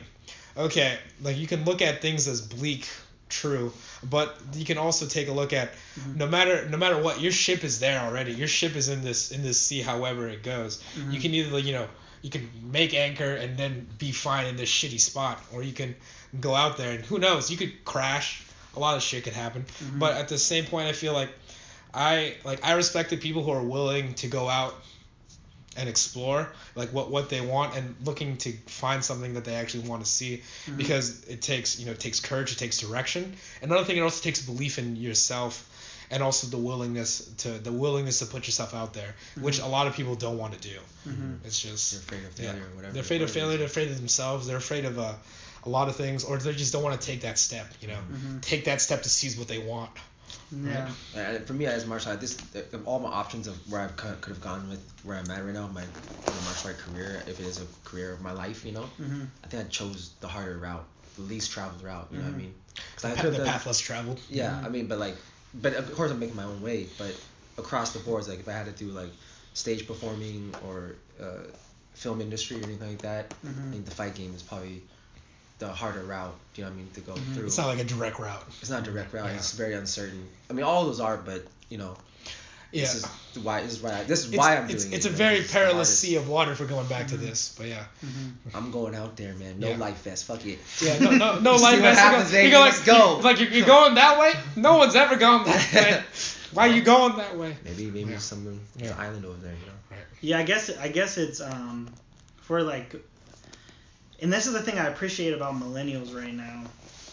okay 0.56 0.98
like 1.22 1.38
you 1.38 1.46
can 1.46 1.64
look 1.66 1.82
at 1.84 2.02
things 2.02 2.28
as 2.28 2.42
bleak 2.42 2.88
true 3.30 3.72
but 4.10 4.40
you 4.56 4.66
can 4.66 4.78
also 4.80 5.06
take 5.06 5.28
a 5.28 5.32
look 5.34 5.54
at 5.54 5.74
Mhm. 6.00 6.16
no 6.16 6.28
matter 6.28 6.68
no 6.70 6.78
matter 6.78 6.98
what 6.98 7.22
your 7.22 7.32
ship 7.32 7.64
is 7.64 7.78
there 7.80 8.00
already 8.00 8.32
your 8.34 8.48
ship 8.48 8.76
is 8.76 8.88
in 8.90 9.04
this 9.04 9.32
in 9.32 9.44
this 9.44 9.62
sea 9.62 9.82
however 9.82 10.28
it 10.30 10.42
goes 10.42 10.80
Mhm. 10.98 11.14
you 11.14 11.20
can 11.20 11.34
either 11.36 11.60
you 11.60 11.74
know 11.74 11.88
you 12.28 12.32
can 12.40 12.50
make 12.78 12.94
anchor 12.94 13.36
and 13.36 13.56
then 13.58 13.88
be 13.98 14.12
fine 14.12 14.48
in 14.48 14.58
this 14.58 14.70
shitty 14.70 15.00
spot 15.00 15.40
or 15.54 15.64
you 15.64 15.72
can 15.72 15.96
go 16.42 16.54
out 16.54 16.76
there 16.76 16.92
and 16.92 17.06
who 17.06 17.18
knows 17.20 17.50
you 17.50 17.56
could 17.56 17.86
crash 17.86 18.44
a 18.76 18.80
lot 18.80 18.98
of 18.98 19.02
shit 19.02 19.24
could 19.24 19.32
happen 19.32 19.64
Mhm. 19.82 20.00
but 20.00 20.18
at 20.18 20.28
the 20.28 20.38
same 20.38 20.66
point 20.66 20.88
i 20.90 20.92
feel 20.92 21.14
like 21.14 21.30
i 21.94 22.36
like 22.44 22.66
i 22.66 22.74
respect 22.74 23.12
the 23.12 23.18
people 23.18 23.44
who 23.44 23.52
are 23.52 23.64
willing 23.64 24.14
to 24.16 24.28
go 24.28 24.50
out 24.50 24.76
and 25.78 25.88
explore 25.88 26.52
like 26.76 26.92
what 26.92 27.10
what 27.10 27.30
they 27.30 27.40
want 27.40 27.78
and 27.78 27.96
looking 28.04 28.36
to 28.38 28.52
find 28.66 29.06
something 29.06 29.36
that 29.36 29.46
they 29.46 29.56
actually 29.56 29.88
want 29.88 30.04
to 30.04 30.10
see 30.12 30.42
Mhm. 30.66 30.78
because 30.78 31.24
it 31.30 31.42
takes 31.42 31.80
you 31.80 31.86
know 31.86 31.94
it 31.94 32.00
takes 32.02 32.20
courage 32.20 32.52
it 32.52 32.58
takes 32.58 32.78
direction 32.80 33.38
another 33.62 33.86
thing 33.86 33.96
it 33.96 34.02
also 34.02 34.22
takes 34.22 34.42
belief 34.42 34.78
in 34.80 34.98
yourself 34.98 35.64
and 36.12 36.24
also 36.24 36.48
the 36.48 36.58
willingness 36.58 37.22
to 37.38 37.50
the 37.50 37.72
willingness 37.72 38.20
to 38.20 38.26
put 38.26 38.48
yourself 38.48 38.74
out 38.74 38.94
there 38.94 39.16
which 39.42 39.60
Mhm. 39.60 39.66
a 39.66 39.68
lot 39.68 39.88
of 39.88 39.94
people 39.96 40.16
don't 40.16 40.38
want 40.38 40.54
to 40.54 40.60
do 40.74 40.80
Mhm. 41.08 41.40
it's 41.46 41.60
just 41.60 41.92
They're 41.92 42.02
afraid 42.02 42.26
of 42.26 42.40
Yeah. 42.40 42.52
failure 42.52 42.68
or 42.72 42.76
whatever. 42.76 42.94
they're 42.94 43.02
afraid 43.04 43.22
of 43.22 43.32
failure 43.32 43.58
they're 43.58 43.68
afraid 43.68 43.90
of 43.92 43.98
themselves 43.98 44.48
they're 44.48 44.58
afraid 44.58 44.86
of 44.86 44.98
uh, 45.00 45.14
a 45.64 45.70
lot 45.70 45.90
of 45.90 45.96
things 45.96 46.24
or 46.24 46.38
they 46.38 46.54
just 46.54 46.72
don't 46.74 46.84
want 46.84 47.00
to 47.00 47.06
take 47.08 47.22
that 47.22 47.38
step 47.38 47.68
you 47.82 47.88
know 47.90 48.00
Mhm. 48.12 48.42
take 48.42 48.66
that 48.66 48.82
step 48.82 49.04
to 49.04 49.10
seize 49.10 49.36
what 49.38 49.48
they 49.48 49.60
want 49.60 49.92
Yeah. 50.52 50.90
And 51.16 51.46
for 51.48 51.54
me 51.54 51.66
as 51.66 51.84
a 51.84 51.88
martial 51.88 52.12
artist, 52.12 52.40
this 52.54 52.74
of 52.74 52.88
all 52.88 53.00
my 53.00 53.10
options 53.10 53.48
of 53.48 53.56
where 53.72 53.82
I 53.82 53.88
could, 53.88 54.20
could 54.22 54.32
have 54.36 54.42
gone 54.42 54.70
with 54.70 54.82
where 55.04 55.18
I'm 55.18 55.30
at 55.32 55.44
right 55.44 55.54
now, 55.54 55.68
my, 55.68 55.82
my 55.84 56.42
martial 56.46 56.70
art 56.70 56.80
career, 56.80 57.22
if 57.28 57.40
it 57.42 57.46
is 57.46 57.60
a 57.62 57.66
career 57.90 58.12
of 58.14 58.22
my 58.22 58.32
life, 58.32 58.66
you 58.66 58.72
know, 58.74 58.90
Mhm. 59.00 59.28
I 59.44 59.48
think 59.48 59.66
I 59.66 59.68
chose 59.70 60.12
the 60.22 60.28
harder 60.28 60.58
route, 60.58 60.86
the 61.16 61.22
least 61.24 61.52
traveled 61.52 61.82
route. 61.84 62.08
You 62.12 62.18
know 62.20 62.26
what. 62.26 62.34
I 62.34 62.38
mean? 62.38 62.54
Because 62.76 63.02
the, 63.04 63.08
I 63.12 63.16
pa- 63.16 63.22
could 63.24 63.34
the 63.34 63.38
have 63.40 63.48
path 63.48 63.66
less 63.68 63.80
traveled 63.80 64.20
Yeah, 64.30 64.52
Mhm. 64.52 64.66
I 64.66 64.70
mean, 64.70 64.88
but 64.88 65.00
like, 65.00 65.18
but 65.62 65.74
of 65.74 65.94
course 65.96 66.12
I'm 66.12 66.20
making 66.20 66.36
my 66.36 66.44
own 66.44 66.62
way. 66.62 66.88
But 66.98 67.16
across 67.58 67.94
the 67.94 68.00
boards, 68.00 68.28
like 68.28 68.40
if 68.40 68.48
I 68.48 68.54
had 68.54 68.66
to 68.66 68.72
do 68.72 68.92
like 68.92 69.12
stage 69.54 69.88
performing 69.88 70.54
or 70.68 70.96
uh, 71.22 71.44
film 71.94 72.22
industry 72.22 72.60
or 72.62 72.64
anything 72.64 72.90
like 72.90 73.02
that, 73.02 73.34
I 73.44 73.48
Mhm. 73.48 73.72
think 73.72 73.86
the 73.86 73.92
fight 73.92 74.16
game 74.16 74.34
is 74.36 74.44
probably 74.44 74.84
the 75.60 75.70
harder 75.70 76.04
route. 76.04 76.36
You 76.56 76.64
know 76.64 76.70
what 76.70 76.76
I 76.76 76.78
mean? 76.78 76.92
To 76.92 77.02
go 77.02 77.14
Mhm. 77.14 77.34
through. 77.34 77.46
it's 77.48 77.58
not 77.58 77.68
like 77.68 77.80
a 77.80 77.84
direct 77.84 78.20
route 78.20 78.44
It's 78.62 78.70
not 78.70 78.88
a 78.88 78.92
direct 78.92 79.14
route. 79.14 79.26
Yeah. 79.32 79.38
It's 79.38 79.54
very 79.54 79.74
uncertain. 79.74 80.30
I 80.50 80.54
mean, 80.54 80.64
all 80.66 80.86
those 80.86 81.00
are, 81.00 81.18
but 81.18 81.46
you 81.70 81.78
know, 81.78 81.98
yeah 82.72 82.82
this 82.82 82.96
is 82.96 83.06
why 83.44 83.62
this 83.62 83.74
is 83.74 83.82
why 83.82 83.92
I, 84.00 84.04
this 84.04 84.20
is 84.26 84.28
it's, 84.30 84.38
why 84.38 84.58
I'm 84.58 84.70
it's, 84.70 84.84
doing 84.84 84.94
it's 84.96 85.06
it. 85.06 85.10
a 85.10 85.12
you 85.12 85.14
know, 85.14 85.18
very 85.18 85.38
it's 85.40 85.52
perilous 85.52 86.00
sea 86.00 86.16
of 86.16 86.28
water 86.28 86.56
for 86.56 86.66
going 86.66 86.88
back 86.88 87.08
to 87.08 87.16
Mhm. 87.16 87.20
this 87.22 87.56
but 87.58 87.68
yeah 87.68 87.84
Mhm. 88.06 88.32
I'm 88.56 88.72
going 88.72 88.96
out 88.96 89.16
there, 89.16 89.34
man. 89.36 89.60
No 89.60 89.70
Yeah. 89.70 89.78
life 89.78 90.02
vest. 90.04 90.26
Fuck 90.26 90.46
it. 90.46 90.60
Yeah, 90.82 90.98
no, 91.00 91.12
no, 91.12 91.40
no 91.40 91.56
life 91.68 91.80
vest. 91.80 92.00
You 92.00 92.02
go- 92.04 92.18
happens, 92.18 92.34
you 92.34 92.52
go 92.52 92.60
like, 92.60 92.74
Let's 92.74 92.84
go. 92.86 93.18
you- 93.18 93.24
like 93.24 93.40
you're, 93.40 93.50
you're 93.50 93.66
going 93.66 93.96
that 93.96 94.20
way. 94.20 94.34
No 94.56 94.78
one's 94.78 94.96
ever 94.96 95.16
gone 95.18 95.46
that 95.46 95.74
way. 95.74 96.04
Why 96.54 96.68
are 96.70 96.72
you 96.74 96.82
going 96.82 97.18
that 97.18 97.38
way? 97.38 97.56
Maybe 97.64 97.86
maybe 97.92 98.12
Yeah. 98.12 98.18
someone 98.20 98.60
there's 98.76 98.92
an 98.92 98.98
Yeah. 98.98 99.04
island 99.06 99.26
over 99.26 99.38
there. 99.42 99.54
You 99.54 99.66
know. 99.68 99.98
Yeah, 100.22 100.40
I 100.40 100.44
guess 100.44 100.70
I 100.78 100.88
guess 100.88 101.18
it's 101.18 101.40
um 101.42 101.90
for 102.42 102.62
like 102.64 102.96
and 104.22 104.34
this 104.34 104.48
is 104.48 104.54
the 104.54 104.62
thing 104.64 104.80
I 104.80 104.88
appreciate 104.88 105.34
about 105.34 105.54
millennials 105.60 106.16
right 106.16 106.34
now. 106.34 106.64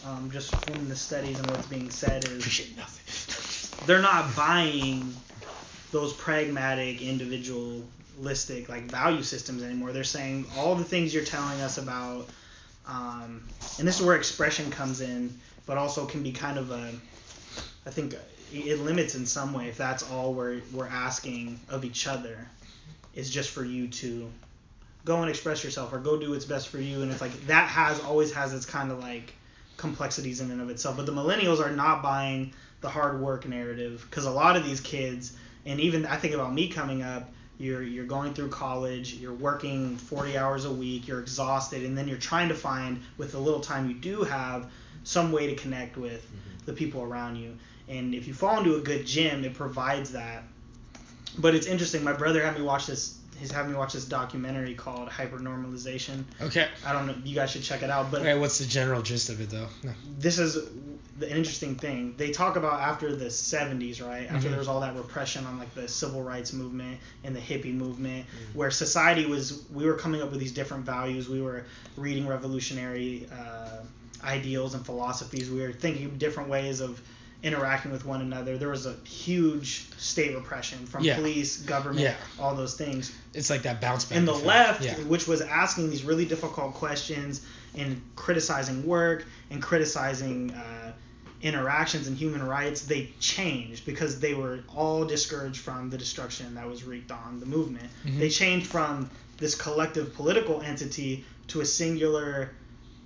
Um, 0.07 0.29
just 0.31 0.53
from 0.65 0.87
the 0.87 0.95
studies 0.95 1.37
and 1.39 1.49
what's 1.49 1.65
being 1.67 1.89
said 1.89 2.25
is 2.25 2.37
Appreciate 2.39 2.75
nothing. 2.77 3.85
they're 3.87 4.01
not 4.01 4.35
buying 4.35 5.15
those 5.95 6.11
pragmatic 6.13 7.01
individualistic 7.01 8.67
like 8.67 8.83
value 8.83 9.23
systems 9.23 9.63
anymore. 9.63 9.93
They're 9.93 10.03
saying 10.03 10.45
all 10.57 10.75
the 10.75 10.83
things 10.83 11.13
you're 11.13 11.23
telling 11.23 11.61
us 11.61 11.77
about 11.77 12.27
um, 12.85 13.41
and 13.79 13.87
this 13.87 13.99
is 13.99 14.05
where 14.05 14.15
expression 14.17 14.69
comes 14.69 14.99
in 14.99 15.33
but 15.65 15.77
also 15.77 16.05
can 16.05 16.21
be 16.21 16.31
kind 16.31 16.57
of 16.57 16.69
a 16.71 16.91
i 17.85 17.89
think 17.89 18.13
it- 18.13 18.19
it 18.73 18.79
limits 18.79 19.15
in 19.15 19.25
some 19.25 19.53
way 19.53 19.67
if 19.69 19.77
that's 19.77 20.03
all 20.11 20.33
we're, 20.33 20.61
we're 20.73 20.87
asking 20.87 21.59
of 21.69 21.83
each 21.83 22.07
other 22.07 22.37
is 23.15 23.29
just 23.29 23.49
for 23.49 23.63
you 23.63 23.87
to 23.87 24.29
go 25.05 25.21
and 25.21 25.29
express 25.29 25.63
yourself 25.63 25.93
or 25.93 25.99
go 25.99 26.17
do 26.19 26.31
what's 26.31 26.45
best 26.45 26.67
for 26.67 26.79
you. 26.79 27.01
And 27.01 27.11
it's 27.11 27.21
like 27.21 27.47
that 27.47 27.67
has 27.69 27.99
always 28.01 28.33
has 28.33 28.53
its 28.53 28.65
kind 28.65 28.91
of 28.91 28.99
like 28.99 29.33
complexities 29.77 30.41
in 30.41 30.51
and 30.51 30.61
of 30.61 30.69
itself. 30.69 30.97
But 30.97 31.05
the 31.05 31.11
millennials 31.11 31.59
are 31.65 31.71
not 31.71 32.01
buying 32.01 32.53
the 32.81 32.89
hard 32.89 33.21
work 33.21 33.47
narrative 33.47 34.05
because 34.09 34.25
a 34.25 34.31
lot 34.31 34.57
of 34.57 34.65
these 34.65 34.81
kids 34.81 35.37
and 35.65 35.79
even 35.79 36.05
I 36.05 36.17
think 36.17 36.33
about 36.33 36.53
me 36.53 36.67
coming 36.67 37.01
up 37.01 37.31
you're 37.57 37.83
you're 37.83 38.05
going 38.05 38.33
through 38.33 38.49
college 38.49 39.13
you're 39.13 39.33
working 39.33 39.97
40 39.97 40.37
hours 40.37 40.65
a 40.65 40.71
week 40.71 41.07
you're 41.07 41.21
exhausted 41.21 41.83
and 41.83 41.97
then 41.97 42.07
you're 42.07 42.17
trying 42.17 42.49
to 42.49 42.55
find 42.55 43.01
with 43.17 43.31
the 43.31 43.39
little 43.39 43.61
time 43.61 43.87
you 43.87 43.95
do 43.95 44.23
have 44.23 44.69
some 45.03 45.31
way 45.31 45.47
to 45.47 45.55
connect 45.55 45.97
with 45.97 46.25
mm-hmm. 46.25 46.65
the 46.65 46.73
people 46.73 47.01
around 47.01 47.37
you. 47.37 47.55
And 47.87 48.15
if 48.15 48.27
you 48.27 48.33
fall 48.33 48.57
into 48.57 48.75
a 48.75 48.81
good 48.81 49.05
gym 49.05 49.45
it 49.45 49.53
provides 49.53 50.11
that. 50.11 50.43
But 51.37 51.55
it's 51.55 51.67
interesting 51.67 52.03
my 52.03 52.13
brother 52.13 52.43
had 52.43 52.57
me 52.57 52.63
watch 52.63 52.87
this 52.87 53.19
he's 53.39 53.51
having 53.51 53.71
me 53.71 53.77
watch 53.77 53.93
this 53.93 54.05
documentary 54.05 54.73
called 54.75 55.09
HyperNormalisation 55.09 56.23
Okay. 56.41 56.67
i 56.85 56.93
don't 56.93 57.07
know 57.07 57.15
you 57.23 57.35
guys 57.35 57.51
should 57.51 57.63
check 57.63 57.83
it 57.83 57.89
out 57.89 58.11
but 58.11 58.21
Okay. 58.21 58.37
What's 58.37 58.57
the 58.59 58.65
general 58.65 59.01
gist 59.01 59.29
of 59.29 59.41
it 59.41 59.49
though? 59.49 59.67
No. 59.83 59.91
this 60.19 60.39
is 60.39 60.57
the 61.17 61.29
interesting 61.33 61.75
thing. 61.75 62.13
They 62.17 62.31
talk 62.31 62.57
about 62.57 62.81
after 62.81 63.15
the 63.15 63.27
70s, 63.29 64.01
right? 64.05 64.29
After 64.29 64.47
Mhm. 64.47 64.49
there 64.49 64.59
was 64.59 64.67
all 64.67 64.81
that 64.81 64.97
repression 64.97 65.45
on 65.45 65.57
like 65.57 65.73
the 65.73 65.87
civil 65.87 66.21
rights 66.21 66.51
movement 66.51 66.99
and 67.23 67.33
the 67.33 67.39
hippie 67.39 67.73
movement, 67.73 68.25
Mhm. 68.25 68.55
where 68.55 68.69
society 68.69 69.25
was, 69.25 69.61
we 69.71 69.85
were 69.85 69.93
coming 69.93 70.21
up 70.21 70.29
with 70.31 70.41
these 70.41 70.51
different 70.51 70.85
values. 70.85 71.29
We 71.29 71.41
were 71.41 71.63
reading 71.95 72.27
revolutionary 72.27 73.29
uh, 73.31 73.83
ideals 74.25 74.73
and 74.73 74.85
philosophies. 74.85 75.49
We 75.49 75.61
were 75.61 75.71
thinking 75.71 76.17
different 76.17 76.49
ways 76.49 76.81
of 76.81 76.99
interacting 77.43 77.91
with 77.91 78.05
one 78.05 78.21
another. 78.21 78.57
There 78.57 78.69
was 78.69 78.85
a 78.85 78.95
huge 79.05 79.85
state 79.97 80.35
repression 80.35 80.85
from 80.87 81.03
Yeah. 81.03 81.15
police, 81.15 81.57
government, 81.57 82.01
Yeah. 82.01 82.15
all 82.39 82.55
those 82.55 82.73
things 82.75 83.11
It's 83.33 83.49
like 83.49 83.61
that 83.63 83.79
bounce 83.81 84.05
back. 84.05 84.17
and 84.17 84.27
the 84.27 84.31
effect. 84.33 84.47
left, 84.47 84.83
Yeah. 84.83 84.95
which 85.05 85.27
was 85.27 85.41
asking 85.41 85.89
these 85.91 86.03
really 86.03 86.25
difficult 86.25 86.73
questions 86.73 87.41
and 87.75 88.01
criticizing 88.15 88.85
work 88.85 89.25
and 89.51 89.61
criticizing 89.61 90.51
uh, 90.51 90.91
interactions 91.41 92.07
and 92.07 92.17
human 92.17 92.41
rights, 92.41 92.81
they 92.81 93.11
changed 93.19 93.85
because 93.85 94.19
they 94.19 94.33
were 94.33 94.61
all 94.75 95.05
discouraged 95.05 95.59
from 95.59 95.89
the 95.91 95.97
destruction 95.97 96.55
that 96.55 96.67
was 96.67 96.83
wreaked 96.83 97.11
on 97.11 97.39
the 97.39 97.45
movement. 97.45 97.89
Mhm. 98.05 98.17
They 98.19 98.29
changed 98.29 98.65
from 98.67 99.09
this 99.37 99.53
collective 99.53 100.15
political 100.15 100.61
entity 100.61 101.23
to 101.49 101.61
a 101.61 101.65
singular 101.65 102.51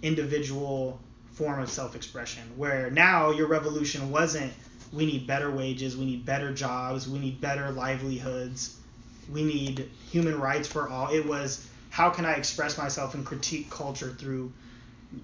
individual 0.01 0.99
form 1.39 1.61
of 1.61 1.69
self-expression 1.69 2.43
where 2.57 2.91
now 2.91 3.31
your 3.31 3.47
revolution 3.47 4.11
wasn't 4.11 4.51
we 4.91 5.05
need 5.05 5.25
better 5.25 5.49
wages 5.49 5.95
we 5.95 6.05
need 6.05 6.25
better 6.25 6.53
jobs 6.53 7.07
we 7.07 7.17
need 7.17 7.39
better 7.39 7.71
livelihoods 7.71 8.77
we 9.31 9.43
need 9.43 9.89
human 10.11 10.39
rights 10.39 10.67
for 10.67 10.89
all 10.89 11.09
it 11.09 11.25
was 11.25 11.65
how 11.89 12.09
can 12.09 12.25
I 12.25 12.33
express 12.33 12.77
myself 12.77 13.15
and 13.15 13.25
critique 13.25 13.69
culture 13.69 14.09
through 14.09 14.51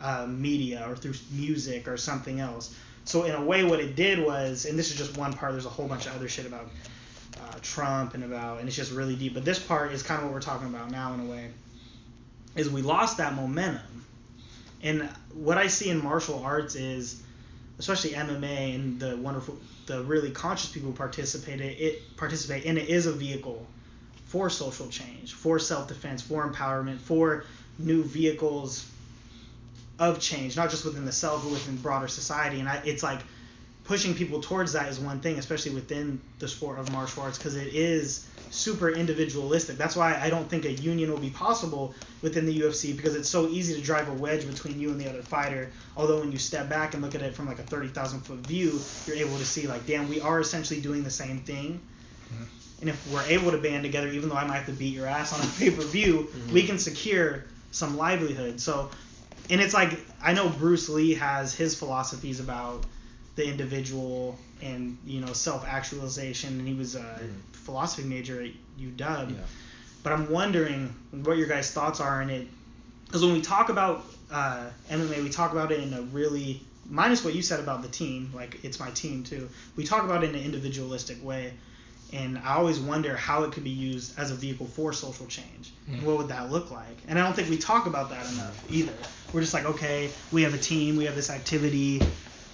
uh, 0.01 0.25
media 0.27 0.85
or 0.89 0.95
through 0.95 1.13
music 1.31 1.87
or 1.87 1.97
something 1.97 2.39
else. 2.39 2.75
So 3.03 3.23
in 3.23 3.35
a 3.35 3.43
way, 3.43 3.63
what 3.63 3.79
it 3.79 3.95
did 3.95 4.19
was, 4.19 4.65
and 4.65 4.77
this 4.77 4.89
is 4.89 4.97
just 4.97 5.17
one 5.17 5.33
part. 5.33 5.51
There's 5.51 5.65
a 5.65 5.69
whole 5.69 5.87
bunch 5.87 6.07
of 6.07 6.15
other 6.15 6.27
shit 6.27 6.45
about 6.45 6.69
uh, 7.39 7.59
Trump 7.61 8.15
and 8.15 8.23
about, 8.23 8.59
and 8.59 8.67
it's 8.67 8.75
just 8.75 8.91
really 8.91 9.15
deep. 9.15 9.35
But 9.35 9.45
this 9.45 9.59
part 9.59 9.91
is 9.91 10.01
kind 10.01 10.19
of 10.19 10.25
what 10.25 10.33
we're 10.33 10.41
talking 10.41 10.67
about 10.67 10.89
now 10.89 11.13
in 11.13 11.19
a 11.19 11.25
way. 11.25 11.51
Is 12.55 12.69
we 12.69 12.81
lost 12.81 13.17
that 13.17 13.35
momentum, 13.35 14.04
and 14.85 15.09
what 15.33 15.57
I 15.57 15.67
see 15.67 15.89
in 15.89 16.01
martial 16.01 16.43
arts 16.43 16.75
is, 16.75 17.21
especially 17.79 18.11
MMA 18.11 18.75
and 18.75 18.99
the 18.99 19.17
wonderful, 19.17 19.57
the 19.87 20.03
really 20.03 20.31
conscious 20.31 20.71
people 20.71 20.91
who 20.91 20.95
participate 20.95 21.59
it 21.59 22.15
participate 22.17 22.63
in 22.65 22.77
it 22.77 22.87
is 22.87 23.07
a 23.07 23.11
vehicle 23.11 23.65
for 24.27 24.49
social 24.49 24.87
change, 24.87 25.33
for 25.33 25.59
self-defense, 25.59 26.21
for 26.21 26.49
empowerment, 26.49 26.99
for 26.99 27.45
new 27.79 28.03
vehicles 28.03 28.89
of 29.97 30.19
change, 30.19 30.55
not 30.55 30.69
just 30.69 30.85
within 30.85 31.05
the 31.05 31.11
self, 31.11 31.43
but 31.43 31.51
within 31.51 31.77
broader 31.77 32.07
society. 32.07 32.59
And 32.59 32.69
I, 32.69 32.81
it's 32.85 33.03
like 33.03 33.21
pushing 33.85 34.15
people 34.15 34.41
towards 34.41 34.73
that 34.73 34.89
is 34.89 34.99
one 34.99 35.19
thing, 35.19 35.37
especially 35.37 35.73
within 35.73 36.19
the 36.39 36.47
sport 36.47 36.79
of 36.79 36.91
martial 36.91 37.23
arts, 37.23 37.37
because 37.37 37.55
it 37.55 37.73
is 37.73 38.27
super 38.49 38.89
individualistic. 38.89 39.77
That's 39.77 39.95
why 39.95 40.19
I 40.19 40.29
don't 40.29 40.49
think 40.49 40.65
a 40.65 40.73
union 40.73 41.11
will 41.11 41.19
be 41.19 41.29
possible 41.29 41.93
within 42.21 42.45
the 42.45 42.59
UFC 42.59 42.95
because 42.95 43.15
it's 43.15 43.29
so 43.29 43.47
easy 43.47 43.75
to 43.75 43.81
drive 43.81 44.09
a 44.09 44.13
wedge 44.13 44.47
between 44.47 44.79
you 44.79 44.89
and 44.89 44.99
the 44.99 45.09
other 45.09 45.21
fighter. 45.21 45.71
Although 45.95 46.19
when 46.19 46.31
you 46.31 46.37
step 46.37 46.67
back 46.69 46.93
and 46.93 47.03
look 47.03 47.15
at 47.15 47.21
it 47.21 47.35
from 47.35 47.47
like 47.47 47.59
a 47.59 47.63
30,000 47.63 48.21
foot 48.21 48.39
view, 48.39 48.79
you're 49.05 49.17
able 49.17 49.37
to 49.37 49.45
see 49.45 49.67
like, 49.67 49.85
damn, 49.85 50.09
we 50.09 50.19
are 50.19 50.39
essentially 50.39 50.81
doing 50.81 51.03
the 51.03 51.11
same 51.11 51.39
thing. 51.39 51.79
Mm-hmm. 52.33 52.43
And 52.81 52.89
if 52.89 53.11
we're 53.11 53.23
able 53.23 53.51
to 53.51 53.57
band 53.57 53.83
together, 53.83 54.07
even 54.09 54.29
though 54.29 54.35
I 54.35 54.45
might 54.45 54.57
have 54.57 54.65
to 54.65 54.73
beat 54.73 54.93
your 54.93 55.07
ass 55.07 55.33
on 55.33 55.41
a 55.45 55.51
pay 55.59 55.69
per 55.69 55.83
view, 55.83 56.27
mm-hmm. 56.29 56.53
we 56.53 56.63
can 56.63 56.79
secure 56.79 57.45
some 57.71 57.97
livelihood. 57.97 58.59
So 58.59 58.89
and 59.49 59.61
it's 59.61 59.73
like 59.73 59.99
I 60.21 60.33
know 60.33 60.49
Bruce 60.49 60.89
Lee 60.89 61.13
has 61.15 61.53
his 61.53 61.75
philosophies 61.75 62.39
about 62.39 62.85
the 63.35 63.47
individual 63.47 64.37
and 64.61 64.97
you 65.05 65.21
know 65.21 65.33
self 65.33 65.67
actualization, 65.67 66.59
and 66.59 66.67
he 66.67 66.73
was 66.73 66.95
a 66.95 66.99
mm-hmm. 66.99 67.31
philosophy 67.51 68.07
major 68.07 68.41
at 68.41 68.51
UW. 68.79 68.97
Yeah. 68.97 69.37
But 70.03 70.13
I'm 70.13 70.29
wondering 70.29 70.93
what 71.23 71.37
your 71.37 71.47
guys' 71.47 71.71
thoughts 71.71 71.99
are 71.99 72.21
in 72.21 72.29
it, 72.29 72.47
because 73.05 73.23
when 73.23 73.33
we 73.33 73.41
talk 73.41 73.69
about 73.69 74.05
uh, 74.31 74.69
MMA, 74.89 75.23
we 75.23 75.29
talk 75.29 75.51
about 75.51 75.71
it 75.71 75.81
in 75.81 75.93
a 75.93 76.01
really 76.03 76.61
minus 76.87 77.25
what 77.25 77.33
you 77.33 77.41
said 77.41 77.59
about 77.59 77.81
the 77.81 77.87
team, 77.87 78.31
like 78.35 78.63
it's 78.63 78.79
my 78.79 78.91
team 78.91 79.23
too. 79.23 79.49
We 79.75 79.83
talk 79.83 80.03
about 80.03 80.23
it 80.23 80.29
in 80.29 80.35
an 80.35 80.43
individualistic 80.43 81.23
way 81.23 81.53
and 82.13 82.37
I 82.39 82.55
always 82.55 82.79
wonder 82.79 83.15
how 83.15 83.43
it 83.43 83.51
could 83.51 83.63
be 83.63 83.71
used 83.71 84.17
as 84.17 84.31
a 84.31 84.35
vehicle 84.35 84.67
for 84.67 84.93
social 84.93 85.25
change. 85.25 85.73
Mm. 85.89 86.03
What 86.03 86.17
would 86.17 86.27
that 86.27 86.51
look 86.51 86.71
like? 86.71 86.97
And 87.07 87.17
I 87.17 87.23
don't 87.23 87.35
think 87.35 87.49
we 87.49 87.57
talk 87.57 87.87
about 87.87 88.09
that 88.09 88.31
enough 88.33 88.71
either. 88.71 88.93
We're 89.33 89.41
just 89.41 89.53
like, 89.53 89.65
okay, 89.65 90.09
we 90.31 90.43
have 90.43 90.53
a 90.53 90.57
team, 90.57 90.97
we 90.97 91.05
have 91.05 91.15
this 91.15 91.29
activity. 91.29 92.01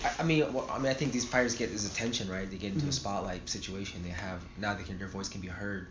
I, 0.03 0.11
I 0.19 0.23
mean, 0.23 0.51
well, 0.53 0.69
I 0.71 0.77
mean, 0.77 0.87
I 0.87 0.93
think 0.93 1.11
these 1.11 1.25
fighters 1.25 1.55
get 1.55 1.71
this 1.71 1.91
attention, 1.91 2.29
right? 2.29 2.49
They 2.49 2.57
get 2.57 2.69
into 2.69 2.81
mm-hmm. 2.81 2.89
a 2.89 2.93
spotlight 2.93 3.49
situation. 3.49 4.03
They 4.03 4.09
have 4.09 4.43
now 4.57 4.73
they 4.73 4.83
can 4.83 4.97
their 4.97 5.07
voice 5.07 5.29
can 5.29 5.41
be 5.41 5.47
heard, 5.47 5.87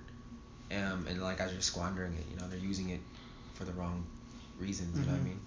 um, 0.73 1.07
and 1.09 1.23
like 1.23 1.39
guys 1.39 1.53
are 1.53 1.61
squandering 1.61 2.15
it. 2.15 2.25
You 2.31 2.41
know, 2.41 2.49
they're 2.49 2.59
using 2.59 2.91
it 2.91 3.01
for 3.55 3.65
the 3.65 3.73
wrong 3.73 4.05
reasons. 4.59 4.97
You 4.97 5.03
mm-hmm. 5.03 5.11
know 5.11 5.13
what 5.13 5.15
I 5.15 5.19
mm-hmm. 5.19 5.29
mean? 5.29 5.41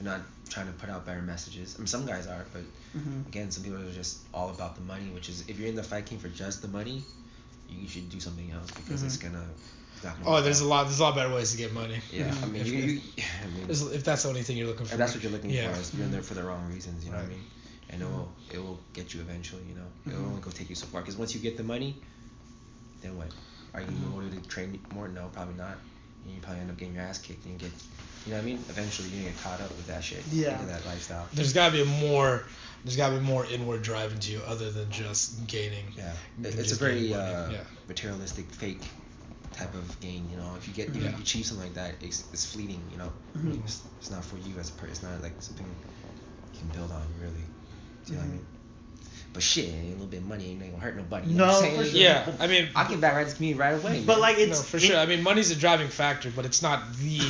They're 0.00 0.12
not 0.12 0.20
trying 0.48 0.66
to 0.66 0.72
put 0.72 0.88
out 0.88 1.04
better 1.04 1.22
messages. 1.22 1.74
I 1.76 1.78
mean, 1.78 1.88
some 1.88 2.06
guys 2.06 2.26
are, 2.26 2.46
but 2.52 2.62
mm-hmm. 2.96 3.22
again, 3.28 3.50
some 3.50 3.64
people 3.64 3.80
are 3.80 3.92
just 3.92 4.20
all 4.32 4.50
about 4.50 4.76
the 4.76 4.82
money. 4.82 5.10
Which 5.12 5.28
is, 5.28 5.48
if 5.48 5.58
you're 5.58 5.68
in 5.68 5.76
the 5.76 5.82
fight 5.82 6.06
king 6.06 6.18
for 6.18 6.28
just 6.28 6.62
the 6.62 6.68
money, 6.68 7.02
you 7.68 7.88
should 7.88 8.08
do 8.08 8.20
something 8.20 8.50
else 8.50 8.70
because 8.70 9.00
mm-hmm. 9.00 9.06
it's 9.06 9.16
gonna. 9.16 9.44
oh, 10.24 10.40
there's 10.40 10.60
a 10.60 10.64
lot. 10.64 10.84
There's 10.84 11.00
a 11.00 11.02
lot 11.02 11.16
better 11.16 11.32
ways 11.34 11.50
to 11.52 11.58
get 11.58 11.72
money. 11.72 11.98
Yeah, 12.12 12.32
I 12.42 12.46
mean, 12.46 12.62
if, 12.62 12.68
you, 12.68 12.78
you, 12.78 13.00
I 13.42 13.46
mean, 13.48 13.66
if 13.68 14.04
that's 14.04 14.22
the 14.22 14.28
only 14.28 14.42
thing 14.42 14.56
you're 14.56 14.68
looking 14.68 14.86
for. 14.86 14.92
If 14.92 14.98
that's 14.98 15.14
what 15.14 15.22
you're 15.22 15.32
looking 15.32 15.50
yeah. 15.50 15.72
for, 15.72 15.80
is 15.80 15.92
you're 15.94 16.04
in 16.04 16.12
there 16.12 16.22
for 16.22 16.34
the 16.34 16.44
wrong 16.44 16.72
reasons. 16.72 17.04
You 17.04 17.10
know 17.10 17.18
right. 17.18 17.24
what 17.24 17.32
I 17.32 17.36
mean? 17.36 17.44
And 17.90 18.02
it 18.02 18.04
will 18.04 18.32
it 18.52 18.58
will 18.58 18.78
get 18.92 19.14
you 19.14 19.20
eventually. 19.20 19.62
You 19.68 19.76
know, 19.76 19.80
mm-hmm. 19.80 20.10
it 20.10 20.18
will 20.18 20.28
only 20.28 20.40
go 20.40 20.50
take 20.50 20.68
you 20.68 20.76
so 20.76 20.86
far. 20.86 21.00
Because 21.00 21.16
once 21.16 21.34
you 21.34 21.40
get 21.40 21.56
the 21.56 21.62
money, 21.62 21.96
then 23.02 23.16
what? 23.16 23.28
Are 23.74 23.80
you 23.80 23.86
mm-hmm. 23.86 24.14
motivated 24.14 24.44
to 24.44 24.48
train 24.48 24.78
more? 24.94 25.08
No, 25.08 25.28
probably 25.32 25.54
not. 25.54 25.76
And 26.24 26.34
you 26.34 26.40
probably 26.40 26.60
end 26.60 26.70
up 26.70 26.76
getting 26.76 26.94
your 26.94 27.04
ass 27.04 27.18
kicked 27.18 27.46
and 27.46 27.58
get. 27.58 27.70
You 28.26 28.32
know 28.32 28.38
what 28.38 28.42
I 28.42 28.46
mean? 28.46 28.58
Eventually, 28.68 29.08
you're 29.08 29.22
gonna 29.22 29.32
get 29.32 29.42
caught 29.42 29.60
up 29.60 29.70
with 29.70 29.86
that 29.86 30.04
shit. 30.04 30.22
Yeah. 30.30 30.54
Into 30.54 30.66
that 30.66 30.84
lifestyle. 30.84 31.26
There's 31.32 31.52
gotta 31.52 31.72
be 31.72 31.84
more 31.84 32.44
there's 32.84 32.96
got 32.96 33.10
to 33.10 33.16
be 33.16 33.24
more 33.24 33.44
inward 33.46 33.82
drive 33.82 34.12
into 34.12 34.32
you 34.32 34.40
other 34.46 34.70
than 34.70 34.90
just 34.90 35.46
gaining. 35.46 35.84
Yeah, 35.96 36.12
it's 36.42 36.72
a 36.72 36.76
very 36.76 37.12
uh, 37.12 37.50
yeah. 37.50 37.58
materialistic, 37.88 38.50
fake 38.50 38.82
type 39.52 39.74
of 39.74 40.00
gain. 40.00 40.28
You 40.30 40.36
know, 40.36 40.54
if 40.56 40.68
you 40.68 40.74
get 40.74 40.88
if 40.88 40.96
yeah. 40.96 41.10
you 41.10 41.16
achieve 41.18 41.46
something 41.46 41.66
like 41.66 41.74
that, 41.74 41.94
it's, 42.00 42.24
it's 42.32 42.50
fleeting. 42.50 42.80
You 42.92 42.98
know, 42.98 43.12
mm-hmm. 43.36 43.60
it's, 43.64 43.82
it's 43.98 44.10
not 44.10 44.24
for 44.24 44.36
you 44.38 44.58
as 44.58 44.70
a 44.70 44.72
person. 44.72 44.90
It's 44.90 45.02
not 45.02 45.22
like 45.22 45.32
something 45.40 45.66
you 45.66 46.58
can 46.60 46.68
build 46.68 46.92
on 46.92 47.06
really. 47.20 47.44
Do 48.08 48.14
you 48.14 48.20
mm-hmm. 48.20 48.28
know 48.28 48.32
what 48.32 48.34
I 48.34 48.36
mean? 48.38 48.46
But 49.34 49.42
shit, 49.42 49.68
a 49.68 49.90
little 49.92 50.06
bit 50.06 50.16
of 50.16 50.26
money 50.26 50.50
ain't 50.50 50.60
gonna 50.60 50.82
hurt 50.82 50.96
nobody. 50.96 51.28
You 51.28 51.36
no, 51.36 51.46
know 51.46 51.60
for 51.60 51.84
sure. 51.84 52.00
Yeah, 52.00 52.28
I 52.40 52.46
mean, 52.46 52.68
I 52.74 52.84
can 52.84 52.98
back 52.98 53.14
right 53.14 53.28
to 53.28 53.40
me 53.40 53.52
right 53.54 53.74
away. 53.74 54.02
But 54.04 54.14
man. 54.14 54.20
like 54.20 54.38
it's 54.38 54.58
no, 54.58 54.64
for 54.64 54.76
it, 54.78 54.80
sure. 54.80 54.96
I 54.96 55.06
mean, 55.06 55.22
money's 55.22 55.50
a 55.50 55.56
driving 55.56 55.88
factor, 55.88 56.32
but 56.34 56.46
it's 56.46 56.62
not 56.62 56.82
the 56.94 57.20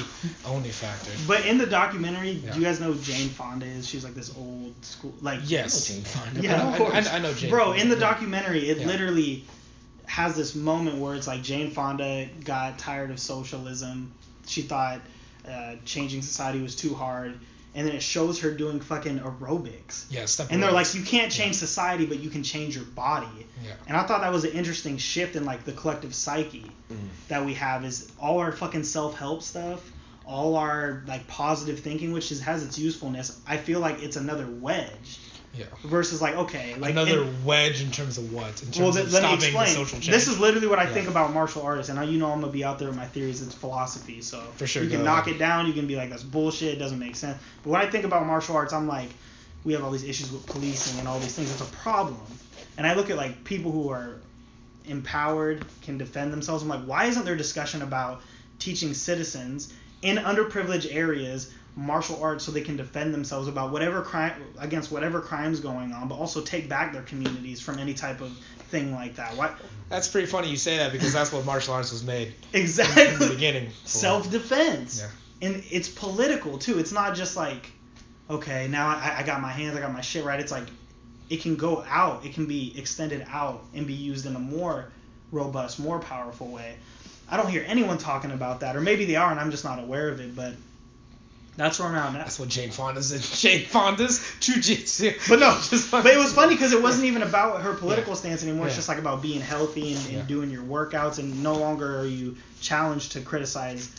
only 0.47 0.71
factor. 0.71 1.11
But 1.27 1.45
in 1.45 1.59
the 1.59 1.67
documentary, 1.67 2.31
yeah. 2.31 2.53
do 2.53 2.61
you 2.61 2.65
guys 2.65 2.81
know 2.81 2.93
who 2.93 3.01
Jane 3.03 3.29
Fonda 3.29 3.67
is? 3.67 3.87
She's 3.87 4.05
like 4.05 4.15
this 4.15 4.35
old 4.39 4.73
school, 4.85 5.13
like 5.21 5.41
yes, 5.45 5.89
Jane 5.89 6.03
Fonda. 6.03 6.41
Yeah, 6.41 6.71
of 6.71 6.77
course. 6.77 7.09
I, 7.09 7.17
I, 7.17 7.19
know 7.19 7.35
Jane. 7.35 7.51
Bro, 7.51 7.65
Fonda, 7.65 7.83
in 7.83 7.89
the 7.89 7.97
documentary, 7.97 8.71
it 8.71 8.79
yeah. 8.79 8.87
literally 8.87 9.45
has 10.07 10.37
this 10.37 10.55
moment 10.55 10.99
where 10.99 11.15
it's 11.15 11.27
like 11.27 11.43
Jane 11.43 11.73
Fonda 11.73 12.29
got 12.45 12.79
tired 12.79 13.11
of 13.11 13.19
socialism. 13.19 14.13
She 14.47 14.63
thought 14.63 15.01
uh, 15.47 15.75
changing 15.85 16.23
society 16.23 16.63
was 16.63 16.77
too 16.77 16.95
hard 16.95 17.39
and 17.79 17.87
then 17.87 17.95
it 17.95 18.03
shows 18.03 18.41
her 18.41 18.51
doing 18.51 18.81
fucking 18.81 19.21
aerobics. 19.21 20.07
Yeah, 20.11 20.25
step 20.25 20.49
And 20.51 20.61
they're 20.61 20.73
like, 20.73 20.93
you 20.97 21.03
can't 21.05 21.31
change 21.31 21.55
yeah. 21.55 21.61
society, 21.61 22.07
but 22.07 22.19
you 22.19 22.29
can 22.29 22.43
change 22.43 22.75
your 22.75 22.85
body. 22.85 23.47
Yeah. 23.65 23.75
And 23.87 23.97
I 23.97 24.03
thought 24.03 24.21
that 24.23 24.33
was 24.33 24.43
an 24.43 24.51
interesting 24.51 24.99
shift 24.99 25.37
in 25.37 25.45
like 25.45 25.65
the 25.65 25.71
collective 25.71 26.13
psyche 26.13 26.73
mm. 26.91 26.97
that 27.29 27.47
we 27.47 27.55
have 27.55 27.85
is 27.85 28.11
all 28.21 28.41
our 28.41 28.51
fucking 28.51 28.83
self 28.83 29.17
help 29.17 29.45
stuff, 29.45 29.93
all 30.27 30.57
our 30.57 31.05
like 31.07 31.25
positive 31.29 31.79
thinking, 31.79 32.11
which 32.11 32.33
is, 32.33 32.41
has 32.41 32.65
its 32.65 32.81
usefulness. 32.81 33.41
I 33.47 33.59
feel 33.59 33.79
like 33.79 34.03
it's 34.03 34.17
another 34.17 34.49
wedge 34.49 35.21
yeah. 35.59 35.67
Versus 35.85 36.23
like 36.23 36.37
okay, 36.37 36.77
like 36.77 36.93
another 36.93 37.27
wedge 37.45 37.83
in 37.83 37.91
terms 37.91 38.17
of 38.17 38.33
what? 38.33 38.63
In 38.63 38.71
terms 38.71 38.79
well, 38.79 38.89
of 38.91 39.13
let 39.13 39.23
stopping 39.23 39.39
me 39.41 39.47
explain. 39.47 39.67
social 39.67 39.99
change. 39.99 40.09
This 40.09 40.29
is 40.29 40.39
literally 40.39 40.69
what 40.69 40.79
I 40.79 40.85
yeah. 40.85 40.95
think 40.95 41.09
about 41.09 41.33
martial 41.33 41.63
artists, 41.63 41.91
and 41.91 41.99
I, 41.99 42.05
you 42.05 42.19
know 42.19 42.31
I'm 42.31 42.41
gonna 42.41 42.53
be 42.53 42.63
out 42.63 42.79
there 42.79 42.89
with 42.89 42.97
my 42.97 43.07
theories. 43.07 43.43
and 43.43 43.53
philosophy, 43.53 44.23
so 44.23 44.41
for 44.55 44.67
sure, 44.69 44.85
you 44.85 44.91
can 44.91 45.05
knock 45.05 45.27
ahead. 45.27 45.37
it 45.37 45.39
down. 45.39 45.67
You 45.67 45.73
can 45.73 45.89
be 45.89 45.97
like 45.97 46.11
that's 46.11 46.23
bullshit. 46.23 46.75
It 46.75 46.79
doesn't 46.79 46.99
make 46.99 47.17
sense. 47.17 47.39
But 47.65 47.71
when 47.71 47.81
I 47.81 47.91
think 47.91 48.05
about 48.05 48.25
martial 48.27 48.57
arts, 48.57 48.73
I'm 48.73 48.87
like, 48.87 49.09
we 49.65 49.73
have 49.73 49.83
all 49.83 49.91
these 49.91 50.05
issues 50.05 50.31
with 50.31 50.47
policing 50.47 50.99
and 51.01 51.09
all 51.09 51.19
these 51.19 51.35
things. 51.35 51.51
It's 51.51 51.61
a 51.61 51.77
problem. 51.77 52.21
And 52.77 52.87
I 52.87 52.95
look 52.95 53.11
at 53.11 53.17
like 53.17 53.43
people 53.43 53.73
who 53.73 53.89
are 53.91 54.17
empowered, 54.87 55.65
can 55.83 55.99
defend 55.99 56.33
themselves. 56.33 56.63
I'm 56.63 56.69
like, 56.69 56.85
why 56.85 57.07
isn't 57.07 57.25
there 57.25 57.37
discussion 57.37 57.83
about 57.83 58.23
teaching 58.59 58.95
citizens 58.95 59.73
in 60.03 60.17
underprivileged 60.17 60.95
areas 60.95 61.53
martial 61.79 62.21
arts 62.21 62.45
so 62.45 62.51
they 62.51 62.61
can 62.61 62.77
defend 62.77 63.15
themselves 63.15 63.47
about 63.47 63.71
whatever 63.71 64.03
crime 64.03 64.33
against 64.59 64.91
whatever 64.91 65.21
crimes 65.21 65.61
going 65.61 65.93
on, 65.93 66.09
but 66.09 66.17
also 66.17 66.41
take 66.41 66.69
back 66.69 66.93
their 66.93 67.03
communities 67.03 67.61
from 67.61 67.79
any 67.79 67.95
type 67.95 68.21
of 68.21 68.37
thing 68.69 68.93
like 68.93 69.15
that. 69.15 69.37
What? 69.37 69.57
That's 69.89 70.09
pretty 70.09 70.27
funny 70.27 70.51
you 70.51 70.57
say 70.57 70.79
that 70.79 70.91
because 70.91 71.13
that's 71.13 71.33
what 71.33 71.45
martial 71.45 71.75
arts 71.75 71.93
was 71.93 72.03
made. 72.03 72.35
Exactly. 72.53 73.07
In, 73.07 73.19
the 73.21 73.29
beginning. 73.29 73.71
Self 73.85 74.29
defense. 74.29 75.01
Yeah. 75.01 75.49
And 75.49 75.63
it's 75.71 75.89
political 75.89 76.59
too. 76.59 76.81
It's 76.81 76.91
not 76.91 77.15
just 77.15 77.37
like, 77.37 77.71
okay, 78.29 78.67
now 78.67 78.89
I, 78.89 79.19
I 79.19 79.23
got 79.23 79.41
my 79.41 79.53
hands, 79.53 79.77
I 79.77 79.81
got 79.81 79.93
my 79.93 80.01
shit 80.01 80.25
right. 80.25 80.41
It's 80.41 80.51
like, 80.51 80.67
it 81.31 81.43
can 81.43 81.55
go 81.55 81.85
out. 81.89 82.27
It 82.27 82.35
can 82.35 82.47
be 82.47 82.77
extended 82.77 83.25
out 83.31 83.63
and 83.73 83.87
be 83.87 83.95
used 83.95 84.27
in 84.27 84.35
a 84.35 84.41
more 84.41 84.91
robust, 85.31 85.79
more 85.79 86.01
powerful 86.01 86.49
way. 86.49 86.75
I 87.31 87.37
don't 87.37 87.51
hear 87.51 87.65
anyone 87.69 87.99
talking 87.99 88.33
about 88.33 88.61
that, 88.61 88.75
or 88.75 88.81
maybe 88.81 89.05
they 89.05 89.17
are, 89.17 89.31
and 89.31 89.39
I'm 89.39 89.53
just 89.53 89.65
not 89.65 89.79
aware 89.79 90.09
of 90.09 90.19
it. 90.19 90.35
But 90.35 90.55
that's 91.59 91.81
where 91.81 91.89
I'm 91.89 91.97
at. 91.97 92.13
That's 92.13 92.39
what 92.39 92.49
Jane 92.49 92.71
Fonda's 92.71 93.11
in. 93.11 93.21
Jane 93.37 93.67
Fonda's 93.67 94.21
jujitsu. 94.41 95.29
But 95.29 95.41
no, 95.41 95.59
just 95.69 95.91
but 95.91 96.07
it 96.07 96.17
was 96.17 96.33
funny 96.33 96.55
because 96.55 96.73
it 96.73 96.81
wasn't 96.81 97.07
even 97.07 97.23
about 97.23 97.63
her 97.63 97.75
political 97.75 98.13
yeah. 98.13 98.19
stance 98.21 98.43
anymore. 98.45 98.69
It's 98.69 98.77
just 98.77 98.89
like 98.89 98.99
about 98.99 99.21
being 99.21 99.41
healthy 99.41 99.95
and, 99.95 100.07
and 100.07 100.15
yeah. 100.15 100.23
doing 100.23 100.51
your 100.51 100.63
workouts, 100.63 101.19
and 101.19 101.43
no 101.43 101.55
longer 101.55 101.99
are 101.99 102.07
you 102.07 102.37
challenged 102.61 103.13
to 103.13 103.21
criticize 103.21 103.91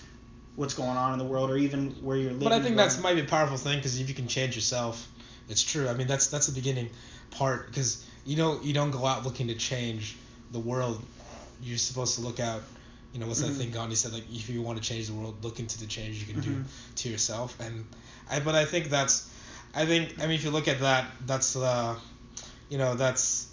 what's 0.55 0.73
going 0.73 0.97
on 0.97 1.11
in 1.13 1.19
the 1.19 1.25
world 1.25 1.51
or 1.51 1.57
even 1.57 1.91
where 2.01 2.15
you're 2.15 2.31
living. 2.31 2.47
But 2.47 2.53
I 2.53 2.61
think 2.61 2.77
that's 2.77 2.97
might 3.01 3.15
be 3.15 3.21
a 3.21 3.25
powerful 3.25 3.57
thing 3.57 3.77
because 3.77 3.99
if 3.99 4.07
you 4.07 4.15
can 4.15 4.27
change 4.27 4.55
yourself, 4.55 5.05
it's 5.49 5.61
true. 5.61 5.89
I 5.89 5.93
mean, 5.93 6.07
that's 6.07 6.27
that's 6.27 6.47
the 6.47 6.53
beginning 6.53 6.89
part 7.31 7.67
because 7.67 8.05
you 8.25 8.37
know 8.37 8.61
you 8.63 8.73
don't 8.73 8.91
go 8.91 9.05
out 9.05 9.25
looking 9.25 9.47
to 9.47 9.55
change 9.55 10.15
the 10.53 10.59
world. 10.59 11.03
You're 11.61 11.77
supposed 11.77 12.15
to 12.15 12.21
look 12.21 12.39
out 12.39 12.61
you 13.13 13.19
know, 13.19 13.27
what's 13.27 13.41
mm-hmm. 13.41 13.53
that 13.53 13.59
thing 13.59 13.71
Gandhi 13.71 13.95
said? 13.95 14.13
Like, 14.13 14.23
if 14.31 14.49
you 14.49 14.61
want 14.61 14.81
to 14.81 14.87
change 14.87 15.07
the 15.07 15.13
world, 15.13 15.43
look 15.43 15.59
into 15.59 15.79
the 15.79 15.87
change 15.87 16.19
you 16.19 16.31
can 16.31 16.41
mm-hmm. 16.41 16.61
do 16.61 16.65
to 16.97 17.09
yourself. 17.09 17.59
And 17.59 17.85
I, 18.29 18.39
but 18.39 18.55
I 18.55 18.65
think 18.65 18.89
that's, 18.89 19.33
I 19.73 19.85
think, 19.85 20.15
I 20.19 20.23
mean, 20.23 20.35
if 20.35 20.43
you 20.43 20.51
look 20.51 20.67
at 20.67 20.79
that, 20.81 21.05
that's, 21.25 21.55
uh, 21.55 21.95
you 22.69 22.77
know, 22.77 22.95
that's, 22.95 23.47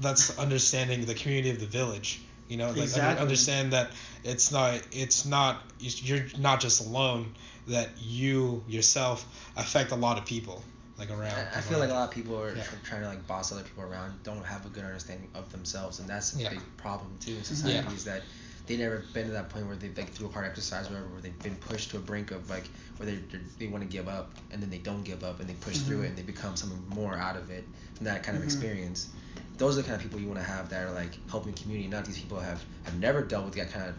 that's 0.00 0.38
understanding 0.38 1.04
the 1.04 1.14
community 1.14 1.50
of 1.50 1.60
the 1.60 1.66
village. 1.66 2.22
You 2.48 2.56
know, 2.56 2.70
like 2.70 2.78
Exactly. 2.78 3.22
understand 3.22 3.72
that 3.74 3.92
it's 4.24 4.50
not 4.50 4.80
it's 4.90 5.24
not 5.24 5.62
you're 5.78 6.24
not 6.36 6.58
just 6.60 6.84
alone. 6.84 7.34
That 7.68 7.90
you 8.00 8.64
yourself 8.66 9.24
affect 9.56 9.92
a 9.92 9.94
lot 9.94 10.18
of 10.18 10.24
people 10.24 10.60
like 11.00 11.10
around. 11.10 11.32
I, 11.54 11.58
I 11.58 11.60
feel 11.62 11.78
like 11.78 11.90
a 11.90 11.94
lot 11.94 12.08
of 12.08 12.14
people 12.14 12.38
are 12.40 12.54
Yeah. 12.54 12.62
tr- 12.62 12.76
trying 12.84 13.00
to 13.02 13.08
like 13.08 13.26
boss 13.26 13.50
other 13.52 13.62
people 13.62 13.82
around, 13.84 14.22
don't 14.22 14.44
have 14.44 14.66
a 14.66 14.68
good 14.68 14.84
understanding 14.84 15.28
of 15.34 15.50
themselves, 15.50 15.98
and 15.98 16.08
that's 16.08 16.34
a 16.36 16.38
Yeah. 16.38 16.50
big 16.50 16.60
problem 16.76 17.16
too 17.18 17.32
in 17.36 17.42
society. 17.42 17.94
Is 17.94 18.04
that 18.04 18.22
they 18.66 18.76
never 18.76 18.98
been 19.14 19.26
to 19.26 19.32
that 19.32 19.48
point 19.48 19.66
where 19.66 19.74
they've 19.76 19.96
like 19.96 20.12
through 20.12 20.28
a 20.28 20.30
hard 20.30 20.46
exercise, 20.46 20.86
or 20.88 20.90
whatever, 20.90 21.08
where 21.08 21.20
they've 21.22 21.42
been 21.42 21.56
pushed 21.56 21.90
to 21.92 21.96
a 21.96 22.00
brink 22.00 22.30
of 22.30 22.48
like 22.50 22.68
where 22.98 23.06
they 23.06 23.16
they 23.16 23.38
they 23.58 23.66
want 23.66 23.82
to 23.82 23.88
give 23.88 24.08
up, 24.08 24.32
and 24.52 24.62
then 24.62 24.68
they 24.70 24.78
don't 24.78 25.02
give 25.02 25.24
up, 25.24 25.40
and 25.40 25.48
they 25.48 25.54
push 25.54 25.78
through 25.78 25.98
Mhm. 26.00 26.04
it, 26.04 26.08
and 26.08 26.18
they 26.18 26.22
become 26.22 26.54
something 26.54 26.82
more 26.90 27.14
out 27.16 27.36
of 27.36 27.50
it 27.50 27.64
from 27.94 28.04
that 28.04 28.22
kind 28.22 28.36
of 28.36 28.42
Mhm. 28.42 28.46
experience. 28.46 29.08
Those 29.56 29.76
are 29.78 29.82
the 29.82 29.88
kind 29.88 29.96
of 29.96 30.02
people 30.02 30.20
you 30.20 30.28
want 30.28 30.40
to 30.40 30.46
have 30.46 30.68
that 30.70 30.86
are 30.86 30.92
like 30.92 31.18
helping 31.30 31.54
community. 31.54 31.88
Not 31.88 32.04
these 32.04 32.18
people 32.18 32.40
have 32.40 32.62
have 32.84 32.98
never 32.98 33.22
dealt 33.22 33.46
with 33.46 33.54
that 33.54 33.72
kind 33.72 33.88
of 33.88 33.94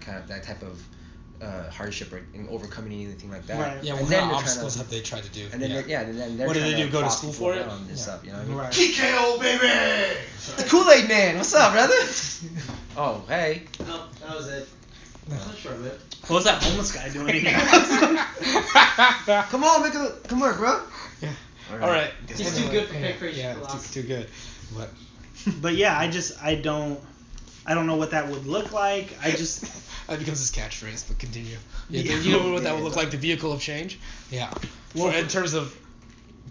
kind 0.00 0.18
of 0.18 0.28
that 0.28 0.42
type 0.44 0.62
of 0.62 0.80
uh, 1.42 1.68
hardship 1.70 2.12
or 2.12 2.22
in 2.34 2.48
overcoming 2.48 2.92
anything 2.92 3.30
like 3.30 3.46
that. 3.46 3.58
Right. 3.60 3.82
Yeah, 3.84 3.92
And 3.92 4.02
what 4.02 4.10
then 4.10 4.20
kind 4.20 4.30
of 4.32 4.36
they're 4.36 4.38
obstacles 4.44 4.72
to- 4.74 4.78
have 4.80 4.90
they 4.90 5.00
tried 5.00 5.24
to 5.24 5.30
do? 5.30 5.46
And 5.52 5.60
then 5.60 5.70
yeah. 5.70 5.76
they're, 5.80 5.88
yeah, 5.88 6.00
and 6.02 6.18
then 6.18 6.36
they're 6.36 6.46
What 6.46 6.54
did 6.54 6.60
trying 6.60 6.72
they 6.76 6.82
do, 6.84 6.90
go 6.90 7.02
to 7.02 7.10
school 7.10 7.32
for 7.32 7.54
it? 7.54 7.66
around 7.66 7.80
and 7.80 7.90
Yeah. 7.90 7.96
stuff. 7.96 8.24
You 8.24 8.32
know 8.32 8.38
what 8.38 8.44
I 8.46 8.48
mean? 8.48 8.58
Right. 8.58 8.72
TKO 8.72 9.40
baby. 9.40 9.68
The 10.56 10.64
Kool 10.68 10.90
Aid 10.90 11.08
Man, 11.08 11.36
what's 11.36 11.54
up, 11.54 11.72
brother? 11.72 11.94
oh, 12.96 13.22
hey. 13.28 13.62
No, 13.80 14.04
that 14.26 14.36
was 14.36 14.48
it. 14.48 14.68
That 15.28 15.46
was 15.48 15.56
short 15.58 15.80
lived. 15.80 16.16
What 16.28 16.36
was 16.36 16.44
that 16.44 16.62
homeless 16.62 16.92
guy 16.92 17.08
doing 17.08 17.34
here? 17.34 17.52
Come 19.50 19.64
on, 19.64 19.82
make 19.82 19.94
a 19.94 20.10
come 20.28 20.42
on, 20.42 20.56
bro. 20.56 20.80
Yeah. 21.20 21.30
All 21.72 21.88
right. 21.88 22.10
He's 22.28 22.56
too 22.56 22.68
good 22.70 22.88
for 22.88 22.94
yeah, 22.94 23.12
fake 23.16 23.36
Yeah, 23.36 23.54
philosophy. 23.54 24.02
too, 24.02 24.02
too 24.02 24.08
good. 24.08 24.28
But 24.76 24.90
but 25.60 25.74
yeah, 25.76 25.98
I 25.98 26.08
just 26.10 26.42
I 26.42 26.54
don't 26.54 27.00
I 27.66 27.74
don't 27.74 27.86
know 27.86 27.96
what 27.96 28.10
that 28.10 28.28
would 28.28 28.46
look 28.46 28.72
like. 28.72 29.08
I 29.22 29.30
just 29.42 29.62
that 30.06 30.18
becomes 30.18 30.38
his 30.40 30.50
catchphrase. 30.50 31.08
But 31.08 31.18
continue. 31.18 31.56
Yeah, 31.88 32.02
Yeah. 32.02 32.16
You 32.20 32.32
know 32.32 32.52
what 32.52 32.62
that 32.62 32.68
Yeah. 32.70 32.74
would 32.74 32.84
look 32.84 32.96
like? 32.96 33.10
The 33.10 33.16
vehicle 33.16 33.52
of 33.52 33.60
change. 33.60 33.98
Yeah. 34.30 34.52
Well, 34.94 35.10
For- 35.10 35.18
in 35.18 35.28
terms 35.28 35.54
of 35.54 35.74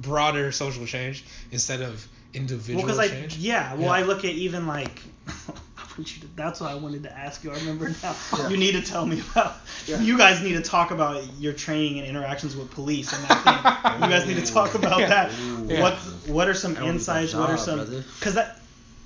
broader 0.01 0.51
social 0.51 0.85
change 0.85 1.23
instead 1.51 1.81
of 1.81 2.07
individual 2.33 2.81
well 2.81 2.89
individual 2.89 2.97
because 2.97 2.99
I 2.99 3.07
change. 3.09 3.37
yeah 3.37 3.73
well 3.75 3.83
Yeah. 3.83 3.91
I 3.91 4.01
look 4.01 4.25
at 4.25 4.31
even 4.31 4.65
like 4.65 4.99
I 5.27 5.85
want 5.99 6.15
you 6.15 6.21
to, 6.23 6.35
that's 6.35 6.59
what 6.59 6.71
I 6.71 6.75
wanted 6.75 7.03
to 7.03 7.15
ask 7.15 7.43
you. 7.43 7.51
I 7.51 7.55
remember 7.57 7.89
now. 8.01 8.15
Yeah. 8.35 8.49
You 8.49 8.57
need 8.57 8.71
to 8.71 8.81
tell 8.81 9.05
me 9.05 9.19
about. 9.31 9.57
Yeah. 9.85 9.99
You 10.01 10.17
guys 10.17 10.41
need 10.41 10.53
to 10.53 10.61
talk 10.61 10.89
about 10.89 11.23
your 11.39 11.53
training 11.53 11.99
and 11.99 12.07
interactions 12.07 12.55
with 12.55 12.71
police 12.71 13.13
and 13.13 13.23
that 13.25 13.43
thing. 13.43 14.03
you 14.03 14.09
guys 14.09 14.25
need 14.27 14.43
to 14.43 14.51
talk 14.51 14.73
about 14.73 14.99
Yeah. 15.01 15.07
that. 15.09 15.31
Ooh. 15.39 15.79
What 15.79 15.93
What 16.25 16.47
are 16.49 16.55
some 16.55 16.71
I 16.75 16.81
wanna 16.81 16.93
do 16.93 16.97
that 17.05 17.21
insights? 17.21 17.33
what 17.35 17.49
are 17.51 17.57
some 17.59 18.03
because 18.19 18.33
that 18.33 18.57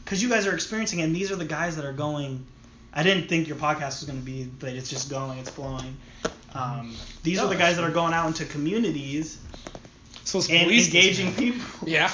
because 0.07 0.23
you 0.23 0.29
guys 0.29 0.47
are 0.47 0.53
experiencing 0.53 0.99
it. 0.99 1.03
and 1.03 1.13
these 1.13 1.33
are 1.33 1.35
the 1.35 1.43
guys 1.43 1.75
that 1.75 1.83
are 1.83 1.91
going. 1.91 2.45
I 2.93 3.03
didn't 3.03 3.27
think 3.27 3.49
your 3.49 3.57
podcast 3.57 3.99
was 3.99 4.05
going 4.05 4.19
to 4.19 4.25
be, 4.25 4.45
but 4.45 4.69
it's 4.69 4.89
just 4.89 5.09
going. 5.09 5.37
It's 5.39 5.49
flowing. 5.49 5.97
Um, 6.53 6.95
these 7.23 7.37
No, 7.37 7.43
are 7.43 7.49
the 7.49 7.55
that's 7.55 7.71
guys 7.71 7.75
that 7.75 7.83
are 7.83 7.91
going 7.93 8.13
out 8.13 8.27
into 8.27 8.45
communities 8.45 9.37
So 10.23 10.37
it's 10.39 10.49
and 10.49 10.71
engaging 10.71 11.33
people. 11.35 11.61
Yeah. 11.85 12.09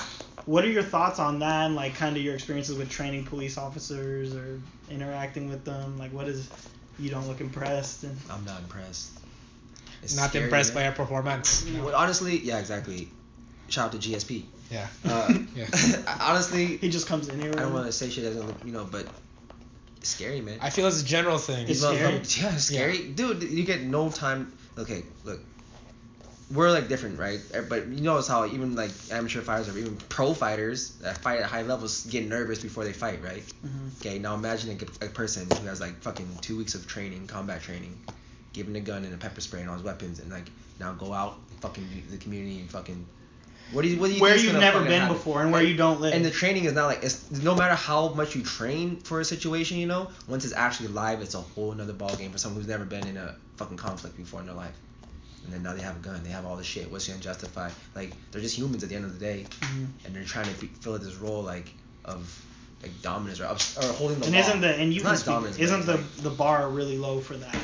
What 0.48 0.66
are 0.66 0.70
your 0.72 0.82
thoughts 0.84 1.20
on 1.20 1.40
that 1.40 1.68
and 1.68 1.76
like 1.76 1.94
kind 1.96 2.18
of 2.18 2.24
your 2.24 2.34
experiences 2.34 2.76
with 2.78 2.90
training 2.90 3.26
police 3.26 3.60
officers 3.60 4.36
or 4.36 4.60
interacting 4.90 5.50
with 5.50 5.64
them? 5.64 6.00
Like 6.00 6.12
what 6.12 6.28
is 6.28 6.50
you 7.00 7.12
don't 7.12 7.28
look 7.28 7.42
impressed 7.42 8.04
and 8.04 8.18
I'm 8.30 8.44
not 8.44 8.60
impressed. 8.62 9.12
It's 10.02 10.18
Not 10.18 10.32
scary, 10.32 10.46
impressed 10.46 10.74
by 10.74 10.82
man. 10.82 10.90
our 10.90 10.96
performance. 10.96 11.66
No. 11.68 11.86
Well, 11.86 11.96
honestly, 11.96 12.40
yeah, 12.40 12.58
exactly. 12.58 13.10
Shout 13.70 13.94
out 13.94 14.02
to 14.02 14.10
GSP. 14.10 14.44
Yeah. 14.72 14.88
Uh, 15.06 15.34
Yeah. 15.56 15.66
honestly, 16.22 16.78
he 16.78 16.90
just 16.90 17.08
comes 17.08 17.28
in 17.28 17.40
here. 17.40 17.52
I 17.52 17.62
don't 17.62 17.74
want 17.74 17.86
to 17.86 17.92
say 17.92 18.10
shit 18.10 18.24
that 18.24 18.32
doesn't 18.32 18.48
look, 18.48 18.58
you 18.66 18.72
know, 18.72 18.88
but 18.90 19.06
it's 19.98 20.10
scary, 20.10 20.42
man. 20.42 20.58
I 20.62 20.70
feel 20.70 20.88
it's 20.88 21.02
a 21.02 21.06
general 21.06 21.38
thing. 21.38 21.68
It's 21.68 21.82
You 21.82 21.88
know, 21.88 21.94
scary. 22.24 22.44
Yeah, 22.50 22.56
it's 22.56 22.64
scary, 22.64 23.08
dude. 23.10 23.44
You 23.44 23.64
get 23.66 23.82
no 23.82 24.10
time. 24.10 24.52
Okay, 24.78 25.04
look, 25.24 25.40
we're 26.52 26.72
like 26.72 26.88
different, 26.88 27.20
right? 27.20 27.40
Eh, 27.54 27.62
But 27.70 27.88
you 27.88 28.02
notice 28.02 28.28
how 28.28 28.46
even 28.46 28.76
like 28.76 28.92
amateur 29.12 29.42
fighters 29.42 29.70
or 29.74 29.78
even 29.78 29.96
pro 30.10 30.34
fighters 30.34 30.92
that 31.02 31.18
fight 31.20 31.40
at 31.40 31.46
high 31.46 31.62
levels 31.64 32.06
get 32.06 32.28
nervous 32.28 32.60
before 32.60 32.84
they 32.84 32.94
fight, 32.94 33.24
right? 33.24 33.44
Mhm. 33.66 34.00
Okay, 34.00 34.20
now 34.20 34.34
imagine 34.36 34.72
a, 35.02 35.06
a 35.06 35.10
person 35.10 35.48
who 35.50 35.68
has 35.68 35.80
like 35.80 35.96
fucking 36.02 36.28
two 36.42 36.58
weeks 36.58 36.74
of 36.76 36.88
training, 36.88 37.28
combat 37.28 37.62
training, 37.62 37.98
given 38.54 38.76
a 38.76 38.80
gun 38.82 39.04
and 39.06 39.14
a 39.14 39.18
pepper 39.18 39.42
spray 39.42 39.62
and 39.62 39.70
all 39.70 39.76
his 39.76 39.84
weapons, 39.86 40.20
and 40.20 40.32
like 40.32 40.50
now 40.80 40.94
go 40.94 41.14
out, 41.14 41.38
fucking 41.62 41.88
the 42.10 42.18
community 42.18 42.60
and 42.60 42.70
fucking. 42.72 43.06
What 43.74 43.82
do 43.82 43.88
you 43.90 44.00
what 44.00 44.08
do 44.08 44.14
you 44.14 44.22
Where 44.22 44.38
you've 44.38 44.54
never 44.54 44.82
been 44.84 45.02
happen? 45.02 45.16
before 45.18 45.42
and 45.42 45.52
where 45.52 45.64
you 45.64 45.76
don't 45.76 46.00
live. 46.00 46.14
And 46.14 46.24
the 46.24 46.30
training 46.32 46.66
is 46.66 46.74
not 46.74 46.86
like 46.86 47.04
it's 47.04 47.30
no 47.32 47.56
matter 47.56 47.76
how 47.76 48.10
much 48.10 48.36
you 48.36 48.44
train 48.44 48.98
for 48.98 49.20
a 49.20 49.26
situation, 49.26 49.78
you 49.78 49.88
know, 49.88 50.10
once 50.28 50.46
it's 50.46 50.54
actually 50.54 50.90
live, 50.90 51.22
it's 51.22 51.34
a 51.34 51.42
whole 51.42 51.72
another 51.72 51.94
ball 51.94 52.16
game 52.16 52.32
for 52.32 52.38
someone 52.38 52.62
who's 52.62 52.70
never 52.70 52.86
been 52.86 53.08
in 53.08 53.18
a 53.18 53.36
fucking 53.58 53.78
conflict 53.78 54.16
before 54.16 54.40
in 54.42 54.46
their 54.46 54.56
life. 54.56 54.76
And 55.44 55.52
then 55.52 55.64
now 55.64 55.74
they 55.74 55.82
have 55.82 55.98
a 55.98 56.00
gun, 56.00 56.24
they 56.24 56.30
have 56.30 56.46
all 56.46 56.56
this 56.56 56.68
shit. 56.68 56.90
What's 56.92 57.08
gonna 57.08 57.20
justify? 57.20 57.70
Like 57.96 58.14
they're 58.32 58.42
just 58.42 58.58
humans 58.58 58.84
at 58.84 58.90
the 58.90 58.96
end 58.96 59.06
of 59.06 59.14
the 59.18 59.20
day, 59.20 59.46
Mhm. 59.62 59.88
and 60.06 60.16
they're 60.16 60.24
trying 60.24 60.54
to 60.54 60.62
be, 60.62 60.68
fill 60.68 60.98
this 61.00 61.16
role 61.16 61.42
like 61.42 61.70
of 62.06 62.42
like 62.84 62.92
dominance 63.02 63.40
or, 63.40 63.46
of, 63.46 63.78
or 63.82 63.88
holding 63.94 64.20
the 64.20 64.26
And 64.26 64.36
law. 64.36 64.40
isn't 64.42 64.62
the 64.62 64.76
and 64.76 64.94
you 64.94 65.00
It's 65.02 65.08
can 65.10 65.18
speak, 65.18 65.26
dominance, 65.26 65.58
isn't 65.58 65.86
the 65.86 65.94
like- 65.98 66.16
the 66.18 66.30
bar 66.30 66.70
really 66.70 66.98
low 66.98 67.20
for 67.22 67.36
that? 67.38 67.56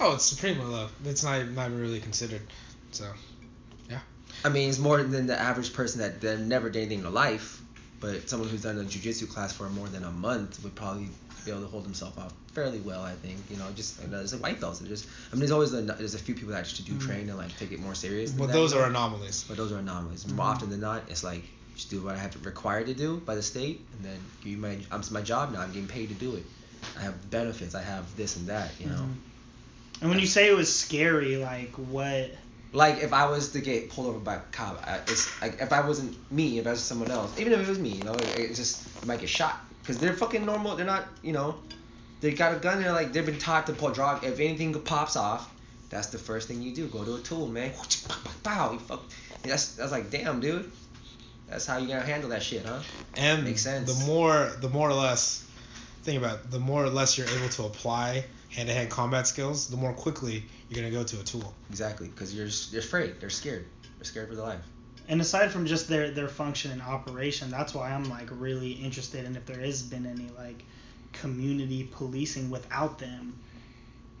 Oh, 0.00 0.14
it's 0.14 0.24
supremely 0.24 0.64
low. 0.66 0.88
It's 1.04 1.22
not 1.22 1.48
not 1.50 1.70
really 1.70 2.00
considered. 2.00 2.42
So 2.92 3.06
I 4.44 4.48
mean, 4.50 4.68
it's 4.68 4.78
more 4.78 5.02
than 5.02 5.26
the 5.26 5.38
average 5.38 5.72
person 5.72 6.00
that, 6.00 6.20
that 6.20 6.38
never 6.40 6.70
did 6.70 6.80
anything 6.80 6.98
in 6.98 7.04
their 7.04 7.12
life, 7.12 7.60
but 8.00 8.28
someone 8.30 8.48
who's 8.48 8.62
done 8.62 8.78
a 8.78 8.84
jujitsu 8.84 9.28
class 9.28 9.52
for 9.52 9.68
more 9.70 9.88
than 9.88 10.04
a 10.04 10.10
month 10.10 10.62
would 10.62 10.74
probably 10.74 11.08
be 11.44 11.50
able 11.50 11.62
to 11.62 11.66
hold 11.66 11.84
himself 11.84 12.16
off 12.18 12.32
fairly 12.52 12.78
well. 12.80 13.02
I 13.02 13.14
think, 13.14 13.38
you 13.50 13.56
know, 13.56 13.66
just 13.74 14.00
you 14.00 14.08
know, 14.08 14.18
there's 14.18 14.32
like 14.32 14.42
white 14.42 14.60
belts. 14.60 14.78
There's, 14.80 15.06
I 15.30 15.34
mean, 15.34 15.40
there's 15.40 15.50
always 15.50 15.72
a, 15.72 15.82
there's 15.82 16.14
a 16.14 16.18
few 16.18 16.34
people 16.34 16.50
that 16.50 16.64
just 16.64 16.84
do 16.84 16.92
Mhm. 16.92 17.00
train 17.00 17.28
and 17.28 17.38
like 17.38 17.56
take 17.58 17.72
it 17.72 17.80
more 17.80 17.94
serious. 17.94 18.30
than 18.30 18.38
but 18.46 18.52
those 18.52 18.72
you 18.72 18.78
know? 18.78 18.84
are 18.84 18.88
anomalies. 18.88 19.44
But 19.48 19.56
those 19.56 19.72
are 19.72 19.78
anomalies. 19.78 20.24
Mhm. 20.24 20.32
More 20.36 20.46
often 20.46 20.70
than 20.70 20.80
not, 20.80 21.02
it's 21.08 21.24
like 21.24 21.42
just 21.74 21.90
do 21.90 22.00
what 22.02 22.14
I 22.14 22.18
have 22.18 22.32
to 22.32 22.38
required 22.40 22.86
to 22.86 22.94
do 22.94 23.18
by 23.18 23.34
the 23.34 23.42
state, 23.42 23.84
and 23.94 24.04
then 24.04 24.18
give 24.42 24.52
you 24.52 24.58
my 24.58 24.78
I'm 24.90 25.00
it's 25.00 25.10
my 25.10 25.20
job 25.22 25.52
now. 25.52 25.60
I'm 25.60 25.68
getting 25.72 25.88
paid 25.88 26.08
to 26.10 26.14
do 26.14 26.36
it. 26.36 26.44
I 26.96 27.02
have 27.02 27.30
benefits. 27.30 27.74
I 27.74 27.82
have 27.82 28.16
this 28.16 28.36
and 28.36 28.46
that. 28.48 28.70
You 28.80 28.86
know. 28.86 28.94
Mhm. 28.96 29.14
And 30.00 30.10
when 30.10 30.18
you 30.20 30.26
say 30.26 30.48
it 30.48 30.56
was 30.56 30.72
scary, 30.74 31.36
like 31.38 31.72
what? 31.74 32.30
Like 32.72 32.98
if 33.02 33.12
I 33.12 33.28
was 33.28 33.52
to 33.52 33.60
get 33.60 33.90
pulled 33.90 34.08
over 34.08 34.18
by 34.18 34.36
a 34.36 34.40
cop, 34.52 34.82
I, 34.86 34.96
it's 34.98 35.40
like 35.40 35.60
if 35.60 35.72
I 35.72 35.86
wasn't 35.86 36.16
me, 36.30 36.58
if 36.58 36.66
I 36.66 36.70
was 36.70 36.80
someone 36.80 37.10
else, 37.10 37.38
even 37.38 37.52
if 37.52 37.60
it 37.60 37.68
was 37.68 37.78
me, 37.78 37.90
you 37.90 38.04
know, 38.04 38.14
it, 38.14 38.38
it's 38.38 38.58
just 38.58 39.06
might 39.06 39.20
get 39.20 39.28
shot 39.28 39.60
because 39.80 39.98
they're 39.98 40.12
fucking 40.14 40.44
normal. 40.44 40.76
They're 40.76 40.86
not, 40.86 41.06
you 41.22 41.32
know, 41.32 41.56
they 42.20 42.32
got 42.32 42.54
a 42.54 42.58
gun. 42.58 42.82
They're 42.82 42.92
like 42.92 43.12
they've 43.12 43.24
been 43.24 43.38
taught 43.38 43.66
to 43.66 43.72
pull 43.72 43.90
draw. 43.90 44.18
If 44.22 44.40
anything 44.40 44.74
pops 44.82 45.16
off, 45.16 45.52
that's 45.88 46.08
the 46.08 46.18
first 46.18 46.48
thing 46.48 46.60
you 46.62 46.74
do. 46.74 46.86
Go 46.88 47.04
to 47.04 47.14
a 47.16 47.20
tool, 47.20 47.46
man. 47.46 47.72
Pow, 48.42 48.72
you 48.72 48.78
fuck. 48.78 49.02
That's 49.42 49.74
that's 49.76 49.92
like 49.92 50.10
damn, 50.10 50.40
dude. 50.40 50.70
That's 51.48 51.64
how 51.64 51.78
you 51.78 51.88
gonna 51.88 52.02
handle 52.02 52.28
that 52.30 52.42
shit, 52.42 52.66
huh? 52.66 52.80
And 53.16 53.44
Makes 53.44 53.62
sense. 53.62 53.98
the 53.98 54.06
more 54.06 54.52
the 54.60 54.68
more 54.68 54.90
or 54.90 54.94
less 54.94 55.46
think 56.02 56.18
about 56.22 56.40
it, 56.40 56.50
the 56.50 56.58
more 56.58 56.84
or 56.84 56.90
less 56.90 57.16
you're 57.16 57.28
able 57.28 57.48
to 57.48 57.64
apply 57.64 58.24
hand 58.50 58.68
to 58.68 58.74
hand 58.74 58.90
combat 58.90 59.26
skills, 59.26 59.68
the 59.68 59.76
more 59.76 59.92
quickly 59.92 60.44
you're 60.68 60.80
gonna 60.82 60.92
go 60.92 61.04
to 61.04 61.20
a 61.20 61.22
tool. 61.24 61.54
Exactly, 61.70 62.08
because 62.08 62.34
you're 62.34 62.48
you're 62.70 62.80
afraid. 62.80 63.20
They're 63.20 63.30
scared. 63.30 63.66
They're 63.98 64.04
scared 64.04 64.28
for 64.28 64.34
their 64.34 64.44
life. 64.44 64.62
And 65.08 65.20
aside 65.20 65.50
from 65.50 65.66
just 65.66 65.88
their 65.88 66.10
their 66.10 66.28
function 66.28 66.70
and 66.70 66.82
operation, 66.82 67.50
that's 67.50 67.74
why 67.74 67.90
I'm 67.92 68.08
like 68.10 68.28
really 68.30 68.72
interested 68.72 69.24
in 69.24 69.36
if 69.36 69.46
there 69.46 69.60
has 69.60 69.82
been 69.82 70.06
any 70.06 70.28
like 70.36 70.64
community 71.12 71.88
policing 71.92 72.50
without 72.50 72.98
them, 72.98 73.38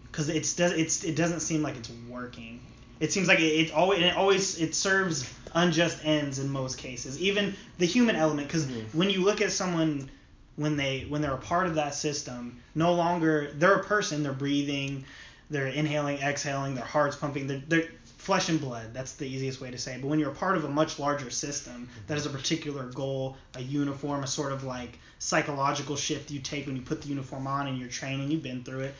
because 0.04 0.28
it's 0.28 0.54
does 0.54 0.72
it's 0.72 1.04
it 1.04 1.16
doesn't 1.16 1.40
seem 1.40 1.62
like 1.62 1.76
it's 1.76 1.90
working. 2.08 2.60
It 3.00 3.12
seems 3.12 3.28
like 3.28 3.38
it, 3.38 3.42
it 3.68 3.72
always 3.72 4.00
it 4.02 4.16
always 4.16 4.58
it 4.60 4.74
serves 4.74 5.30
unjust 5.54 5.98
ends 6.04 6.38
in 6.38 6.48
most 6.50 6.78
cases. 6.78 7.20
Even 7.20 7.54
the 7.78 7.86
human 7.86 8.16
element, 8.16 8.48
because 8.48 8.66
Mhm. 8.66 8.94
when 8.94 9.10
you 9.10 9.22
look 9.22 9.40
at 9.40 9.52
someone 9.52 10.10
when 10.58 10.76
they 10.76 11.06
when 11.08 11.22
they're 11.22 11.32
a 11.34 11.38
part 11.38 11.66
of 11.66 11.76
that 11.76 11.94
system, 11.94 12.60
no 12.74 12.92
longer 12.92 13.52
they're 13.54 13.76
a 13.76 13.84
person. 13.84 14.22
They're 14.22 14.32
breathing, 14.32 15.04
they're 15.50 15.68
inhaling, 15.68 16.18
exhaling, 16.18 16.74
their 16.74 16.84
heart's 16.84 17.16
pumping. 17.16 17.46
They're, 17.46 17.62
they're 17.68 17.88
flesh 18.18 18.48
and 18.50 18.60
blood. 18.60 18.92
That's 18.92 19.12
the 19.14 19.24
easiest 19.26 19.60
way 19.60 19.70
to 19.70 19.78
say. 19.78 19.94
it. 19.94 20.02
But 20.02 20.08
when 20.08 20.18
you're 20.18 20.32
a 20.32 20.34
part 20.34 20.56
of 20.56 20.64
a 20.64 20.68
much 20.68 20.98
larger 20.98 21.30
system 21.30 21.88
that 22.08 22.14
has 22.14 22.26
a 22.26 22.30
particular 22.30 22.84
goal, 22.88 23.36
a 23.54 23.62
uniform, 23.62 24.24
a 24.24 24.26
sort 24.26 24.52
of 24.52 24.64
like 24.64 24.98
psychological 25.20 25.96
shift 25.96 26.30
you 26.30 26.40
take 26.40 26.66
when 26.66 26.76
you 26.76 26.82
put 26.82 27.00
the 27.02 27.08
uniform 27.08 27.46
on 27.46 27.68
and 27.68 27.78
you're 27.78 27.88
training, 27.88 28.30
you've 28.30 28.42
been 28.42 28.64
through 28.64 28.80
it. 28.80 28.94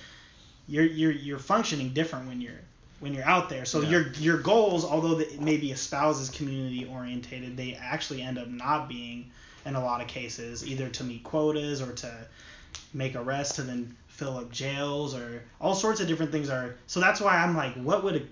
You're 0.68 0.84
you're 0.86 1.12
you're 1.12 1.38
functioning 1.40 1.90
different 1.92 2.28
when 2.28 2.40
you're 2.40 2.60
when 3.00 3.12
you're 3.14 3.24
out 3.24 3.48
there. 3.48 3.64
So 3.64 3.80
Yeah. 3.80 3.88
your 3.90 4.08
your 4.12 4.38
goals, 4.38 4.84
although 4.84 5.16
they 5.16 5.36
may 5.38 5.56
be 5.56 5.72
espoused 5.72 6.22
as 6.22 6.30
community 6.30 6.88
orientated, 6.88 7.56
they 7.56 7.74
actually 7.74 8.22
end 8.22 8.38
up 8.38 8.46
not 8.48 8.88
being 8.88 9.30
in 9.68 9.74
a 9.76 9.84
lot 9.84 10.00
of 10.00 10.06
cases, 10.08 10.66
either 10.66 10.88
to 10.88 11.04
meet 11.04 11.22
quotas 11.22 11.80
or 11.82 11.92
to 11.92 12.12
make 12.94 13.14
arrests 13.14 13.56
to 13.56 13.62
then 13.62 13.94
fill 14.08 14.38
up 14.38 14.50
jails 14.50 15.14
or 15.14 15.42
all 15.60 15.74
sorts 15.74 16.00
of 16.00 16.08
different 16.08 16.32
things 16.32 16.48
are. 16.48 16.74
So 16.86 16.98
that's 17.00 17.20
why 17.20 17.36
I'm 17.36 17.56
like, 17.56 17.74
what 17.74 18.02
would 18.02 18.16
a, 18.16 18.22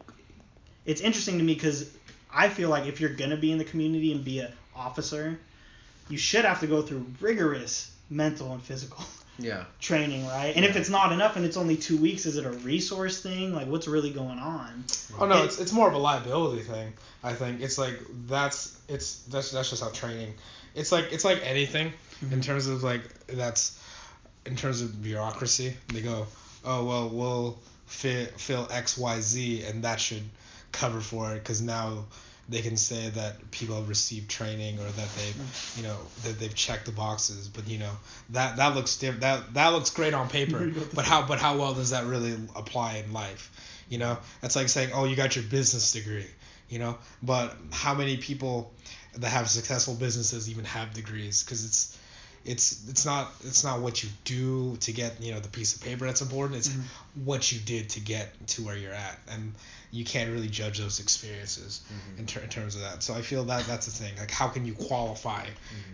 it's 0.84 1.00
interesting 1.00 1.38
to 1.38 1.44
me 1.44 1.54
because 1.54 1.90
I 2.32 2.48
feel 2.48 2.70
like 2.70 2.86
if 2.86 3.00
you're 3.00 3.10
gonna 3.14 3.36
be 3.36 3.52
in 3.52 3.58
the 3.58 3.64
community 3.64 4.12
and 4.12 4.24
be 4.24 4.40
an 4.40 4.50
officer, 4.74 5.38
you 6.08 6.18
should 6.18 6.44
have 6.44 6.60
to 6.60 6.66
go 6.66 6.82
through 6.82 7.06
rigorous 7.20 7.92
mental 8.10 8.52
and 8.52 8.62
physical 8.62 9.04
Yeah. 9.38 9.64
training, 9.80 10.26
right? 10.28 10.54
And 10.56 10.64
if 10.64 10.76
it's 10.76 10.88
not 10.88 11.12
enough 11.12 11.36
and 11.36 11.44
it's 11.44 11.58
only 11.58 11.76
two 11.76 11.98
weeks, 11.98 12.24
is 12.24 12.38
it 12.38 12.46
a 12.46 12.50
resource 12.52 13.20
thing? 13.22 13.54
Like, 13.54 13.66
what's 13.66 13.86
really 13.86 14.10
going 14.10 14.38
on? 14.38 14.82
Oh 15.20 15.26
no, 15.26 15.42
It- 15.42 15.46
it's, 15.46 15.60
it's 15.60 15.72
more 15.72 15.86
of 15.88 15.92
a 15.94 15.98
liability 15.98 16.62
thing. 16.62 16.94
I 17.22 17.34
think 17.34 17.60
it's 17.60 17.76
like 17.76 18.00
that's 18.26 18.78
it's 18.88 19.16
that's 19.24 19.50
that's 19.50 19.68
just 19.70 19.82
how 19.82 19.90
training. 19.90 20.32
It's 20.76 20.92
like 20.92 21.12
it's 21.12 21.24
like 21.24 21.40
anything 21.44 21.92
in 22.22 22.28
Mhm. 22.40 22.44
terms 22.44 22.66
of 22.68 22.82
like 22.82 23.02
that's 23.26 23.78
in 24.44 24.56
terms 24.56 24.80
of 24.82 25.02
bureaucracy. 25.02 25.76
They 25.88 26.02
go, 26.02 26.26
oh 26.64 26.84
well, 26.84 27.08
we'll 27.08 27.58
fi- 27.86 28.26
fill 28.36 28.68
X 28.70 28.96
Y 28.98 29.20
Z 29.20 29.62
and 29.64 29.84
that 29.84 30.00
should 30.00 30.22
cover 30.72 31.00
for 31.00 31.32
it 31.34 31.38
because 31.42 31.60
now 31.60 32.04
they 32.48 32.62
can 32.62 32.76
say 32.76 33.08
that 33.10 33.50
people 33.50 33.74
have 33.76 33.88
received 33.88 34.30
training 34.30 34.78
or 34.78 34.84
that 34.84 35.08
they 35.16 35.32
you 35.76 35.82
know 35.82 35.96
that 36.22 36.38
they've 36.38 36.54
checked 36.54 36.84
the 36.86 36.92
boxes 36.92 37.48
but 37.48 37.66
you 37.66 37.78
know 37.78 37.90
that 38.30 38.56
that 38.58 38.74
looks 38.76 38.96
diff- 38.98 39.18
that 39.20 39.54
that 39.54 39.68
looks 39.70 39.90
great 39.90 40.14
on 40.14 40.28
paper 40.28 40.70
but 40.94 41.04
how 41.04 41.26
but 41.26 41.40
how 41.40 41.56
well 41.56 41.74
does 41.74 41.90
that 41.90 42.04
really 42.04 42.34
apply 42.54 43.02
in 43.04 43.12
life 43.12 43.50
you 43.88 43.98
know 43.98 44.16
that's 44.42 44.54
like 44.54 44.68
saying 44.68 44.90
oh 44.94 45.06
you 45.06 45.16
got 45.16 45.34
your 45.34 45.44
business 45.46 45.90
degree 45.92 46.26
you 46.68 46.78
know 46.78 46.96
but 47.22 47.56
how 47.72 47.94
many 47.94 48.16
people 48.16 48.72
that 49.16 49.28
have 49.28 49.48
successful 49.50 49.94
businesses 49.94 50.48
even 50.50 50.64
have 50.64 50.92
degrees 50.94 51.42
because 51.42 51.64
it's 51.64 51.98
it's 52.44 52.88
it's 52.88 53.04
not 53.04 53.32
it's 53.44 53.64
not 53.64 53.80
what 53.80 54.04
you 54.04 54.08
do 54.24 54.76
to 54.76 54.92
get 54.92 55.20
you 55.20 55.32
know 55.34 55.40
the 55.40 55.48
piece 55.48 55.74
of 55.74 55.82
paper 55.82 56.06
that's 56.06 56.22
important. 56.22 56.58
It's 56.58 56.68
Mhm. 56.68 56.82
what 57.24 57.50
you 57.50 57.58
did 57.58 57.90
to 57.90 58.00
get 58.00 58.46
to 58.48 58.62
where 58.62 58.76
you're 58.76 58.92
at 58.92 59.18
and 59.28 59.52
you 59.90 60.04
can't 60.04 60.30
really 60.30 60.48
judge 60.48 60.78
those 60.78 61.00
experiences 61.00 61.80
Mhm. 61.90 62.18
in, 62.20 62.26
ter- 62.26 62.40
in 62.40 62.48
terms 62.48 62.74
of 62.76 62.82
that. 62.82 63.02
So 63.02 63.14
i 63.14 63.22
feel 63.22 63.44
that 63.44 63.66
that's 63.66 63.86
the 63.86 63.92
thing. 63.92 64.14
Like 64.18 64.30
how 64.30 64.48
can 64.48 64.64
you 64.64 64.74
qualify 64.74 65.46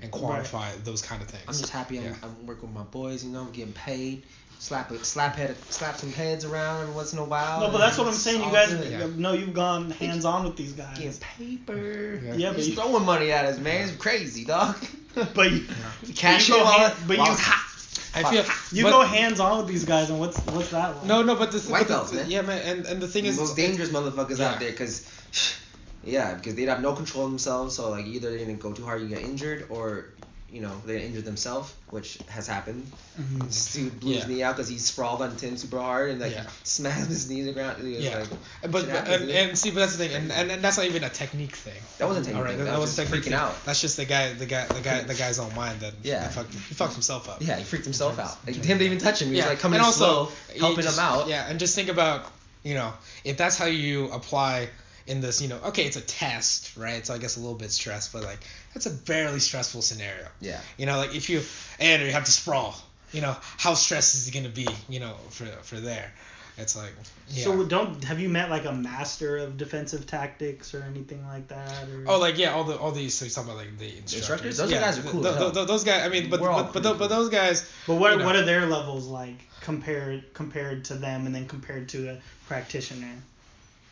and 0.02 0.10
qualify 0.10 0.72
those 0.84 1.00
kind 1.00 1.22
of 1.22 1.28
things? 1.28 1.44
I'm 1.48 1.54
just 1.54 1.70
happy 1.72 1.98
I'm, 1.98 2.16
I'm 2.22 2.46
working 2.46 2.68
with 2.68 2.74
my 2.76 2.82
boys, 2.84 3.24
you 3.24 3.30
know, 3.30 3.42
i'm 3.42 3.52
getting 3.52 3.72
paid. 3.72 4.24
Slap 4.62 4.92
a 4.92 5.04
slap 5.04 5.34
head 5.34 5.56
slap 5.70 5.96
some 5.96 6.12
heads 6.12 6.44
around 6.44 6.82
every 6.82 6.94
once 6.94 7.12
in 7.12 7.18
a 7.18 7.24
while. 7.24 7.58
No, 7.58 7.72
but 7.72 7.78
that's 7.78 7.98
what 7.98 8.06
I'm 8.06 8.12
saying. 8.12 8.44
You 8.44 8.52
guys, 8.52 8.72
good. 8.72 8.92
Yeah. 8.92 9.08
no, 9.16 9.32
you've 9.32 9.54
gone 9.54 9.90
hands 9.90 10.24
on 10.24 10.44
with 10.44 10.54
these 10.54 10.72
guys. 10.72 10.96
getting 10.96 11.18
paper. 11.20 12.20
Yeah. 12.22 12.34
Yeah, 12.34 12.48
but 12.50 12.58
He's 12.58 12.68
you, 12.68 12.74
throwing 12.76 13.04
money 13.04 13.32
at 13.32 13.44
us, 13.44 13.58
man. 13.58 13.88
It's 13.88 13.96
crazy, 13.96 14.44
dog. 14.44 14.76
but 15.34 15.50
you, 15.50 15.66
Cash 16.14 16.48
you 16.48 16.54
go 16.54 16.60
in 16.60 16.64
while, 16.64 16.78
hand- 16.78 16.94
but 17.08 17.16
you- 17.16 17.24
it's 17.24 17.40
hot. 17.40 18.14
i 18.14 18.30
feel 18.30 18.44
you 18.70 18.84
but- 18.84 18.90
go 18.90 19.00
hands 19.00 19.40
on 19.40 19.58
with 19.58 19.66
these 19.66 19.84
guys, 19.84 20.10
and 20.10 20.20
what's 20.20 20.38
what's 20.46 20.70
that 20.70 20.96
like? 20.96 21.06
no 21.06 21.22
no 21.24 21.34
but 21.34 21.50
this 21.50 21.68
White 21.68 21.88
belts, 21.88 22.12
man. 22.12 22.30
yeah 22.30 22.42
man 22.42 22.62
and, 22.62 22.86
and 22.86 23.02
the 23.02 23.08
thing 23.08 23.24
the 23.24 23.30
is 23.30 23.40
most 23.40 23.56
dangerous 23.56 23.88
motherfuckers 23.88 24.38
yeah. 24.38 24.50
out 24.52 24.60
there 24.60 24.70
because 24.70 25.10
yeah 26.04 26.34
because 26.34 26.54
they'd 26.54 26.68
have 26.68 26.80
no 26.80 26.92
control 26.92 27.24
of 27.24 27.32
themselves 27.32 27.74
so 27.74 27.90
like 27.90 28.06
either 28.06 28.30
they're 28.30 28.38
gonna 28.38 28.54
go 28.54 28.72
too 28.72 28.84
hard 28.84 29.02
you 29.02 29.08
get 29.08 29.22
injured 29.22 29.66
or 29.70 30.06
you 30.52 30.60
know 30.60 30.70
they 30.84 31.02
injure 31.02 31.22
themselves 31.22 31.72
which 31.88 32.18
has 32.28 32.46
happened 32.46 32.86
Mhm. 33.18 33.46
this 33.46 33.72
dude 33.72 33.98
blew 34.00 34.12
his 34.14 34.26
knee 34.28 34.42
out 34.42 34.54
because 34.54 34.68
he 34.68 34.76
sprawled 34.78 35.22
on 35.22 35.34
Tim 35.36 35.56
super 35.56 35.78
hard 35.80 36.10
and 36.10 36.20
like 36.20 36.32
Yeah. 36.32 36.46
smashed 36.62 37.06
his 37.08 37.28
knee 37.30 37.40
to 37.40 37.46
the 37.46 37.52
ground 37.54 37.82
Yeah. 37.82 38.18
like, 38.18 38.28
but, 38.70 38.70
but 38.86 39.08
and, 39.08 39.30
and 39.30 39.58
see 39.58 39.70
but 39.70 39.80
that's 39.80 39.96
the 39.96 40.06
thing 40.06 40.14
and, 40.14 40.30
and, 40.30 40.50
and 40.50 40.62
that's 40.62 40.76
not 40.76 40.84
even 40.86 41.04
a 41.04 41.08
technique 41.08 41.56
thing 41.56 41.80
that 41.98 42.06
wasn't 42.06 42.26
technique. 42.26 42.38
all 42.38 42.44
right 42.46 42.58
that, 42.58 42.64
that, 42.64 42.78
was 42.78 42.90
was 42.90 42.96
technique 42.96 43.22
freaking 43.22 43.24
thing. 43.24 43.32
out 43.34 43.64
that's 43.64 43.80
just 43.80 43.96
the 43.96 44.04
guy 44.04 44.34
the 44.34 44.44
guy 44.46 44.66
the 44.66 44.80
guy 44.82 45.00
the 45.00 45.14
guy's 45.14 45.38
own 45.38 45.54
mind 45.54 45.80
that 45.80 45.94
Yeah. 46.02 46.28
he 46.28 46.34
fucked, 46.34 46.52
he 46.52 46.74
fucked 46.74 46.92
himself 46.92 47.28
up 47.30 47.38
yeah 47.40 47.56
he 47.56 47.64
freaked 47.64 47.84
himself 47.86 48.18
out 48.18 48.36
like 48.46 48.56
him 48.56 48.78
to 48.78 48.84
even 48.84 48.98
touch 48.98 49.22
him 49.22 49.28
he 49.28 49.36
was 49.36 49.46
like 49.46 49.58
coming 49.58 49.78
and 49.78 49.86
also 49.86 50.26
slow 50.26 50.58
helping 50.60 50.84
just- 50.84 50.98
him 50.98 51.04
out 51.04 51.28
Yeah, 51.28 51.48
and 51.48 51.58
just 51.58 51.74
think 51.74 51.88
about, 51.88 52.30
you 52.62 52.74
know, 52.74 52.92
if 53.24 53.38
that's 53.38 53.56
how 53.56 53.66
you 53.66 54.10
apply 54.10 54.68
in 55.06 55.20
this, 55.20 55.40
you 55.42 55.48
know, 55.48 55.58
okay, 55.66 55.84
it's 55.84 55.96
a 55.96 56.00
test, 56.00 56.76
right? 56.76 57.04
So 57.04 57.12
I 57.12 57.18
guess 57.18 57.36
a 57.36 57.40
little 57.40 57.56
bit 57.56 57.72
stressed, 57.72 58.12
but 58.12 58.22
like 58.22 58.38
that's 58.74 58.86
a 58.86 58.90
barely 58.90 59.40
stressful 59.40 59.82
scenario. 59.82 60.26
yeah 60.40 60.60
You 60.78 60.86
know, 60.86 60.96
like 60.98 61.14
if 61.14 61.28
you 61.30 61.42
and 61.78 62.02
you 62.02 62.12
have 62.12 62.24
to 62.24 62.32
sprawl, 62.32 62.74
you 63.12 63.20
know, 63.20 63.36
how 63.58 63.74
stressed 63.74 64.14
is 64.14 64.28
it 64.28 64.32
gonna 64.32 64.48
be, 64.48 64.66
you 64.88 65.00
know, 65.00 65.14
for 65.30 65.46
for 65.62 65.76
there? 65.80 66.12
It's 66.58 66.76
like 66.76 66.92
yeah. 67.30 67.44
So 67.44 67.64
don't 67.64 68.04
have 68.04 68.20
you 68.20 68.28
met 68.28 68.50
like 68.50 68.66
a 68.66 68.72
master 68.72 69.38
of 69.38 69.56
defensive 69.56 70.06
tactics 70.06 70.74
or 70.74 70.82
anything 70.82 71.26
like 71.26 71.48
that? 71.48 71.88
Or? 71.88 72.04
Oh, 72.06 72.18
like 72.18 72.36
yeah, 72.36 72.52
all 72.52 72.64
the 72.64 72.76
all 72.78 72.92
these. 72.92 73.14
So 73.14 73.24
you're 73.24 73.32
talking 73.32 73.50
about 73.50 73.64
like 73.64 73.78
the 73.78 73.96
instructors. 73.96 74.14
instructors? 74.14 74.56
Those 74.58 74.70
yeah, 74.70 74.80
guys 74.80 74.98
are 74.98 75.02
cool 75.02 75.22
th- 75.22 75.32
as 75.32 75.38
th- 75.38 75.42
hell. 75.44 75.52
th- 75.52 75.66
those 75.66 75.84
guys. 75.84 76.02
I 76.04 76.08
mean, 76.10 76.28
but 76.28 76.40
We're 76.40 76.50
all 76.50 76.64
but 76.64 76.72
but, 76.74 76.82
pretty 76.82 76.98
but 76.98 77.08
those 77.08 77.30
guys. 77.30 77.70
but 77.86 77.94
what 77.94 78.12
you 78.12 78.18
know. 78.18 78.26
what 78.26 78.36
are 78.36 78.44
their 78.44 78.66
levels 78.66 79.06
like 79.06 79.38
compared 79.62 80.34
compared 80.34 80.84
to 80.86 80.94
them, 80.94 81.24
and 81.26 81.34
then 81.34 81.48
compared 81.48 81.88
to 81.90 82.10
a 82.10 82.20
practitioner? 82.48 83.16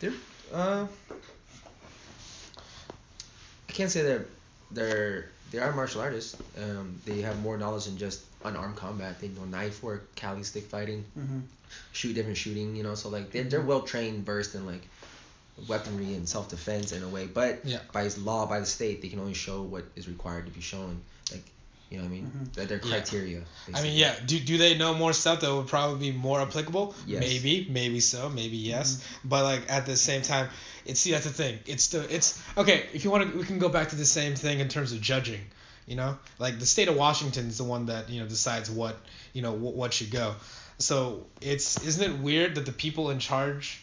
They're 0.01 0.13
Uh, 0.53 0.87
I 3.69 3.73
can't 3.73 3.91
say 3.91 4.03
they're 4.03 4.27
they're 4.71 5.31
they 5.51 5.59
are 5.59 5.73
martial 5.73 6.01
artists. 6.01 6.37
Um, 6.57 7.01
they 7.05 7.21
have 7.21 7.39
more 7.41 7.57
knowledge 7.59 7.87
than 7.87 7.97
just 7.99 8.25
unarmed 8.45 8.77
combat. 8.77 9.21
They 9.21 9.29
know 9.29 9.45
knife 9.45 9.83
work, 9.83 10.15
Kali 10.17 10.43
stick 10.45 10.65
fighting, 10.65 11.05
Mm-hmm. 11.19 11.41
shoot 11.93 12.15
different 12.15 12.37
shooting. 12.37 12.77
You 12.77 12.83
know, 12.83 12.95
so 12.95 13.09
like 13.09 13.31
they're 13.33 13.45
they're 13.45 13.61
well 13.61 13.83
trained, 13.83 14.25
versed 14.25 14.55
in 14.55 14.67
like 14.67 14.83
weaponry 15.69 16.15
and 16.15 16.29
self 16.29 16.49
defense 16.49 16.93
in 16.93 17.03
a 17.03 17.09
way. 17.09 17.27
But 17.27 17.61
Yeah. 17.65 17.81
by 17.93 18.09
law, 18.19 18.47
by 18.47 18.61
the 18.61 18.67
state, 18.67 19.03
they 19.03 19.09
can 19.09 19.19
only 19.21 19.35
show 19.35 19.63
what 19.63 19.85
is 19.97 20.09
required 20.09 20.47
to 20.47 20.53
be 20.53 20.61
shown. 20.61 21.01
Like 21.33 21.45
you 21.91 21.99
know 21.99 22.05
what 22.05 22.09
I 22.09 22.13
mean? 22.13 22.33
Mhm. 22.33 22.53
That 22.55 22.69
their 22.69 22.79
Yeah. 22.83 22.91
criteria. 22.91 23.43
I 23.75 23.83
mean, 23.83 23.97
yeah. 23.97 24.15
Do, 24.25 24.39
do 24.39 24.57
they 24.59 24.77
know 24.79 24.95
more 24.95 25.13
stuff 25.13 25.41
that 25.41 25.53
would 25.55 25.67
probably 25.67 26.11
be 26.13 26.17
more 26.17 26.41
applicable? 26.41 26.95
Yes. 27.07 27.21
Maybe, 27.21 27.67
maybe 27.69 28.01
so, 28.01 28.29
maybe 28.29 28.57
yes. 28.57 29.03
But 29.25 29.43
like 29.45 29.63
at 29.71 29.87
the 29.87 29.97
same 29.97 30.23
time, 30.23 30.49
it's 30.87 31.01
see 31.01 31.11
that's 31.11 31.25
the 31.27 31.33
thing. 31.33 31.59
It's 31.67 31.83
still 31.83 32.05
it's 32.09 32.41
okay. 32.57 32.87
If 32.95 33.05
you 33.05 33.11
want 33.11 33.31
to, 33.33 33.39
we 33.39 33.45
can 33.45 33.59
go 33.59 33.69
back 33.69 33.91
to 33.91 33.97
the 33.97 34.07
same 34.07 34.35
thing 34.37 34.61
in 34.61 34.69
terms 34.69 34.93
of 34.93 35.01
judging. 35.01 35.41
You 35.87 35.97
know, 35.97 36.17
like 36.39 36.59
the 36.61 36.67
state 36.67 36.87
of 36.89 36.95
Washington 36.97 37.49
is 37.49 37.59
the 37.59 37.65
one 37.65 37.87
that 37.87 38.09
you 38.09 38.21
know 38.21 38.29
decides 38.29 38.71
what 38.71 38.97
you 39.33 39.43
know 39.43 39.53
what, 39.53 39.75
what 39.75 39.93
should 39.93 40.11
go. 40.13 40.37
So 40.79 41.27
it's 41.41 41.83
isn't 41.85 42.03
it 42.03 42.19
weird 42.21 42.55
that 42.55 42.65
the 42.67 42.73
people 42.73 43.11
in 43.11 43.19
charge 43.19 43.81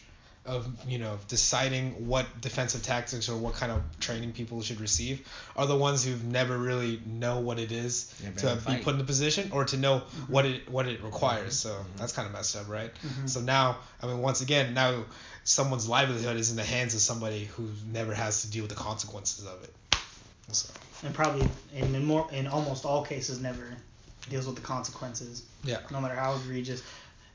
of 0.48 0.66
you 0.88 0.98
know 0.98 1.18
deciding 1.28 2.06
what 2.08 2.26
defensive 2.40 2.82
tactics 2.82 3.28
or 3.28 3.36
what 3.36 3.54
kind 3.54 3.70
of 3.70 3.82
training 4.00 4.32
people 4.32 4.62
should 4.62 4.80
receive 4.80 5.26
are 5.56 5.66
the 5.66 5.76
ones 5.76 6.04
who've 6.04 6.24
never 6.24 6.56
really 6.56 7.00
know 7.06 7.40
what 7.40 7.58
it 7.58 7.70
is 7.70 8.12
to 8.38 8.54
be 8.54 8.60
fight. 8.60 8.82
put 8.82 8.92
in 8.94 8.98
the 8.98 9.04
position 9.04 9.50
or 9.52 9.64
to 9.64 9.76
know 9.76 10.00
mm-hmm. 10.00 10.32
what 10.32 10.46
it 10.46 10.68
what 10.70 10.86
it 10.86 11.02
requires. 11.02 11.62
Mm-hmm. 11.62 11.68
So 11.68 11.70
mm-hmm. 11.70 11.98
that's 11.98 12.12
kind 12.12 12.26
of 12.26 12.32
messed 12.32 12.56
up, 12.56 12.68
right? 12.68 12.90
Mhm. 13.06 13.28
So 13.28 13.40
now, 13.40 13.78
I 14.02 14.06
mean, 14.06 14.18
once 14.18 14.40
again, 14.40 14.74
now 14.74 15.04
someone's 15.44 15.88
livelihood 15.88 16.36
is 16.36 16.50
in 16.50 16.56
the 16.56 16.64
hands 16.64 16.94
of 16.94 17.00
somebody 17.00 17.44
who 17.44 17.68
never 17.92 18.14
has 18.14 18.42
to 18.42 18.50
deal 18.50 18.62
with 18.62 18.70
the 18.70 18.76
consequences 18.76 19.46
of 19.46 19.62
it. 19.62 19.74
So, 20.50 20.72
And 21.04 21.14
probably 21.14 21.46
in, 21.74 21.94
in 21.94 22.04
more 22.06 22.26
in 22.32 22.46
almost 22.46 22.84
all 22.84 23.04
cases 23.04 23.40
never 23.40 23.76
deals 24.30 24.46
with 24.46 24.56
the 24.56 24.62
consequences. 24.62 25.42
Yeah. 25.64 25.78
No 25.90 26.00
matter 26.00 26.14
how 26.14 26.36
egregious. 26.36 26.82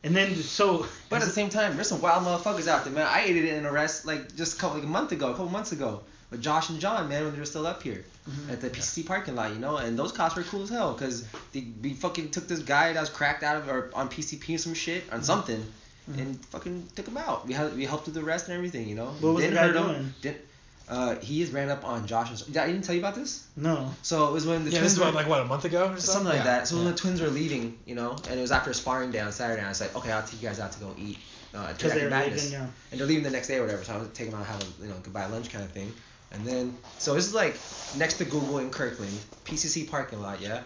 And 0.04 0.16
then 0.16 0.36
so. 0.36 0.86
But 1.10 1.22
at 1.22 1.26
the 1.28 1.34
same 1.34 1.50
time, 1.50 1.76
there's 1.76 1.88
some 1.88 2.02
wild 2.02 2.24
motherfuckers 2.26 2.68
out 2.68 2.84
there, 2.84 2.94
man. 2.94 3.08
I 3.08 3.22
aided 3.24 3.46
in 3.46 3.56
an 3.56 3.66
arrest 3.66 4.06
like 4.06 4.36
just 4.36 4.56
a 4.56 4.58
couple 4.60 4.78
like 4.78 4.86
a 4.86 4.90
month 4.90 5.12
ago, 5.14 5.28
a 5.28 5.32
couple 5.32 5.50
months 5.50 5.72
ago, 5.72 6.02
with 6.30 6.42
Josh 6.42 6.70
and 6.70 6.80
John, 6.80 7.08
man, 7.08 7.24
when 7.24 7.34
they 7.34 7.40
were 7.40 7.46
still 7.46 7.66
up 7.68 7.82
here 7.84 8.04
Mhm. 8.30 8.52
at 8.54 8.62
the 8.62 8.70
PCC 8.70 9.04
parking 9.06 9.36
lot, 9.36 9.52
you 9.52 9.60
know. 9.60 9.78
And 9.78 9.98
those 9.98 10.12
cops 10.12 10.36
were 10.36 10.44
cool 10.44 10.64
as 10.64 10.70
hell, 10.70 10.94
cause 10.94 11.24
they 11.54 11.68
we 11.82 11.94
fucking 11.94 12.32
took 12.32 12.48
this 12.48 12.60
guy 12.60 12.92
that 12.94 13.00
was 13.00 13.10
cracked 13.10 13.44
out 13.44 13.58
of 13.58 13.68
or 13.70 13.92
on 13.94 14.10
PCP 14.10 14.56
or 14.56 14.58
some 14.58 14.74
shit 14.74 15.04
on 15.12 15.24
something, 15.24 15.66
Mhm. 16.12 16.18
and 16.20 16.46
fucking 16.48 16.88
took 16.96 17.08
him 17.08 17.18
out. 17.18 17.48
We 17.48 17.54
had 17.54 17.76
we 17.76 17.86
helped 17.86 18.06
with 18.08 18.16
the 18.16 18.22
arrest 18.22 18.48
and 18.48 18.56
everything, 18.56 18.90
you 18.90 18.96
know. 18.96 19.16
What 19.22 19.36
was 19.36 19.44
the 19.44 19.52
Didn't 19.52 19.56
guy 19.56 19.68
hurt 19.68 19.76
him, 19.78 19.84
doing? 19.94 20.14
Didn't, 20.22 20.42
uh, 20.90 21.16
he 21.16 21.40
just 21.42 21.54
ran 21.54 21.70
up 21.70 21.86
on 21.86 22.06
Josh. 22.08 22.30
And, 22.48 22.58
I 22.58 22.68
didn't 22.68 22.82
tell 22.84 22.94
you 22.96 23.02
about 23.02 23.16
this. 23.16 23.48
No. 23.56 23.90
So 24.02 24.28
it 24.28 24.34
was 24.34 24.46
when 24.46 24.66
the 24.66 24.72
yeah, 24.72 24.80
twins 24.80 24.94
this 24.94 24.94
is 24.94 25.00
were 25.00 25.06
what, 25.06 25.16
like 25.16 25.28
what 25.28 25.42
a 25.42 25.46
month 25.46 25.66
ago 25.66 25.84
or 25.84 25.88
something. 25.88 26.02
something 26.02 26.26
like 26.28 26.38
Yeah. 26.38 26.44
that. 26.44 26.68
So 26.68 26.76
when 26.76 26.86
the 26.86 26.94
twins 26.94 27.22
were 27.22 27.30
leaving, 27.30 27.78
you 27.86 27.96
know, 27.96 28.12
and 28.30 28.38
it 28.38 28.42
was 28.42 28.52
after 28.52 28.72
a 28.72 28.74
sparring 28.74 29.12
day 29.12 29.20
on 29.20 29.32
Saturday, 29.32 29.60
and 29.60 29.66
I 29.68 29.70
was 29.70 29.82
like, 29.82 29.96
okay, 29.96 30.12
I'll 30.12 30.24
take 30.24 30.42
you 30.42 30.48
guys 30.48 30.60
out 30.60 30.72
to 30.74 30.80
go 30.80 30.94
eat. 30.98 31.18
Uh, 31.54 31.68
Because 31.74 31.94
they 31.94 32.00
Jackie 32.00 32.04
were 32.06 32.10
Madness. 32.10 32.44
leaving, 32.46 32.60
yeah. 32.60 32.68
And 32.92 33.00
they're 33.00 33.08
leaving 33.08 33.24
the 33.24 33.30
next 33.30 33.48
day 33.48 33.58
or 33.58 33.62
whatever, 33.62 33.84
so 33.84 33.94
I 33.94 33.98
was 33.98 34.08
taking 34.10 34.32
them 34.32 34.42
out 34.42 34.48
have 34.48 34.62
a 34.62 34.84
you 34.84 34.90
know 34.90 34.96
goodbye 35.04 35.28
lunch 35.28 35.50
kind 35.52 35.64
of 35.64 35.72
thing. 35.72 35.94
And 36.32 36.46
then 36.46 36.76
so 36.98 37.14
this 37.14 37.28
is 37.28 37.34
like 37.36 37.56
next 37.98 38.16
to 38.16 38.26
Google 38.26 38.58
in 38.58 38.72
Kirkland, 38.72 39.16
PCC 39.46 39.88
parking 39.90 40.20
lot, 40.22 40.42
yeah. 40.42 40.62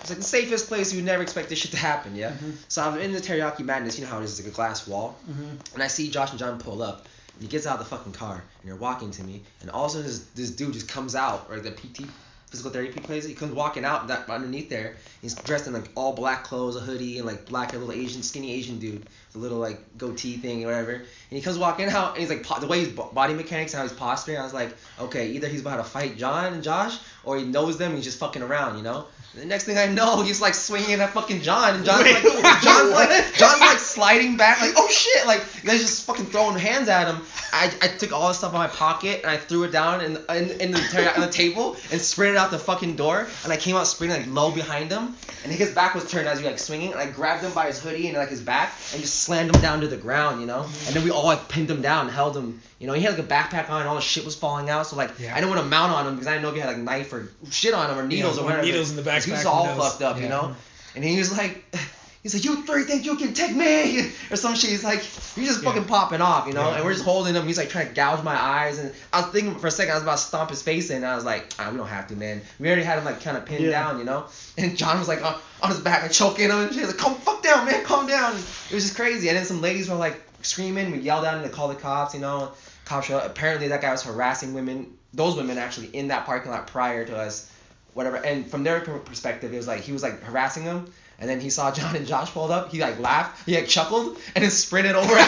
It's 0.00 0.10
like 0.10 0.18
the 0.18 0.24
safest 0.24 0.68
place 0.68 0.92
you 0.92 0.98
would 0.98 1.06
never 1.06 1.22
expect 1.22 1.48
this 1.48 1.58
shit 1.58 1.70
to 1.72 1.76
happen, 1.78 2.14
yeah. 2.14 2.30
Mhm. 2.32 2.52
So 2.68 2.82
I'm 2.82 2.98
in 3.00 3.12
the 3.12 3.20
teriyaki 3.20 3.60
madness, 3.64 3.98
you 3.98 4.04
know 4.04 4.10
how 4.10 4.20
it 4.20 4.24
is, 4.24 4.38
it's 4.38 4.46
like 4.46 4.52
a 4.52 4.54
glass 4.56 4.86
wall, 4.86 5.16
Mhm. 5.28 5.74
and 5.74 5.82
I 5.82 5.86
see 5.88 6.10
Josh 6.10 6.30
and 6.30 6.38
John 6.38 6.58
pull 6.60 6.82
up. 6.82 7.06
And 7.36 7.42
he 7.42 7.48
gets 7.48 7.66
out 7.66 7.78
of 7.78 7.88
the 7.88 7.96
fucking 7.96 8.12
car, 8.12 8.42
and 8.60 8.68
they're 8.68 8.76
walking 8.76 9.10
to 9.12 9.22
me, 9.22 9.42
and 9.60 9.70
all 9.70 9.84
of 9.84 9.90
a 9.90 9.94
sudden 9.94 10.06
this, 10.06 10.20
this 10.34 10.50
dude 10.50 10.72
just 10.72 10.88
comes 10.88 11.14
out, 11.14 11.50
right? 11.50 11.62
The 11.62 11.70
PT 11.70 12.08
physical 12.50 12.70
therapy 12.70 13.00
place. 13.00 13.26
He 13.26 13.34
comes 13.34 13.52
walking 13.52 13.84
out 13.84 14.06
that 14.08 14.28
underneath 14.30 14.70
there. 14.70 14.96
He's 15.20 15.34
dressed 15.34 15.66
in 15.66 15.72
like 15.72 15.90
all 15.94 16.12
black 16.12 16.44
clothes, 16.44 16.76
a 16.76 16.80
hoodie, 16.80 17.18
and 17.18 17.26
like 17.26 17.46
black, 17.46 17.74
a 17.74 17.78
little 17.78 17.92
Asian, 17.92 18.22
skinny 18.22 18.52
Asian 18.52 18.78
dude, 18.78 19.06
a 19.34 19.38
little 19.38 19.58
like 19.58 19.98
goatee 19.98 20.36
thing 20.36 20.64
or 20.64 20.68
whatever. 20.68 20.92
And 20.92 21.04
he 21.28 21.40
comes 21.40 21.58
walking 21.58 21.88
out, 21.88 22.12
and 22.12 22.20
he's 22.20 22.30
like 22.30 22.42
po- 22.42 22.60
the 22.60 22.66
way 22.66 22.80
his 22.80 22.88
body 22.88 23.34
mechanics, 23.34 23.74
and 23.74 23.78
how 23.80 23.88
he's 23.88 23.96
posturing. 23.96 24.38
I 24.38 24.42
was 24.42 24.54
like, 24.54 24.74
okay, 25.00 25.28
either 25.32 25.48
he's 25.48 25.60
about 25.60 25.78
to 25.78 25.84
fight 25.84 26.16
John 26.16 26.54
and 26.54 26.62
Josh, 26.62 26.98
or 27.24 27.36
he 27.36 27.44
knows 27.44 27.78
them. 27.78 27.88
And 27.88 27.96
he's 27.96 28.04
just 28.04 28.18
fucking 28.18 28.42
around, 28.42 28.76
you 28.76 28.82
know. 28.82 29.06
The 29.36 29.44
next 29.44 29.64
thing 29.64 29.76
I 29.76 29.86
know, 29.86 30.22
he's 30.22 30.40
like 30.40 30.54
swinging 30.54 31.00
at 31.00 31.10
fucking 31.12 31.42
John, 31.42 31.74
and 31.76 31.84
John's 31.84 32.04
Wait, 32.04 32.14
like, 32.24 32.24
John's 32.62 32.90
like, 32.92 33.34
John's 33.34 33.60
like 33.60 33.78
sliding 33.78 34.36
back 34.38 34.60
like, 34.62 34.72
oh 34.76 34.88
shit! 34.88 35.26
Like 35.26 35.42
you 35.62 35.68
guys 35.68 35.80
just 35.80 36.04
fucking 36.06 36.26
throwing 36.26 36.58
hands 36.58 36.88
at 36.88 37.06
him. 37.06 37.20
I, 37.52 37.70
I 37.82 37.88
took 37.88 38.12
all 38.12 38.28
the 38.28 38.34
stuff 38.34 38.54
out 38.54 38.64
of 38.64 38.70
my 38.70 38.76
pocket 38.76 39.20
and 39.22 39.30
I 39.30 39.36
threw 39.36 39.64
it 39.64 39.72
down 39.72 40.00
in 40.00 40.16
in, 40.30 40.60
in 40.60 40.70
the 40.72 41.12
on 41.14 41.20
the 41.20 41.30
table 41.30 41.76
and 41.92 42.00
sprinted 42.00 42.36
out 42.36 42.50
the 42.50 42.58
fucking 42.58 42.96
door. 42.96 43.26
And 43.44 43.52
I 43.52 43.56
came 43.58 43.76
out 43.76 43.86
sprinting 43.86 44.20
like 44.22 44.30
low 44.34 44.50
behind 44.52 44.90
him, 44.90 45.14
and 45.44 45.52
his 45.52 45.72
back 45.74 45.94
was 45.94 46.10
turned 46.10 46.26
as 46.28 46.40
he 46.40 46.46
like 46.46 46.58
swinging. 46.58 46.92
And 46.92 47.00
I 47.00 47.06
grabbed 47.10 47.44
him 47.44 47.52
by 47.52 47.66
his 47.66 47.78
hoodie 47.80 48.08
and 48.08 48.16
like 48.16 48.30
his 48.30 48.40
back 48.40 48.72
and 48.92 49.02
just 49.02 49.20
slammed 49.20 49.54
him 49.54 49.60
down 49.60 49.82
to 49.82 49.86
the 49.88 49.98
ground, 49.98 50.40
you 50.40 50.46
know. 50.46 50.62
And 50.62 50.94
then 50.96 51.04
we 51.04 51.10
all 51.10 51.26
like 51.26 51.48
pinned 51.50 51.70
him 51.70 51.82
down, 51.82 52.06
and 52.06 52.10
held 52.14 52.36
him. 52.36 52.62
You 52.78 52.86
know, 52.86 52.92
he 52.92 53.00
had 53.02 53.16
like 53.18 53.24
a 53.24 53.28
backpack 53.28 53.70
on, 53.70 53.80
and 53.80 53.88
all 53.88 53.96
his 53.96 54.04
shit 54.04 54.24
was 54.26 54.34
falling 54.36 54.68
out. 54.68 54.86
So 54.86 54.96
like, 54.96 55.18
Yeah. 55.18 55.32
I 55.32 55.36
didn't 55.40 55.48
want 55.50 55.62
to 55.62 55.66
mount 55.68 55.92
on 55.92 56.06
him 56.06 56.14
because 56.14 56.26
I 56.26 56.32
didn't 56.32 56.42
know 56.42 56.48
if 56.50 56.54
he 56.56 56.60
had 56.60 56.68
like 56.68 56.78
knife 56.78 57.10
or 57.12 57.30
shit 57.50 57.72
on 57.74 57.90
him 57.90 57.98
or 57.98 58.06
needles 58.06 58.36
Yeah, 58.36 58.42
or 58.42 58.44
whatever. 58.44 58.62
needles 58.64 58.90
in 58.90 58.96
the 58.96 59.02
'Cause 59.02 59.25
He 59.26 59.32
was 59.32 59.44
all 59.44 59.66
fucked 59.76 60.02
up, 60.02 60.20
you 60.20 60.28
know. 60.28 60.54
And 60.94 61.04
he 61.04 61.18
was 61.18 61.36
like, 61.36 61.62
he's 62.22 62.32
like, 62.34 62.44
you 62.44 62.64
three 62.64 62.84
think 62.84 63.04
you 63.04 63.16
can 63.16 63.34
take 63.34 63.54
me 63.54 64.10
or 64.30 64.36
some 64.36 64.54
shit. 64.54 64.70
He's 64.70 64.82
like, 64.84 65.00
you're 65.36 65.44
just 65.46 65.62
Yeah. 65.62 65.68
fucking 65.70 65.84
popping 65.84 66.20
off, 66.22 66.46
you 66.46 66.54
know. 66.54 66.68
Yeah. 66.70 66.76
And 66.76 66.84
we're 66.84 66.94
just 66.94 67.04
holding 67.04 67.34
him. 67.34 67.46
He's 67.46 67.58
like 67.58 67.68
trying 67.68 67.88
to 67.88 67.94
gouge 67.94 68.22
my 68.24 68.34
eyes, 68.34 68.78
and 68.78 68.92
I 69.12 69.20
was 69.20 69.30
thinking 69.30 69.58
for 69.58 69.66
a 69.66 69.70
second 69.70 69.92
I 69.92 69.94
was 69.94 70.02
about 70.04 70.18
to 70.18 70.24
stomp 70.24 70.50
his 70.50 70.62
face 70.62 70.88
in. 70.90 70.96
And 70.98 71.06
I 71.06 71.14
was 71.14 71.24
like, 71.24 71.52
ah, 71.58 71.68
we 71.70 71.76
don't 71.76 71.86
have 71.86 72.08
to, 72.08 72.16
man. 72.16 72.40
We 72.58 72.68
already 72.68 72.82
had 72.84 72.98
him 72.98 73.04
like 73.04 73.20
kind 73.22 73.36
of 73.36 73.44
pinned 73.44 73.64
Yeah. 73.64 73.70
down, 73.70 73.98
you 73.98 74.04
know. 74.04 74.24
And 74.56 74.76
John 74.76 74.98
was 74.98 75.08
like 75.08 75.22
on, 75.22 75.34
on 75.62 75.70
his 75.70 75.80
back, 75.80 76.02
and 76.04 76.12
choking 76.12 76.46
him, 76.46 76.58
and 76.58 76.74
she's 76.74 76.86
like, 76.86 76.96
come 76.96 77.14
fuck 77.16 77.42
down, 77.42 77.66
man, 77.66 77.84
calm 77.84 78.06
down. 78.06 78.34
It 78.34 78.74
was 78.74 78.84
just 78.84 78.96
crazy. 78.96 79.28
And 79.28 79.36
then 79.36 79.44
some 79.44 79.60
ladies 79.60 79.88
were 79.88 79.96
like 79.96 80.18
screaming. 80.42 80.90
We 80.92 80.98
yelled 81.00 81.24
at 81.26 81.34
him 81.36 81.42
to 81.42 81.48
call 81.50 81.68
the 81.68 81.74
cops, 81.74 82.14
you 82.14 82.20
know. 82.20 82.52
Cops 82.86 83.08
showed 83.08 83.18
up. 83.18 83.26
Apparently 83.26 83.68
that 83.68 83.82
guy 83.82 83.90
was 83.92 84.02
harassing 84.02 84.54
women, 84.54 84.96
those 85.12 85.34
women 85.36 85.58
actually 85.58 85.88
in 85.88 86.08
that 86.08 86.24
parking 86.24 86.50
lot 86.52 86.66
prior 86.68 87.04
to 87.04 87.16
us 87.16 87.50
whatever. 87.96 88.16
And 88.16 88.46
from 88.48 88.62
their 88.62 88.80
perspective, 88.80 89.52
it 89.52 89.56
was 89.56 89.66
like 89.66 89.80
he 89.80 89.92
was 89.92 90.02
like 90.02 90.22
harassing 90.22 90.64
them, 90.64 90.86
and 91.18 91.28
then 91.28 91.40
he 91.40 91.50
saw 91.50 91.72
John 91.72 91.96
and 91.96 92.06
Josh 92.06 92.30
pulled 92.30 92.50
up. 92.50 92.70
He 92.70 92.78
like 92.80 92.98
laughed, 93.00 93.46
he 93.46 93.54
like 93.56 93.66
chuckled, 93.66 94.18
and 94.34 94.44
then 94.44 94.50
sprinted 94.50 94.94
over 94.94 95.12
at 95.16 95.26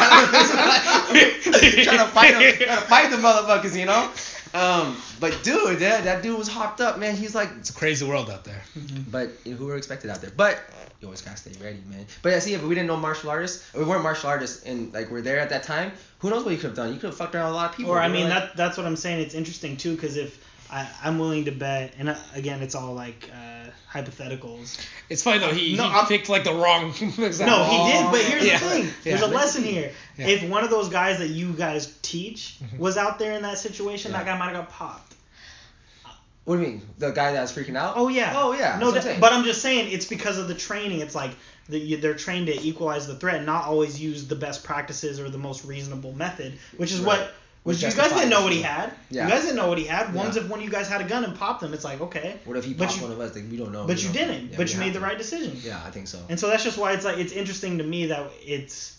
them, 1.10 1.84
trying 1.84 1.98
to 1.98 2.06
fight 2.06 2.32
them, 2.32 2.42
trying 2.42 2.58
to 2.58 2.86
fight 2.86 3.10
the 3.10 3.16
motherfuckers, 3.16 3.78
you 3.78 3.86
know. 3.86 4.10
Um, 4.54 4.96
but 5.20 5.38
dude, 5.42 5.78
that, 5.80 6.04
that 6.04 6.22
dude 6.22 6.38
was 6.38 6.48
hopped 6.48 6.80
up, 6.80 6.98
man. 6.98 7.14
He's 7.14 7.34
like, 7.34 7.50
It's 7.58 7.68
a 7.68 7.74
crazy 7.74 8.06
world 8.06 8.30
out 8.30 8.44
there. 8.44 8.62
but 9.10 9.30
you 9.44 9.52
know, 9.52 9.58
who 9.58 9.66
were 9.66 9.76
expected 9.76 10.10
out 10.10 10.22
there? 10.22 10.30
But 10.34 10.58
you 11.00 11.06
always 11.06 11.20
gotta 11.20 11.36
stay 11.36 11.52
ready, 11.62 11.78
man. 11.88 12.06
But 12.22 12.30
yeah, 12.32 12.38
see, 12.38 12.54
if 12.54 12.62
we 12.62 12.74
didn't 12.74 12.86
know 12.88 12.96
martial 12.96 13.28
artists, 13.30 13.68
or 13.74 13.82
we 13.82 13.88
weren't 13.88 14.02
martial 14.02 14.30
artists, 14.30 14.64
and 14.64 14.92
like 14.94 15.10
we're 15.10 15.20
there 15.20 15.38
at 15.38 15.50
that 15.50 15.64
time, 15.64 15.92
who 16.20 16.30
knows 16.30 16.44
what 16.44 16.50
you 16.52 16.56
could 16.56 16.68
have 16.68 16.76
done? 16.76 16.88
You 16.94 16.98
could 16.98 17.10
have 17.10 17.16
fucked 17.16 17.34
around 17.34 17.50
a 17.52 17.54
lot 17.54 17.70
of 17.70 17.76
people. 17.76 17.92
Or 17.92 17.98
I 17.98 18.08
mean 18.08 18.24
like- 18.28 18.32
that 18.44 18.56
that's 18.56 18.76
what 18.78 18.86
I'm 18.86 18.96
saying. 18.96 19.20
It's 19.20 19.34
interesting 19.34 19.76
too 19.76 19.94
because 19.94 20.16
if 20.16 20.42
I, 20.70 20.86
I'm 21.02 21.18
willing 21.18 21.46
to 21.46 21.50
bet, 21.52 21.94
and 21.98 22.10
uh, 22.10 22.16
again, 22.34 22.62
it's 22.62 22.74
all 22.74 22.94
like 22.94 23.30
uh, 23.32 23.70
hypotheticals. 23.90 24.78
It's 25.08 25.22
funny 25.22 25.38
though. 25.38 25.50
He, 25.52 25.76
No, 25.76 25.84
he 25.88 25.94
I'm- 25.94 26.06
picked 26.06 26.28
like 26.28 26.44
the 26.44 26.52
wrong 26.52 26.90
example. 27.18 27.46
No, 27.46 27.64
he 27.64 27.92
did. 27.92 28.10
But 28.10 28.20
here's 28.22 28.44
Yeah. 28.46 28.58
the 28.58 28.64
thing. 28.66 28.88
There's 29.04 29.20
Yeah. 29.20 29.26
a 29.26 29.28
lesson 29.28 29.64
here. 29.64 29.92
Yeah. 30.18 30.26
If 30.28 30.42
one 30.48 30.64
of 30.64 30.70
those 30.70 30.88
guys 30.90 31.18
that 31.18 31.28
you 31.28 31.52
guys 31.54 31.96
teach 32.02 32.56
Mhm. 32.62 32.78
was 32.78 32.96
out 32.98 33.18
there 33.18 33.32
in 33.32 33.42
that 33.42 33.58
situation, 33.58 34.12
Yeah. 34.12 34.18
that 34.18 34.26
guy 34.26 34.38
might 34.38 34.46
have 34.54 34.66
got 34.66 34.70
popped. 34.70 35.14
What 36.44 36.56
do 36.56 36.62
you 36.62 36.68
mean? 36.68 36.82
The 36.98 37.10
guy 37.10 37.32
that 37.32 37.42
was 37.42 37.52
freaking 37.52 37.76
out? 37.76 37.94
Oh 37.96 38.08
yeah. 38.08 38.32
Oh 38.36 38.52
yeah. 38.52 38.78
No, 38.78 38.90
that's 38.90 39.06
I'm 39.06 39.12
that- 39.12 39.20
but 39.20 39.32
I'm 39.32 39.44
just 39.44 39.60
saying 39.62 39.92
it's 39.92 40.06
because 40.06 40.38
of 40.38 40.48
the 40.48 40.54
training. 40.54 41.00
It's 41.00 41.14
like 41.14 41.30
the, 41.68 41.78
you, 41.78 41.96
they're 41.98 42.14
trained 42.14 42.46
to 42.46 42.58
equalize 42.62 43.06
the 43.06 43.14
threat, 43.16 43.36
and 43.36 43.46
not 43.46 43.64
always 43.64 44.00
use 44.00 44.26
the 44.26 44.34
best 44.36 44.64
practices 44.64 45.20
or 45.20 45.28
the 45.28 45.36
most 45.38 45.64
reasonable 45.66 46.12
method, 46.12 46.58
which 46.78 46.92
is 46.92 47.00
Right. 47.00 47.20
what. 47.20 47.34
Which 47.68 47.82
Which 47.82 47.94
you 47.94 48.00
guys 48.00 48.12
didn't 48.12 48.30
know 48.30 48.42
what 48.42 48.52
he 48.52 48.62
had. 48.62 48.92
yeah. 49.10 49.24
You 49.24 49.30
guys 49.30 49.42
didn't 49.42 49.56
know 49.56 49.68
what 49.68 49.76
he 49.78 49.84
had. 49.84 50.14
One's 50.14 50.36
Yeah. 50.36 50.42
if 50.42 50.48
one 50.48 50.60
of 50.60 50.64
you 50.64 50.70
guys 50.70 50.88
had 50.88 51.00
a 51.02 51.04
gun 51.04 51.22
and 51.24 51.36
popped 51.38 51.62
him, 51.62 51.74
it's 51.74 51.84
like 51.84 52.00
okay, 52.00 52.40
What 52.46 52.56
if 52.56 52.64
he 52.64 52.72
But 52.72 52.86
popped 52.86 52.96
you- 52.96 53.02
one 53.04 53.12
of 53.12 53.20
us? 53.20 53.34
Like 53.34 53.44
we 53.50 53.56
don't 53.58 53.72
know. 53.72 53.86
but 53.86 53.98
you 54.02 54.04
don't- 54.08 54.12
didn't. 54.28 54.50
yeah, 54.52 54.56
but 54.56 54.72
you 54.72 54.78
made 54.78 54.86
have 54.86 54.94
the 54.94 55.00
right 55.00 55.18
decision. 55.18 55.52
Yeah, 55.62 55.78
I 55.84 55.90
think 55.90 56.08
so. 56.08 56.18
And 56.30 56.40
so 56.40 56.48
that's 56.48 56.64
just 56.64 56.78
why 56.78 56.92
it's 56.94 57.04
like 57.04 57.18
it's 57.18 57.32
interesting 57.32 57.78
to 57.78 57.84
me 57.84 58.06
that 58.06 58.30
it's 58.42 58.96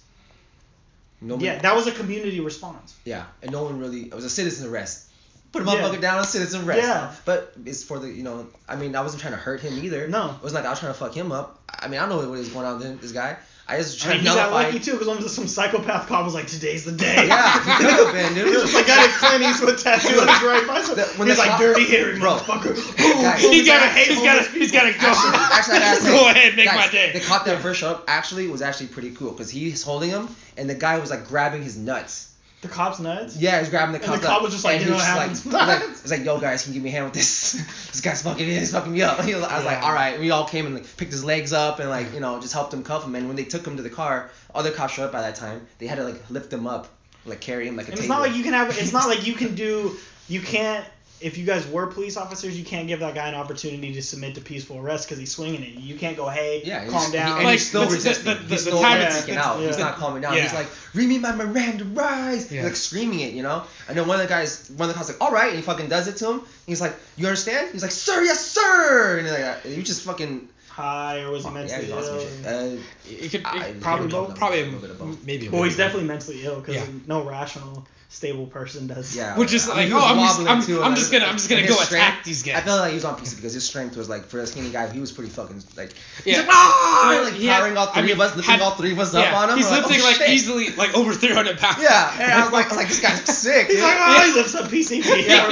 Nobody, 1.21 1.47
yeah 1.47 1.59
that 1.59 1.75
was 1.75 1.87
a 1.87 1.91
community 1.91 2.39
response. 2.39 2.95
Yeah, 3.05 3.25
and 3.41 3.51
no 3.51 3.63
one 3.63 3.79
really. 3.79 4.01
It 4.03 4.13
was 4.13 4.23
a 4.25 4.29
citizen 4.29 4.69
arrest. 4.69 5.05
Put 5.51 5.63
a 5.63 5.65
Yeah. 5.65 5.71
motherfucker 5.81 5.99
down, 6.01 6.19
a 6.19 6.23
citizen 6.23 6.63
arrest. 6.63 6.81
Yeah. 6.83 7.11
But 7.25 7.53
it's 7.65 7.83
for 7.83 7.97
the, 7.97 8.07
you 8.07 8.21
know, 8.23 8.47
I 8.67 8.75
mean, 8.75 8.95
I 8.95 9.01
wasn't 9.01 9.21
trying 9.23 9.33
to 9.33 9.39
hurt 9.39 9.61
him 9.61 9.83
either. 9.83 10.07
No. 10.07 10.27
It 10.29 10.43
wasn't 10.43 10.53
like 10.63 10.65
I 10.65 10.69
was 10.69 10.79
trying 10.79 10.93
to 10.93 10.99
fuck 10.99 11.13
him 11.15 11.31
up. 11.31 11.59
I 11.67 11.87
mean, 11.87 11.99
I 11.99 12.03
don't 12.07 12.09
know 12.09 12.17
what 12.17 12.29
was 12.37 12.49
going 12.49 12.67
on 12.67 12.77
with 12.77 12.85
him, 12.85 12.99
this 13.01 13.11
guy. 13.13 13.35
I 13.69 13.77
just 13.77 14.01
I 14.01 14.09
trying 14.09 14.17
mean, 14.17 14.25
to 14.25 14.31
he 14.31 14.35
got 14.35 14.51
lucky 14.51 14.79
too 14.79 14.97
because 14.97 15.31
some 15.35 15.47
psychopath 15.47 16.07
cop 16.07 16.25
was 16.25 16.33
like, 16.33 16.47
"Today's 16.47 16.85
the 16.85 16.91
day." 16.91 17.27
Yeah, 17.27 17.53
he 17.77 17.85
could 17.85 17.93
have 17.93 18.11
been, 18.13 18.33
dude. 18.33 18.47
He's 18.47 18.61
just 18.63 18.73
like 18.73 18.87
got 18.87 19.07
a 19.07 19.11
Clint 19.13 19.43
Eastwood 19.43 19.77
tattoo 19.77 20.19
on 20.19 20.27
his 20.27 20.41
right 20.41 20.65
bicep. 20.65 20.95
The- 20.95 21.03
when 21.19 21.27
He's 21.27 21.37
like, 21.37 21.49
cop- 21.49 21.59
"Dirty 21.59 21.85
Harry, 21.85 22.17
Bro. 22.17 22.37
motherfucker." 22.37 22.75
Guys. 22.97 23.41
Boom, 23.43 23.51
He's 23.51 23.67
gotta, 23.67 23.89
he's 23.99 24.17
gotta, 24.23 24.49
he's 24.51 24.71
gotta 24.71 24.91
go. 24.93 24.97
Actually, 25.07 25.37
actually, 25.53 25.75
I 25.75 25.79
gotta 25.79 26.01
say, 26.01 26.09
go 26.09 26.29
ahead, 26.29 26.55
make 26.55 26.65
guys, 26.65 26.77
my 26.77 26.91
day. 26.91 27.11
The 27.13 27.19
cop 27.19 27.45
that 27.45 27.61
first 27.61 27.79
showed 27.81 27.91
up 27.91 28.05
actually 28.07 28.47
was 28.47 28.63
actually 28.63 28.87
pretty 28.87 29.11
cool 29.11 29.31
because 29.31 29.51
he's 29.51 29.83
holding 29.83 30.09
him 30.09 30.27
and 30.57 30.67
the 30.67 30.75
guy 30.75 30.97
was 30.97 31.11
like 31.11 31.27
grabbing 31.27 31.61
his 31.61 31.77
nuts. 31.77 32.28
The 32.61 32.67
cop's 32.67 32.99
nuts. 32.99 33.37
Yeah, 33.37 33.55
he 33.55 33.59
was 33.61 33.69
grabbing 33.69 33.93
the 33.93 33.99
And 33.99 34.05
cop. 34.07 34.19
the 34.19 34.27
cop 34.27 34.41
was 34.41 34.51
just 34.51 34.65
like, 34.65 34.77
and 34.77 34.85
you 34.85 34.89
know 34.91 34.97
what 34.97 35.05
happens 35.05 35.45
like, 35.45 35.67
like, 35.79 35.89
it's 35.89 36.11
like, 36.11 36.25
yo 36.25 36.39
guys, 36.39 36.63
can 36.63 36.73
you 36.73 36.79
give 36.79 36.83
me 36.83 36.89
a 36.89 36.91
hand 36.91 37.05
with 37.05 37.13
this? 37.13 37.53
this 37.87 38.01
guy's 38.01 38.21
fucking 38.21 38.45
me, 38.45 38.55
he's 38.55 38.73
fucking 38.73 38.91
me 38.91 39.01
up. 39.01 39.17
Was- 39.25 39.27
I 39.27 39.55
was 39.57 39.65
like, 39.65 39.81
all 39.81 39.93
right. 39.93 40.19
We 40.19 40.31
all 40.31 40.45
came 40.45 40.65
and 40.65 40.75
like, 40.75 40.97
picked 40.97 41.13
his 41.13 41.23
legs 41.23 41.53
up 41.53 41.79
and 41.79 41.89
like, 41.89 42.13
you 42.13 42.19
know, 42.19 42.39
just 42.41 42.53
helped 42.53 42.73
him 42.73 42.83
cuff 42.83 43.05
him. 43.05 43.15
And 43.15 43.27
when 43.27 43.37
they 43.37 43.45
took 43.45 43.65
him 43.65 43.77
to 43.77 43.83
the 43.83 43.89
car, 43.89 44.29
other 44.53 44.71
cops 44.71 44.93
showed 44.93 45.05
up 45.05 45.13
by 45.13 45.21
that 45.21 45.35
time. 45.35 45.65
They 45.77 45.87
had 45.87 45.99
to 45.99 46.03
like 46.03 46.29
lift 46.29 46.51
him 46.51 46.67
up, 46.67 46.89
like 47.25 47.39
carry 47.39 47.65
him 47.65 47.77
like 47.77 47.87
a 47.87 47.91
And 47.91 47.99
it's 47.99 48.09
not 48.09 48.19
like 48.19 48.35
you 48.35 48.43
can 48.43 48.53
have. 48.53 48.77
It's 48.77 48.91
not 48.93 49.07
like 49.07 49.25
you 49.25 49.35
can 49.35 49.55
do. 49.55 49.95
You 50.27 50.41
can't. 50.41 50.85
If 51.21 51.37
you 51.37 51.45
guys 51.45 51.67
were 51.67 51.87
police 51.87 52.15
officers, 52.15 52.57
you 52.57 52.63
can't 52.63 52.87
give 52.87 53.01
that 53.01 53.13
guy 53.13 53.27
an 53.27 53.35
opportunity 53.35 53.93
to 53.93 54.01
submit 54.01 54.35
to 54.35 54.41
peaceful 54.41 54.77
arrest 54.79 55.07
because 55.07 55.17
he's 55.19 55.31
swinging 55.35 55.61
it. 55.63 55.69
you. 55.69 55.81
You 55.93 55.95
can't 55.99 56.15
go, 56.15 56.29
hey, 56.29 56.61
Yeah, 56.63 56.79
he's- 56.81 56.91
calm 56.93 57.05
he- 57.07 57.11
down. 57.17 57.35
and 57.37 57.43
Like, 57.45 57.59
he's 57.59 57.67
still 57.67 57.81
the- 57.81 57.87
the- 57.87 57.93
resisting. 57.95 58.25
the- 58.25 58.33
the- 58.35 58.39
he's 58.41 58.49
the 58.65 58.71
still 58.71 58.81
time 58.81 59.01
it's- 59.01 59.21
freaking 59.25 59.35
out. 59.37 59.59
He's 59.59 59.77
not 59.77 59.97
calming 59.97 60.21
down. 60.21 60.35
Yeah. 60.35 60.43
He's 60.43 60.53
like, 60.53 60.67
read 60.93 61.09
me 61.09 61.17
my 61.17 61.33
Miranda 61.33 61.83
rights. 61.83 62.45
Yeah. 62.51 62.61
He's 62.61 62.63
like 62.65 62.75
screaming 62.77 63.19
it, 63.19 63.33
you 63.33 63.43
know. 63.43 63.63
And 63.87 63.97
then 63.97 64.07
one 64.07 64.15
of 64.19 64.27
the 64.27 64.29
guys, 64.33 64.69
one 64.77 64.87
of 64.89 64.95
the 64.95 64.97
cops, 64.97 65.09
like, 65.09 65.21
all 65.21 65.31
right, 65.31 65.49
and 65.49 65.57
he 65.57 65.61
fucking 65.61 65.89
does 65.89 66.07
it 66.07 66.15
to 66.17 66.29
him. 66.31 66.41
He's 66.65 66.79
like, 66.81 66.95
you 67.17 67.25
understand? 67.27 67.69
He's 67.73 67.81
like, 67.81 67.91
sir, 67.91 68.23
yes, 68.23 68.45
sir. 68.51 69.17
And 69.17 69.27
he's 69.27 69.37
like, 69.37 69.77
you 69.77 69.83
just 69.83 70.03
fucking. 70.03 70.47
High 70.79 71.19
or 71.23 71.31
was 71.31 71.43
he 71.45 71.51
mentally 71.51 71.85
he's 71.85 71.91
on 71.93 72.03
some 72.03 72.15
ill? 72.15 72.21
shit. 72.21 72.45
Uh, 72.45 72.81
It 73.09 73.31
could 73.31 73.41
I- 73.45 73.65
it 73.65 73.81
probably 73.81 74.07
I 74.07 74.09
don't 74.09 74.29
know. 74.29 74.35
probably 74.35 74.61
A 74.61 74.65
little 74.65 74.79
bit 74.79 74.91
of 74.91 74.99
both. 74.99 75.25
maybe. 75.25 75.47
a 75.47 75.51
Well, 75.51 75.63
he's 75.63 75.75
definitely 75.77 76.07
mentally 76.07 76.45
ill 76.45 76.59
because 76.61 76.75
Yeah. 76.75 76.85
no 77.05 77.23
rational, 77.23 77.85
stable 78.11 78.47
person 78.47 78.87
does. 78.87 79.15
yeah. 79.15 79.37
Which 79.37 79.53
is 79.53 79.67
like, 79.67 79.91
oh, 79.91 79.99
I'm 79.99 80.17
just- 80.17 80.39
I'm- 80.39 80.63
too, 80.63 80.77
and, 80.77 80.85
I'm 80.85 80.95
just 80.95 81.11
gonna- 81.11 81.25
I'm 81.25 81.35
just 81.37 81.47
gonna 81.49 81.67
go 81.67 81.75
strength- 81.75 81.91
attack 81.91 82.23
these 82.23 82.41
guys. 82.43 82.55
I 82.55 82.61
felt 82.61 82.79
like 82.79 82.89
he 82.89 82.95
was 82.95 83.05
on 83.05 83.15
PC 83.17 83.35
because 83.35 83.53
his 83.53 83.63
strength 83.65 83.95
was 83.97 84.09
like 84.09 84.27
for 84.29 84.39
a 84.39 84.47
skinny 84.47 84.69
guy, 84.71 84.87
he 84.91 84.99
was 84.99 85.11
pretty 85.11 85.29
fucking 85.29 85.61
like. 85.77 85.91
He's 86.25 86.33
Yeah. 86.37 86.39
like, 86.41 86.47
ah, 86.49 87.21
like 87.25 87.33
he 87.35 87.45
had- 87.45 87.57
powering 87.57 87.77
all 87.77 87.87
I 87.89 87.93
three 87.93 88.01
mean, 88.03 88.11
of 88.13 88.21
us, 88.21 88.35
lifting 88.35 88.51
had- 88.51 88.61
all 88.61 88.71
three 88.71 88.93
of 88.93 88.99
us 88.99 89.13
Yeah, 89.13 89.19
up 89.19 89.33
on 89.37 89.49
him. 89.51 89.57
he's 89.57 89.65
We're 89.65 89.71
like, 89.73 89.85
lifting 89.85 90.01
oh, 90.01 90.05
like 90.21 90.29
easily 90.29 90.69
like 90.71 90.95
over 90.95 91.13
300 91.13 91.59
pounds. 91.59 91.77
Yeah, 91.83 92.11
and 92.19 92.31
I 92.31 92.43
was 92.45 92.51
like, 92.53 92.65
I 92.65 92.69
was 92.69 92.77
like, 92.77 92.87
this 92.87 92.99
guy's 92.99 93.37
sick. 93.37 93.67
He's 93.67 93.75
dude. 93.75 93.83
like, 93.83 93.97
oh, 93.99 94.21
he 94.25 94.33
lifts 94.33 94.55
up 94.55 94.69
PCP 94.71 95.03
Yeah, 95.27 95.45
or 95.47 95.51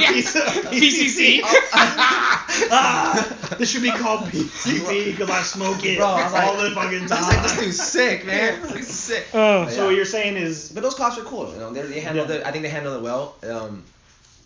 PCC. 0.72 1.42
ah, 2.70 3.54
this 3.58 3.70
should 3.70 3.82
be 3.82 3.90
called 3.90 4.20
PCP 4.30 5.04
because 5.16 5.30
I 5.30 5.42
smoke 5.42 5.84
it 5.84 5.98
Bro, 5.98 6.06
I 6.06 6.24
was 6.24 6.32
like, 6.32 6.44
all 6.44 6.56
the 6.56 6.70
fucking 6.70 7.04
I 7.04 7.06
time. 7.06 7.18
was 7.18 7.28
like, 7.28 7.42
this 7.42 7.58
dude's 7.58 7.80
sick, 7.82 8.26
man. 8.26 8.60
This 8.62 8.72
dude's 8.72 8.88
sick. 8.88 9.26
Oh. 9.34 9.64
But 9.64 9.70
So 9.72 9.76
yeah. 9.82 9.86
what 9.86 9.94
you're 9.96 10.04
saying 10.04 10.36
is, 10.36 10.70
But 10.72 10.82
those 10.82 10.94
cops 10.94 11.18
are 11.18 11.24
cool. 11.24 11.50
You 11.52 11.58
know, 11.58 11.72
they 11.72 11.82
they 11.82 12.00
handled 12.00 12.28
Yeah. 12.30 12.36
it. 12.36 12.46
I 12.46 12.50
think 12.52 12.62
they 12.62 12.68
handled 12.68 12.96
it 12.96 13.02
well. 13.02 13.34
Um, 13.48 13.84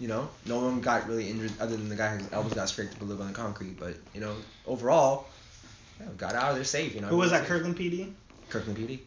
you 0.00 0.08
know, 0.08 0.28
no 0.46 0.58
one 0.58 0.80
got 0.80 1.06
really 1.06 1.28
injured 1.30 1.52
other 1.60 1.76
than 1.76 1.88
the 1.88 1.94
guy 1.96 2.16
whose 2.16 2.32
elbows 2.32 2.54
got 2.54 2.68
scraped 2.68 2.94
up 2.96 3.02
a 3.02 3.04
little 3.04 3.22
on 3.22 3.28
the 3.28 3.34
concrete. 3.38 3.78
But 3.78 3.94
you 4.14 4.20
know, 4.20 4.34
overall, 4.66 5.26
yeah, 6.00 6.06
got 6.16 6.34
out 6.34 6.50
of 6.50 6.54
there 6.56 6.64
safe. 6.64 6.94
You 6.94 7.00
know. 7.02 7.08
who 7.08 7.18
was 7.18 7.30
that? 7.30 7.44
Kirkland 7.46 7.76
PD. 7.78 8.12
Kirkland 8.48 8.78
PD. 8.78 8.98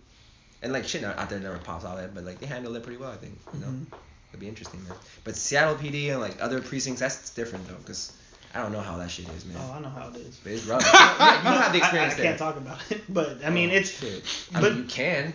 And 0.61 0.71
like 0.73 0.85
shit 0.87 1.03
out 1.03 1.29
there 1.29 1.39
never 1.39 1.57
pops 1.59 1.85
out 1.85 1.97
that, 1.97 2.15
but 2.15 2.23
like 2.23 2.39
they 2.39 2.45
handled 2.47 2.75
it 2.77 2.83
pretty 2.83 2.97
well. 2.97 3.11
I 3.11 3.17
think. 3.17 3.37
You 3.53 3.59
know, 3.59 3.67
Mhm. 3.67 3.85
it'd 4.29 4.39
be 4.39 4.47
interesting, 4.47 4.83
man. 4.83 4.93
But 5.25 5.35
Seattle 5.35 5.75
PD 5.75 6.09
and 6.11 6.21
like 6.21 6.37
other 6.41 6.61
precincts, 6.61 7.01
that's 7.01 7.29
different 7.31 7.67
though, 7.67 7.75
because 7.75 8.13
I 8.55 8.61
don't 8.61 8.71
know 8.71 8.79
how 8.79 8.97
that 8.97 9.11
shit 9.11 9.27
is, 9.29 9.45
man. 9.45 9.57
Oh, 9.59 9.73
I 9.73 9.79
know 9.81 9.89
how 9.89 10.07
it 10.07 10.15
is. 10.15 10.39
But 10.41 10.51
it's 10.53 10.65
rough. 10.65 10.81
yeah, 10.93 11.37
you 11.37 11.43
don't 11.43 11.61
have 11.61 11.73
the 11.73 11.79
I- 11.79 11.81
experience 11.81 12.13
I, 12.13 12.17
there. 12.17 12.25
can't 12.25 12.39
talk 12.39 12.55
about 12.57 12.79
it, 12.89 13.01
but 13.13 13.43
I 13.45 13.49
mean, 13.49 13.69
Oh, 13.71 13.73
it's 13.73 13.89
shit. 13.91 14.23
I 14.53 14.61
but- 14.61 14.71
mean, 14.73 14.83
you 14.83 14.87
can. 14.89 15.33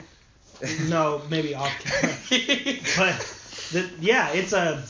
no, 0.89 1.23
maybe 1.31 1.55
off 1.55 1.73
camera. 1.83 2.15
but 2.97 3.19
the, 3.73 3.89
yeah, 4.01 4.29
it's 4.31 4.53
a 4.53 4.83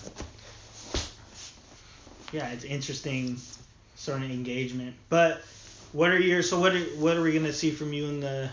yeah, 2.33 2.49
it's 2.51 2.65
interesting 2.65 3.37
sort 3.97 4.23
of 4.23 4.31
engagement. 4.31 4.95
But 5.09 5.43
what 5.93 6.11
are 6.11 6.19
your 6.19 6.43
so 6.43 6.59
what 6.59 6.75
are, 6.75 6.81
what 6.99 7.17
are 7.17 7.23
we 7.23 7.33
gonna 7.33 7.53
see 7.53 7.71
from 7.71 7.93
you 7.93 8.07
in 8.07 8.21
the 8.21 8.49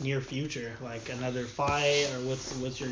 near 0.00 0.20
future? 0.20 0.72
Like 0.82 1.08
another 1.10 1.44
fight 1.44 2.06
or 2.14 2.20
what's 2.28 2.54
what's 2.56 2.80
your 2.80 2.90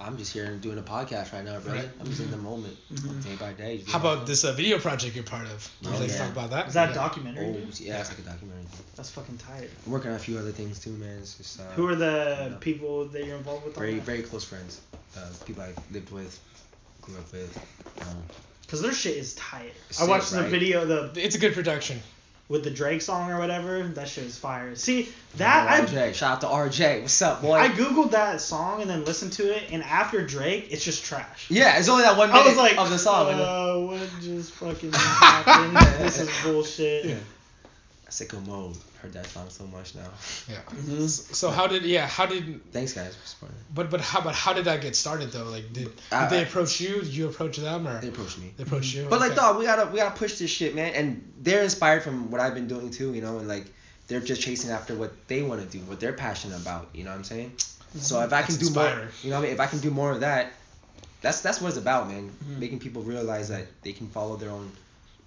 I'm 0.00 0.16
just 0.16 0.32
here 0.32 0.46
doing 0.56 0.78
a 0.78 0.82
podcast 0.82 1.32
right 1.32 1.44
now, 1.44 1.58
brother. 1.60 1.78
Right. 1.80 1.88
I'm 2.00 2.06
just 2.06 2.20
in 2.20 2.30
the 2.30 2.36
moment, 2.36 2.76
Mhm. 2.92 3.24
day 3.24 3.36
by 3.36 3.52
day. 3.52 3.82
How 3.88 3.98
about 3.98 4.26
this 4.26 4.44
uh, 4.44 4.52
video 4.52 4.78
project 4.78 5.14
you're 5.14 5.24
part 5.24 5.46
of? 5.46 5.70
Would 5.82 5.88
you 5.90 5.96
Oh, 5.96 5.98
like 6.00 6.08
to 6.08 6.12
yeah. 6.14 6.18
talk 6.22 6.30
about 6.32 6.50
that? 6.50 6.68
is 6.68 6.74
that 6.74 6.90
a 6.90 6.94
documentary? 6.94 7.46
Oh, 7.46 7.52
dude? 7.52 7.80
yeah, 7.80 8.00
it's 8.00 8.10
like 8.10 8.18
a 8.20 8.22
documentary. 8.22 8.64
That's 8.96 9.10
fucking 9.10 9.38
tight. 9.38 9.68
I'm 9.86 9.92
working 9.92 10.10
on 10.10 10.16
a 10.16 10.20
few 10.20 10.38
other 10.38 10.52
things 10.52 10.78
too, 10.78 10.90
man. 10.92 11.18
It's 11.18 11.34
just 11.34 11.60
uh, 11.60 11.64
Who 11.76 11.88
are 11.88 11.94
the 11.96 12.56
people 12.60 13.06
that 13.08 13.24
you're 13.24 13.36
involved 13.36 13.64
with? 13.66 13.74
very, 13.74 13.98
very 13.98 14.22
close 14.22 14.44
friends. 14.44 14.80
Uh, 15.16 15.26
people 15.46 15.62
I 15.62 15.72
lived 15.92 16.10
with, 16.10 16.38
grew 17.02 17.16
up 17.16 17.32
with. 17.32 17.56
Um, 18.02 18.22
Because 18.62 18.80
their 18.80 18.92
shit 18.94 19.16
is 19.18 19.34
tight. 19.34 19.72
I 19.90 19.92
Sick, 19.92 20.08
watched 20.08 20.30
the 20.30 20.42
video. 20.44 20.86
The 20.86 21.12
It's 21.22 21.36
a 21.36 21.38
good 21.38 21.52
production. 21.54 22.00
With 22.48 22.64
the 22.64 22.70
Drake 22.70 23.00
song 23.02 23.30
or 23.30 23.38
whatever. 23.38 23.82
That 23.82 24.08
shit 24.08 24.24
was 24.24 24.36
fire. 24.38 24.74
See 24.76 25.08
that 25.36 25.68
I 25.68 25.80
RJ. 25.84 26.14
Shout 26.14 26.32
out 26.32 26.40
to 26.42 26.46
RJ. 26.48 27.02
What's 27.02 27.22
up, 27.22 27.40
boy? 27.42 27.54
I 27.54 27.68
googled 27.68 28.10
that 28.10 28.40
song 28.40 28.82
and 28.82 28.90
then 28.90 29.04
listened 29.04 29.32
to 29.34 29.54
it, 29.54 29.70
and 29.72 29.82
after 29.82 30.24
Drake, 30.26 30.68
it's 30.70 30.84
just 30.84 31.04
trash. 31.04 31.46
yeah, 31.48 31.78
it's 31.78 31.88
only 31.88 32.02
that 32.04 32.16
one 32.16 32.28
minute 32.30 32.42
I 32.44 32.48
was 32.48 32.56
like, 32.56 32.78
of 32.78 32.90
the 32.90 32.98
song. 32.98 33.26
then- 33.28 33.40
uh, 33.40 33.74
what 33.78 34.08
just 34.20 34.52
fucking 34.52 34.92
happened? 34.92 35.76
this 36.04 36.20
is 36.20 36.30
bullshit. 36.44 37.04
Yeah. 37.06 37.14
Sicko 38.10 38.44
mode. 38.46 38.76
Heard 39.02 39.12
that 39.14 39.26
song 39.26 39.46
so 39.50 39.64
much 39.66 39.94
now. 39.96 40.08
Yeah. 40.48 40.60
Mhm. 40.72 41.08
So 41.34 41.50
how 41.50 41.66
did 41.66 41.82
yeah 41.82 42.06
how 42.06 42.24
did 42.24 42.60
Thanks, 42.72 42.92
guys, 42.92 43.16
for 43.16 43.26
supporting. 43.26 43.58
but 43.74 43.90
but 43.90 44.00
how 44.00 44.20
but 44.20 44.32
how 44.34 44.52
did 44.52 44.66
that 44.66 44.80
get 44.80 44.94
started 44.94 45.32
though? 45.32 45.44
Like 45.50 45.72
did, 45.72 45.84
did 45.86 45.92
I- 46.12 46.28
they 46.28 46.42
approach 46.44 46.80
you? 46.80 47.00
Did 47.02 47.08
you 47.12 47.26
approach 47.28 47.56
them 47.56 47.88
or 47.88 48.00
They 48.00 48.08
approached 48.08 48.38
me. 48.38 48.52
they 48.56 48.62
approached 48.62 48.94
you? 48.94 49.06
But 49.10 49.18
like, 49.18 49.32
Okay. 49.32 49.40
dog, 49.40 49.58
we 49.58 49.64
gotta 49.64 49.90
we 49.90 49.96
gotta 49.98 50.16
push 50.16 50.38
this 50.38 50.50
shit, 50.50 50.76
man. 50.76 50.94
And 50.94 51.32
they're 51.40 51.64
inspired 51.64 52.04
from 52.04 52.30
what 52.30 52.40
I've 52.40 52.54
been 52.54 52.68
doing 52.68 52.90
too, 52.92 53.12
you 53.12 53.22
know, 53.22 53.38
and 53.38 53.48
like 53.48 53.66
they're 54.06 54.20
just 54.20 54.40
chasing 54.40 54.70
after 54.70 54.94
what 54.94 55.12
they 55.26 55.42
want 55.42 55.60
to 55.62 55.66
do, 55.78 55.82
what 55.86 55.98
they're 55.98 56.12
passionate 56.12 56.60
about. 56.60 56.88
You 56.94 57.02
know 57.02 57.10
what 57.10 57.16
I'm 57.16 57.24
saying? 57.24 57.52
So 57.98 58.20
if 58.20 58.32
I 58.32 58.42
can 58.42 58.54
That's 58.54 58.68
do 58.68 58.74
more, 58.74 59.08
you 59.22 59.30
know, 59.30 59.36
what 59.36 59.42
I 59.42 59.46
mean, 59.46 59.52
if 59.54 59.60
I 59.60 59.66
can 59.66 59.80
do 59.80 59.90
more 59.90 60.12
of 60.12 60.20
that, 60.20 60.52
that's 61.22 61.40
that's 61.40 61.60
what 61.60 61.68
it's 61.70 61.76
about, 61.78 62.08
man. 62.08 62.30
Mhm. 62.30 62.58
Making 62.58 62.78
people 62.78 63.02
realize 63.02 63.48
that 63.48 63.66
they 63.82 63.92
can 63.92 64.08
follow 64.08 64.36
their 64.36 64.50
own 64.50 64.70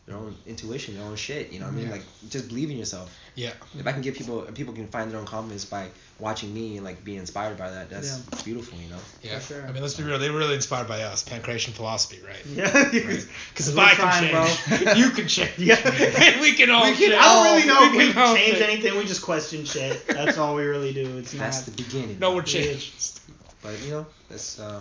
their 0.05 0.15
own 0.17 0.35
intuition, 0.45 0.95
their 0.95 1.03
own 1.05 1.15
shit. 1.15 1.51
You 1.51 1.59
know 1.59 1.65
what 1.65 1.73
I 1.73 1.77
mean? 1.77 1.85
Yeah. 1.87 1.93
Like 1.93 2.03
just 2.29 2.47
believe 2.47 2.69
in 2.69 2.77
yourself. 2.77 3.11
Yeah. 3.33 3.53
If 3.77 3.87
I 3.87 3.91
can 3.91 4.01
give 4.01 4.13
people, 4.15 4.43
if 4.43 4.53
people 4.53 4.73
can 4.73 4.87
find 4.87 5.09
their 5.11 5.19
own 5.19 5.25
confidence 5.25 5.65
by 5.65 5.87
watching 6.19 6.53
me 6.53 6.75
and 6.77 6.85
like 6.85 7.03
being 7.03 7.17
inspired 7.17 7.57
by 7.57 7.71
that, 7.71 7.89
that's 7.89 8.19
beautiful, 8.43 8.77
you 8.77 8.87
know. 8.89 8.97
Yeah. 9.23 9.39
For 9.39 9.53
sure. 9.55 9.67
I 9.67 9.71
mean, 9.71 9.81
let's 9.81 9.95
be 9.95 10.03
real. 10.03 10.19
They 10.19 10.29
were 10.29 10.37
really 10.37 10.53
inspired 10.53 10.87
by 10.87 11.01
us, 11.01 11.23
Pankration 11.27 11.71
philosophy, 11.71 12.19
right? 12.25 12.45
Yeah. 12.55 12.71
Because 12.91 13.25
Because 13.49 13.67
if 13.69 13.75
we're 13.75 13.81
I 13.83 13.93
trying, 13.95 14.29
can 14.29 14.47
change, 14.85 14.97
you 14.97 15.09
can 15.09 15.27
change. 15.27 15.57
Yeah. 15.57 15.75
and 15.83 16.39
we 16.39 16.53
can 16.53 16.69
all 16.69 16.83
We 16.83 16.91
can 16.95 17.09
change. 17.09 17.13
I 17.19 17.33
don't 17.33 17.55
really 17.55 17.67
know 17.67 17.97
We 17.97 18.03
if 18.03 18.07
we 18.07 18.13
can 18.13 18.35
change 18.35 18.57
change. 18.59 18.69
anything. 18.69 18.97
We 18.99 19.05
just 19.05 19.23
question 19.23 19.65
shit. 19.65 20.05
That's 20.07 20.37
all 20.37 20.53
we 20.55 20.63
really 20.65 20.93
do. 20.93 21.17
It's 21.17 21.31
That's 21.33 21.67
not. 21.67 21.75
the 21.75 21.83
beginning. 21.83 22.19
No, 22.19 22.35
we're 22.35 22.43
changed. 22.43 23.21
But 23.63 23.81
you 23.83 23.89
know, 23.89 24.05
that's 24.29 24.59
uh, 24.59 24.79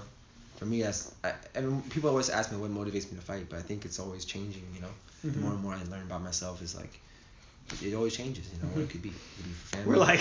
for 0.57 0.67
me. 0.67 0.83
That's 0.83 1.15
I, 1.25 1.33
I 1.57 1.61
mean, 1.63 1.81
people 1.89 2.11
always 2.11 2.29
ask 2.29 2.53
me 2.53 2.59
what 2.59 2.71
motivates 2.71 3.11
me 3.11 3.17
to 3.17 3.23
fight, 3.25 3.47
but 3.49 3.59
I 3.59 3.63
think 3.63 3.87
it's 3.87 3.99
always 3.99 4.27
changing. 4.27 4.63
You 4.75 4.83
know, 4.83 4.89
the 5.25 5.39
Mhm. 5.39 5.43
more 5.43 5.53
and 5.53 5.63
more 5.63 5.75
I 5.75 5.83
learn 5.91 6.03
about 6.03 6.23
myself, 6.23 6.63
is 6.63 6.75
like 6.75 7.01
it, 7.83 7.95
always 7.95 8.17
changes. 8.17 8.45
You 8.55 8.63
know, 8.63 8.69
what 8.75 8.83
it 8.85 8.91
could 8.91 9.03
be. 9.03 9.09
It 9.09 9.15
could 9.37 9.45
be 9.47 9.51
family. 9.53 9.87
We're 9.89 9.97
like. 9.97 10.21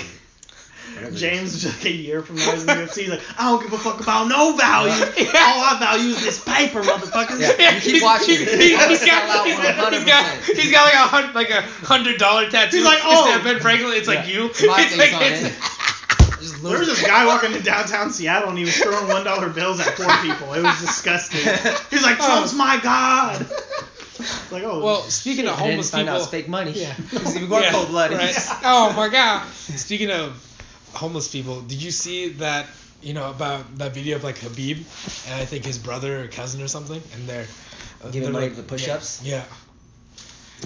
it 0.97 1.13
is. 1.13 1.19
James, 1.19 1.65
like 1.65 1.85
a 1.85 1.91
year 1.91 2.21
from 2.23 2.35
now, 2.37 2.51
in 2.53 2.65
the 2.65 2.73
UFC. 2.73 3.01
He's 3.03 3.09
like, 3.09 3.21
I 3.39 3.43
don't 3.49 3.61
give 3.63 3.71
a 3.73 3.77
fuck 3.77 4.01
about 4.01 4.27
no 4.27 4.55
value. 4.57 4.91
All 4.91 5.63
I 5.63 5.77
value 5.79 6.09
is 6.09 6.21
this 6.23 6.43
paper, 6.43 6.81
motherfuckers. 6.81 7.39
Yeah. 7.39 7.75
You 7.75 7.81
keep 7.81 7.91
He's- 7.91 8.03
watching. 8.03 8.35
He's, 8.37 8.39
he's, 8.51 8.59
he's 8.59 9.05
got, 9.05 9.45
he's, 9.45 9.57
got, 9.57 9.93
he's 9.93 10.03
got 10.05 10.25
he's 10.43 10.71
got 10.71 10.83
like 10.85 10.93
a 10.95 11.07
hundred 11.07 11.35
like 11.35 11.49
a 11.51 11.61
hundred 11.85 12.17
dollar 12.17 12.49
tattoo. 12.49 12.77
He's 12.77 12.85
like, 12.85 12.99
oh. 13.03 13.41
Ben 13.43 13.59
Franklin, 13.59 13.93
it's 13.93 14.07
like 14.07 14.27
you. 14.27 14.43
My 14.67 14.81
it's 14.81 14.97
like, 14.97 15.13
on 15.13 15.21
it's, 15.23 15.43
it. 15.43 15.53
There 16.61 16.77
was 16.79 16.87
this 16.89 17.05
guy 17.05 17.25
walking 17.25 17.53
in 17.53 17.61
downtown 17.61 18.11
Seattle 18.11 18.49
and 18.49 18.57
he 18.57 18.65
was 18.65 18.75
throwing 18.75 19.07
one 19.07 19.23
dollar 19.23 19.49
bills 19.49 19.79
at 19.79 19.95
poor 19.95 20.07
people. 20.21 20.53
It 20.53 20.61
was 20.63 20.77
disgusting. 20.81 21.39
He's 21.89 22.03
like, 22.03 22.17
Trump's 22.17 22.53
my 22.53 22.79
god. 22.83 23.45
Like, 24.51 24.63
oh. 24.63 24.83
Well, 24.83 25.01
speaking 25.03 25.45
of 25.47 25.53
And 25.53 25.59
then 25.61 25.69
homeless 25.71 25.89
find 25.91 26.05
people, 26.07 26.15
out 26.15 26.21
it's 26.21 26.29
fake 26.31 26.47
money. 26.47 26.71
Yeah. 26.71 26.93
Because 27.11 27.35
we 27.35 27.45
weren't 27.45 27.65
Yeah, 27.65 27.71
cold 27.71 27.87
blooded. 27.89 28.17
right. 28.17 28.35
Oh 28.63 28.93
my 28.95 29.09
god. 29.09 29.47
Speaking 29.53 30.11
of 30.11 30.33
homeless 30.93 31.27
people, 31.31 31.61
did 31.61 31.81
you 31.81 31.91
see 31.91 32.29
that? 32.33 32.67
You 33.01 33.13
know 33.13 33.29
about 33.29 33.79
that 33.79 33.93
video 33.93 34.15
of 34.15 34.23
like 34.23 34.37
Khabib 34.37 34.77
and 35.29 35.35
I 35.41 35.43
think 35.43 35.65
his 35.65 35.77
brother 35.77 36.23
or 36.23 36.27
cousin 36.27 36.61
or 36.61 36.69
something, 36.69 37.01
and 37.13 37.27
they're 37.27 37.47
uh, 38.01 38.09
Giving 38.11 38.31
money 38.31 38.45
like- 38.45 38.55
to 38.55 38.61
the 38.61 38.67
push-ups? 38.67 39.21
Yeah, 39.25 39.43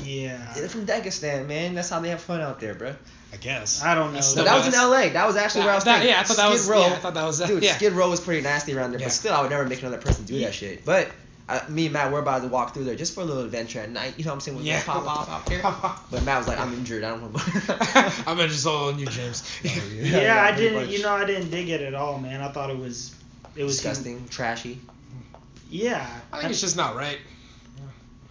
yeah. 0.03 0.53
They're 0.55 0.69
from 0.69 0.85
Dagestan, 0.85 1.47
man. 1.47 1.73
That's 1.73 1.89
how 1.89 1.99
they 1.99 2.09
have 2.09 2.21
fun 2.21 2.41
out 2.41 2.59
there, 2.59 2.75
bro. 2.75 2.93
I 3.33 3.37
guess. 3.37 3.83
I 3.83 3.95
don't 3.95 4.09
know. 4.09 4.13
That's 4.15 4.35
No, 4.35 4.43
that 4.43 4.55
was 4.55 4.67
in. 4.67 4.73
L.A. 4.75 5.09
That 5.09 5.25
was 5.27 5.35
actually 5.35 5.61
where 5.61 5.71
I 5.71 5.75
was 5.75 5.83
That- 5.83 5.97
staying. 5.97 6.13
yeah, 6.13 6.19
I 6.19 6.23
thought 6.23 6.37
that 6.37 6.43
Skid 6.45 6.53
was- 6.53 6.69
Row, 6.69 6.81
yeah, 6.81 6.93
I 6.93 6.97
thought 6.97 7.13
that 7.15 7.25
was- 7.25 7.39
Dude, 7.39 7.63
yeah. 7.63 7.75
Skid 7.75 7.93
Row 7.93 8.09
was 8.09 8.19
pretty 8.21 8.41
nasty 8.41 8.73
around 8.75 8.91
there, 8.91 8.99
Yeah. 8.99 9.07
but 9.07 9.11
still, 9.13 9.33
I 9.33 9.41
would 9.41 9.49
never 9.49 9.65
make 9.65 9.81
another 9.81 9.97
person 9.97 10.25
do 10.25 10.39
that 10.41 10.53
shit. 10.53 10.85
But 10.85 11.09
uh, 11.49 11.61
me 11.69 11.85
and 11.85 11.93
Matt 11.93 12.11
were 12.11 12.19
about 12.19 12.41
to 12.41 12.47
walk 12.49 12.73
through 12.73 12.83
there 12.83 12.95
just 12.95 13.15
for 13.15 13.21
a 13.21 13.23
little 13.25 13.43
adventure 13.43 13.79
at 13.79 13.89
night. 13.89 14.15
You 14.17 14.25
know 14.25 14.31
what 14.31 14.35
I'm 14.35 14.39
saying? 14.41 14.57
We're 14.57 14.63
Yeah. 14.63 14.83
pop 14.83 15.05
off 15.07 15.29
out 15.29 15.45
there. 15.47 15.61
But 16.11 16.23
Matt 16.23 16.39
was 16.39 16.47
like, 16.47 16.59
I'm 16.59 16.73
injured. 16.73 17.03
I 17.03 17.09
don't 17.11 17.21
want 17.21 17.37
to. 17.37 18.13
I'm 18.27 18.35
gonna 18.37 18.47
just 18.49 18.65
all 18.67 18.89
on 18.89 18.99
you, 18.99 19.05
James. 19.07 19.43
Yeah, 19.63 20.43
I 20.43 20.55
didn't. 20.55 20.81
much. 20.81 20.89
You 20.89 21.01
know, 21.03 21.11
I 21.13 21.25
didn't 21.25 21.49
dig 21.49 21.69
it 21.69 21.81
at 21.81 21.93
all, 21.93 22.17
man. 22.19 22.41
I 22.41 22.51
thought 22.51 22.69
it 22.69 22.77
was. 22.77 23.15
It 23.55 23.63
was 23.63 23.77
disgusting, 23.77 24.27
trashy. 24.29 24.79
Yeah. 25.69 26.05
I 26.31 26.39
think 26.39 26.51
it's 26.51 26.61
just 26.61 26.77
not 26.77 26.95
right. 26.95 27.17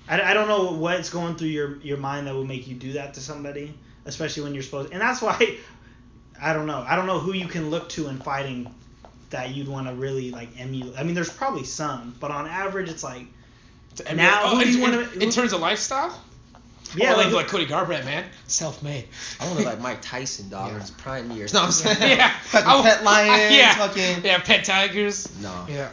I, 0.08 0.20
I 0.22 0.34
don't 0.34 0.46
know 0.48 0.72
what's 0.72 1.10
going 1.10 1.34
through 1.36 1.48
your, 1.48 1.76
your 1.78 1.96
mind 1.96 2.26
that 2.28 2.34
would 2.34 2.46
make 2.46 2.68
you 2.68 2.74
do 2.76 2.92
that 2.92 3.14
to 3.14 3.20
somebody, 3.20 3.74
especially 4.04 4.44
when 4.44 4.54
you're 4.54 4.62
supposed. 4.62 4.92
And 4.92 5.00
that's 5.02 5.20
why, 5.20 5.56
I 6.40 6.52
don't 6.52 6.66
know. 6.66 6.84
I 6.86 6.94
don't 6.96 7.06
know 7.06 7.18
who 7.18 7.32
you 7.32 7.48
can 7.48 7.70
look 7.70 7.88
to 7.90 8.06
in 8.08 8.18
fighting 8.18 8.72
that 9.30 9.54
you'd 9.54 9.68
want 9.68 9.86
to 9.88 9.94
really 9.94 10.30
like 10.30 10.48
emulate. 10.58 10.98
I 10.98 11.02
mean, 11.02 11.14
there's 11.14 11.32
probably 11.32 11.64
some, 11.64 12.14
but 12.20 12.30
on 12.30 12.46
average, 12.46 12.88
it's 12.88 13.02
like 13.04 13.26
I 14.06 14.10
mean, 14.10 14.18
Now, 14.18 14.40
oh, 14.44 14.56
who 14.56 14.62
do 14.64 14.68
in, 14.68 14.74
you 14.76 14.80
wanna- 14.82 15.08
in, 15.14 15.22
in 15.22 15.30
terms 15.30 15.52
of 15.52 15.60
lifestyle? 15.60 16.22
yeah, 16.94 17.12
oh, 17.14 17.16
like, 17.16 17.26
like, 17.26 17.34
like 17.34 17.48
Cody 17.48 17.66
Garbrandt, 17.66 18.04
man, 18.04 18.24
self-made. 18.46 19.06
I 19.40 19.46
want 19.46 19.58
to 19.58 19.64
like 19.64 19.80
Mike 19.80 19.98
Tyson, 20.02 20.48
dog, 20.48 20.72
in 20.72 20.80
his 20.80 20.90
prime 20.90 21.30
years. 21.32 21.52
No, 21.54 21.62
I'm 21.62 21.72
saying. 21.72 21.96
Yeah. 22.18 22.30
Fucking 22.44 22.68
I- 22.68 22.82
pet 22.82 23.04
lions, 23.04 23.54
yeah. 23.54 23.74
fucking. 23.74 24.24
Yeah, 24.24 24.38
pet 24.38 24.64
tigers. 24.64 25.28
No. 25.40 25.66
Yeah. 25.68 25.88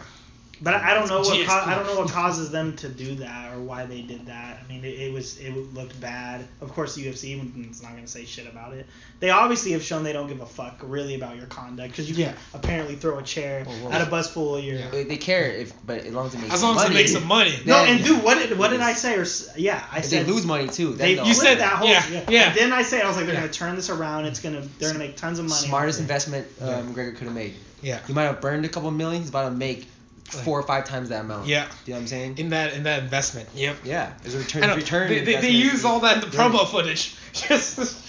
But 0.63 0.75
I 0.75 0.91
I 0.91 0.93
don't 0.93 1.09
know 1.09 1.19
what 1.19 1.37
GSP. 1.37 1.45
ca- 1.45 1.65
I 1.67 1.75
don't 1.75 1.85
know 1.85 1.99
what 1.99 2.09
causes 2.09 2.49
them 2.49 2.73
to 2.77 2.87
do 2.87 3.15
that 3.15 3.53
or 3.53 3.59
why 3.59 3.85
they 3.85 4.01
did 4.01 4.25
that. 4.27 4.61
I 4.63 4.71
mean, 4.71 4.83
it, 4.85 4.97
it 4.99 5.13
was 5.13 5.37
it 5.37 5.51
looked 5.73 5.99
bad. 5.99 6.45
Of 6.61 6.71
course, 6.71 6.95
the 6.95 7.05
UFC 7.05 7.35
is 7.69 7.83
not 7.83 7.93
gonna 7.93 8.07
say 8.07 8.23
shit 8.23 8.47
about 8.47 8.71
it. 8.73 8.85
They 9.19 9.29
obviously 9.29 9.73
have 9.73 9.83
shown 9.83 10.03
they 10.03 10.13
don't 10.13 10.27
give 10.27 10.39
a 10.39 10.45
fuck 10.45 10.79
really 10.81 11.15
about 11.15 11.35
your 11.35 11.47
conduct 11.47 11.89
because 11.91 12.07
you 12.09 12.15
can 12.15 12.23
Yeah. 12.23 12.33
apparently 12.53 12.95
throw 12.95 13.17
a 13.19 13.23
chair 13.23 13.65
Well, 13.67 13.77
well, 13.83 13.91
at 13.93 14.01
a 14.07 14.09
bus 14.09 14.31
full 14.33 14.55
of 14.55 14.63
your. 14.63 14.75
Yeah. 14.79 14.89
They, 14.89 15.03
they 15.03 15.17
care 15.17 15.51
if, 15.51 15.73
but 15.85 15.99
as 16.05 16.13
long 16.13 16.27
as 16.27 16.33
it 16.33 16.39
makes 16.39 16.53
As 16.53 16.59
some 16.61 16.69
long 16.69 16.77
as 16.77 16.83
it 16.83 16.85
money. 16.87 16.95
makes 16.95 17.11
some 17.13 17.27
money. 17.27 17.59
No, 17.65 17.83
Then- 17.83 17.95
and 17.97 18.05
dude, 18.05 18.23
what 18.23 18.37
did 18.37 18.57
what 18.57 18.69
did 18.71 18.79
I 18.79 18.93
say? 18.93 19.15
Or 19.17 19.25
yeah, 19.57 19.83
I 19.91 19.99
said 20.01 20.25
they 20.25 20.31
lose 20.31 20.45
money 20.45 20.69
too, 20.69 20.93
They, 20.93 21.15
then 21.15 21.25
you 21.25 21.33
said 21.33 21.59
that 21.59 21.73
whole 21.73 21.89
Yeah, 21.89 22.05
yeah. 22.09 22.23
yeah. 22.29 22.49
And 22.49 22.57
then 22.57 22.71
I 22.73 22.83
said 22.83 23.01
I 23.03 23.07
was 23.09 23.17
like 23.17 23.25
they're 23.25 23.35
Yeah. 23.35 23.41
gonna 23.41 23.51
turn 23.53 23.75
this 23.75 23.89
around. 23.89 24.25
It's 24.27 24.39
gonna 24.39 24.61
they're 24.79 24.89
gonna 24.93 24.99
make 25.03 25.17
tons 25.17 25.39
of 25.39 25.45
money. 25.49 25.67
smartest 25.67 25.99
investment 25.99 26.47
um, 26.61 26.67
Yeah. 26.69 26.81
McGregor 26.83 27.15
could 27.17 27.25
have 27.27 27.35
made. 27.35 27.53
Yeah. 27.81 27.99
He 28.07 28.13
might 28.13 28.23
have 28.23 28.39
burned 28.39 28.63
a 28.63 28.69
couple 28.69 28.89
million. 28.91 29.21
He's 29.21 29.29
about 29.29 29.49
to 29.49 29.51
make 29.51 29.87
four 30.25 30.59
or 30.59 30.63
five 30.63 30.85
times 30.85 31.09
that 31.09 31.21
amount. 31.25 31.47
Yeah. 31.47 31.65
You 31.85 31.93
know 31.93 31.97
what 31.97 32.01
I'm 32.01 32.07
saying? 32.07 32.37
In 32.39 32.49
that 32.49 32.73
in 32.73 32.83
that 32.83 33.03
investment. 33.03 33.49
Yep. 33.53 33.77
yeah. 33.83 34.13
There's 34.21 34.35
a 34.35 34.39
return. 34.39 34.63
I 34.63 34.75
return 34.75 35.09
They, 35.09 35.19
they, 35.23 35.41
they 35.41 35.49
use 35.49 35.85
all 35.85 35.99
that 36.01 36.23
in 36.23 36.29
the 36.29 36.35
Yeah. 36.35 36.43
promo 36.49 36.67
footage. 36.67 37.15
Just. 37.33 37.99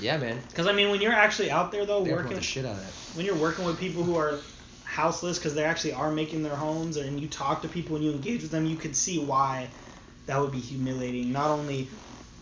Yeah, 0.00 0.18
man. 0.18 0.40
Because 0.48 0.66
I 0.66 0.72
mean, 0.72 0.90
when 0.90 1.00
you're 1.00 1.12
actually 1.12 1.50
out 1.50 1.72
there 1.72 1.86
though 1.86 2.04
They 2.04 2.12
working, 2.12 2.36
the 2.36 2.42
shit 2.42 2.64
out 2.66 2.72
of 2.76 2.80
that. 2.80 2.92
when 3.16 3.24
you're 3.26 3.34
working 3.36 3.64
with 3.64 3.78
people 3.78 4.02
who 4.04 4.16
are 4.16 4.40
houseless 4.84 5.38
because 5.38 5.54
they 5.54 5.64
actually 5.64 5.92
are 5.92 6.10
making 6.10 6.42
their 6.42 6.56
homes 6.56 6.96
and 6.96 7.20
you 7.20 7.28
talk 7.28 7.62
to 7.62 7.68
people 7.68 7.94
and 7.96 8.04
you 8.04 8.10
engage 8.10 8.42
with 8.42 8.50
them 8.50 8.66
you 8.66 8.76
could 8.76 8.96
see 8.96 9.20
why 9.20 9.68
that 10.26 10.40
would 10.40 10.50
be 10.50 10.58
humiliating 10.58 11.30
not 11.30 11.48
only 11.48 11.88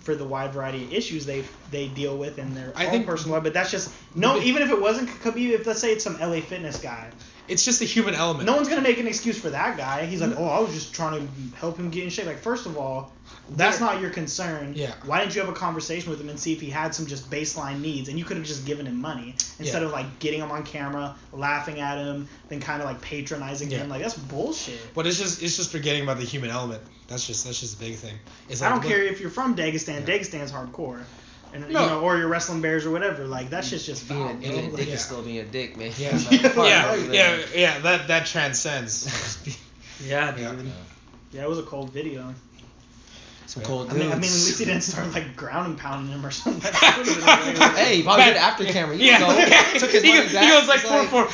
for 0.01 0.15
the 0.15 0.25
wide 0.25 0.51
variety 0.55 0.83
of 0.85 0.93
issues 0.95 1.27
they 1.27 1.45
they 1.71 1.89
deal 1.89 2.17
with 2.17 2.39
in 2.39 2.55
their 2.55 2.73
I 2.75 2.87
own 2.87 2.91
think- 2.91 3.07
personal 3.07 3.35
life 3.35 3.43
but 3.45 3.53
that's 3.53 3.71
just 3.71 3.93
no 4.15 4.39
even 4.41 4.63
if 4.63 4.71
it 4.71 4.81
wasn't 4.81 5.11
Khabib 5.11 5.51
if 5.51 5.67
let's 5.67 5.81
say 5.81 5.93
it's 5.93 6.03
some 6.03 6.19
LA 6.19 6.41
fitness 6.41 6.81
guy 6.81 7.11
It's 7.49 7.65
just 7.65 7.79
the 7.79 7.87
human 7.87 8.15
element. 8.15 8.47
no 8.47 8.55
one's 8.57 8.69
gonna 8.69 8.83
make 8.83 8.99
an 8.99 9.07
excuse 9.07 9.39
for 9.41 9.51
that 9.51 9.77
guy 9.77 10.05
he's 10.07 10.21
like 10.21 10.39
oh 10.39 10.45
I 10.47 10.61
was 10.61 10.73
just 10.75 10.95
trying 10.95 11.21
to 11.27 11.57
help 11.57 11.79
him 11.79 11.91
get 11.91 12.05
in 12.05 12.11
shape 12.11 12.27
like 12.27 12.39
first 12.39 12.67
of 12.67 12.77
all 12.77 13.13
that's 13.51 13.81
not 13.81 14.01
your 14.01 14.11
concern 14.11 14.73
Yeah. 14.77 14.93
why 15.07 15.21
didn't 15.21 15.35
you 15.35 15.41
have 15.41 15.49
a 15.51 15.55
conversation 15.55 16.11
with 16.11 16.21
him 16.21 16.29
and 16.29 16.39
see 16.39 16.53
if 16.53 16.61
he 16.61 16.69
had 16.71 16.95
some 16.95 17.07
just 17.07 17.31
baseline 17.31 17.81
needs 17.81 18.09
and 18.09 18.19
you 18.19 18.25
could 18.25 18.37
have 18.37 18.45
just 18.47 18.67
given 18.67 18.87
him 18.87 19.01
money 19.01 19.35
instead 19.59 19.81
Yeah. 19.83 19.87
of 19.87 19.93
like 19.93 20.19
getting 20.19 20.41
him 20.41 20.51
on 20.51 20.63
camera 20.65 21.15
laughing 21.33 21.81
at 21.81 21.97
him 21.99 22.29
then 22.49 22.61
kind 22.61 22.83
of 22.83 22.89
like 22.89 23.01
patronizing 23.01 23.71
Yeah. 23.71 23.79
him 23.79 23.89
like 23.89 24.03
that's 24.03 24.15
bullshit 24.17 24.79
But 24.95 25.07
it's 25.07 25.19
just 25.19 25.43
it's 25.43 25.57
just 25.57 25.71
forgetting 25.73 26.03
about 26.03 26.19
the 26.19 26.25
human 26.27 26.51
element. 26.51 26.83
That's 27.09 27.27
just 27.27 27.45
that's 27.47 27.59
just 27.61 27.77
a 27.77 27.79
big 27.81 27.95
thing. 27.97 28.15
It's 28.51 28.61
I 28.61 28.69
don't 28.69 28.81
look- 28.81 28.89
care 28.89 29.03
if 29.03 29.19
you're 29.21 29.31
from 29.31 29.57
Dagestan. 29.57 30.07
Yeah. 30.07 30.15
Dagestan's 30.19 30.53
hardcore, 30.53 31.03
and 31.53 31.69
No. 31.71 31.81
you 31.83 31.87
know, 31.91 32.01
or 32.01 32.17
you're 32.19 32.29
wrestling 32.29 32.61
bears 32.61 32.87
or 32.87 32.91
whatever. 32.91 33.27
Like 33.27 33.51
that 33.51 33.65
shit's 33.65 33.87
just 33.87 34.09
Being, 34.09 34.21
foul, 34.21 34.31
a, 34.31 34.35
being 34.35 34.73
a 34.73 34.77
dick 34.77 34.89
Yeah. 34.89 34.95
is 34.95 35.05
still 35.05 35.23
being 35.23 35.39
a 35.39 35.45
dick, 35.45 35.77
man. 35.77 35.93
Yeah. 35.99 36.11
It's 36.15 36.31
not 36.43 36.53
fun, 36.53 36.67
yeah, 36.67 36.95
yeah, 36.97 37.39
yeah. 37.55 37.79
That 37.81 38.09
that 38.09 38.27
transcends. 38.27 39.59
yeah, 40.05 40.33
dude. 40.33 40.43
Yeah. 40.43 40.73
Yeah. 41.33 41.43
it 41.45 41.49
was 41.49 41.59
a 41.59 41.63
cold 41.63 41.91
video. 41.93 42.35
Some 43.49 43.63
cold 43.63 43.89
I 43.89 43.95
mean, 43.95 44.03
dudes. 44.03 44.13
I 44.13 44.15
mean, 44.17 44.25
at 44.25 44.31
least 44.35 44.59
he 44.59 44.65
didn't 44.67 44.81
start 44.93 45.11
like 45.15 45.35
grounding 45.35 45.77
pounding 45.79 46.13
him 46.13 46.25
or 46.25 46.31
something. 46.31 46.61
That 46.71 46.97
would've 46.99 47.17
been 47.17 47.25
way 47.25 47.59
worse. 47.59 47.79
Hey, 47.79 47.97
he 47.97 48.03
probably 48.03 48.25
Man, 48.25 48.33
did 48.35 48.39
after 48.43 48.65
camera. 48.67 48.95
You 48.95 49.05
yeah, 49.07 49.19
know, 49.21 49.39
yeah. 49.39 49.63
took 49.79 49.91
his 49.91 50.03
he, 50.05 50.11
money 50.11 50.23
goes, 50.25 50.33
back. 50.35 50.43
he 50.45 50.51
goes 50.51 50.69
like 50.69 50.81
He's 50.81 50.91
four 50.91 51.05
four. 51.05 51.25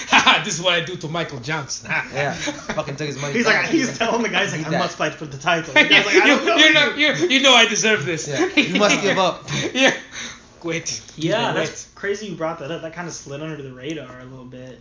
This 0.44 0.54
is 0.54 0.62
what 0.62 0.74
I 0.74 0.80
do 0.84 0.94
to 0.96 1.08
Michael 1.08 1.40
Johnson. 1.40 1.90
Yeah, 1.90 2.34
fucking 2.34 2.94
took 2.94 3.08
his 3.08 3.20
money 3.20 3.34
He's 3.34 3.46
back. 3.46 3.64
like, 3.64 3.72
he's 3.72 3.98
telling 3.98 4.22
the 4.22 4.28
guys 4.28 4.56
like, 4.56 4.64
I 4.64 4.78
must 4.78 4.96
fight 4.96 5.14
for 5.14 5.26
the 5.26 5.38
title. 5.38 5.74
The 5.74 5.82
guy's 5.88 6.06
like, 6.06 6.14
I 6.14 6.18
you, 6.18 6.36
don't 6.36 6.46
know. 6.46 6.56
you 6.56 6.72
know, 6.72 6.94
you, 6.94 7.28
you 7.28 7.42
know 7.42 7.52
I 7.52 7.66
deserve 7.66 8.04
this. 8.06 8.28
Yeah, 8.28 8.46
you 8.54 8.78
must 8.78 9.02
give 9.02 9.18
up. 9.18 9.42
yeah. 9.72 9.92
Wait. 10.62 11.02
Yeah, 11.16 11.48
Wait. 11.48 11.54
that's 11.66 11.86
crazy. 11.96 12.26
You 12.28 12.36
brought 12.36 12.60
that 12.60 12.70
up. 12.70 12.82
That 12.82 12.94
kind 12.94 13.06
of 13.08 13.12
slid 13.12 13.42
under 13.42 13.60
the 13.60 13.72
radar 13.72 14.20
a 14.20 14.24
little 14.24 14.44
bit. 14.46 14.80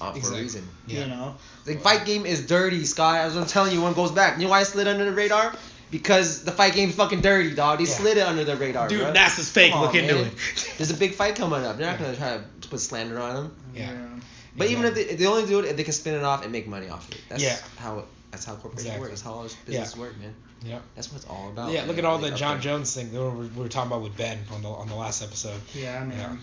Uh, 0.00 0.10
for 0.10 0.16
Exactly. 0.18 0.40
a 0.40 0.42
reason. 0.42 0.68
Yeah. 0.86 1.00
You 1.00 1.06
know. 1.08 1.34
The 1.64 1.74
fight 1.76 2.04
game 2.06 2.26
is 2.26 2.46
dirty, 2.46 2.84
Sky. 2.84 3.20
As 3.20 3.36
I'm 3.36 3.46
telling 3.46 3.72
you, 3.72 3.82
when 3.82 3.92
it 3.92 3.96
goes 3.96 4.10
back. 4.10 4.38
You 4.38 4.44
know 4.44 4.50
why 4.50 4.62
it 4.62 4.64
slid 4.64 4.88
under 4.88 5.04
the 5.04 5.12
radar? 5.12 5.54
Because 5.90 6.42
the 6.44 6.50
fight 6.52 6.74
game's 6.74 6.94
fucking 6.96 7.20
dirty, 7.20 7.54
dog. 7.54 7.78
They 7.78 7.84
Yeah. 7.84 7.90
slid 7.94 8.16
it 8.16 8.26
under 8.26 8.44
the 8.44 8.56
radar, 8.56 8.88
Dude, 8.88 9.00
bro. 9.02 9.12
NASA's 9.12 9.48
fake. 9.50 9.72
Come 9.72 9.82
Look 9.82 9.90
on, 9.90 9.96
into 9.96 10.14
man. 10.16 10.26
it. 10.26 10.32
There's 10.78 10.90
a 10.90 10.94
big 10.94 11.14
fight 11.14 11.36
coming 11.36 11.64
up. 11.64 11.76
They're 11.78 11.86
not 11.90 12.00
Yeah. 12.00 12.06
gonna 12.06 12.16
try 12.16 12.38
to 12.62 12.68
put 12.68 12.80
slander 12.80 13.20
on 13.20 13.34
them. 13.34 13.56
Yeah. 13.74 13.92
But 14.56 14.68
even 14.70 14.84
if 14.86 14.94
they, 14.94 15.02
if 15.02 15.18
they 15.18 15.26
only 15.26 15.46
do 15.46 15.58
it 15.60 15.66
if 15.66 15.76
they 15.76 15.84
can 15.84 15.92
spin 15.92 16.14
it 16.14 16.24
off 16.24 16.42
and 16.42 16.50
make 16.50 16.66
money 16.66 16.88
off 16.88 17.06
of 17.08 17.14
it. 17.14 17.20
That's 17.28 17.42
Yeah. 17.42 17.56
how 17.78 17.98
it, 18.00 18.04
that's 18.30 18.44
how 18.44 18.54
corporations 18.54 18.80
Exactly. 18.86 19.00
work. 19.00 19.10
That's 19.10 19.22
how 19.22 19.32
all 19.34 19.42
this 19.44 19.54
business 19.66 19.96
work, 19.96 20.18
man. 20.18 20.34
Yeah. 20.64 20.78
That's 20.96 21.12
what 21.12 21.20
it's 21.22 21.30
all 21.30 21.50
about. 21.50 21.70
yeah, 21.70 21.80
man. 21.80 21.88
look 21.88 21.98
at 21.98 22.04
all 22.04 22.16
the 22.18 22.24
Like, 22.24 22.32
up 22.32 22.38
Jon. 22.38 22.60
Jones 22.60 22.92
thing 22.94 23.12
that 23.12 23.20
we 23.20 23.24
were, 23.24 23.30
we 23.30 23.48
were 23.62 23.68
talking 23.68 23.88
about 23.92 24.02
with 24.02 24.16
Ben 24.16 24.38
on 24.52 24.62
the 24.62 24.68
on 24.68 24.88
the 24.88 24.94
last 24.96 25.22
episode. 25.22 25.60
Yeah, 25.74 26.02
man. 26.04 26.40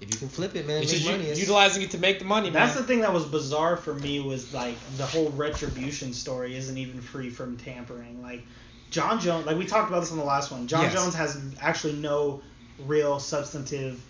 Yeah. 0.00 0.06
If 0.06 0.12
you 0.14 0.18
can 0.18 0.28
flip 0.28 0.56
it, 0.56 0.66
man, 0.66 0.82
It's 0.82 0.92
make 0.92 1.00
just 1.00 1.04
u- 1.04 1.10
money. 1.12 1.24
it's- 1.24 1.38
utilizing 1.38 1.82
it 1.82 1.90
to 1.92 1.98
make 1.98 2.18
the 2.18 2.24
money, 2.24 2.50
man. 2.50 2.54
That's 2.54 2.74
man. 2.74 2.82
the 2.82 2.88
thing 2.88 3.00
that 3.00 3.12
was 3.12 3.24
bizarre 3.26 3.76
for 3.76 3.94
me 3.94 4.20
was 4.20 4.52
like 4.54 4.74
the 4.96 5.06
whole 5.06 5.28
retribution 5.30 6.12
story 6.14 6.56
isn't 6.56 6.76
even 6.78 7.00
free 7.00 7.30
from 7.30 7.56
tampering. 7.58 8.22
Like 8.22 8.42
Jon 8.90 9.20
Jones, 9.20 9.46
like 9.46 9.56
we 9.58 9.66
talked 9.66 9.88
about 9.90 10.00
this 10.00 10.10
on 10.12 10.18
the 10.18 10.24
last 10.24 10.50
one. 10.50 10.66
Jon 10.66 10.82
Yes. 10.84 10.94
Jones 10.94 11.14
has 11.14 11.38
actually 11.60 11.94
no 11.94 12.40
real 12.86 13.20
substantive 13.20 14.00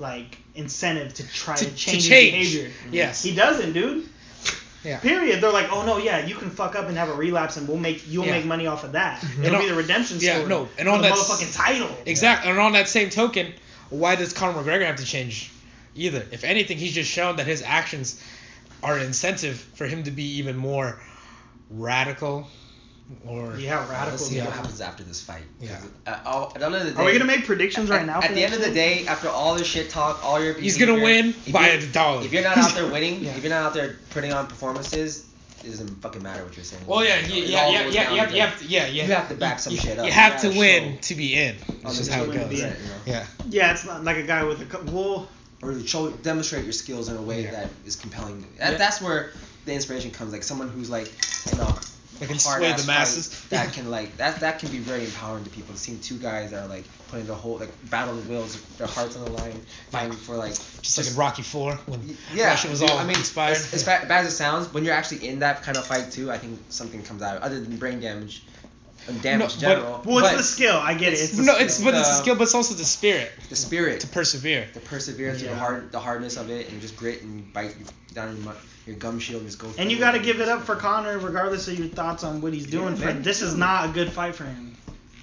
like 0.00 0.38
incentive 0.56 1.14
to 1.14 1.28
try 1.28 1.54
to, 1.56 1.64
To- 1.66 1.70
to 1.70 1.76
change, 1.76 2.08
change. 2.08 2.34
his 2.34 2.52
behavior. 2.54 2.68
Mm-hmm. 2.86 2.94
Yes. 2.94 3.22
He 3.22 3.34
doesn't, 3.34 3.72
dude. 3.74 4.08
Yeah. 4.82 4.98
Period. 4.98 5.40
They're 5.40 5.52
like, 5.52 5.68
oh 5.72 5.84
no, 5.86 5.96
yeah, 5.98 6.26
you 6.26 6.34
can 6.34 6.50
fuck 6.50 6.74
up 6.74 6.88
and 6.88 6.98
have 6.98 7.08
a 7.08 7.14
relapse, 7.14 7.56
and 7.56 7.66
we'll 7.68 7.78
make 7.78 8.02
you'll 8.08 8.26
Yeah. 8.26 8.32
make 8.32 8.44
money 8.44 8.66
off 8.66 8.84
of 8.84 8.92
that. 8.92 9.22
And 9.22 9.44
It'll 9.44 9.56
on- 9.56 9.62
be 9.62 9.68
the 9.68 9.74
redemption 9.74 10.18
yeah, 10.20 10.34
story. 10.36 10.48
no, 10.48 10.68
and 10.78 10.86
for 10.88 10.94
on 10.94 11.00
the 11.00 11.08
that 11.08 11.12
s- 11.12 11.28
motherfucking 11.30 11.56
title. 11.56 11.96
Exactly. 12.06 12.50
And 12.50 12.58
on 12.58 12.72
that 12.72 12.88
same 12.88 13.08
token, 13.08 13.54
why 13.90 14.16
does 14.16 14.32
Conor 14.32 14.62
McGregor 14.62 14.86
have 14.86 14.96
to 14.96 15.04
change 15.04 15.50
either? 15.94 16.24
If 16.32 16.44
anything, 16.44 16.78
he's 16.78 16.92
just 16.92 17.10
shown 17.10 17.36
that 17.36 17.46
his 17.46 17.62
actions 17.62 18.20
are 18.82 18.96
an 18.98 19.06
incentive 19.06 19.56
for 19.74 19.86
him 19.86 20.02
to 20.04 20.10
be 20.10 20.24
even 20.38 20.56
more 20.56 20.98
radical 21.70 22.48
or 23.26 23.56
Yeah, 23.58 23.78
Let's 23.80 23.90
radical. 23.90 24.18
see 24.18 24.36
Yeah. 24.36 24.44
what 24.46 24.54
happens 24.54 24.80
after 24.80 25.02
this 25.02 25.20
fight. 25.20 25.42
Yeah. 25.60 25.78
At, 26.06 26.22
uh, 26.26 26.28
all, 26.28 26.52
at 26.54 26.60
the 26.60 26.66
end 26.66 26.74
of 26.74 26.84
the 26.84 26.90
day, 26.92 26.96
Are 26.96 27.04
we 27.04 27.12
gonna 27.12 27.24
make 27.26 27.44
predictions 27.46 27.90
right 27.90 28.00
at, 28.00 28.06
now? 28.06 28.20
At 28.22 28.34
the 28.34 28.42
end 28.44 28.54
of 28.54 28.60
the 28.62 28.70
day, 28.70 29.06
after 29.06 29.28
all 29.28 29.54
this 29.54 29.66
shit 29.66 29.90
talk, 29.90 30.24
all 30.24 30.42
your 30.42 30.54
he's 30.54 30.78
gonna 30.78 30.94
win 30.94 31.34
by 31.52 31.68
a 31.68 31.86
dollar. 31.86 32.24
If 32.24 32.32
you're 32.32 32.42
not 32.42 32.56
out 32.56 32.74
there 32.74 32.86
winning, 32.90 33.22
Yeah. 33.22 33.32
if 33.36 33.42
you're 33.42 33.50
not 33.50 33.62
out 33.62 33.74
there 33.74 33.96
putting 34.10 34.32
on 34.32 34.46
performances, 34.46 35.24
it 35.64 35.70
doesn't 35.70 35.88
fucking 36.02 36.22
matter 36.22 36.44
what 36.44 36.56
you're 36.56 36.64
saying. 36.64 36.86
well, 36.86 37.04
yeah, 37.04 37.16
It 37.16 37.26
he, 37.26 37.42
all 37.56 37.72
yeah, 37.72 37.88
yeah, 37.88 37.88
yeah, 37.88 38.10
you 38.12 38.18
have, 38.20 38.28
to 38.30 38.34
you 38.34 38.40
have 38.42 38.58
to, 38.60 38.66
yeah, 38.66 38.86
yeah. 38.86 39.04
You 39.06 39.12
have 39.14 39.28
to 39.28 39.34
back 39.34 39.58
some 39.58 39.72
you, 39.72 39.78
shit 39.78 39.98
up. 39.98 40.04
You 40.04 40.08
You 40.08 40.12
have 40.12 40.40
to 40.42 40.48
win 40.50 40.94
show 40.94 41.00
to 41.00 41.14
be 41.14 41.34
in. 41.34 41.56
Oh, 41.60 41.74
that's 41.82 41.98
just 41.98 42.10
how 42.12 42.24
it 42.24 42.32
goes. 42.32 42.48
be 42.48 42.60
in. 42.62 42.68
you 42.68 42.72
know? 42.72 42.76
Yeah. 43.06 43.26
Yeah, 43.48 43.72
it's 43.72 43.84
not 43.86 44.04
like 44.04 44.16
a 44.18 44.22
guy 44.22 44.44
with 44.44 44.60
a 44.60 44.66
co- 44.66 44.82
well. 44.92 45.28
or 45.62 45.78
show 45.80 46.10
demonstrate 46.10 46.64
your 46.64 46.72
skills 46.72 47.08
in 47.08 47.16
a 47.16 47.22
way 47.22 47.44
Yeah. 47.44 47.52
that 47.52 47.70
is 47.86 47.96
compelling. 47.96 48.42
That, 48.58 48.72
Yeah. 48.72 48.78
That's 48.78 49.00
where 49.00 49.30
the 49.64 49.72
inspiration 49.72 50.10
comes. 50.10 50.32
Like 50.32 50.42
someone 50.42 50.68
who's 50.68 50.90
like 50.90 51.06
in 51.52 51.58
a 51.60 51.66
That 52.20 52.28
can 52.28 52.38
sway 52.38 52.72
the 52.72 52.84
masses. 52.86 53.44
that 53.50 53.72
can 53.74 53.90
like 53.90 54.16
that 54.18 54.40
that 54.40 54.58
can 54.58 54.70
be 54.70 54.78
very 54.78 55.04
empowering 55.04 55.44
to 55.44 55.50
people. 55.50 55.74
Seeing 55.76 56.00
two 56.00 56.18
guys 56.18 56.52
that 56.52 56.64
are 56.64 56.68
like 56.68 56.84
putting 57.08 57.26
the 57.26 57.34
whole 57.34 57.58
like 57.58 57.72
battle 57.90 58.16
of 58.16 58.28
wills, 58.28 58.60
their 58.78 58.86
hearts 58.86 59.16
on 59.16 59.24
the 59.24 59.30
line, 59.30 59.60
fighting 59.90 60.12
for 60.12 60.36
like 60.36 60.54
Just, 60.82 60.98
like 60.98 61.08
in 61.08 61.16
Rocky 61.16 61.42
Four 61.42 61.74
when 61.86 62.16
yeah, 62.32 62.48
Russia 62.48 62.68
was 62.68 62.82
all 62.82 62.98
I 62.98 63.04
mean, 63.04 63.16
inspired. 63.16 63.52
As, 63.52 63.74
as 63.74 63.84
bad 63.84 64.10
as 64.10 64.26
it 64.26 64.36
sounds, 64.36 64.72
when 64.72 64.84
you're 64.84 64.94
actually 64.94 65.26
in 65.26 65.40
that 65.40 65.62
kind 65.62 65.76
of 65.76 65.84
fight 65.86 66.12
too, 66.12 66.30
I 66.30 66.38
think 66.38 66.60
something 66.68 67.02
comes 67.02 67.22
out 67.22 67.42
other 67.42 67.60
than 67.60 67.76
brain 67.76 68.00
damage 68.00 68.44
and 69.08 69.20
damage 69.22 69.40
No, 69.40 69.44
in 69.44 69.50
but- 69.50 69.60
general. 69.60 70.02
Well, 70.04 70.18
it's 70.18 70.28
but 70.28 70.36
the 70.38 70.42
skill. 70.42 70.76
I 70.76 70.94
get 70.94 71.12
it. 71.12 71.20
it's- 71.20 71.30
It's 71.30 71.38
no, 71.38 71.56
it's 71.56 71.80
but 71.82 71.94
it's 71.94 72.08
a 72.08 72.10
Uh, 72.12 72.20
skill, 72.22 72.34
but 72.36 72.44
it's 72.44 72.54
also 72.54 72.74
the 72.74 72.84
spirit 72.84 73.32
the 73.48 73.56
spirit, 73.56 74.00
to 74.00 74.06
persevere. 74.06 74.68
the 74.74 74.80
perseverance, 74.80 75.42
Yeah. 75.42 75.50
the 75.50 75.56
hard, 75.56 75.92
the 75.92 76.00
hardness 76.00 76.36
of 76.36 76.50
it, 76.50 76.70
and 76.70 76.80
just 76.80 76.96
grit 76.96 77.22
and 77.22 77.52
bite 77.52 77.74
down 78.14 78.42
your, 78.42 78.54
your 78.86 78.96
gum 78.96 79.18
shield 79.18 79.40
and 79.42 79.48
just 79.50 79.58
go. 79.58 79.68
And 79.78 79.90
you 79.90 79.98
got 79.98 80.12
to 80.12 80.18
give 80.20 80.40
it 80.40 80.48
up 80.48 80.64
for 80.64 80.76
Conor, 80.76 81.18
regardless 81.18 81.68
of 81.68 81.78
your 81.78 81.88
thoughts 81.88 82.24
on 82.24 82.40
what 82.40 82.52
he's 82.54 82.66
doing. 82.66 82.94
Yeah, 82.96 83.00
for 83.00 83.06
man. 83.14 83.22
this 83.22 83.42
is 83.42 83.54
not 83.56 83.88
a 83.90 83.92
good 83.92 84.12
fight 84.12 84.34
for 84.34 84.44
him. 84.44 84.70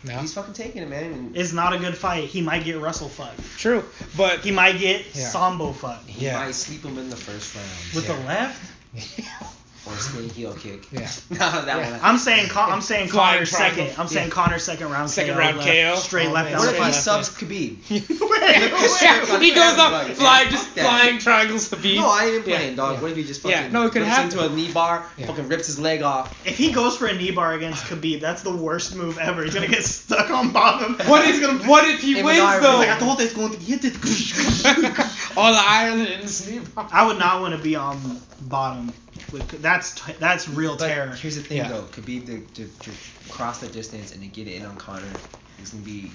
No, 0.04 0.18
He's 0.18 0.34
fucking 0.34 0.56
taking 0.56 0.82
it, 0.82 0.90
man. 0.90 1.14
And 1.14 1.38
It's 1.38 1.54
not 1.54 1.74
a 1.74 1.78
good 1.78 1.96
fight. 1.96 2.24
He 2.24 2.42
might 2.42 2.64
get 2.66 2.80
Russell 2.82 3.08
fucked. 3.08 3.40
true, 3.60 3.84
but 4.18 4.40
He 4.40 4.50
might 4.50 4.80
get 4.80 5.06
Yeah. 5.14 5.30
Sambo 5.30 5.74
fucked 5.74 6.10
he 6.10 6.26
Yeah. 6.26 6.40
might 6.44 6.56
sleep 6.56 6.84
him 6.84 6.98
in 6.98 7.12
the 7.12 7.16
first 7.16 7.54
round. 7.54 7.68
with 7.94 8.10
Yeah. 8.10 8.16
the 8.16 8.24
left. 8.26 8.62
or 9.88 9.94
a 9.94 9.98
spinning 9.98 10.30
heel 10.30 10.54
kick. 10.54 10.84
Yeah. 10.92 11.10
no, 11.32 11.38
that 11.40 11.66
Yeah. 11.68 11.92
one. 11.92 12.00
I'm 12.04 12.18
saying 12.20 12.50
Con- 12.50 12.72
I'm 12.72 12.82
saying 12.82 13.10
Conor 13.10 13.46
triangle. 13.46 13.86
second. 13.86 14.00
I'm 14.00 14.08
saying 14.08 14.28
Yeah. 14.28 14.34
Conor 14.34 14.60
second 14.60 14.90
round. 14.92 15.10
Second 15.10 15.34
KO, 15.34 15.40
round 15.40 15.58
left, 15.58 15.68
KO. 15.70 15.96
Straight 15.96 16.28
Oh, 16.28 16.32
left 16.32 16.50
man. 16.52 16.60
What 16.60 16.68
if 16.70 16.76
he 16.76 16.82
Left 16.82 16.94
fight. 16.96 17.02
subs 17.04 17.30
Khabib? 17.30 17.90
Wait, 17.90 19.02
Yeah, 19.02 19.40
he 19.40 19.52
goes 19.54 19.78
up, 19.80 19.92
Like, 19.92 20.16
flying, 20.16 20.46
yeah, 20.46 20.52
just 20.52 20.68
fuck 20.68 20.84
flying 20.86 21.18
triangles 21.20 21.70
to 21.70 21.76
beat. 21.78 21.96
No, 21.98 22.10
I 22.10 22.26
ain't 22.26 22.34
even 22.36 22.50
Yeah, 22.50 22.58
playing, 22.58 22.76
dog. 22.76 22.96
yeah. 22.96 23.02
What 23.02 23.12
if 23.12 23.18
he 23.18 23.24
just 23.24 23.42
fucking 23.42 23.58
Yeah, 23.58 23.68
no, 23.70 23.86
it 23.86 23.92
could 23.92 24.02
rips 24.04 24.14
happen. 24.16 24.32
into 24.32 24.46
a 24.46 24.50
knee 24.56 24.72
bar, 24.72 25.06
Yeah. 25.18 25.26
fucking 25.28 25.48
rips 25.48 25.66
his 25.68 25.80
leg 25.80 26.04
off? 26.04 26.36
If 26.46 26.58
he 26.58 26.72
goes 26.72 26.96
for 26.98 27.08
a 27.08 27.14
knee 27.16 27.32
bar 27.32 27.54
against 27.54 27.84
Khabib, 27.86 28.22
that's 28.22 28.44
the 28.44 28.56
worst 28.56 28.96
move 28.96 29.18
ever. 29.18 29.44
He's 29.44 29.54
gonna 29.56 29.68
get 29.68 29.84
stuck 29.84 30.30
on 30.30 30.52
bottom. 30.52 30.96
What 31.08 31.26
he's 31.26 31.40
if 31.40 31.42
gonna? 31.42 31.64
what 31.70 31.88
if 31.88 32.02
he 32.02 32.16
wins 32.22 32.38
Menard, 32.38 32.62
though? 32.64 32.78
like, 32.78 32.90
I 32.90 32.98
thought 32.98 33.20
he's 33.20 33.34
going 33.34 33.52
to 33.54 33.58
hit 33.60 33.82
it. 33.84 33.96
All 35.38 35.52
the 35.54 35.60
islands. 35.64 36.50
I 36.78 37.06
would 37.06 37.18
not 37.18 37.42
want 37.42 37.56
to 37.56 37.62
be 37.62 37.76
on 37.76 38.22
bottom. 38.42 38.94
With, 39.32 39.62
that's 39.62 40.00
that's 40.20 40.48
real 40.50 40.76
But 40.78 40.88
terror. 40.88 41.08
here's 41.16 41.36
the 41.36 41.42
thing, 41.42 41.58
Yeah. 41.58 41.70
though. 41.70 41.84
Khabib 41.84 42.26
to, 42.26 42.40
to, 42.66 42.68
to 42.68 42.92
cross 43.30 43.60
the 43.60 43.68
distance 43.68 44.12
and 44.12 44.22
to 44.22 44.28
get 44.28 44.48
it 44.48 44.56
in 44.56 44.66
on 44.66 44.78
Conor 44.78 45.14
is 45.62 45.70
gonna 45.72 45.84
be 45.84 46.12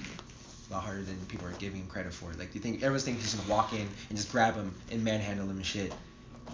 a 0.69 0.73
lot 0.73 0.83
harder 0.83 1.01
than 1.01 1.15
people 1.27 1.47
are 1.47 1.53
giving 1.53 1.81
him 1.81 1.87
credit 1.87 2.13
for. 2.13 2.29
Like, 2.37 2.51
do 2.51 2.55
you 2.55 2.61
think 2.61 2.77
everyone's 2.77 3.03
thinking 3.05 3.21
he's 3.21 3.33
gonna 3.33 3.49
walk 3.49 3.73
in 3.73 3.79
and 4.09 4.17
just 4.17 4.31
grab 4.31 4.55
him 4.55 4.73
and 4.91 5.03
manhandle 5.03 5.45
him 5.49 5.57
and 5.57 5.65
shit? 5.65 5.93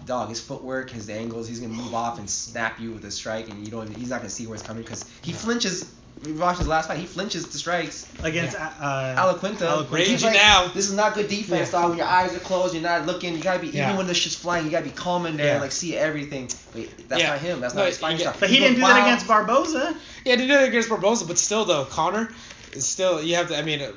Dog, 0.06 0.28
his 0.28 0.40
footwork, 0.40 0.90
his 0.90 1.08
angles, 1.10 1.48
he's 1.48 1.60
gonna 1.60 1.72
move 1.72 1.94
off 1.94 2.18
and 2.18 2.28
snap 2.28 2.80
you 2.80 2.92
with 2.92 3.04
a 3.04 3.10
strike, 3.10 3.48
and 3.48 3.64
you 3.64 3.70
don't. 3.70 3.90
He's 3.90 4.10
not 4.10 4.18
gonna 4.18 4.30
see 4.30 4.46
where 4.46 4.54
it's 4.54 4.64
coming 4.64 4.82
because 4.82 5.08
he 5.22 5.32
flinches. 5.32 5.94
We 6.22 6.32
watched 6.32 6.58
his 6.60 6.68
last 6.68 6.88
fight. 6.88 6.98
He 6.98 7.06
flinches 7.06 7.46
to 7.48 7.58
strikes. 7.58 8.06
Against 8.22 8.56
uh, 8.56 8.70
Al 8.80 9.34
Iaquinta. 9.34 9.56
Alaquinta. 9.58 9.90
Raging 9.90 10.20
like, 10.22 10.34
now. 10.34 10.68
This 10.68 10.88
is 10.88 10.94
not 10.94 11.14
good 11.14 11.28
defense, 11.28 11.70
Yeah. 11.72 11.80
dog. 11.80 11.90
When 11.90 11.98
your 11.98 12.06
eyes 12.06 12.34
are 12.34 12.38
closed, 12.38 12.72
you're 12.72 12.82
not 12.82 13.04
looking. 13.04 13.34
You 13.34 13.42
gotta 13.42 13.58
be 13.58 13.68
Yeah. 13.68 13.86
even 13.86 13.96
when 13.98 14.06
the 14.06 14.14
shit's 14.14 14.34
flying. 14.36 14.64
You 14.64 14.70
gotta 14.70 14.84
be 14.86 14.90
calm 14.92 15.26
in 15.26 15.36
there 15.36 15.46
Yeah. 15.46 15.52
and 15.54 15.60
like 15.62 15.72
see 15.72 15.96
everything. 15.96 16.48
But 16.72 17.08
that's 17.08 17.20
Yeah. 17.20 17.30
not 17.30 17.38
him. 17.40 17.60
That's 17.60 17.74
No, 17.74 17.80
not 17.80 17.88
his 17.88 17.98
fighting 17.98 18.20
yeah. 18.20 18.28
style. 18.30 18.36
But 18.40 18.48
he 18.48 18.58
goes 18.58 18.68
didn't 18.68 18.80
do 18.80 18.86
that 18.86 19.06
against 19.06 19.26
Barboza. 19.26 19.94
Yeah, 20.24 20.36
he 20.36 20.46
did 20.46 20.50
it 20.50 20.68
against 20.68 20.88
Barboza, 20.88 21.26
but 21.26 21.38
still 21.38 21.64
though, 21.66 21.84
Conor 21.84 22.32
is 22.72 22.86
still. 22.86 23.22
You 23.22 23.34
have 23.36 23.48
to. 23.48 23.58
I 23.58 23.62
mean, 23.62 23.82
uh, 23.82 23.92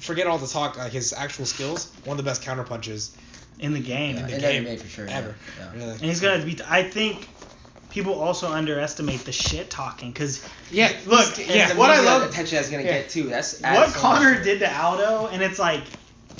forget 0.00 0.26
all 0.26 0.38
the 0.38 0.48
talk. 0.48 0.78
Like 0.78 0.90
his 0.92 1.12
actual 1.12 1.46
skills, 1.46 1.88
one 2.04 2.18
of 2.18 2.24
the 2.24 2.28
best 2.28 2.42
counter 2.42 2.64
punches 2.64 3.12
in 3.60 3.72
the 3.72 3.80
game. 3.80 4.16
Yeah, 4.16 4.22
in 4.22 4.26
the 4.26 4.34
in 4.34 4.40
game 4.40 4.64
MMA 4.64 4.80
for 4.80 4.88
sure. 4.88 5.06
yeah. 5.06 5.18
ever. 5.18 5.36
Yeah. 5.60 5.72
Really. 5.78 5.90
And 5.92 6.00
he's 6.00 6.20
gonna 6.20 6.44
be. 6.44 6.58
I 6.68 6.82
think 6.82 7.28
people 7.98 8.20
also 8.20 8.48
underestimate 8.52 9.24
the 9.24 9.32
shit 9.32 9.70
talking 9.70 10.12
because 10.12 10.40
Yeah. 10.70 10.92
Look, 11.06 11.36
yeah. 11.48 11.74
what 11.74 11.90
I 11.90 12.00
love- 12.00 12.22
attention 12.30 12.56
that's 12.56 12.70
gonna 12.70 12.84
Yeah. 12.84 12.98
get 12.98 13.10
too. 13.10 13.24
That's 13.24 13.60
what 13.60 13.90
so 13.90 13.98
Conor 13.98 14.34
much 14.34 14.44
did 14.44 14.60
to 14.60 14.80
Aldo, 14.80 15.28
and 15.32 15.42
it's 15.42 15.58
like, 15.58 15.82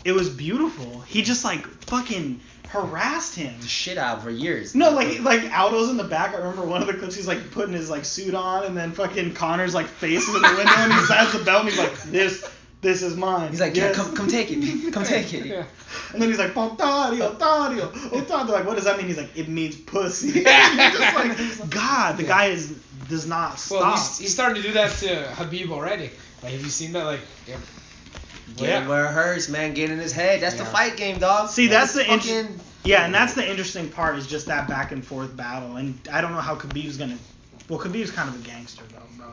it 0.05 0.13
was 0.13 0.29
beautiful. 0.29 1.03
He 1.07 1.23
just 1.23 1.45
like 1.45 1.67
fucking 1.87 2.41
harassed 2.69 3.35
him. 3.35 3.55
the 3.61 3.67
shit 3.67 3.99
out 3.99 4.23
for 4.23 4.31
years. 4.31 4.75
No, 4.77 4.91
like 4.91 5.21
like 5.21 5.51
Aldo's 5.53 5.89
in 5.89 5.97
the 5.97 6.05
back. 6.05 6.33
I 6.35 6.39
remember 6.39 6.63
one 6.65 6.81
of 6.81 6.87
the 6.87 6.95
clips. 6.95 7.17
He's 7.17 7.27
like 7.27 7.51
putting 7.51 7.75
his 7.75 7.91
like 7.91 8.05
suit 8.05 8.35
on, 8.35 8.63
and 8.65 8.77
then 8.77 8.93
fucking 8.93 9.35
Conor's 9.35 9.75
like 9.75 9.87
face 9.89 10.29
in 10.29 10.35
the 10.35 10.41
window, 10.41 10.73
and 10.77 10.93
he 10.93 10.99
has 11.13 11.33
the 11.33 11.41
belt, 11.45 11.63
and 11.63 11.71
he's 11.71 11.79
like, 11.79 12.01
"This, 12.05 12.45
this 12.81 13.03
is 13.03 13.17
mine." 13.17 13.51
he's 13.51 13.61
like, 13.61 13.75
yeah, 13.77 13.85
Yes. 13.89 13.97
come, 13.97 14.15
come 14.17 14.29
take 14.29 14.49
it, 14.51 14.93
come 14.93 15.05
take 15.05 15.33
it. 15.35 15.47
Yeah. 15.47 15.65
And 16.13 16.23
then 16.23 16.29
he's 16.29 16.39
like, 16.39 16.53
Pontario, 16.55 17.39
Tario, 17.39 17.89
Otario. 17.91 18.49
Like, 18.49 18.65
what 18.67 18.77
does 18.77 18.85
that 18.85 18.97
mean? 18.99 19.07
He's 19.07 19.17
like, 19.19 19.37
it 19.37 19.49
means 19.49 19.77
pussy. 19.77 20.33
Just 20.45 21.15
like, 21.15 21.71
God, 21.71 22.17
the 22.17 22.23
Yeah. 22.23 22.29
guy 22.29 22.45
is 22.47 22.71
does 23.09 23.27
not 23.27 23.59
stop. 23.59 23.81
Well, 23.81 23.91
he's, 23.93 24.19
he's 24.19 24.33
starting 24.35 24.61
to 24.63 24.69
do 24.69 24.75
that 24.75 24.91
to 24.99 25.07
Khabib 25.35 25.71
already. 25.71 26.11
Like, 26.43 26.53
have 26.53 26.61
you 26.63 26.69
seen 26.69 26.93
that? 26.93 27.05
Like, 27.05 27.21
yeah. 27.47 27.57
Get 28.57 28.69
Yeah. 28.69 28.89
where 28.89 29.07
it 29.07 29.13
hurts, 29.13 29.49
man. 29.49 29.75
Get 29.75 29.91
in 29.91 29.99
his 29.99 30.13
head. 30.13 30.41
That's 30.41 30.57
the 30.57 30.65
fight 30.65 30.97
game, 30.97 31.19
dog. 31.19 31.49
See, 31.51 31.67
that's 31.69 31.95
the 31.95 32.11
int- 32.11 32.23
fucking. 32.25 32.61
yeah, 32.85 33.05
and 33.05 33.15
that's 33.15 33.35
the 33.35 33.49
interesting 33.49 33.89
part 33.91 34.17
is 34.17 34.27
just 34.27 34.47
that 34.47 34.69
back 34.69 34.93
and 34.93 35.05
forth 35.05 35.35
battle. 35.37 35.77
And 35.77 35.99
I 36.13 36.21
don't 36.21 36.33
know 36.33 36.41
how 36.41 36.55
Khabib's 36.55 36.97
gonna. 36.97 37.19
Well, 37.69 37.79
Khabib's 37.79 38.11
kind 38.11 38.29
of 38.29 38.35
a 38.37 38.47
gangster 38.47 38.85
though, 38.91 39.03
bro. 39.17 39.27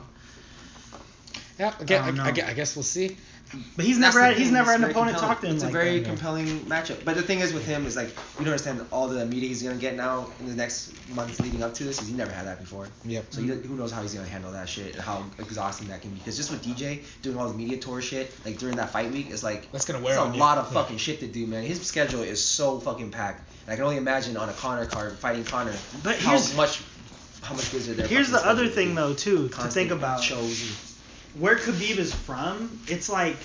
yeah. 1.59 1.73
I 1.79 1.83
guess, 1.83 2.01
I 2.01 2.05
I, 2.05 2.07
I, 2.07 2.11
know. 2.11 2.31
guess, 2.31 2.49
I 2.49 2.53
guess 2.53 2.75
we'll 2.75 2.83
see. 2.83 3.17
But 3.75 3.85
he's 3.85 3.97
never 3.97 4.19
had, 4.21 4.37
he's 4.37 4.51
never 4.51 4.71
had 4.71 4.81
an 4.81 4.89
opponent 4.89 5.17
compelling. 5.17 5.33
talk 5.35 5.41
to 5.41 5.47
him 5.47 5.55
It's 5.55 5.63
like 5.63 5.69
a 5.69 5.73
very 5.73 5.99
that. 5.99 6.07
compelling 6.07 6.47
matchup. 6.61 7.03
But 7.05 7.15
the 7.15 7.21
thing 7.21 7.39
is 7.39 7.53
with 7.53 7.65
him 7.65 7.85
is 7.85 7.95
like 7.95 8.07
you 8.07 8.45
don't 8.45 8.47
understand 8.53 8.85
all 8.91 9.07
the 9.07 9.25
media 9.25 9.49
he's 9.49 9.63
gonna 9.63 9.75
get 9.75 9.95
now 9.95 10.27
in 10.39 10.45
the 10.47 10.55
next 10.55 10.93
months 11.09 11.39
leading 11.41 11.61
up 11.63 11.73
to 11.75 11.83
this 11.83 11.97
because 11.97 12.09
he 12.09 12.15
never 12.15 12.31
had 12.31 12.45
that 12.47 12.59
before. 12.59 12.87
Yep. 13.05 13.25
So 13.31 13.41
he, 13.41 13.47
who 13.47 13.75
knows 13.75 13.91
how 13.91 14.01
he's 14.01 14.13
gonna 14.13 14.27
handle 14.27 14.51
that 14.53 14.67
shit 14.69 14.93
and 14.93 15.01
how 15.03 15.23
exhausting 15.39 15.87
that 15.89 16.01
can 16.01 16.11
be. 16.11 16.17
Because 16.17 16.37
just 16.37 16.51
with 16.51 16.63
DJ 16.63 17.03
doing 17.21 17.37
all 17.37 17.47
the 17.47 17.53
media 17.57 17.77
tour 17.77 18.01
shit, 18.01 18.31
like 18.45 18.57
during 18.57 18.75
that 18.77 18.89
fight 18.91 19.11
week, 19.11 19.27
it's 19.29 19.43
like 19.43 19.71
That's 19.71 19.85
gonna 19.85 20.03
wear 20.03 20.17
a 20.17 20.21
on 20.21 20.33
you. 20.33 20.39
lot 20.39 20.57
of 20.57 20.65
Yeah. 20.73 20.81
fucking 20.81 20.97
shit 20.97 21.19
to 21.19 21.27
do, 21.27 21.45
man. 21.47 21.63
His 21.63 21.81
schedule 21.85 22.21
is 22.21 22.43
so 22.43 22.79
fucking 22.79 23.11
packed. 23.11 23.41
And 23.65 23.73
I 23.73 23.75
can 23.75 23.83
only 23.83 23.97
imagine 23.97 24.37
on 24.37 24.47
a 24.49 24.53
Conor 24.53 24.85
card 24.85 25.17
fighting 25.17 25.43
Conor 25.43 25.73
But 26.03 26.17
how 26.19 26.33
much 26.55 26.81
how 27.41 27.53
much 27.53 27.71
busier 27.71 27.93
their 27.93 28.07
Here's 28.07 28.31
the 28.31 28.43
other 28.43 28.67
thing 28.67 28.95
though 28.95 29.13
too 29.13 29.49
to 29.49 29.67
think 29.67 29.91
about. 29.91 30.23
shows 30.23 30.93
where 31.39 31.55
Khabib 31.55 31.97
is 31.97 32.13
from, 32.13 32.79
it's 32.87 33.09
like 33.09 33.35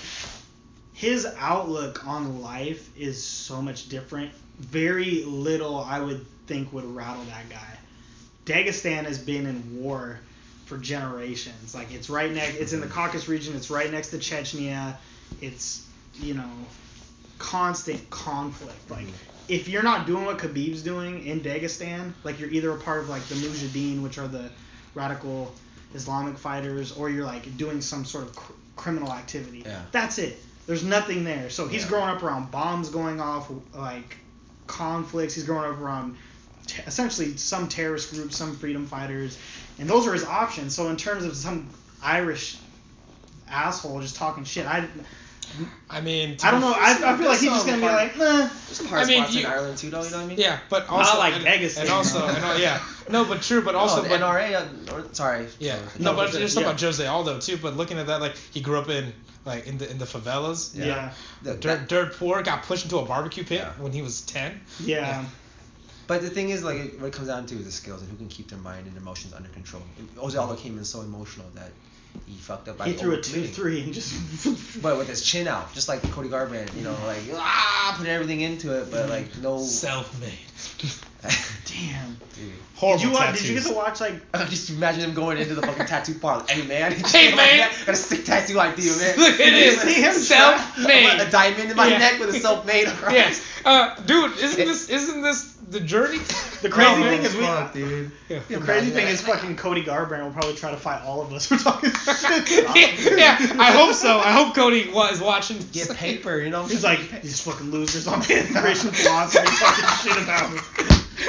his 0.92 1.26
outlook 1.38 2.06
on 2.06 2.42
life 2.42 2.96
is 2.96 3.22
so 3.22 3.60
much 3.60 3.88
different. 3.88 4.32
Very 4.58 5.24
little, 5.24 5.80
I 5.80 6.00
would 6.00 6.24
think, 6.46 6.72
would 6.72 6.84
rattle 6.84 7.24
that 7.24 7.48
guy. 7.48 7.78
Dagestan 8.44 9.04
has 9.04 9.18
been 9.18 9.46
in 9.46 9.82
war 9.82 10.20
for 10.66 10.78
generations. 10.78 11.74
Like 11.74 11.92
it's 11.92 12.10
right 12.10 12.30
next. 12.30 12.56
It's 12.56 12.72
in 12.72 12.80
the 12.80 12.86
Caucasus 12.86 13.28
region. 13.28 13.56
It's 13.56 13.70
right 13.70 13.90
next 13.90 14.10
to 14.10 14.18
Chechnya. 14.18 14.96
It's 15.40 15.86
you 16.14 16.34
know 16.34 16.50
constant 17.38 18.08
conflict. 18.10 18.90
Like 18.90 19.06
if 19.48 19.68
you're 19.68 19.82
not 19.82 20.06
doing 20.06 20.24
what 20.24 20.38
Khabib's 20.38 20.82
doing 20.82 21.26
in 21.26 21.40
Dagestan, 21.40 22.12
like 22.22 22.38
you're 22.38 22.50
either 22.50 22.70
a 22.70 22.78
part 22.78 23.00
of 23.00 23.08
like 23.08 23.22
the 23.24 23.34
Mujahideen, 23.36 24.02
which 24.02 24.18
are 24.18 24.28
the 24.28 24.50
radical 24.94 25.52
Islamic 25.94 26.38
fighters, 26.38 26.92
or 26.92 27.10
you're 27.10 27.24
like 27.24 27.56
doing 27.56 27.80
some 27.80 28.04
sort 28.04 28.24
of 28.24 28.36
cr- 28.36 28.52
criminal 28.76 29.12
activity. 29.12 29.62
Yeah. 29.66 29.82
That's 29.92 30.18
it. 30.18 30.42
There's 30.66 30.84
nothing 30.84 31.24
there. 31.24 31.50
So 31.50 31.66
he's 31.66 31.82
Yeah. 31.82 31.88
growing 31.88 32.08
up 32.10 32.22
around 32.22 32.50
bombs 32.50 32.88
going 32.90 33.20
off, 33.20 33.50
like 33.74 34.16
conflicts. 34.66 35.34
He's 35.34 35.44
growing 35.44 35.70
up 35.72 35.80
around 35.80 36.16
t- 36.66 36.82
essentially 36.86 37.36
some 37.36 37.68
terrorist 37.68 38.12
groups, 38.12 38.36
some 38.36 38.56
freedom 38.56 38.86
fighters, 38.86 39.36
and 39.78 39.88
those 39.90 40.06
are 40.06 40.12
his 40.12 40.24
options. 40.24 40.74
So 40.74 40.88
in 40.88 40.96
terms 40.96 41.24
of 41.24 41.36
some 41.36 41.68
Irish 42.02 42.58
asshole 43.48 44.00
just 44.00 44.16
talking 44.16 44.44
shit, 44.44 44.66
I 44.66 44.86
I 45.89 46.01
mean, 46.01 46.36
I 46.43 46.51
don't 46.51 46.60
know. 46.60 46.72
I, 46.77 46.93
I 47.05 47.16
feel 47.16 47.27
like 47.28 47.40
he's 47.40 47.51
just 47.51 47.66
gonna 47.66 47.78
be 47.78 47.86
like, 47.86 48.16
nah. 48.16 48.36
There's 48.39 48.51
some 48.52 48.86
hard 48.86 49.02
I 49.02 49.06
mean, 49.06 49.18
spots 49.22 49.35
you- 49.35 49.40
in 49.40 49.47
Ireland 49.47 49.78
too, 49.78 49.90
though. 49.90 50.02
You 50.05 50.10
know 50.10 50.16
what 50.18 50.24
I 50.24 50.28
mean? 50.28 50.39
Yeah, 50.39 50.59
but 50.68 50.89
also 50.89 51.18
like 51.18 51.35
and, 51.35 51.44
Dagestan, 51.44 51.81
and 51.82 51.90
also 51.90 52.27
and, 52.27 52.39
al- 52.39 52.59
yeah, 52.60 52.81
no, 53.10 53.24
but 53.24 53.43
true, 53.43 53.62
but 53.62 53.74
also 53.74 54.01
oh, 54.01 54.02
the 54.02 54.09
but, 54.10 54.20
NRA. 54.20 54.55
Uh, 54.55 54.94
or, 54.94 55.05
sorry. 55.12 55.47
Yeah, 55.59 55.77
Sorry. 55.77 55.89
no, 55.98 56.10
No, 56.12 56.16
but 56.16 56.32
but 56.32 56.39
just 56.40 56.56
yeah. 56.56 56.62
about 56.62 56.81
Jose 56.81 57.05
Aldo 57.06 57.40
too. 57.40 57.56
But 57.56 57.77
looking 57.77 57.98
at 57.98 58.06
that, 58.06 58.20
like 58.20 58.36
he 58.52 58.60
grew 58.60 58.78
up 58.78 58.89
in 58.89 59.12
like 59.44 59.66
in 59.66 59.78
the 59.78 59.90
in 59.90 59.98
the 59.98 60.05
favelas. 60.05 60.74
Yeah. 60.77 60.85
Yeah. 60.86 61.12
The- 61.43 61.55
dirt, 61.55 61.62
that- 61.62 61.89
dirt 61.89 62.16
poor, 62.16 62.43
got 62.43 62.62
pushed 62.62 62.85
into 62.85 62.98
a 62.98 63.05
barbecue 63.05 63.44
pit 63.44 63.60
Yeah. 63.60 63.72
when 63.82 63.93
he 63.93 64.02
was 64.02 64.20
ten. 64.22 64.60
Yeah. 64.78 65.24
But 66.06 66.22
the 66.22 66.31
thing 66.31 66.51
is, 66.51 66.64
like, 66.64 66.77
it- 66.77 67.01
what 67.01 67.06
it 67.09 67.12
comes 67.12 67.28
down 67.28 67.47
to 67.47 67.55
is 67.56 67.64
the 67.66 67.70
skills 67.72 68.01
and 68.02 68.10
who 68.10 68.16
can 68.16 68.27
keep 68.28 68.48
their 68.51 68.59
mind 68.59 68.86
and 68.89 68.97
emotions 68.97 69.32
under 69.32 69.48
control. 69.51 69.82
Jose 70.16 70.36
Aldo 70.36 70.56
came 70.56 70.77
in 70.78 70.85
so 70.85 71.02
emotional 71.02 71.47
that 71.55 71.70
he 72.27 72.37
fucked 72.37 72.69
up 72.69 72.78
by 72.78 72.87
He 72.87 72.93
threw 72.95 73.12
a 73.15 73.20
two 73.20 73.41
overcommitting. 73.43 73.49
three 73.53 73.81
and 73.82 73.93
just. 73.95 74.12
But 74.82 74.97
with 74.99 75.09
his 75.09 75.23
chin 75.23 75.47
out, 75.49 75.73
just 75.74 75.89
like 75.89 76.03
Cody 76.12 76.28
Garbrandt, 76.28 76.74
you 76.77 76.82
know, 76.85 76.97
like 77.05 77.19
ah, 77.35 77.95
put 77.99 78.07
everything 78.07 78.41
into 78.41 78.78
it, 78.81 78.91
but 78.91 79.09
like 79.11 79.37
no. 79.39 79.61
Self-made. 79.62 80.31
Damn. 81.66 82.16
Dude. 82.35 82.53
Horrible 82.77 82.99
Did 83.03 83.07
you 83.09 83.12
watch? 83.12 83.39
Did 83.39 83.49
you 83.49 83.55
get 83.57 83.65
to 83.65 83.74
watch 83.74 84.01
like? 84.01 84.15
I 84.35 84.45
just 84.47 84.70
imagine 84.70 85.03
him 85.05 85.12
going 85.15 85.37
into 85.37 85.55
the 85.55 85.61
fucking 85.62 85.87
tattoo 85.87 86.15
parlor. 86.15 86.45
Hey 86.49 86.66
man, 86.66 86.93
Hey, 86.93 87.35
man. 87.35 87.69
got 87.85 87.89
a 87.95 87.97
sick 87.97 88.24
tattoo 88.24 88.59
idea, 88.59 88.93
man. 88.97 89.19
Look 89.19 89.32
at 89.32 89.37
this. 89.39 89.82
see 89.82 90.01
him 90.01 90.15
Self-made. 90.15 91.20
A 91.20 91.31
diamond 91.31 91.70
in 91.70 91.77
my 91.77 91.89
Yeah. 91.89 91.99
neck 91.99 92.19
with 92.20 92.31
a 92.35 92.41
self-made. 92.41 92.87
Yes, 93.11 93.43
uh, 93.66 93.95
dude, 94.07 94.39
isn't 94.39 94.66
this 94.66 94.89
isn't 94.89 95.20
this 95.23 95.53
the 95.69 95.81
journey? 95.81 96.20
The 96.62 96.69
crazy 96.69 97.01
No, 97.01 97.09
thing 97.09 97.23
is 97.23 97.35
we. 97.35 97.43
Fuck, 97.43 97.73
dude. 97.73 98.11
Yeah. 98.28 98.41
The 98.49 98.59
crazy 98.59 98.91
thing 98.91 99.07
is 99.07 99.20
fucking 99.23 99.57
Cody 99.57 99.82
Garbrandt 99.82 100.24
will 100.24 100.31
probably 100.32 100.55
try 100.55 100.70
to 100.70 100.77
fight 100.77 101.03
all 101.03 101.23
of 101.23 101.32
us 101.32 101.47
for 101.49 101.57
talking 101.57 101.91
shit. 102.45 103.19
yeah, 103.19 103.39
I 103.59 103.73
hope 103.73 103.95
so. 103.95 104.19
I 104.19 104.32
hope 104.32 104.55
Cody 104.55 104.91
was 104.91 105.20
watching. 105.20 105.59
Get 105.73 105.91
paper, 105.97 106.39
you 106.39 106.51
know. 106.51 106.65
He's 106.65 106.85
like 106.85 107.23
these 107.23 107.41
fucking 107.41 107.70
losers 107.70 108.07
on 108.07 108.20
the 108.20 108.27
Pankration 108.27 108.95
philosophy 108.95 109.47
talking 109.47 110.12
shit 110.12 110.23
about 110.23 110.53
me. 110.53 110.59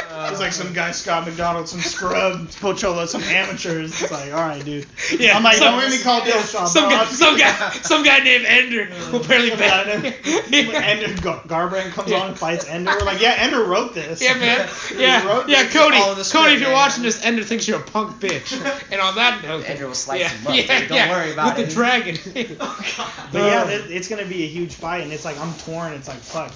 Uh, 0.09 0.29
He's 0.29 0.39
like 0.39 0.53
some 0.53 0.71
guy 0.71 0.91
Scott 0.91 1.25
McDonald, 1.27 1.67
some 1.67 1.81
scrub, 1.81 2.47
Pocholo, 2.47 3.05
some 3.07 3.21
amateurs. 3.23 4.01
It's 4.01 4.09
like, 4.11 4.31
all 4.33 4.39
right, 4.39 4.63
dude. 4.63 4.85
Yeah, 5.17 5.35
I'm 5.35 5.43
like, 5.43 5.55
some- 5.57 5.73
don't 5.73 5.79
let 5.79 5.91
me 5.91 5.99
call 6.01 6.21
Dillashaw, 6.21 6.65
Some 6.67 6.87
bro. 6.87 6.97
guy, 6.97 7.05
some 7.07 7.37
guy, 7.37 7.69
some 7.81 8.03
guy 8.03 8.19
named 8.19 8.45
Ender 8.45 8.83
uh, 8.83 8.95
who 8.95 9.17
apparently 9.17 9.49
Some 9.49 9.59
bet. 9.59 10.23
guy 10.23 10.85
Ender 10.85 11.21
Gar- 11.21 11.41
Garbrandt 11.43 11.91
comes 11.91 12.11
on 12.13 12.27
and 12.29 12.39
fights 12.39 12.69
Ender. 12.69 12.91
We're 12.91 13.05
like, 13.05 13.19
yeah, 13.19 13.35
Ender 13.39 13.65
wrote 13.65 13.93
this. 13.93 14.21
Yeah, 14.21 14.35
man. 14.35 14.69
He 14.89 15.03
Yeah, 15.25 15.43
yeah. 15.47 15.69
Cody. 15.69 15.97
all 15.97 16.11
in 16.11 16.17
the 16.17 16.23
Cody, 16.23 16.23
script, 16.23 16.53
if 16.53 16.59
you're 16.59 16.69
man. 16.69 16.77
watching 16.77 17.03
this, 17.03 17.23
Ender 17.25 17.43
thinks 17.43 17.67
you're 17.67 17.79
a 17.79 17.83
punk 17.83 18.19
bitch. 18.19 18.51
And 18.91 18.99
on 18.99 19.15
that 19.15 19.41
note, 19.43 19.67
Ender 19.69 19.87
will 19.87 19.93
slice 19.93 20.19
yeah, 20.19 20.29
him 20.29 20.47
up, 20.47 20.55
yeah, 20.55 20.79
dude. 20.79 20.89
Don't 20.89 20.97
yeah, 20.97 21.09
worry 21.11 21.31
about 21.33 21.57
with 21.57 21.65
it. 21.65 21.69
the 21.69 21.73
dragon. 21.75 22.17
oh, 22.59 23.27
But 23.31 23.39
yeah, 23.39 23.69
it, 23.69 23.91
it's 23.91 24.07
gonna 24.09 24.25
be 24.25 24.43
a 24.43 24.47
huge 24.47 24.73
fight, 24.75 25.03
and 25.03 25.13
it's 25.13 25.23
like 25.25 25.39
I'm 25.39 25.53
torn. 25.59 25.93
It's 25.93 26.07
like 26.07 26.17
fuck. 26.17 26.51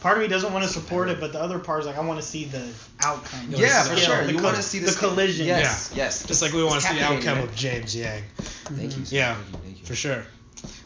Part 0.00 0.16
of 0.18 0.22
me 0.22 0.28
doesn't 0.28 0.52
want 0.52 0.64
to 0.64 0.70
support 0.70 1.08
it, 1.08 1.18
but 1.20 1.32
the 1.32 1.40
other 1.40 1.58
part 1.58 1.80
is 1.80 1.86
like 1.86 1.96
I 1.96 2.00
want 2.04 2.20
to 2.20 2.26
see 2.26 2.44
the 2.44 2.68
outcome. 3.00 3.46
Yeah, 3.48 3.58
Yeah, 3.58 3.82
for 3.84 3.96
sure. 3.96 4.24
the 4.24 4.32
You 4.32 4.42
want 4.42 4.56
to 4.56 4.62
see 4.62 4.78
the 4.78 4.92
collision. 4.92 5.46
Yes, 5.46 5.92
yes. 5.94 6.24
Just 6.24 6.42
like 6.42 6.52
we 6.52 6.62
want 6.62 6.80
to 6.82 6.86
see 6.88 6.94
the 6.96 7.04
outcome 7.04 7.38
man. 7.38 7.48
of 7.48 7.54
James 7.54 7.94
Yang. 7.96 8.22
Thank 8.36 8.82
you. 8.96 9.02
Mm-hmm. 9.02 9.14
Yeah, 9.14 9.34
Thank 9.34 9.46
you, 9.52 9.58
thank 9.64 9.78
you. 9.80 9.86
for 9.86 9.94
sure. 9.94 10.24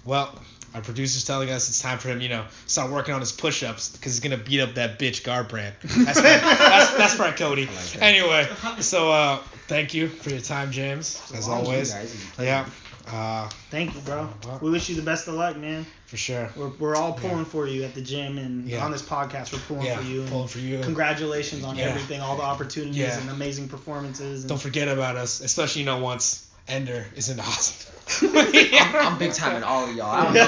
Well, 0.04 0.38
our 0.74 0.80
producer's 0.80 1.24
telling 1.24 1.50
us 1.50 1.68
it's 1.68 1.80
time 1.80 1.98
for 1.98 2.08
him, 2.08 2.20
you 2.20 2.28
know, 2.28 2.44
start 2.66 2.90
working 2.90 3.14
on 3.14 3.20
his 3.20 3.30
push-ups 3.32 3.90
because 3.96 4.12
he's 4.12 4.20
gonna 4.20 4.36
beat 4.42 4.60
up 4.60 4.74
that 4.74 4.98
bitch 4.98 5.22
Garbrandt. 5.22 5.74
That's 6.04 6.18
right, 6.20 6.40
that's, 6.40 6.94
that's 6.96 7.18
right, 7.18 7.36
Cody. 7.36 7.66
like 7.66 7.74
that. 7.92 8.02
anyway, 8.02 8.48
so 8.80 9.10
uh, 9.12 9.36
thank 9.68 9.94
you 9.94 10.08
for 10.08 10.30
your 10.30 10.40
time, 10.40 10.72
James, 10.72 11.20
as 11.34 11.46
Thank 11.46 11.48
always. 11.48 11.92
guys. 11.92 12.04
It 12.04 12.14
was 12.14 12.24
a 12.24 12.32
pleasure. 12.32 12.50
Yeah, 12.50 12.68
uh, 13.12 13.48
Thank 13.70 13.94
you, 13.94 14.00
bro. 14.00 14.28
Well- 14.44 14.58
We 14.62 14.70
wish 14.70 14.88
you 14.88 14.96
the 14.96 15.02
best 15.02 15.28
of 15.28 15.34
luck, 15.34 15.56
man. 15.56 15.84
for 16.06 16.16
sure. 16.16 16.48
We're, 16.56 16.68
we're 16.78 16.96
all 16.96 17.12
pulling 17.12 17.44
for 17.44 17.66
you 17.66 17.84
at 17.84 17.94
the 17.94 18.00
gym 18.00 18.38
and 18.38 18.66
Yeah. 18.68 18.84
on 18.84 18.90
this 18.92 19.02
podcast. 19.02 19.52
We're 19.52 19.58
pulling 19.60 19.84
Yeah, 19.86 19.98
for 19.98 20.04
you. 20.04 20.20
and 20.22 20.30
pulling 20.30 20.48
for 20.48 20.58
you. 20.58 20.80
Congratulations 20.80 21.64
on 21.64 21.76
Yeah. 21.76 21.84
everything, 21.84 22.20
all 22.20 22.36
the 22.36 22.42
opportunities 22.42 22.96
Yeah. 22.96 23.18
and 23.20 23.30
amazing 23.30 23.68
performances. 23.68 24.40
And 24.42 24.48
Don't 24.48 24.60
forget 24.60 24.88
about 24.88 25.16
us, 25.16 25.40
especially 25.40 25.80
you 25.82 25.86
know 25.86 25.98
once 25.98 26.46
Ender 26.66 27.04
is 27.14 27.28
in 27.28 27.36
the 27.36 27.42
hospital. 27.42 27.93
I'm, 28.22 28.94
I'm 29.12 29.18
big 29.18 29.32
time 29.32 29.56
in 29.56 29.62
all 29.62 29.84
of 29.88 29.94
y'all. 29.96 30.10
I 30.10 30.24
don't 30.24 30.34
know. 30.34 30.40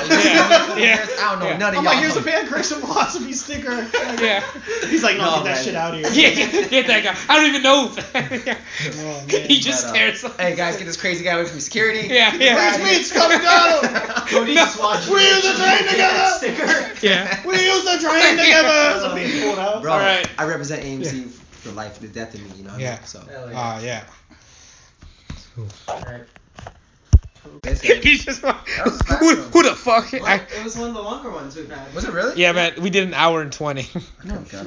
Yeah, 0.77 0.77
yeah, 0.79 1.07
I 1.21 1.31
don't 1.31 1.41
know 1.41 1.49
yeah. 1.49 1.57
none 1.57 1.73
of 1.73 1.79
I'm 1.79 1.85
y'all. 1.85 1.95
like, 1.95 1.99
here's 2.01 2.17
a 2.17 2.21
Pankration 2.21 2.81
philosophy 2.81 3.33
sticker. 3.33 3.71
yeah, 4.23 4.45
He's 4.89 5.03
like, 5.03 5.17
no, 5.17 5.25
No, 5.25 5.37
get 5.37 5.45
that 5.45 5.55
man. 5.57 5.65
shit 5.65 5.75
out 5.75 5.95
of 5.95 6.01
here. 6.01 6.11
yeah, 6.37 6.67
get 6.69 6.87
that 6.87 7.03
guy. 7.03 7.17
I 7.29 7.37
don't 7.37 7.47
even 7.49 7.63
know. 7.63 7.93
yeah. 8.45 8.59
Oh, 8.99 9.25
he 9.29 9.59
just 9.59 9.85
But, 9.87 9.91
uh, 9.91 10.15
stares. 10.15 10.37
Hey 10.37 10.55
guys, 10.55 10.77
get 10.77 10.85
this 10.85 10.99
crazy 11.01 11.25
guy 11.25 11.33
away 11.33 11.47
from 11.49 11.61
security. 11.61 12.09
Yeah, 12.09 12.35
yeah. 12.37 12.55
Where's 12.57 12.79
me? 12.79 12.91
It's 12.97 13.11
coming 13.13 13.39
down. 13.41 14.27
Cody 14.29 14.55
No. 14.55 14.61
just 14.65 14.79
watched 14.79 15.09
We 15.09 15.27
use 15.27 15.43
the 15.43 15.55
train 15.55 15.89
together. 15.89 16.31
sticker. 16.37 17.07
Yeah. 17.07 17.47
We 17.47 17.55
use 17.65 17.85
the 17.85 17.99
train 18.07 18.37
together. 18.37 19.01
So 19.01 19.15
being 19.15 19.43
pulled 19.43 19.59
out. 19.59 19.81
Bro, 19.83 19.93
All 19.93 19.99
right. 19.99 20.29
I 20.39 20.45
represent 20.47 20.83
AMC 20.85 21.31
for 21.31 21.71
life, 21.73 22.01
the 22.01 22.09
death 22.09 22.35
of 22.35 22.43
me. 22.43 22.51
You 22.59 22.65
know. 22.65 22.71
what 22.71 22.75
I 22.75 22.79
mean? 22.79 22.87
Yeah. 22.87 23.01
So. 23.05 23.23
Yeah. 23.31 23.61
Uh, 23.77 23.81
yeah. 23.83 24.05
Alright. 25.89 25.95
This 25.95 25.97
guy- 25.97 26.21
He's 27.83 28.25
just 28.25 28.43
like, 28.43 28.57
was 28.85 29.01
a 29.01 29.05
fast 29.05 29.21
who, 29.21 29.35
who 29.37 29.63
the 29.63 29.75
fuck? 29.75 30.13
Well, 30.13 30.25
I, 30.27 30.37
it 30.37 30.65
was 30.65 30.77
one 30.77 30.89
of 30.89 30.95
the 30.95 31.03
longer 31.03 31.31
ones 31.31 31.57
we've 31.57 31.71
had. 31.71 31.93
Was 31.95 32.05
it 32.05 32.13
really? 32.13 32.41
yeah, 32.41 32.53
man, 32.53 32.75
we 32.81 32.91
did 32.91 33.07
an 33.07 33.15
hour 33.15 33.43
and 33.43 33.53
20. 33.53 33.89
Oh, 34.29 34.45
God. 34.51 34.65